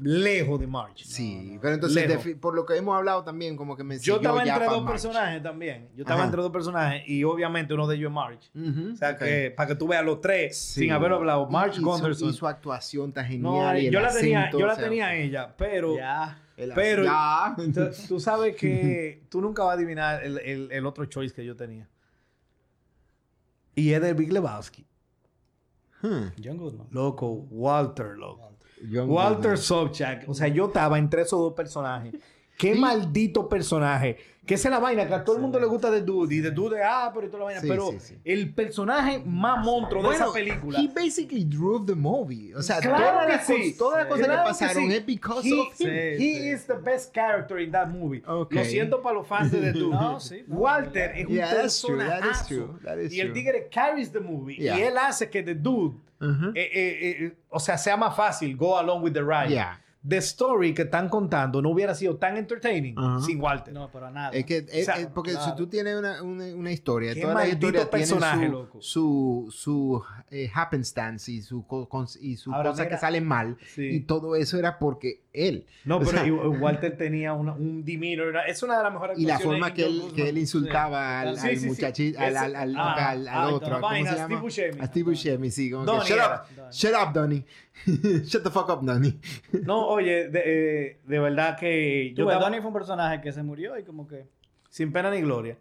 lejos 0.00 0.60
de 0.60 0.66
March. 0.68 1.02
Sí, 1.04 1.58
pero 1.60 1.74
entonces, 1.74 2.36
por 2.36 2.54
lo 2.54 2.64
que 2.64 2.76
hemos 2.76 2.96
hablado 2.96 3.24
también, 3.24 3.56
como 3.56 3.76
que 3.76 3.82
me 3.82 3.98
Yo 3.98 4.16
estaba 4.16 4.44
entre 4.44 4.64
dos 4.66 4.82
March. 4.84 4.92
personajes 4.92 5.42
también. 5.42 5.88
Yo 5.96 6.02
estaba 6.02 6.20
Ajá. 6.20 6.26
entre 6.28 6.40
dos 6.40 6.52
personajes 6.52 7.02
y 7.08 7.24
obviamente 7.24 7.74
uno 7.74 7.88
de 7.88 7.96
ellos 7.96 8.10
es 8.10 8.14
March. 8.14 8.50
O 8.92 8.96
sea, 8.96 9.16
que 9.18 9.52
para 9.56 9.66
que 9.66 9.74
tú 9.74 9.88
veas 9.88 10.04
los 10.04 10.20
tres 10.20 10.56
Sí. 10.56 10.82
sin 10.82 10.92
haber 10.92 11.12
hablado. 11.12 11.48
March 11.48 11.72
y, 11.74 11.76
su, 11.80 11.84
Gunderson. 11.84 12.28
y 12.30 12.32
su 12.32 12.46
actuación 12.46 13.08
está 13.08 13.22
No, 13.22 13.28
genial. 13.28 13.78
y 13.82 13.90
yo 13.90 14.00
la 14.00 14.12
tenía, 14.12 14.50
yo 14.52 14.66
la 14.66 14.72
o 14.72 14.76
sea, 14.76 14.84
tenía 14.84 15.14
ella, 15.16 15.52
pero 15.58 15.96
Ya. 15.96 16.40
el- 16.56 16.72
pero- 16.74 17.02
ya. 17.04 17.56
tú, 17.56 17.88
tú 18.06 18.20
sabes 18.20 18.54
que 18.54 19.24
tú 19.28 19.40
nunca 19.40 19.64
vas 19.64 19.72
a 19.72 19.74
adivinar 19.74 20.22
el, 20.22 20.38
el- 20.38 20.70
el 20.70 20.86
otro 20.86 21.04
choice 21.06 21.34
que 21.34 21.44
yo 21.44 21.56
tenía. 21.56 21.88
Y 23.74 23.92
es 23.94 24.00
de 24.00 24.14
Big 24.14 24.32
Lebowski. 24.32 24.86
Hmm. 26.02 26.28
John 26.40 26.56
Goodman. 26.56 26.86
Loco, 26.90 27.46
Walter, 27.50 28.16
loco. 28.16 28.56
John 28.90 29.08
Walter 29.08 29.36
Goodman. 29.42 29.56
Sobchak. 29.58 30.28
O 30.28 30.34
sea, 30.34 30.48
yo 30.48 30.66
estaba 30.66 30.98
entre 30.98 31.22
esos 31.22 31.38
dos 31.38 31.52
personajes. 31.52 32.14
Qué 32.56 32.74
maldito 32.74 33.48
personaje. 33.48 34.18
Que 34.50 34.54
esa 34.56 34.66
es 34.66 34.72
la 34.72 34.80
vaina 34.80 35.06
que 35.06 35.14
a 35.14 35.22
todo 35.22 35.36
el 35.36 35.42
mundo 35.42 35.60
le 35.60 35.66
gusta 35.66 35.92
de 35.92 36.02
Dude. 36.02 36.34
Y 36.34 36.40
de 36.40 36.50
Dude, 36.50 36.78
de, 36.78 36.82
ah, 36.82 37.12
pero 37.14 37.24
y 37.28 37.30
toda 37.30 37.38
la 37.38 37.44
vaina. 37.44 37.60
Sí, 37.60 37.68
pero 37.68 37.92
sí, 37.92 38.00
sí. 38.00 38.18
el 38.24 38.52
personaje 38.52 39.22
más 39.24 39.64
monstruo 39.64 40.02
de 40.02 40.08
Bueno, 40.08 40.24
esa 40.24 40.34
película. 40.34 40.80
he 40.80 40.88
basically 40.88 41.44
drove 41.44 41.86
the 41.86 41.94
movie. 41.94 42.52
O 42.56 42.60
sea, 42.60 42.80
Claro 42.80 42.96
todas 42.98 43.46
que 43.46 43.58
las 43.68 43.76
todas 43.76 43.98
las 43.98 44.06
cosas 44.08 44.24
Claro 44.26 44.42
que 44.42 44.48
que 44.48 44.48
pasaron 44.48 44.90
sí. 44.90 44.92
es 44.96 45.06
because 45.06 45.48
He, 45.48 45.52
of 45.60 45.80
him. 45.80 45.88
he 45.88 46.50
is 46.52 46.66
the 46.66 46.74
best 46.74 47.14
character 47.14 47.60
in 47.60 47.70
that 47.70 47.90
movie. 47.90 48.24
Ok. 48.26 48.52
Lo 48.52 48.64
siento 48.64 49.00
para 49.00 49.14
los 49.14 49.28
fans 49.28 49.52
de 49.52 49.60
The 49.60 49.72
Dude. 49.72 49.90
No, 50.00 50.18
Walter 50.48 51.12
es 51.14 51.26
un 51.28 51.32
Yeah, 51.32 51.48
that 52.84 52.98
is 52.98 53.12
Y 53.12 53.20
el 53.20 53.32
tigre 53.32 53.68
carries 53.70 54.10
the 54.10 54.18
movie. 54.18 54.56
Yeah. 54.56 54.80
Y 54.80 54.82
él 54.82 54.98
hace 54.98 55.30
que 55.30 55.44
The 55.44 55.54
Dude, 55.54 55.94
Ujú. 56.20 56.46
eh, 56.56 56.70
eh, 56.72 57.16
eh, 57.24 57.36
o 57.50 57.60
sea, 57.60 57.78
sea 57.78 57.96
más 57.96 58.16
fácil. 58.16 58.56
Go 58.56 58.76
along 58.76 59.04
with 59.04 59.12
the 59.12 59.22
ride. 59.22 59.50
Yeah. 59.50 59.80
The 60.08 60.16
story 60.16 60.72
que 60.72 60.82
están 60.82 61.10
contando 61.10 61.60
no 61.60 61.68
hubiera 61.68 61.94
sido 61.94 62.16
tan 62.16 62.38
entertaining 62.38 62.94
Ajá. 62.98 63.20
sin 63.20 63.38
Walter. 63.38 63.74
No, 63.74 63.90
para 63.90 64.10
nada. 64.10 64.30
Es 64.30 64.46
que, 64.46 64.64
es- 64.66 64.86
sea, 64.86 64.94
es 64.94 65.08
porque 65.08 65.32
claro. 65.32 65.50
si 65.50 65.56
tú 65.56 65.66
tienes 65.66 65.94
una, 65.98 66.22
una, 66.22 66.46
una 66.54 66.72
historia, 66.72 67.12
Qué 67.12 67.20
toda 67.20 67.34
la 67.34 67.46
historia 67.48 67.80
tiene 67.90 67.90
personaje, 67.90 68.46
su, 68.46 68.52
loco. 68.52 68.78
su, 68.80 69.48
su 69.50 70.02
eh, 70.30 70.50
happenstance 70.54 71.30
y 71.30 71.42
su, 71.42 71.66
co- 71.66 71.86
cons- 71.86 72.18
y 72.18 72.36
su 72.36 72.50
Ahora, 72.50 72.70
cosa 72.70 72.84
mira, 72.84 72.96
que 72.96 73.00
salen 73.00 73.26
mal. 73.26 73.58
sí. 73.74 73.88
Y 73.88 74.00
todo 74.00 74.36
eso 74.36 74.58
era 74.58 74.78
porque 74.78 75.20
él. 75.34 75.66
No, 75.84 75.96
O 75.96 75.98
pero 75.98 76.10
sea, 76.12 76.26
y- 76.26 76.30
Walter 76.62 76.96
tenía 76.96 77.34
una- 77.34 77.52
un 77.52 77.84
demeanor. 77.84 78.28
era- 78.28 78.46
Es 78.46 78.62
una 78.62 78.78
de 78.78 78.84
las 78.84 78.92
mejores 78.94 79.18
y 79.18 79.26
la 79.26 79.38
forma 79.38 79.74
que 79.74 79.84
él, 79.84 80.02
que 80.16 80.30
él 80.30 80.38
insultaba 80.38 81.20
al, 81.20 81.38
Sí, 81.38 81.46
al 81.46 81.54
sí, 81.56 81.60
sí. 81.60 81.66
muchachito, 81.66 82.18
al, 82.20 82.36
al, 82.38 82.56
al, 82.56 82.74
ah, 82.78 83.10
al- 83.10 83.28
al 83.28 83.28
ah, 83.28 83.48
otro. 83.54 83.68
¿Cómo 83.74 83.80
vaina, 83.82 84.10
se 84.12 84.16
llama? 84.16 84.26
Steve 84.28 84.40
Buscemi. 84.40 84.80
A 84.80 84.86
Steve 84.86 85.10
Buscemi, 85.10 85.50
sí. 85.50 85.70
Como 85.70 85.84
que, 85.84 85.90
Donnie 85.92 86.08
shut 86.08 86.16
era. 86.16 86.44
up, 86.66 86.72
shut 86.72 86.92
up, 87.06 87.12
Donnie. 87.12 87.44
shut 88.26 88.42
the 88.42 88.50
fuck 88.50 88.68
up, 88.70 88.80
Donnie. 88.84 89.18
No, 89.64 89.86
oye, 89.88 90.28
de, 90.28 90.42
eh, 90.44 91.00
de 91.06 91.18
verdad 91.18 91.56
que 91.58 92.12
yo 92.14 92.24
estaba 92.28 92.44
Donnie 92.44 92.60
fue 92.60 92.68
un 92.68 92.74
personaje 92.74 93.20
que 93.20 93.32
se 93.32 93.42
murió 93.42 93.78
y 93.78 93.82
como 93.84 94.06
que... 94.06 94.26
sin 94.68 94.92
pena 94.92 95.10
ni 95.10 95.20
gloria. 95.22 95.56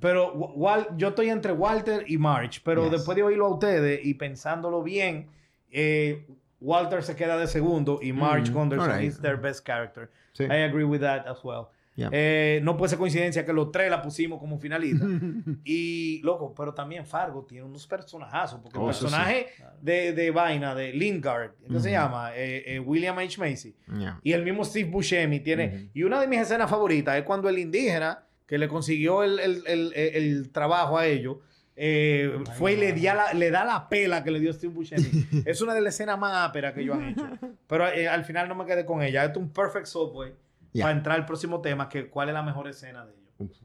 Pero 0.00 0.32
Wal- 0.34 0.86
yo 0.96 1.08
estoy 1.08 1.30
entre 1.30 1.52
Walter 1.52 2.04
y 2.06 2.16
March, 2.16 2.60
pero 2.64 2.84
Yes. 2.84 2.92
después 2.92 3.16
de 3.16 3.24
oírlo 3.24 3.46
a 3.46 3.50
ustedes 3.54 4.00
y 4.04 4.14
pensándolo 4.14 4.82
bien, 4.84 5.26
eh, 5.72 6.26
Walter 6.60 7.02
se 7.02 7.16
queda 7.16 7.36
de 7.38 7.46
segundo 7.48 7.98
y 8.00 8.12
March 8.12 8.50
Mm, 8.50 8.54
Gunderson 8.54 8.90
alright. 8.90 9.08
is 9.08 9.20
their 9.20 9.36
best 9.36 9.66
character. 9.66 10.10
Sí. 10.32 10.44
I 10.44 10.62
agree 10.62 10.84
with 10.84 11.00
that 11.00 11.26
as 11.26 11.42
well. 11.42 11.66
Yeah. 11.98 12.10
Eh, 12.12 12.60
no 12.62 12.76
puede 12.76 12.90
ser 12.90 12.98
coincidencia 13.00 13.44
que 13.44 13.52
los 13.52 13.72
tres 13.72 13.90
la 13.90 14.00
pusimos 14.00 14.38
como 14.38 14.56
finalista. 14.60 15.04
y, 15.64 16.20
loco, 16.22 16.54
pero 16.56 16.72
también 16.72 17.04
Fargo 17.04 17.44
tiene 17.44 17.64
unos 17.64 17.88
personajazos. 17.88 18.60
Porque 18.60 18.78
el 18.78 18.84
Oh, 18.84 18.90
eso 18.90 19.06
personaje 19.06 19.48
de, 19.82 20.12
de 20.12 20.30
vaina, 20.30 20.76
de 20.76 20.92
Lingard, 20.92 21.54
¿qué 21.68 21.80
se 21.80 21.90
llama? 21.90 22.30
Eh, 22.36 22.62
eh, 22.76 22.78
William 22.78 23.18
H. 23.18 23.40
Macy. 23.40 23.74
Yeah. 23.98 24.20
Y 24.22 24.32
el 24.32 24.44
mismo 24.44 24.64
Steve 24.64 24.88
Buscemi 24.88 25.40
tiene. 25.40 25.90
Y 25.92 26.04
una 26.04 26.20
de 26.20 26.28
mis 26.28 26.38
escenas 26.38 26.70
favoritas 26.70 27.16
es 27.16 27.24
cuando 27.24 27.48
el 27.48 27.58
indígena 27.58 28.24
que 28.46 28.58
le 28.58 28.68
consiguió 28.68 29.24
el, 29.24 29.40
el- 29.40 29.62
el- 29.66 29.92
el- 29.96 30.14
el 30.14 30.50
trabajo 30.52 30.98
a 30.98 31.06
ellos. 31.06 31.38
eh, 31.74 32.32
fue 32.56 32.74
y 32.74 32.76
le, 32.76 32.92
di 32.92 33.02
la- 33.02 33.32
le 33.34 33.50
da 33.50 33.64
la 33.64 33.88
pela 33.88 34.22
que 34.22 34.30
le 34.30 34.38
dio 34.40 34.52
Steve 34.52 34.72
Buscemi. 34.72 35.02
es 35.46 35.60
una 35.62 35.74
de 35.74 35.80
las 35.80 35.94
escenas 35.94 36.16
más 36.18 36.48
áperas 36.48 36.74
que 36.74 36.82
ellos 36.82 36.96
han 36.96 37.08
hecho. 37.08 37.28
Pero 37.66 37.88
eh, 37.88 38.06
al 38.08 38.24
final 38.24 38.48
no 38.48 38.54
me 38.54 38.66
quedé 38.66 38.84
con 38.86 39.02
ella. 39.02 39.24
Esto 39.24 39.40
es 39.40 39.46
un 39.46 39.52
perfect 39.52 39.86
subway 39.86 40.32
Yeah. 40.72 40.84
para 40.84 40.96
entrar 40.96 41.16
al 41.18 41.26
próximo 41.26 41.60
tema, 41.60 41.88
que 41.88 42.08
cuál 42.10 42.28
es 42.28 42.34
la 42.34 42.42
mejor 42.42 42.68
escena 42.68 43.06
de 43.06 43.14
ellos. 43.14 43.62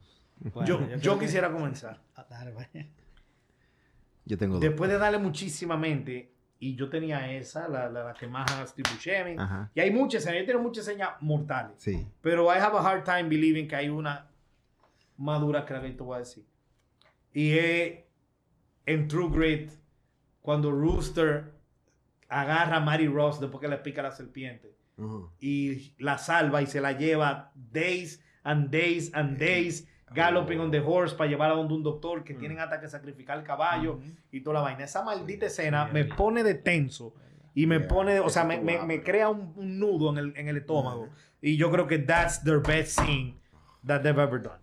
Bueno, 0.52 0.66
yo 0.66 0.78
creo 0.78 0.98
yo 0.98 1.18
que- 1.18 1.26
quisiera 1.26 1.50
comenzar. 1.52 2.00
Ah. 2.16 2.26
Yo 4.24 4.38
tengo 4.38 4.54
dos. 4.54 4.62
Después 4.62 4.90
de 4.90 4.98
darle 4.98 5.18
muchísimamente, 5.18 6.32
y 6.58 6.76
yo 6.76 6.88
tenía 6.88 7.30
esa, 7.32 7.68
la, 7.68 7.90
la, 7.90 8.04
la 8.04 8.14
que 8.14 8.26
más 8.26 8.50
a 8.52 8.66
Steve 8.66 8.88
Buscemi. 8.90 9.36
Y 9.74 9.80
hay 9.80 9.90
muchas 9.90 10.22
escenas, 10.22 10.40
yo 10.40 10.46
tengo 10.46 10.62
muchas 10.62 10.88
escenas 10.88 11.10
mortales. 11.20 11.76
Sí. 11.78 12.06
Pero 12.22 12.44
I 12.46 12.58
have 12.58 12.76
a 12.76 12.80
hard 12.80 13.04
time 13.04 13.24
believing 13.24 13.68
que 13.68 13.76
hay 13.76 13.88
una 13.90 14.30
madura 15.18 15.66
que 15.66 15.74
la 15.74 15.82
que 15.82 15.90
te 15.90 16.02
voy 16.02 16.16
a 16.16 16.18
decir. 16.20 16.44
Y 17.34 17.52
es 17.58 17.98
en 18.86 19.08
True 19.08 19.28
Grit, 19.30 19.72
cuando 20.40 20.70
Rooster 20.70 21.52
agarra 22.28 22.76
a 22.76 22.80
Mary 22.80 23.08
Ross 23.08 23.40
después 23.40 23.60
que 23.60 23.68
le 23.68 23.76
pica 23.78 24.02
la 24.02 24.10
serpiente 24.10 24.73
Y 25.40 25.94
la 25.98 26.18
salva 26.18 26.62
y 26.62 26.66
se 26.66 26.80
la 26.80 26.92
lleva 26.92 27.52
days 27.54 28.22
and 28.42 28.70
days 28.70 29.10
and 29.14 29.38
days 29.38 29.88
galloping 30.14 30.60
on 30.60 30.70
the 30.70 30.78
horse 30.80 31.14
para 31.16 31.28
llevarla 31.28 31.54
a 31.54 31.58
donde 31.58 31.74
un 31.74 31.82
doctor 31.82 32.22
que 32.22 32.34
tienen 32.34 32.60
hasta 32.60 32.80
que 32.80 32.88
sacrificar 32.88 33.38
el 33.38 33.44
caballo 33.44 33.98
y 34.30 34.40
toda 34.42 34.54
la 34.54 34.60
vaina. 34.60 34.84
Esa 34.84 35.02
maldita 35.02 35.46
escena 35.46 35.86
me 35.86 36.04
pone 36.04 36.44
de 36.44 36.54
tenso 36.54 37.12
y 37.54 37.66
me 37.66 37.80
pone, 37.80 38.20
o 38.20 38.28
sea, 38.28 38.44
me, 38.44 38.60
me- 38.60 39.02
crea 39.02 39.28
un, 39.30 39.52
un 39.56 39.78
nudo 39.78 40.10
en 40.10 40.18
el, 40.18 40.36
en 40.36 40.48
el 40.48 40.58
estómago. 40.58 41.08
Y 41.40 41.56
yo 41.56 41.70
creo 41.70 41.86
que 41.86 41.98
that's 41.98 42.42
their 42.44 42.60
best 42.60 43.00
scene 43.00 43.34
that 43.86 44.02
they've 44.02 44.20
ever 44.22 44.40
done. 44.40 44.62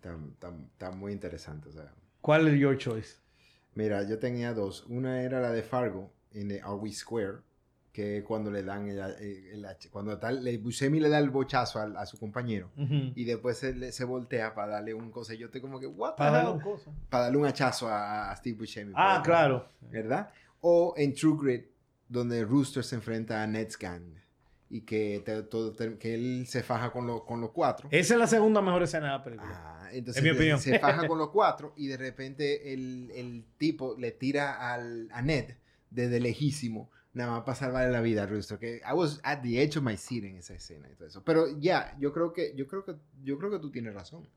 Está, 0.00 0.90
muy 0.90 1.12
interesante. 1.12 1.68
O 1.68 1.72
sea. 1.72 1.92
¿Cuál 2.20 2.48
es 2.48 2.58
your 2.58 2.76
choice? 2.76 3.16
Mira, 3.74 4.02
yo 4.08 4.18
tenía 4.18 4.54
dos. 4.54 4.84
Una 4.88 5.22
era 5.22 5.40
la 5.40 5.50
de 5.50 5.62
Fargo, 5.62 6.12
en 6.32 6.52
Are 6.62 6.74
We 6.74 6.92
Square, 6.92 7.38
que 7.96 8.22
cuando 8.22 8.50
le 8.50 8.62
dan 8.62 8.86
el, 8.88 8.98
el- 8.98 9.64
el 9.64 9.66
cuando 9.90 10.18
tal, 10.18 10.44
le, 10.44 10.58
Buscemi 10.58 11.00
le 11.00 11.08
da 11.08 11.18
el 11.18 11.30
bochazo 11.30 11.80
a, 11.80 12.04
su 12.04 12.18
compañero 12.18 12.70
y 12.76 13.24
después 13.24 13.56
se, 13.56 13.90
se 13.90 14.04
voltea 14.04 14.54
para 14.54 14.72
darle 14.72 14.92
un 14.92 15.10
cosa. 15.10 15.32
Yo 15.32 15.46
estoy 15.46 15.62
como 15.62 15.80
que, 15.80 15.86
what 15.86 16.14
Para 16.14 16.30
darle 16.32 16.50
un 16.50 16.60
cosa. 16.60 16.90
Para 17.08 17.24
darle 17.24 17.38
un 17.38 17.46
hachazo 17.46 17.88
a, 17.88 18.30
a 18.30 18.36
Steve 18.36 18.58
Buscemi. 18.58 18.92
Ah, 18.94 19.22
claro. 19.24 19.70
¿Verdad? 19.80 20.28
O 20.60 20.92
en 20.98 21.14
True 21.14 21.38
Grit, 21.40 21.66
donde 22.06 22.44
Rooster 22.44 22.84
se 22.84 22.96
enfrenta 22.96 23.42
a 23.42 23.46
Ned's 23.46 23.78
Gang 23.78 24.02
y 24.68 24.82
que, 24.82 25.22
te- 25.24 25.44
todo 25.44 25.74
que 25.98 26.14
él 26.14 26.44
se 26.46 26.62
faja 26.62 26.90
con, 26.90 27.06
los 27.06 27.22
con 27.24 27.40
los 27.40 27.50
cuatro. 27.52 27.88
Esa 27.90 28.12
es 28.12 28.20
la 28.20 28.26
segunda 28.26 28.60
mejor 28.60 28.82
escena 28.82 29.06
de 29.06 29.12
la 29.12 29.24
película. 29.24 29.52
Ah, 29.54 29.88
entonces 29.90 30.22
En 30.22 30.24
mi 30.24 30.30
se- 30.34 30.36
opinión. 30.36 30.58
se 30.60 30.78
faja 30.78 31.06
con 31.08 31.16
los 31.16 31.30
cuatro 31.30 31.72
y 31.78 31.86
de 31.86 31.96
repente 31.96 32.74
el, 32.74 33.10
el 33.14 33.44
tipo 33.56 33.96
le 33.98 34.10
tira 34.10 34.70
al, 34.74 35.08
a 35.12 35.22
Ned 35.22 35.54
desde 35.88 36.20
lejísimo, 36.20 36.90
nada 37.16 37.32
más 37.32 37.40
para 37.44 37.54
salvarle 37.56 37.90
la 37.90 38.00
vida 38.00 38.22
a 38.22 38.26
Rooster. 38.26 38.58
Que 38.58 38.76
I 38.88 38.92
was 38.94 39.20
at 39.24 39.40
the 39.42 39.60
edge 39.62 39.76
of 39.76 39.82
my 39.82 39.96
seat 39.96 40.24
en 40.24 40.36
esa 40.36 40.54
escena 40.54 40.88
y 40.90 40.94
todo 40.94 41.08
eso. 41.08 41.24
Pero 41.24 41.58
ya, 41.58 41.96
yo 41.98 42.12
creo 42.12 42.32
que, 42.32 42.54
yo 42.54 42.66
creo 42.66 42.84
que, 42.84 42.94
yo 43.24 43.38
creo 43.38 43.50
que 43.50 43.58
tú 43.58 43.70
tienes 43.70 43.94
razón. 43.94 44.28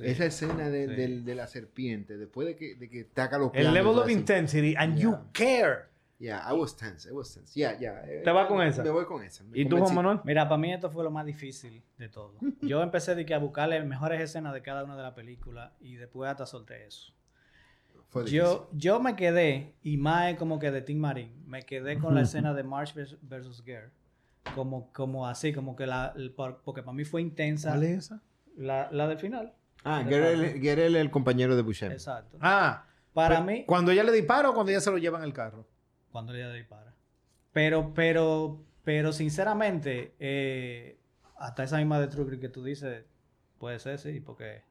Esa 0.00 0.26
escena 0.26 0.68
de, 0.68 0.88
del- 0.88 1.24
de 1.24 1.34
la 1.36 1.46
serpiente, 1.46 2.16
después 2.16 2.48
de 2.48 2.56
que, 2.56 2.74
de 2.74 2.90
que 2.90 3.04
taca 3.04 3.38
los 3.38 3.52
El 3.54 3.72
level 3.72 3.96
of 3.98 4.04
así. 4.04 4.12
intensity 4.14 4.74
and 4.76 4.98
you 4.98 5.16
care. 5.32 5.84
Yeah, 6.18 6.42
I 6.50 6.54
was 6.54 6.74
tense, 6.76 7.06
I 7.08 7.12
was 7.12 7.32
tense. 7.32 7.52
Yeah, 7.54 7.78
yeah. 7.78 8.02
¿Te 8.24 8.30
vas 8.30 8.48
con 8.48 8.60
esa? 8.66 8.82
Me 8.82 8.90
voy 8.90 9.04
con 9.04 9.22
esa. 9.22 9.44
Me 9.44 9.58
¿Y 9.60 9.68
tú, 9.68 9.76
Juan. 9.76 9.94
Manuel? 9.94 10.20
Mira, 10.24 10.48
para 10.48 10.58
mí 10.58 10.72
esto 10.72 10.90
fue 10.90 11.04
lo 11.04 11.10
más 11.10 11.24
difícil 11.26 11.84
de 11.98 12.08
todo. 12.08 12.34
Yo 12.62 12.82
empecé 12.82 13.14
de 13.14 13.24
que 13.26 13.34
a 13.34 13.38
buscarle 13.38 13.80
mejores 13.84 14.20
escenas 14.20 14.52
de 14.54 14.62
cada 14.62 14.82
una 14.82 14.96
de 14.96 15.02
las 15.02 15.12
películas 15.12 15.72
y 15.78 15.94
después 15.96 16.28
hasta 16.30 16.46
solté 16.46 16.86
eso. 16.86 17.12
Fue 18.08 18.22
difícil. 18.22 18.38
Yo, 18.40 18.68
yo 18.72 19.00
me 19.00 19.14
quedé, 19.16 19.74
y 19.82 19.96
más 19.96 20.30
es 20.32 20.38
como 20.38 20.58
que 20.58 20.70
de 20.70 20.80
Tim 20.82 20.98
Marín, 20.98 21.32
me 21.46 21.62
quedé 21.64 21.98
con 21.98 22.14
la 22.14 22.22
escena 22.22 22.54
de 22.54 22.62
March 22.62 22.94
vs. 22.94 23.18
versus 23.22 23.62
Girl. 23.64 23.90
Como, 24.54 24.92
como 24.92 25.26
así, 25.26 25.52
como 25.52 25.74
que 25.76 25.86
la, 25.86 26.12
el- 26.16 26.32
porque 26.32 26.82
para 26.82 26.92
mí 26.92 27.04
fue 27.04 27.20
intensa. 27.20 27.70
¿Cuál 27.70 27.82
es 27.82 27.98
esa? 27.98 28.22
La, 28.56 28.88
la 28.92 29.08
del 29.08 29.18
final. 29.18 29.52
Ah, 29.84 30.02
Gerel, 30.08 30.60
Gerel 30.60 30.96
el 30.96 31.10
compañero 31.10 31.56
de 31.56 31.62
Buscemi. 31.62 31.92
Exacto. 31.92 32.38
Ah, 32.40 32.86
Para 33.12 33.40
mí, 33.40 33.64
Cuando 33.66 33.90
ella 33.90 34.02
le 34.04 34.12
dispara 34.12 34.50
o 34.50 34.54
cuando 34.54 34.70
ella 34.70 34.80
se 34.80 34.90
lo 34.90 34.98
lleva 34.98 35.18
en 35.18 35.24
el 35.24 35.32
carro. 35.32 35.66
cuando 36.12 36.32
ella 36.34 36.50
dispara. 36.52 36.94
Pero, 37.52 37.92
pero, 37.94 38.62
pero 38.84 39.12
sinceramente, 39.12 40.14
eh, 40.20 40.98
hasta 41.38 41.64
esa 41.64 41.78
misma 41.78 41.98
de 42.00 42.06
True 42.08 42.38
que 42.38 42.48
tú 42.48 42.62
dices, 42.64 43.04
puede 43.58 43.78
ser, 43.80 43.98
sí, 43.98 44.20
porque 44.20 44.62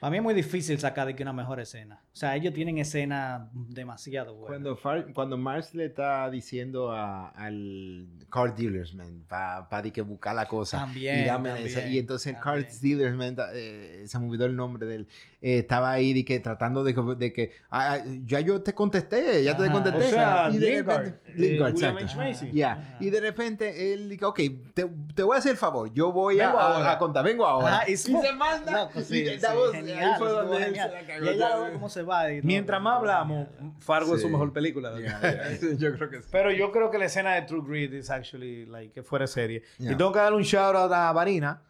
para 0.00 0.10
mí 0.10 0.18
es 0.18 0.22
muy 0.22 0.34
difícil 0.34 0.78
sacar 0.78 1.06
de 1.06 1.16
que 1.16 1.22
una 1.22 1.32
mejor 1.32 1.60
escena. 1.60 2.00
O 2.14 2.16
sea, 2.16 2.36
ellos 2.36 2.54
tienen 2.54 2.78
escenas 2.78 3.48
demasiado 3.52 4.34
buenas. 4.36 4.46
Cuando, 4.48 4.76
Far- 4.76 5.12
cuando 5.12 5.36
Mars 5.36 5.74
le 5.74 5.86
está 5.86 6.30
diciendo 6.30 6.92
a- 6.92 7.30
al 7.30 8.06
car 8.30 8.54
dealersman 8.54 9.24
para 9.28 9.82
que 9.92 10.00
buscar 10.00 10.36
la 10.36 10.46
cosa 10.46 10.78
También, 10.78 11.24
y, 11.24 11.26
también, 11.26 11.56
esa- 11.56 11.84
y 11.88 11.98
entonces 11.98 12.28
el 12.28 12.34
car 12.40 12.62
también. 12.62 12.80
dealersman 12.98 13.36
eh, 13.54 14.04
se 14.06 14.18
me 14.20 14.26
olvidó 14.28 14.46
el 14.46 14.54
nombre 14.54 14.86
de 14.86 14.94
él 14.94 15.08
eh, 15.42 15.58
estaba 15.58 15.90
ahí 15.90 16.12
de 16.14 16.24
que 16.24 16.38
tratando 16.38 16.84
de, 16.84 16.94
que- 16.94 17.02
de 17.18 17.32
que 17.32 17.50
ah, 17.70 17.98
ya 18.24 18.38
yo 18.38 18.62
te 18.62 18.72
contesté 18.74 19.42
ya 19.42 19.56
te 19.56 19.64
Ajá. 19.64 19.72
contesté 19.72 20.06
O 20.06 20.10
sea, 20.10 20.48
y 20.52 20.58
de 20.58 20.70
Lingard, 20.76 20.98
repente- 21.04 21.20
eh, 21.26 21.34
Lingard, 21.36 21.74
William 21.74 21.98
exacto. 21.98 22.20
H. 22.22 22.30
Macy. 22.30 22.50
Ya, 22.56 22.72
Ajá. 22.74 22.96
y 23.00 23.10
de 23.10 23.20
repente 23.20 23.92
él 23.92 24.08
dice, 24.08 24.24
ok, 24.24 24.40
te, 24.72 24.86
te 25.16 25.22
voy 25.24 25.34
a 25.34 25.38
hacer 25.40 25.50
el 25.50 25.58
favor, 25.58 25.92
yo 25.92 26.12
voy 26.12 26.38
a, 26.38 26.46
Vengo 26.46 26.60
a- 26.60 26.76
ahora. 26.76 26.92
a 26.92 26.98
contar, 26.98 27.24
vengo 27.24 27.44
ahora. 27.44 27.78
Ajá, 27.78 27.90
y 27.90 27.94
y 27.94 27.96
se 27.96 28.32
manda. 28.34 28.70
No, 28.84 28.90
pues 28.90 29.06
sí, 29.08 29.22
y 29.22 29.26
sí, 29.38 29.44
was- 29.46 29.72
genial, 29.72 30.12
ahí 30.12 30.18
fue 30.18 30.28
donde 30.30 30.56
él 30.58 30.74
se 30.74 30.78
la 30.88 31.06
cagó. 31.06 31.24
Y 31.24 31.28
ella 31.28 31.70
cómo 31.72 31.88
se 31.88 32.03
va. 32.04 32.32
y 32.32 32.40
todo. 32.40 32.46
Mientras 32.46 32.80
más 32.82 32.98
hablamos, 32.98 33.48
Fargo 33.80 34.14
es 34.14 34.20
su 34.20 34.26
Sí. 34.28 34.32
mejor 34.32 34.52
película. 34.52 34.92
Ya, 35.00 35.20
ya, 35.20 35.50
yo 35.78 35.94
creo 35.96 36.10
que 36.10 36.22
sí. 36.22 36.28
Pero 36.30 36.50
yo 36.52 36.70
creo 36.72 36.90
que 36.90 36.98
la 36.98 37.06
escena 37.06 37.34
de 37.34 37.42
True 37.42 37.62
Grit 37.66 37.92
es 37.94 38.10
actually 38.10 38.66
like 38.66 38.92
que 38.92 39.02
fuera 39.02 39.26
serie. 39.26 39.62
Yeah. 39.78 39.92
Y 39.92 39.96
tengo 39.96 40.12
que 40.12 40.18
darle 40.20 40.36
un 40.38 40.44
shout 40.44 40.74
out 40.76 40.92
a 40.92 41.12
Varina 41.12 41.62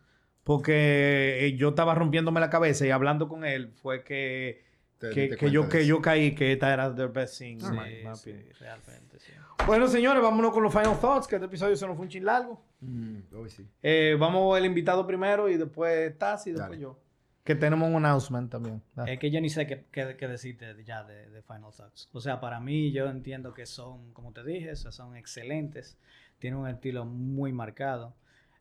porque 0.43 1.39
eh, 1.47 1.57
yo 1.57 1.70
estaba 1.70 1.95
rompiéndome 1.95 2.41
la 2.41 2.51
cabeza 2.51 2.87
y 2.87 2.91
hablando 2.91 3.28
con 3.28 3.45
él 3.45 3.72
fue 3.82 4.05
que, 4.05 4.62
Te 4.99 5.11
que, 5.11 5.37
que 5.37 5.51
yo, 5.51 5.68
que 5.68 5.87
yo 5.87 6.01
caí 6.03 6.35
que 6.35 6.53
esta 6.53 6.72
era 6.72 6.95
the 6.95 7.07
best 7.07 7.39
thing. 7.39 7.59
Sí, 7.61 7.66
in 7.66 7.72
my- 7.72 8.09
my 8.11 8.14
sí, 8.16 8.32
realmente, 8.61 9.18
sí. 9.18 9.32
Bueno, 9.66 9.87
señores, 9.89 10.22
vámonos 10.22 10.53
con 10.53 10.62
los 10.62 10.72
final 10.72 10.99
thoughts, 11.01 11.26
que 11.26 11.37
este 11.37 11.47
episodio 11.47 11.76
se 11.76 11.87
nos 11.87 11.97
fue 11.97 12.05
un 12.05 12.11
chin 12.11 12.24
largo. 12.24 12.61
Mm, 12.80 13.16
hoy 13.35 13.49
sí. 13.49 13.66
Eh, 13.82 14.16
vamos 14.18 14.59
el 14.59 14.66
invitado 14.66 15.07
primero 15.07 15.49
y 15.49 15.57
después 15.57 16.18
Taz 16.18 16.47
y 16.47 16.51
después 16.51 16.70
Dale. 16.72 16.82
yo. 16.82 16.99
Que 17.45 17.55
tenemos 17.55 17.88
un 17.90 17.97
announcement 18.05 18.51
también. 18.51 18.82
Es 19.07 19.18
que 19.18 19.30
yo 19.30 19.38
ni 19.40 19.51
sé 19.51 19.66
qué, 19.66 19.84
qué- 19.92 20.28
decirte 20.28 20.82
ya 20.84 21.05
de, 21.05 21.28
de 21.28 21.42
Final 21.42 21.72
Thoughts. 21.76 22.09
O 22.12 22.20
sea, 22.20 22.40
para 22.40 22.59
mí 22.59 22.90
yo 22.90 23.07
entiendo 23.07 23.53
que 23.53 23.66
son, 23.66 24.12
como 24.14 24.32
te 24.32 24.42
dije, 24.42 24.74
son 24.76 25.14
excelentes. 25.16 25.99
Tienen 26.38 26.59
un 26.59 26.68
estilo 26.68 27.05
muy 27.05 27.53
marcado. 27.53 28.14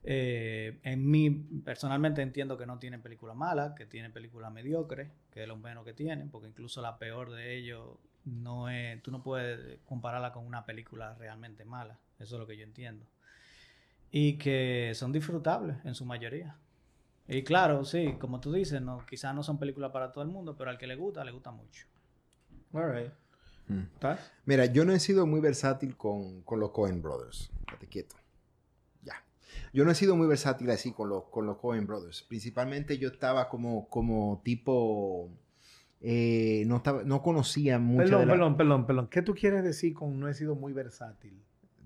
Eh, 0.04 0.80
en 0.84 1.10
mí, 1.10 1.30
personalmente 1.64 2.22
entiendo 2.22 2.58
que 2.58 2.66
no 2.66 2.78
tienen 2.78 3.02
película 3.02 3.34
mala, 3.34 3.74
que 3.74 3.86
tienen 3.86 4.12
película 4.12 4.50
mediocre, 4.50 5.12
que 5.32 5.44
es 5.44 5.48
lo 5.48 5.56
menos 5.56 5.86
que 5.86 5.94
tienen, 5.94 6.30
porque 6.30 6.50
incluso 6.50 6.82
la 6.82 6.98
peor 6.98 7.32
de 7.32 7.56
ellos 7.56 7.98
no 8.26 8.68
es, 8.70 9.02
tú 9.02 9.12
no 9.12 9.24
puedes 9.24 9.80
compararla 9.86 10.34
con 10.34 10.46
una 10.46 10.66
película 10.66 11.16
realmente 11.16 11.64
mala. 11.64 12.00
Eso 12.20 12.36
es 12.36 12.40
lo 12.42 12.48
que 12.48 12.58
yo 12.58 12.66
entiendo. 12.66 13.06
Y 14.12 14.38
que 14.38 14.92
son 14.94 15.14
disfrutables 15.14 15.78
en 15.86 15.96
su 15.96 16.04
mayoría. 16.06 16.58
Y 17.34 17.44
claro, 17.44 17.84
sí, 17.86 18.16
como 18.20 18.40
tú 18.40 18.52
dices, 18.54 18.82
no, 18.82 19.06
quizás 19.06 19.34
no 19.34 19.44
son 19.44 19.58
películas 19.58 19.92
para 19.92 20.12
todo 20.12 20.24
el 20.24 20.30
mundo, 20.30 20.56
pero 20.58 20.70
al 20.70 20.78
que 20.78 20.88
le 20.88 20.96
gusta, 20.96 21.24
le 21.24 21.32
gusta 21.32 21.52
mucho. 21.52 21.88
All 22.74 22.92
right. 22.92 23.12
Mm. 23.68 23.84
Mira, 24.46 24.66
yo 24.66 24.84
no 24.86 24.92
he 24.94 25.00
sido 25.00 25.26
muy 25.26 25.40
versátil 25.40 25.96
con, 25.96 26.42
con 26.44 26.60
los 26.60 26.72
Coen 26.72 27.02
Brothers. 27.02 27.52
Quieto. 27.90 28.16
Ya. 29.04 29.24
Yo 29.74 29.86
no 29.86 29.92
he 29.92 29.96
sido 29.96 30.16
muy 30.16 30.28
versátil 30.28 30.70
así 30.72 30.92
con 30.92 31.10
los, 31.10 31.24
con 31.26 31.46
los 31.46 31.58
Coen 31.58 31.86
Brothers. 31.88 32.24
Principalmente 32.24 32.98
yo 32.98 33.10
estaba 33.10 33.50
como, 33.50 33.88
como 33.90 34.42
tipo... 34.44 35.30
eh, 36.02 36.64
no, 36.68 36.78
estaba, 36.78 37.04
no 37.04 37.22
conocía 37.22 37.80
mucho 37.80 38.04
Perdón, 38.04 38.20
de 38.20 38.26
la- 38.26 38.34
perdón, 38.34 38.58
perdón, 38.58 38.86
perdón. 38.86 39.08
¿Qué 39.08 39.22
tú 39.22 39.34
quieres 39.34 39.64
decir 39.64 39.94
con 39.94 40.20
no 40.20 40.28
he 40.28 40.34
sido 40.34 40.56
muy 40.56 40.74
versátil? 40.74 41.42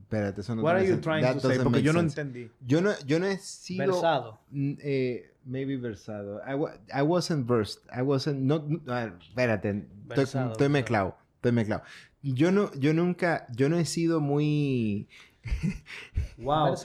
Espérate, 0.10 0.40
eso 0.40 0.56
no 0.56 0.62
What 0.64 0.76
are 0.78 0.88
you 0.88 0.96
trying 1.02 1.22
that 1.22 1.34
to 1.34 1.42
say? 1.50 1.60
Porque 1.60 1.82
yo 1.82 1.92
no 1.92 2.00
sense. 2.00 2.22
entendí. 2.22 2.50
Yo 2.66 2.80
no, 2.82 2.92
yo 3.06 3.20
no 3.20 3.26
he 3.28 3.38
sido... 3.40 3.88
Versado. 3.88 4.40
Eh, 4.54 5.32
maybe 5.44 5.76
versado. 5.76 6.40
I, 6.48 6.56
wa- 6.56 6.72
I 6.94 7.02
wasn't 7.02 7.46
versed. 7.46 7.82
I 7.92 8.02
wasn't. 8.04 8.40
No, 8.40 8.60
no, 8.66 8.94
espérate. 9.20 9.70
Estoy, 9.70 9.86
Versado, 10.08 10.52
estoy 10.54 10.68
versado. 10.68 10.70
mezclado. 10.70 11.16
Estoy 11.36 11.52
mezclado. 11.52 11.84
Yo 12.22 12.52
no, 12.52 12.72
yo 12.76 12.94
nunca, 12.94 13.48
yo 13.54 13.68
no 13.68 13.78
he 13.78 13.84
sido 13.86 14.22
muy 14.22 15.10
Wow. 16.38 16.76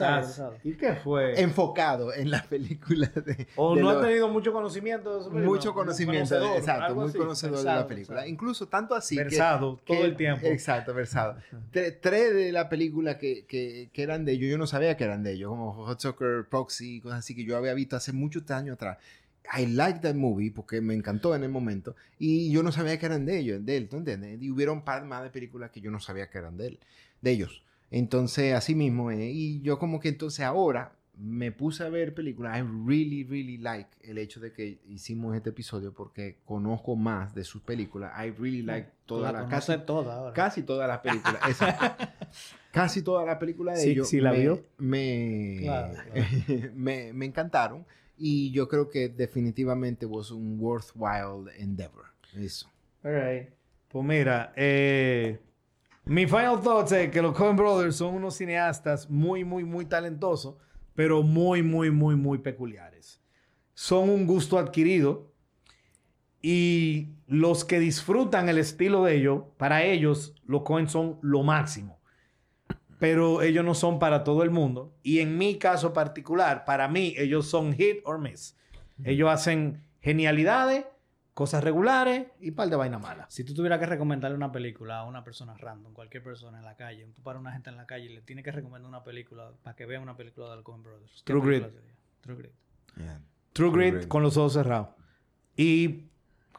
¿Y 0.63 0.73
qué 0.73 0.93
fue? 0.95 1.39
enfocado 1.39 2.11
en 2.13 2.31
las 2.31 2.47
películas 2.47 3.13
de. 3.13 3.47
o 3.55 3.75
de 3.75 3.81
no 3.81 3.91
lo- 3.91 3.99
has 3.99 4.05
tenido 4.07 4.27
mucho 4.27 4.51
conocimiento 4.51 5.17
de 5.17 5.23
su 5.23 5.29
película? 5.29 5.55
mucho 5.55 5.73
conocimiento, 5.73 6.35
conocedor, 6.35 6.57
exacto, 6.57 6.95
muy 6.95 7.09
así. 7.09 7.17
conocedor 7.19 7.51
de 7.57 7.63
Versado, 7.63 7.81
la 7.81 7.87
película. 7.87 8.15
versado. 8.15 8.31
Incluso 8.33 8.67
tanto 8.67 8.95
así 8.95 9.15
que- 9.15 9.23
Versado 9.25 9.79
que, 9.85 9.93
todo 9.95 10.05
el 10.05 10.15
tiempo. 10.15 10.47
Exacto, 10.47 10.93
versado. 10.93 11.37
Tre- 11.71 11.97
tres 12.01 12.33
de 12.33 12.51
la 12.51 12.67
película 12.67 13.17
que, 13.19 13.45
que, 13.45 13.89
que 13.93 14.01
eran 14.03 14.25
de 14.25 14.31
ellos, 14.33 14.49
yo 14.49 14.57
no 14.57 14.65
sabía 14.67 14.97
que 14.97 15.03
eran 15.03 15.21
de 15.23 15.33
ellos, 15.33 15.49
como 15.49 15.73
Hot 15.73 15.99
Soccer 15.99 16.45
Proxy, 16.49 16.99
cosas 17.01 17.19
así 17.19 17.35
que 17.35 17.43
yo 17.45 17.55
había 17.55 17.73
visto 17.75 17.95
hace 17.95 18.11
muchos 18.11 18.49
años 18.49 18.73
atrás. 18.73 18.97
I 19.55 19.67
like 19.67 19.99
that 19.99 20.15
movie 20.15 20.51
porque 20.51 20.79
me 20.81 20.95
encantó 20.95 21.35
en 21.35 21.43
el 21.43 21.49
momento 21.49 21.95
y 22.17 22.49
yo 22.51 22.63
no 22.63 22.71
sabía 22.71 22.97
que 22.97 23.05
eran 23.05 23.25
de 23.25 23.37
ellos, 23.39 23.63
de 23.63 23.77
él, 23.77 23.89
¿tú 23.89 23.97
entiendes? 23.97 24.41
Y 24.41 24.49
hubieron 24.49 24.77
un 24.77 24.83
par 24.83 25.03
más 25.05 25.21
de 25.21 25.29
películas 25.29 25.69
que 25.69 25.81
yo 25.81 25.91
no 25.91 25.99
sabía 25.99 26.29
que 26.29 26.37
eran 26.39 26.57
de 26.57 26.67
él, 26.67 26.79
de 27.21 27.31
ellos. 27.31 27.61
Entonces, 27.93 28.55
así 28.55 28.73
mismo, 28.73 29.11
eh, 29.11 29.29
y 29.31 29.61
yo 29.61 29.77
como 29.77 29.99
que 29.99 30.09
entonces 30.09 30.43
ahora 30.43 30.95
me 31.15 31.51
puse 31.51 31.83
a 31.83 31.89
ver 31.89 32.15
películas. 32.15 32.57
I 32.57 32.61
really, 32.87 33.23
really 33.23 33.59
like 33.59 33.87
el 34.01 34.17
hecho 34.17 34.39
de 34.39 34.51
que 34.51 34.79
hicimos 34.89 35.35
este 35.35 35.51
episodio 35.51 35.93
porque 35.93 36.39
conozco 36.43 36.95
más 36.95 37.35
de 37.35 37.43
sus 37.43 37.61
películas. 37.61 38.11
I 38.17 38.31
really 38.31 38.63
like 38.63 38.87
Tú 39.05 39.17
toda 39.17 39.31
la 39.31 39.43
la, 39.43 39.47
casi, 39.47 39.77
toda 39.85 40.15
ahora. 40.15 40.33
casi 40.33 40.63
todas 40.63 40.87
las 40.87 40.99
películas. 41.01 41.37
exacto. 41.47 42.03
casi 42.71 43.03
todas 43.03 43.27
las 43.27 43.37
películas 43.37 43.75
de 43.77 43.83
Sí, 43.83 43.89
ellos 43.91 44.09
sí 44.09 44.19
la 44.19 44.31
me, 44.31 44.39
vio. 44.39 44.65
Me, 44.79 45.57
Claro, 45.61 45.93
me, 46.73 47.13
me 47.13 47.25
encantaron 47.25 47.85
y 48.17 48.49
yo 48.51 48.67
creo 48.67 48.89
que 48.89 49.07
definitivamente 49.09 50.07
was 50.07 50.31
un 50.31 50.57
worthwhile 50.59 51.51
endeavor. 51.59 52.05
Eso. 52.35 52.67
All 53.03 53.13
right. 53.13 53.49
Pues 53.89 54.03
mira, 54.03 54.51
eh, 54.55 55.37
mi 56.05 56.25
final 56.25 56.61
thoughts 56.61 56.91
es 56.91 57.09
que 57.11 57.21
los 57.21 57.35
Coen 57.35 57.55
Brothers 57.55 57.95
son 57.95 58.15
unos 58.15 58.35
cineastas 58.35 59.09
muy, 59.09 59.43
muy, 59.43 59.63
muy 59.63 59.85
talentosos, 59.85 60.55
pero 60.95 61.23
muy, 61.23 61.63
muy, 61.63 61.91
muy, 61.91 62.15
muy 62.15 62.39
peculiares. 62.39 63.21
Son 63.73 64.09
un 64.09 64.27
gusto 64.27 64.57
adquirido 64.57 65.31
y 66.41 67.07
los 67.25 67.63
que 67.63 67.79
disfrutan 67.79 68.49
el 68.49 68.57
estilo 68.57 69.05
de 69.05 69.15
ellos, 69.15 69.43
para 69.57 69.83
ellos 69.83 70.35
los 70.45 70.63
Coen 70.63 70.89
son 70.89 71.17
lo 71.21 71.41
máximo. 71.41 71.99
Pero 72.99 73.41
ellos 73.41 73.63
no 73.63 73.73
son 73.73 73.97
para 73.97 74.23
todo 74.23 74.43
el 74.43 74.51
mundo. 74.51 74.93
Y 75.03 75.19
en 75.19 75.37
mi 75.37 75.57
caso 75.57 75.93
particular, 75.93 76.65
para 76.65 76.87
mí, 76.87 77.15
ellos 77.17 77.47
son 77.47 77.73
hit 77.73 77.99
or 78.03 78.19
miss. 78.19 78.57
Ellos 79.03 79.29
hacen 79.29 79.83
genialidades, 80.01 80.85
cosas 81.33 81.63
regulares 81.63 82.27
y 82.39 82.51
par 82.51 82.69
de 82.69 82.75
vaina 82.75 82.99
mala. 82.99 83.25
Si 83.29 83.43
tú 83.43 83.53
tuvieras 83.53 83.79
que 83.79 83.85
recomendarle 83.85 84.37
una 84.37 84.51
película 84.51 84.99
a 84.99 85.05
una 85.05 85.23
persona 85.23 85.55
random, 85.57 85.93
cualquier 85.93 86.23
persona 86.23 86.59
en 86.59 86.65
la 86.65 86.75
calle, 86.75 87.07
tú 87.15 87.23
para 87.23 87.39
una 87.39 87.51
gente 87.51 87.69
en 87.69 87.77
la 87.77 87.85
calle 87.85 88.05
y 88.05 88.15
le 88.15 88.21
tienes 88.21 88.45
que 88.45 88.51
recomendar 88.51 88.87
una 88.87 89.03
película 89.03 89.51
para 89.63 89.75
que 89.75 89.85
vea 89.85 89.99
una 89.99 90.15
película 90.15 90.49
de 90.49 90.57
los 90.57 90.63
Coen 90.63 90.83
Brothers. 90.83 91.23
¿qué 91.25 91.33
True 91.33 91.41
Grit. 91.41 91.67
True 92.21 92.35
Grit. 92.35 92.51
Yeah. 92.97 93.21
True 93.53 93.69
True 93.69 93.71
Grit 93.71 93.93
Grit. 93.95 94.07
con 94.07 94.21
los 94.21 94.37
ojos 94.37 94.53
cerrados. 94.53 94.89
Y 95.55 96.09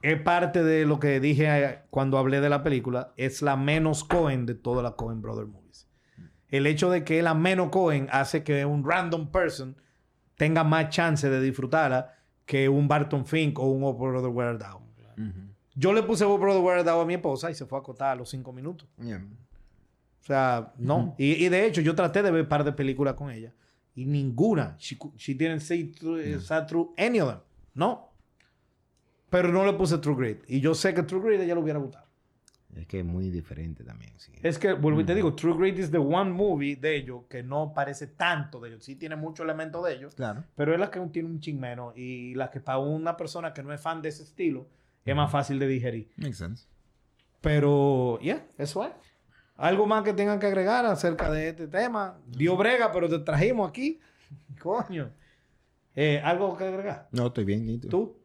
es 0.02 0.20
parte 0.20 0.62
de 0.62 0.84
lo 0.86 0.98
que 0.98 1.20
dije 1.20 1.64
eh, 1.64 1.82
cuando 1.90 2.18
hablé 2.18 2.40
de 2.40 2.48
la 2.48 2.62
película. 2.62 3.12
Es 3.16 3.42
la 3.42 3.56
menos 3.56 4.04
Cohen 4.04 4.44
de 4.44 4.54
todas 4.54 4.82
las 4.82 4.94
Cohen 4.94 5.22
Brother 5.22 5.46
movies. 5.46 5.88
El 6.48 6.66
hecho 6.66 6.90
de 6.90 7.04
que 7.04 7.18
es 7.18 7.24
la 7.24 7.34
menos 7.34 7.70
Cohen 7.70 8.08
hace 8.10 8.44
que 8.44 8.64
un 8.64 8.88
random 8.88 9.30
person 9.30 9.76
tenga 10.36 10.64
más 10.64 10.90
chance 10.90 11.28
de 11.30 11.40
disfrutarla 11.40 12.12
que 12.46 12.68
un 12.68 12.88
Barton 12.88 13.24
Fink 13.24 13.58
o 13.58 13.66
un 13.66 13.84
Oh 13.84 13.94
Brother 13.94 14.30
Where. 14.30 14.58
Ujú. 14.58 15.54
Yo 15.74 15.92
le 15.92 16.02
puse 16.02 16.24
Oh 16.24 16.38
Brother 16.38 16.62
Where 16.62 16.84
Thou 16.84 17.00
a 17.00 17.06
mi 17.06 17.14
esposa 17.14 17.50
y 17.50 17.54
se 17.54 17.66
fue 17.66 17.78
a 17.78 17.80
acotar 17.80 18.12
a 18.12 18.14
los 18.16 18.28
cinco 18.30 18.52
minutos. 18.52 18.88
Yeah. 18.98 19.24
O 20.20 20.26
sea, 20.26 20.72
no. 20.78 21.14
y, 21.18 21.44
y 21.44 21.48
de 21.48 21.66
hecho, 21.66 21.80
yo 21.80 21.94
traté 21.94 22.22
de 22.22 22.30
ver 22.30 22.42
un 22.42 22.48
par 22.48 22.64
de 22.64 22.72
películas 22.72 23.14
con 23.14 23.30
ella. 23.30 23.52
Y 23.94 24.06
ninguna. 24.06 24.76
She, 24.78 24.96
she 25.16 25.34
didn't 25.34 25.60
through, 25.98 26.40
sat 26.40 26.68
through 26.68 26.94
any 26.96 27.20
of 27.20 27.28
them. 27.28 27.40
No. 27.74 28.10
Pero 29.30 29.52
no 29.52 29.64
le 29.64 29.74
puse 29.74 29.98
True 29.98 30.14
Grit. 30.16 30.44
Y 30.48 30.60
yo 30.60 30.74
sé 30.74 30.94
que 30.94 31.02
True 31.02 31.20
Grit 31.20 31.40
ella 31.40 31.54
le 31.54 31.60
hubiera 31.60 31.78
gustado. 31.78 32.06
Es 32.76 32.86
que 32.86 33.00
es 33.00 33.04
muy 33.04 33.30
diferente 33.30 33.84
también. 33.84 34.12
Sí. 34.16 34.32
Es 34.42 34.58
que, 34.58 34.72
vuelvo 34.72 35.00
y 35.00 35.04
te 35.04 35.14
digo, 35.14 35.34
True 35.34 35.56
Grit 35.56 35.78
es 35.78 35.90
the 35.90 35.98
one 35.98 36.30
movie 36.32 36.76
de 36.76 36.96
ellos 36.96 37.22
que 37.28 37.42
no 37.42 37.72
parece 37.72 38.08
tanto 38.08 38.60
de 38.60 38.70
ellos. 38.70 38.84
Sí 38.84 38.96
tiene 38.96 39.16
mucho 39.16 39.44
elemento 39.44 39.82
de 39.82 39.94
ellos. 39.94 40.14
Claro. 40.14 40.44
Pero 40.56 40.74
es 40.74 40.80
la 40.80 40.90
que 40.90 41.00
tiene 41.12 41.28
un 41.28 41.40
ching 41.40 41.60
menos. 41.60 41.96
Y 41.96 42.34
la 42.34 42.50
que 42.50 42.60
para 42.60 42.78
una 42.78 43.16
persona 43.16 43.52
que 43.52 43.62
no 43.62 43.72
es 43.72 43.80
fan 43.80 44.02
de 44.02 44.08
ese 44.08 44.24
estilo 44.24 44.66
es 45.04 45.14
más 45.14 45.30
fácil 45.30 45.58
de 45.58 45.68
digerir. 45.68 46.10
Makes 46.16 46.34
sense. 46.34 46.66
Pero, 47.40 48.18
ya, 48.20 48.46
eso 48.58 48.84
es. 48.84 48.92
Algo 49.56 49.86
más 49.86 50.02
que 50.02 50.12
tengan 50.12 50.40
que 50.40 50.46
agregar 50.46 50.84
acerca 50.86 51.30
de 51.30 51.50
este 51.50 51.68
tema. 51.68 52.18
Dio 52.26 52.56
brega, 52.56 52.90
pero 52.90 53.08
te 53.08 53.18
trajimos 53.20 53.68
aquí. 53.68 54.00
Coño. 54.60 55.12
Eh, 55.94 56.20
¿Algo 56.24 56.56
que 56.56 56.64
agregar? 56.64 57.08
No, 57.12 57.28
estoy 57.28 57.44
bien, 57.44 57.64
Nito. 57.66 57.88
¿Tú? 57.88 58.16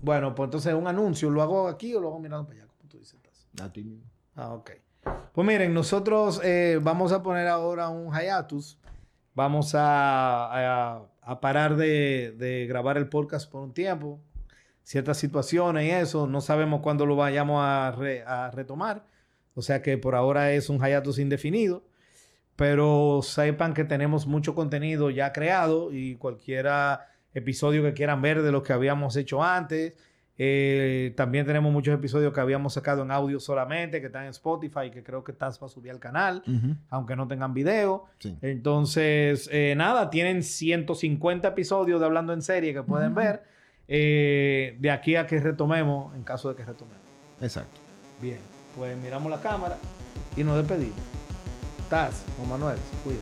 Bueno, 0.00 0.34
pues 0.34 0.46
entonces 0.46 0.72
un 0.72 0.86
anuncio. 0.86 1.28
¿Lo 1.28 1.42
hago 1.42 1.68
aquí 1.68 1.94
o 1.94 2.00
lo 2.00 2.08
hago 2.08 2.18
mirando 2.18 2.46
para 2.46 2.60
allá? 2.60 2.68
Como 2.68 2.88
tú 2.88 2.98
dices. 2.98 3.18
A. 3.60 3.72
Ah, 4.36 4.54
ok. 4.54 4.70
Pues 5.32 5.46
miren, 5.46 5.72
nosotros 5.74 6.40
eh, 6.44 6.78
vamos 6.82 7.12
a 7.12 7.22
poner 7.22 7.46
ahora 7.48 7.88
un 7.88 8.12
hiatus. 8.12 8.78
Vamos 9.34 9.72
a, 9.74 11.02
parar 11.40 11.76
de, 11.76 12.66
grabar 12.68 12.96
el 12.98 13.08
podcast 13.08 13.50
por 13.50 13.62
un 13.62 13.72
tiempo. 13.72 14.20
Ciertas 14.82 15.18
situaciones 15.18 15.86
y 15.86 15.90
eso. 15.90 16.26
No 16.26 16.40
sabemos 16.40 16.80
cuándo 16.80 17.06
lo 17.06 17.14
vayamos 17.14 17.62
a, 17.62 17.92
re- 17.92 18.24
a 18.26 18.50
retomar. 18.50 19.04
O 19.54 19.62
sea 19.62 19.82
que 19.82 19.98
por 19.98 20.14
ahora 20.14 20.52
es 20.52 20.68
un 20.68 20.78
hiatus 20.80 21.18
indefinido. 21.18 21.84
Pero 22.56 23.20
sepan 23.22 23.74
que 23.74 23.84
tenemos 23.84 24.26
mucho 24.26 24.54
contenido 24.54 25.10
ya 25.10 25.32
creado 25.32 25.92
y 25.92 26.16
cualquiera 26.16 27.06
episodio 27.32 27.82
que 27.84 27.94
quieran 27.94 28.20
ver 28.20 28.42
de 28.42 28.50
lo 28.50 28.64
que 28.64 28.72
habíamos 28.72 29.14
hecho 29.16 29.42
antes. 29.44 29.94
Eh, 30.40 31.12
también 31.16 31.44
tenemos 31.44 31.72
muchos 31.72 31.92
episodios 31.92 32.32
que 32.32 32.40
habíamos 32.40 32.72
sacado 32.74 33.02
en 33.02 33.10
audio 33.10 33.40
solamente, 33.40 34.00
que 34.00 34.06
están 34.06 34.22
en 34.24 34.30
Spotify, 34.30 34.90
que 34.92 35.02
creo 35.02 35.24
que 35.24 35.32
estás 35.32 35.58
para 35.58 35.68
subir 35.68 35.90
al 35.90 35.98
canal, 35.98 36.42
aunque 36.90 37.16
no 37.16 37.26
tengan 37.26 37.52
video. 37.54 38.06
Sí. 38.20 38.36
Entonces, 38.40 39.48
eh, 39.52 39.74
nada, 39.76 40.10
tienen 40.10 40.42
150 40.44 41.48
episodios 41.48 41.98
de 41.98 42.06
Hablando 42.06 42.32
en 42.32 42.42
Serie 42.42 42.72
que 42.72 42.82
pueden 42.82 43.14
ver. 43.14 43.42
eh, 43.88 44.76
de 44.80 44.90
aquí 44.90 45.16
a 45.16 45.26
que 45.26 45.40
retomemos, 45.40 46.14
en 46.14 46.22
caso 46.22 46.50
de 46.50 46.54
que 46.56 46.64
retomemos. 46.64 47.02
Exacto. 47.40 47.80
Bien, 48.20 48.38
pues 48.76 48.96
miramos 48.98 49.30
la 49.30 49.40
cámara 49.40 49.76
y 50.36 50.44
nos 50.44 50.56
despedimos. 50.58 50.98
Taz, 51.88 52.24
Juan 52.36 52.50
Manuel, 52.50 52.78
cuida. 53.02 53.18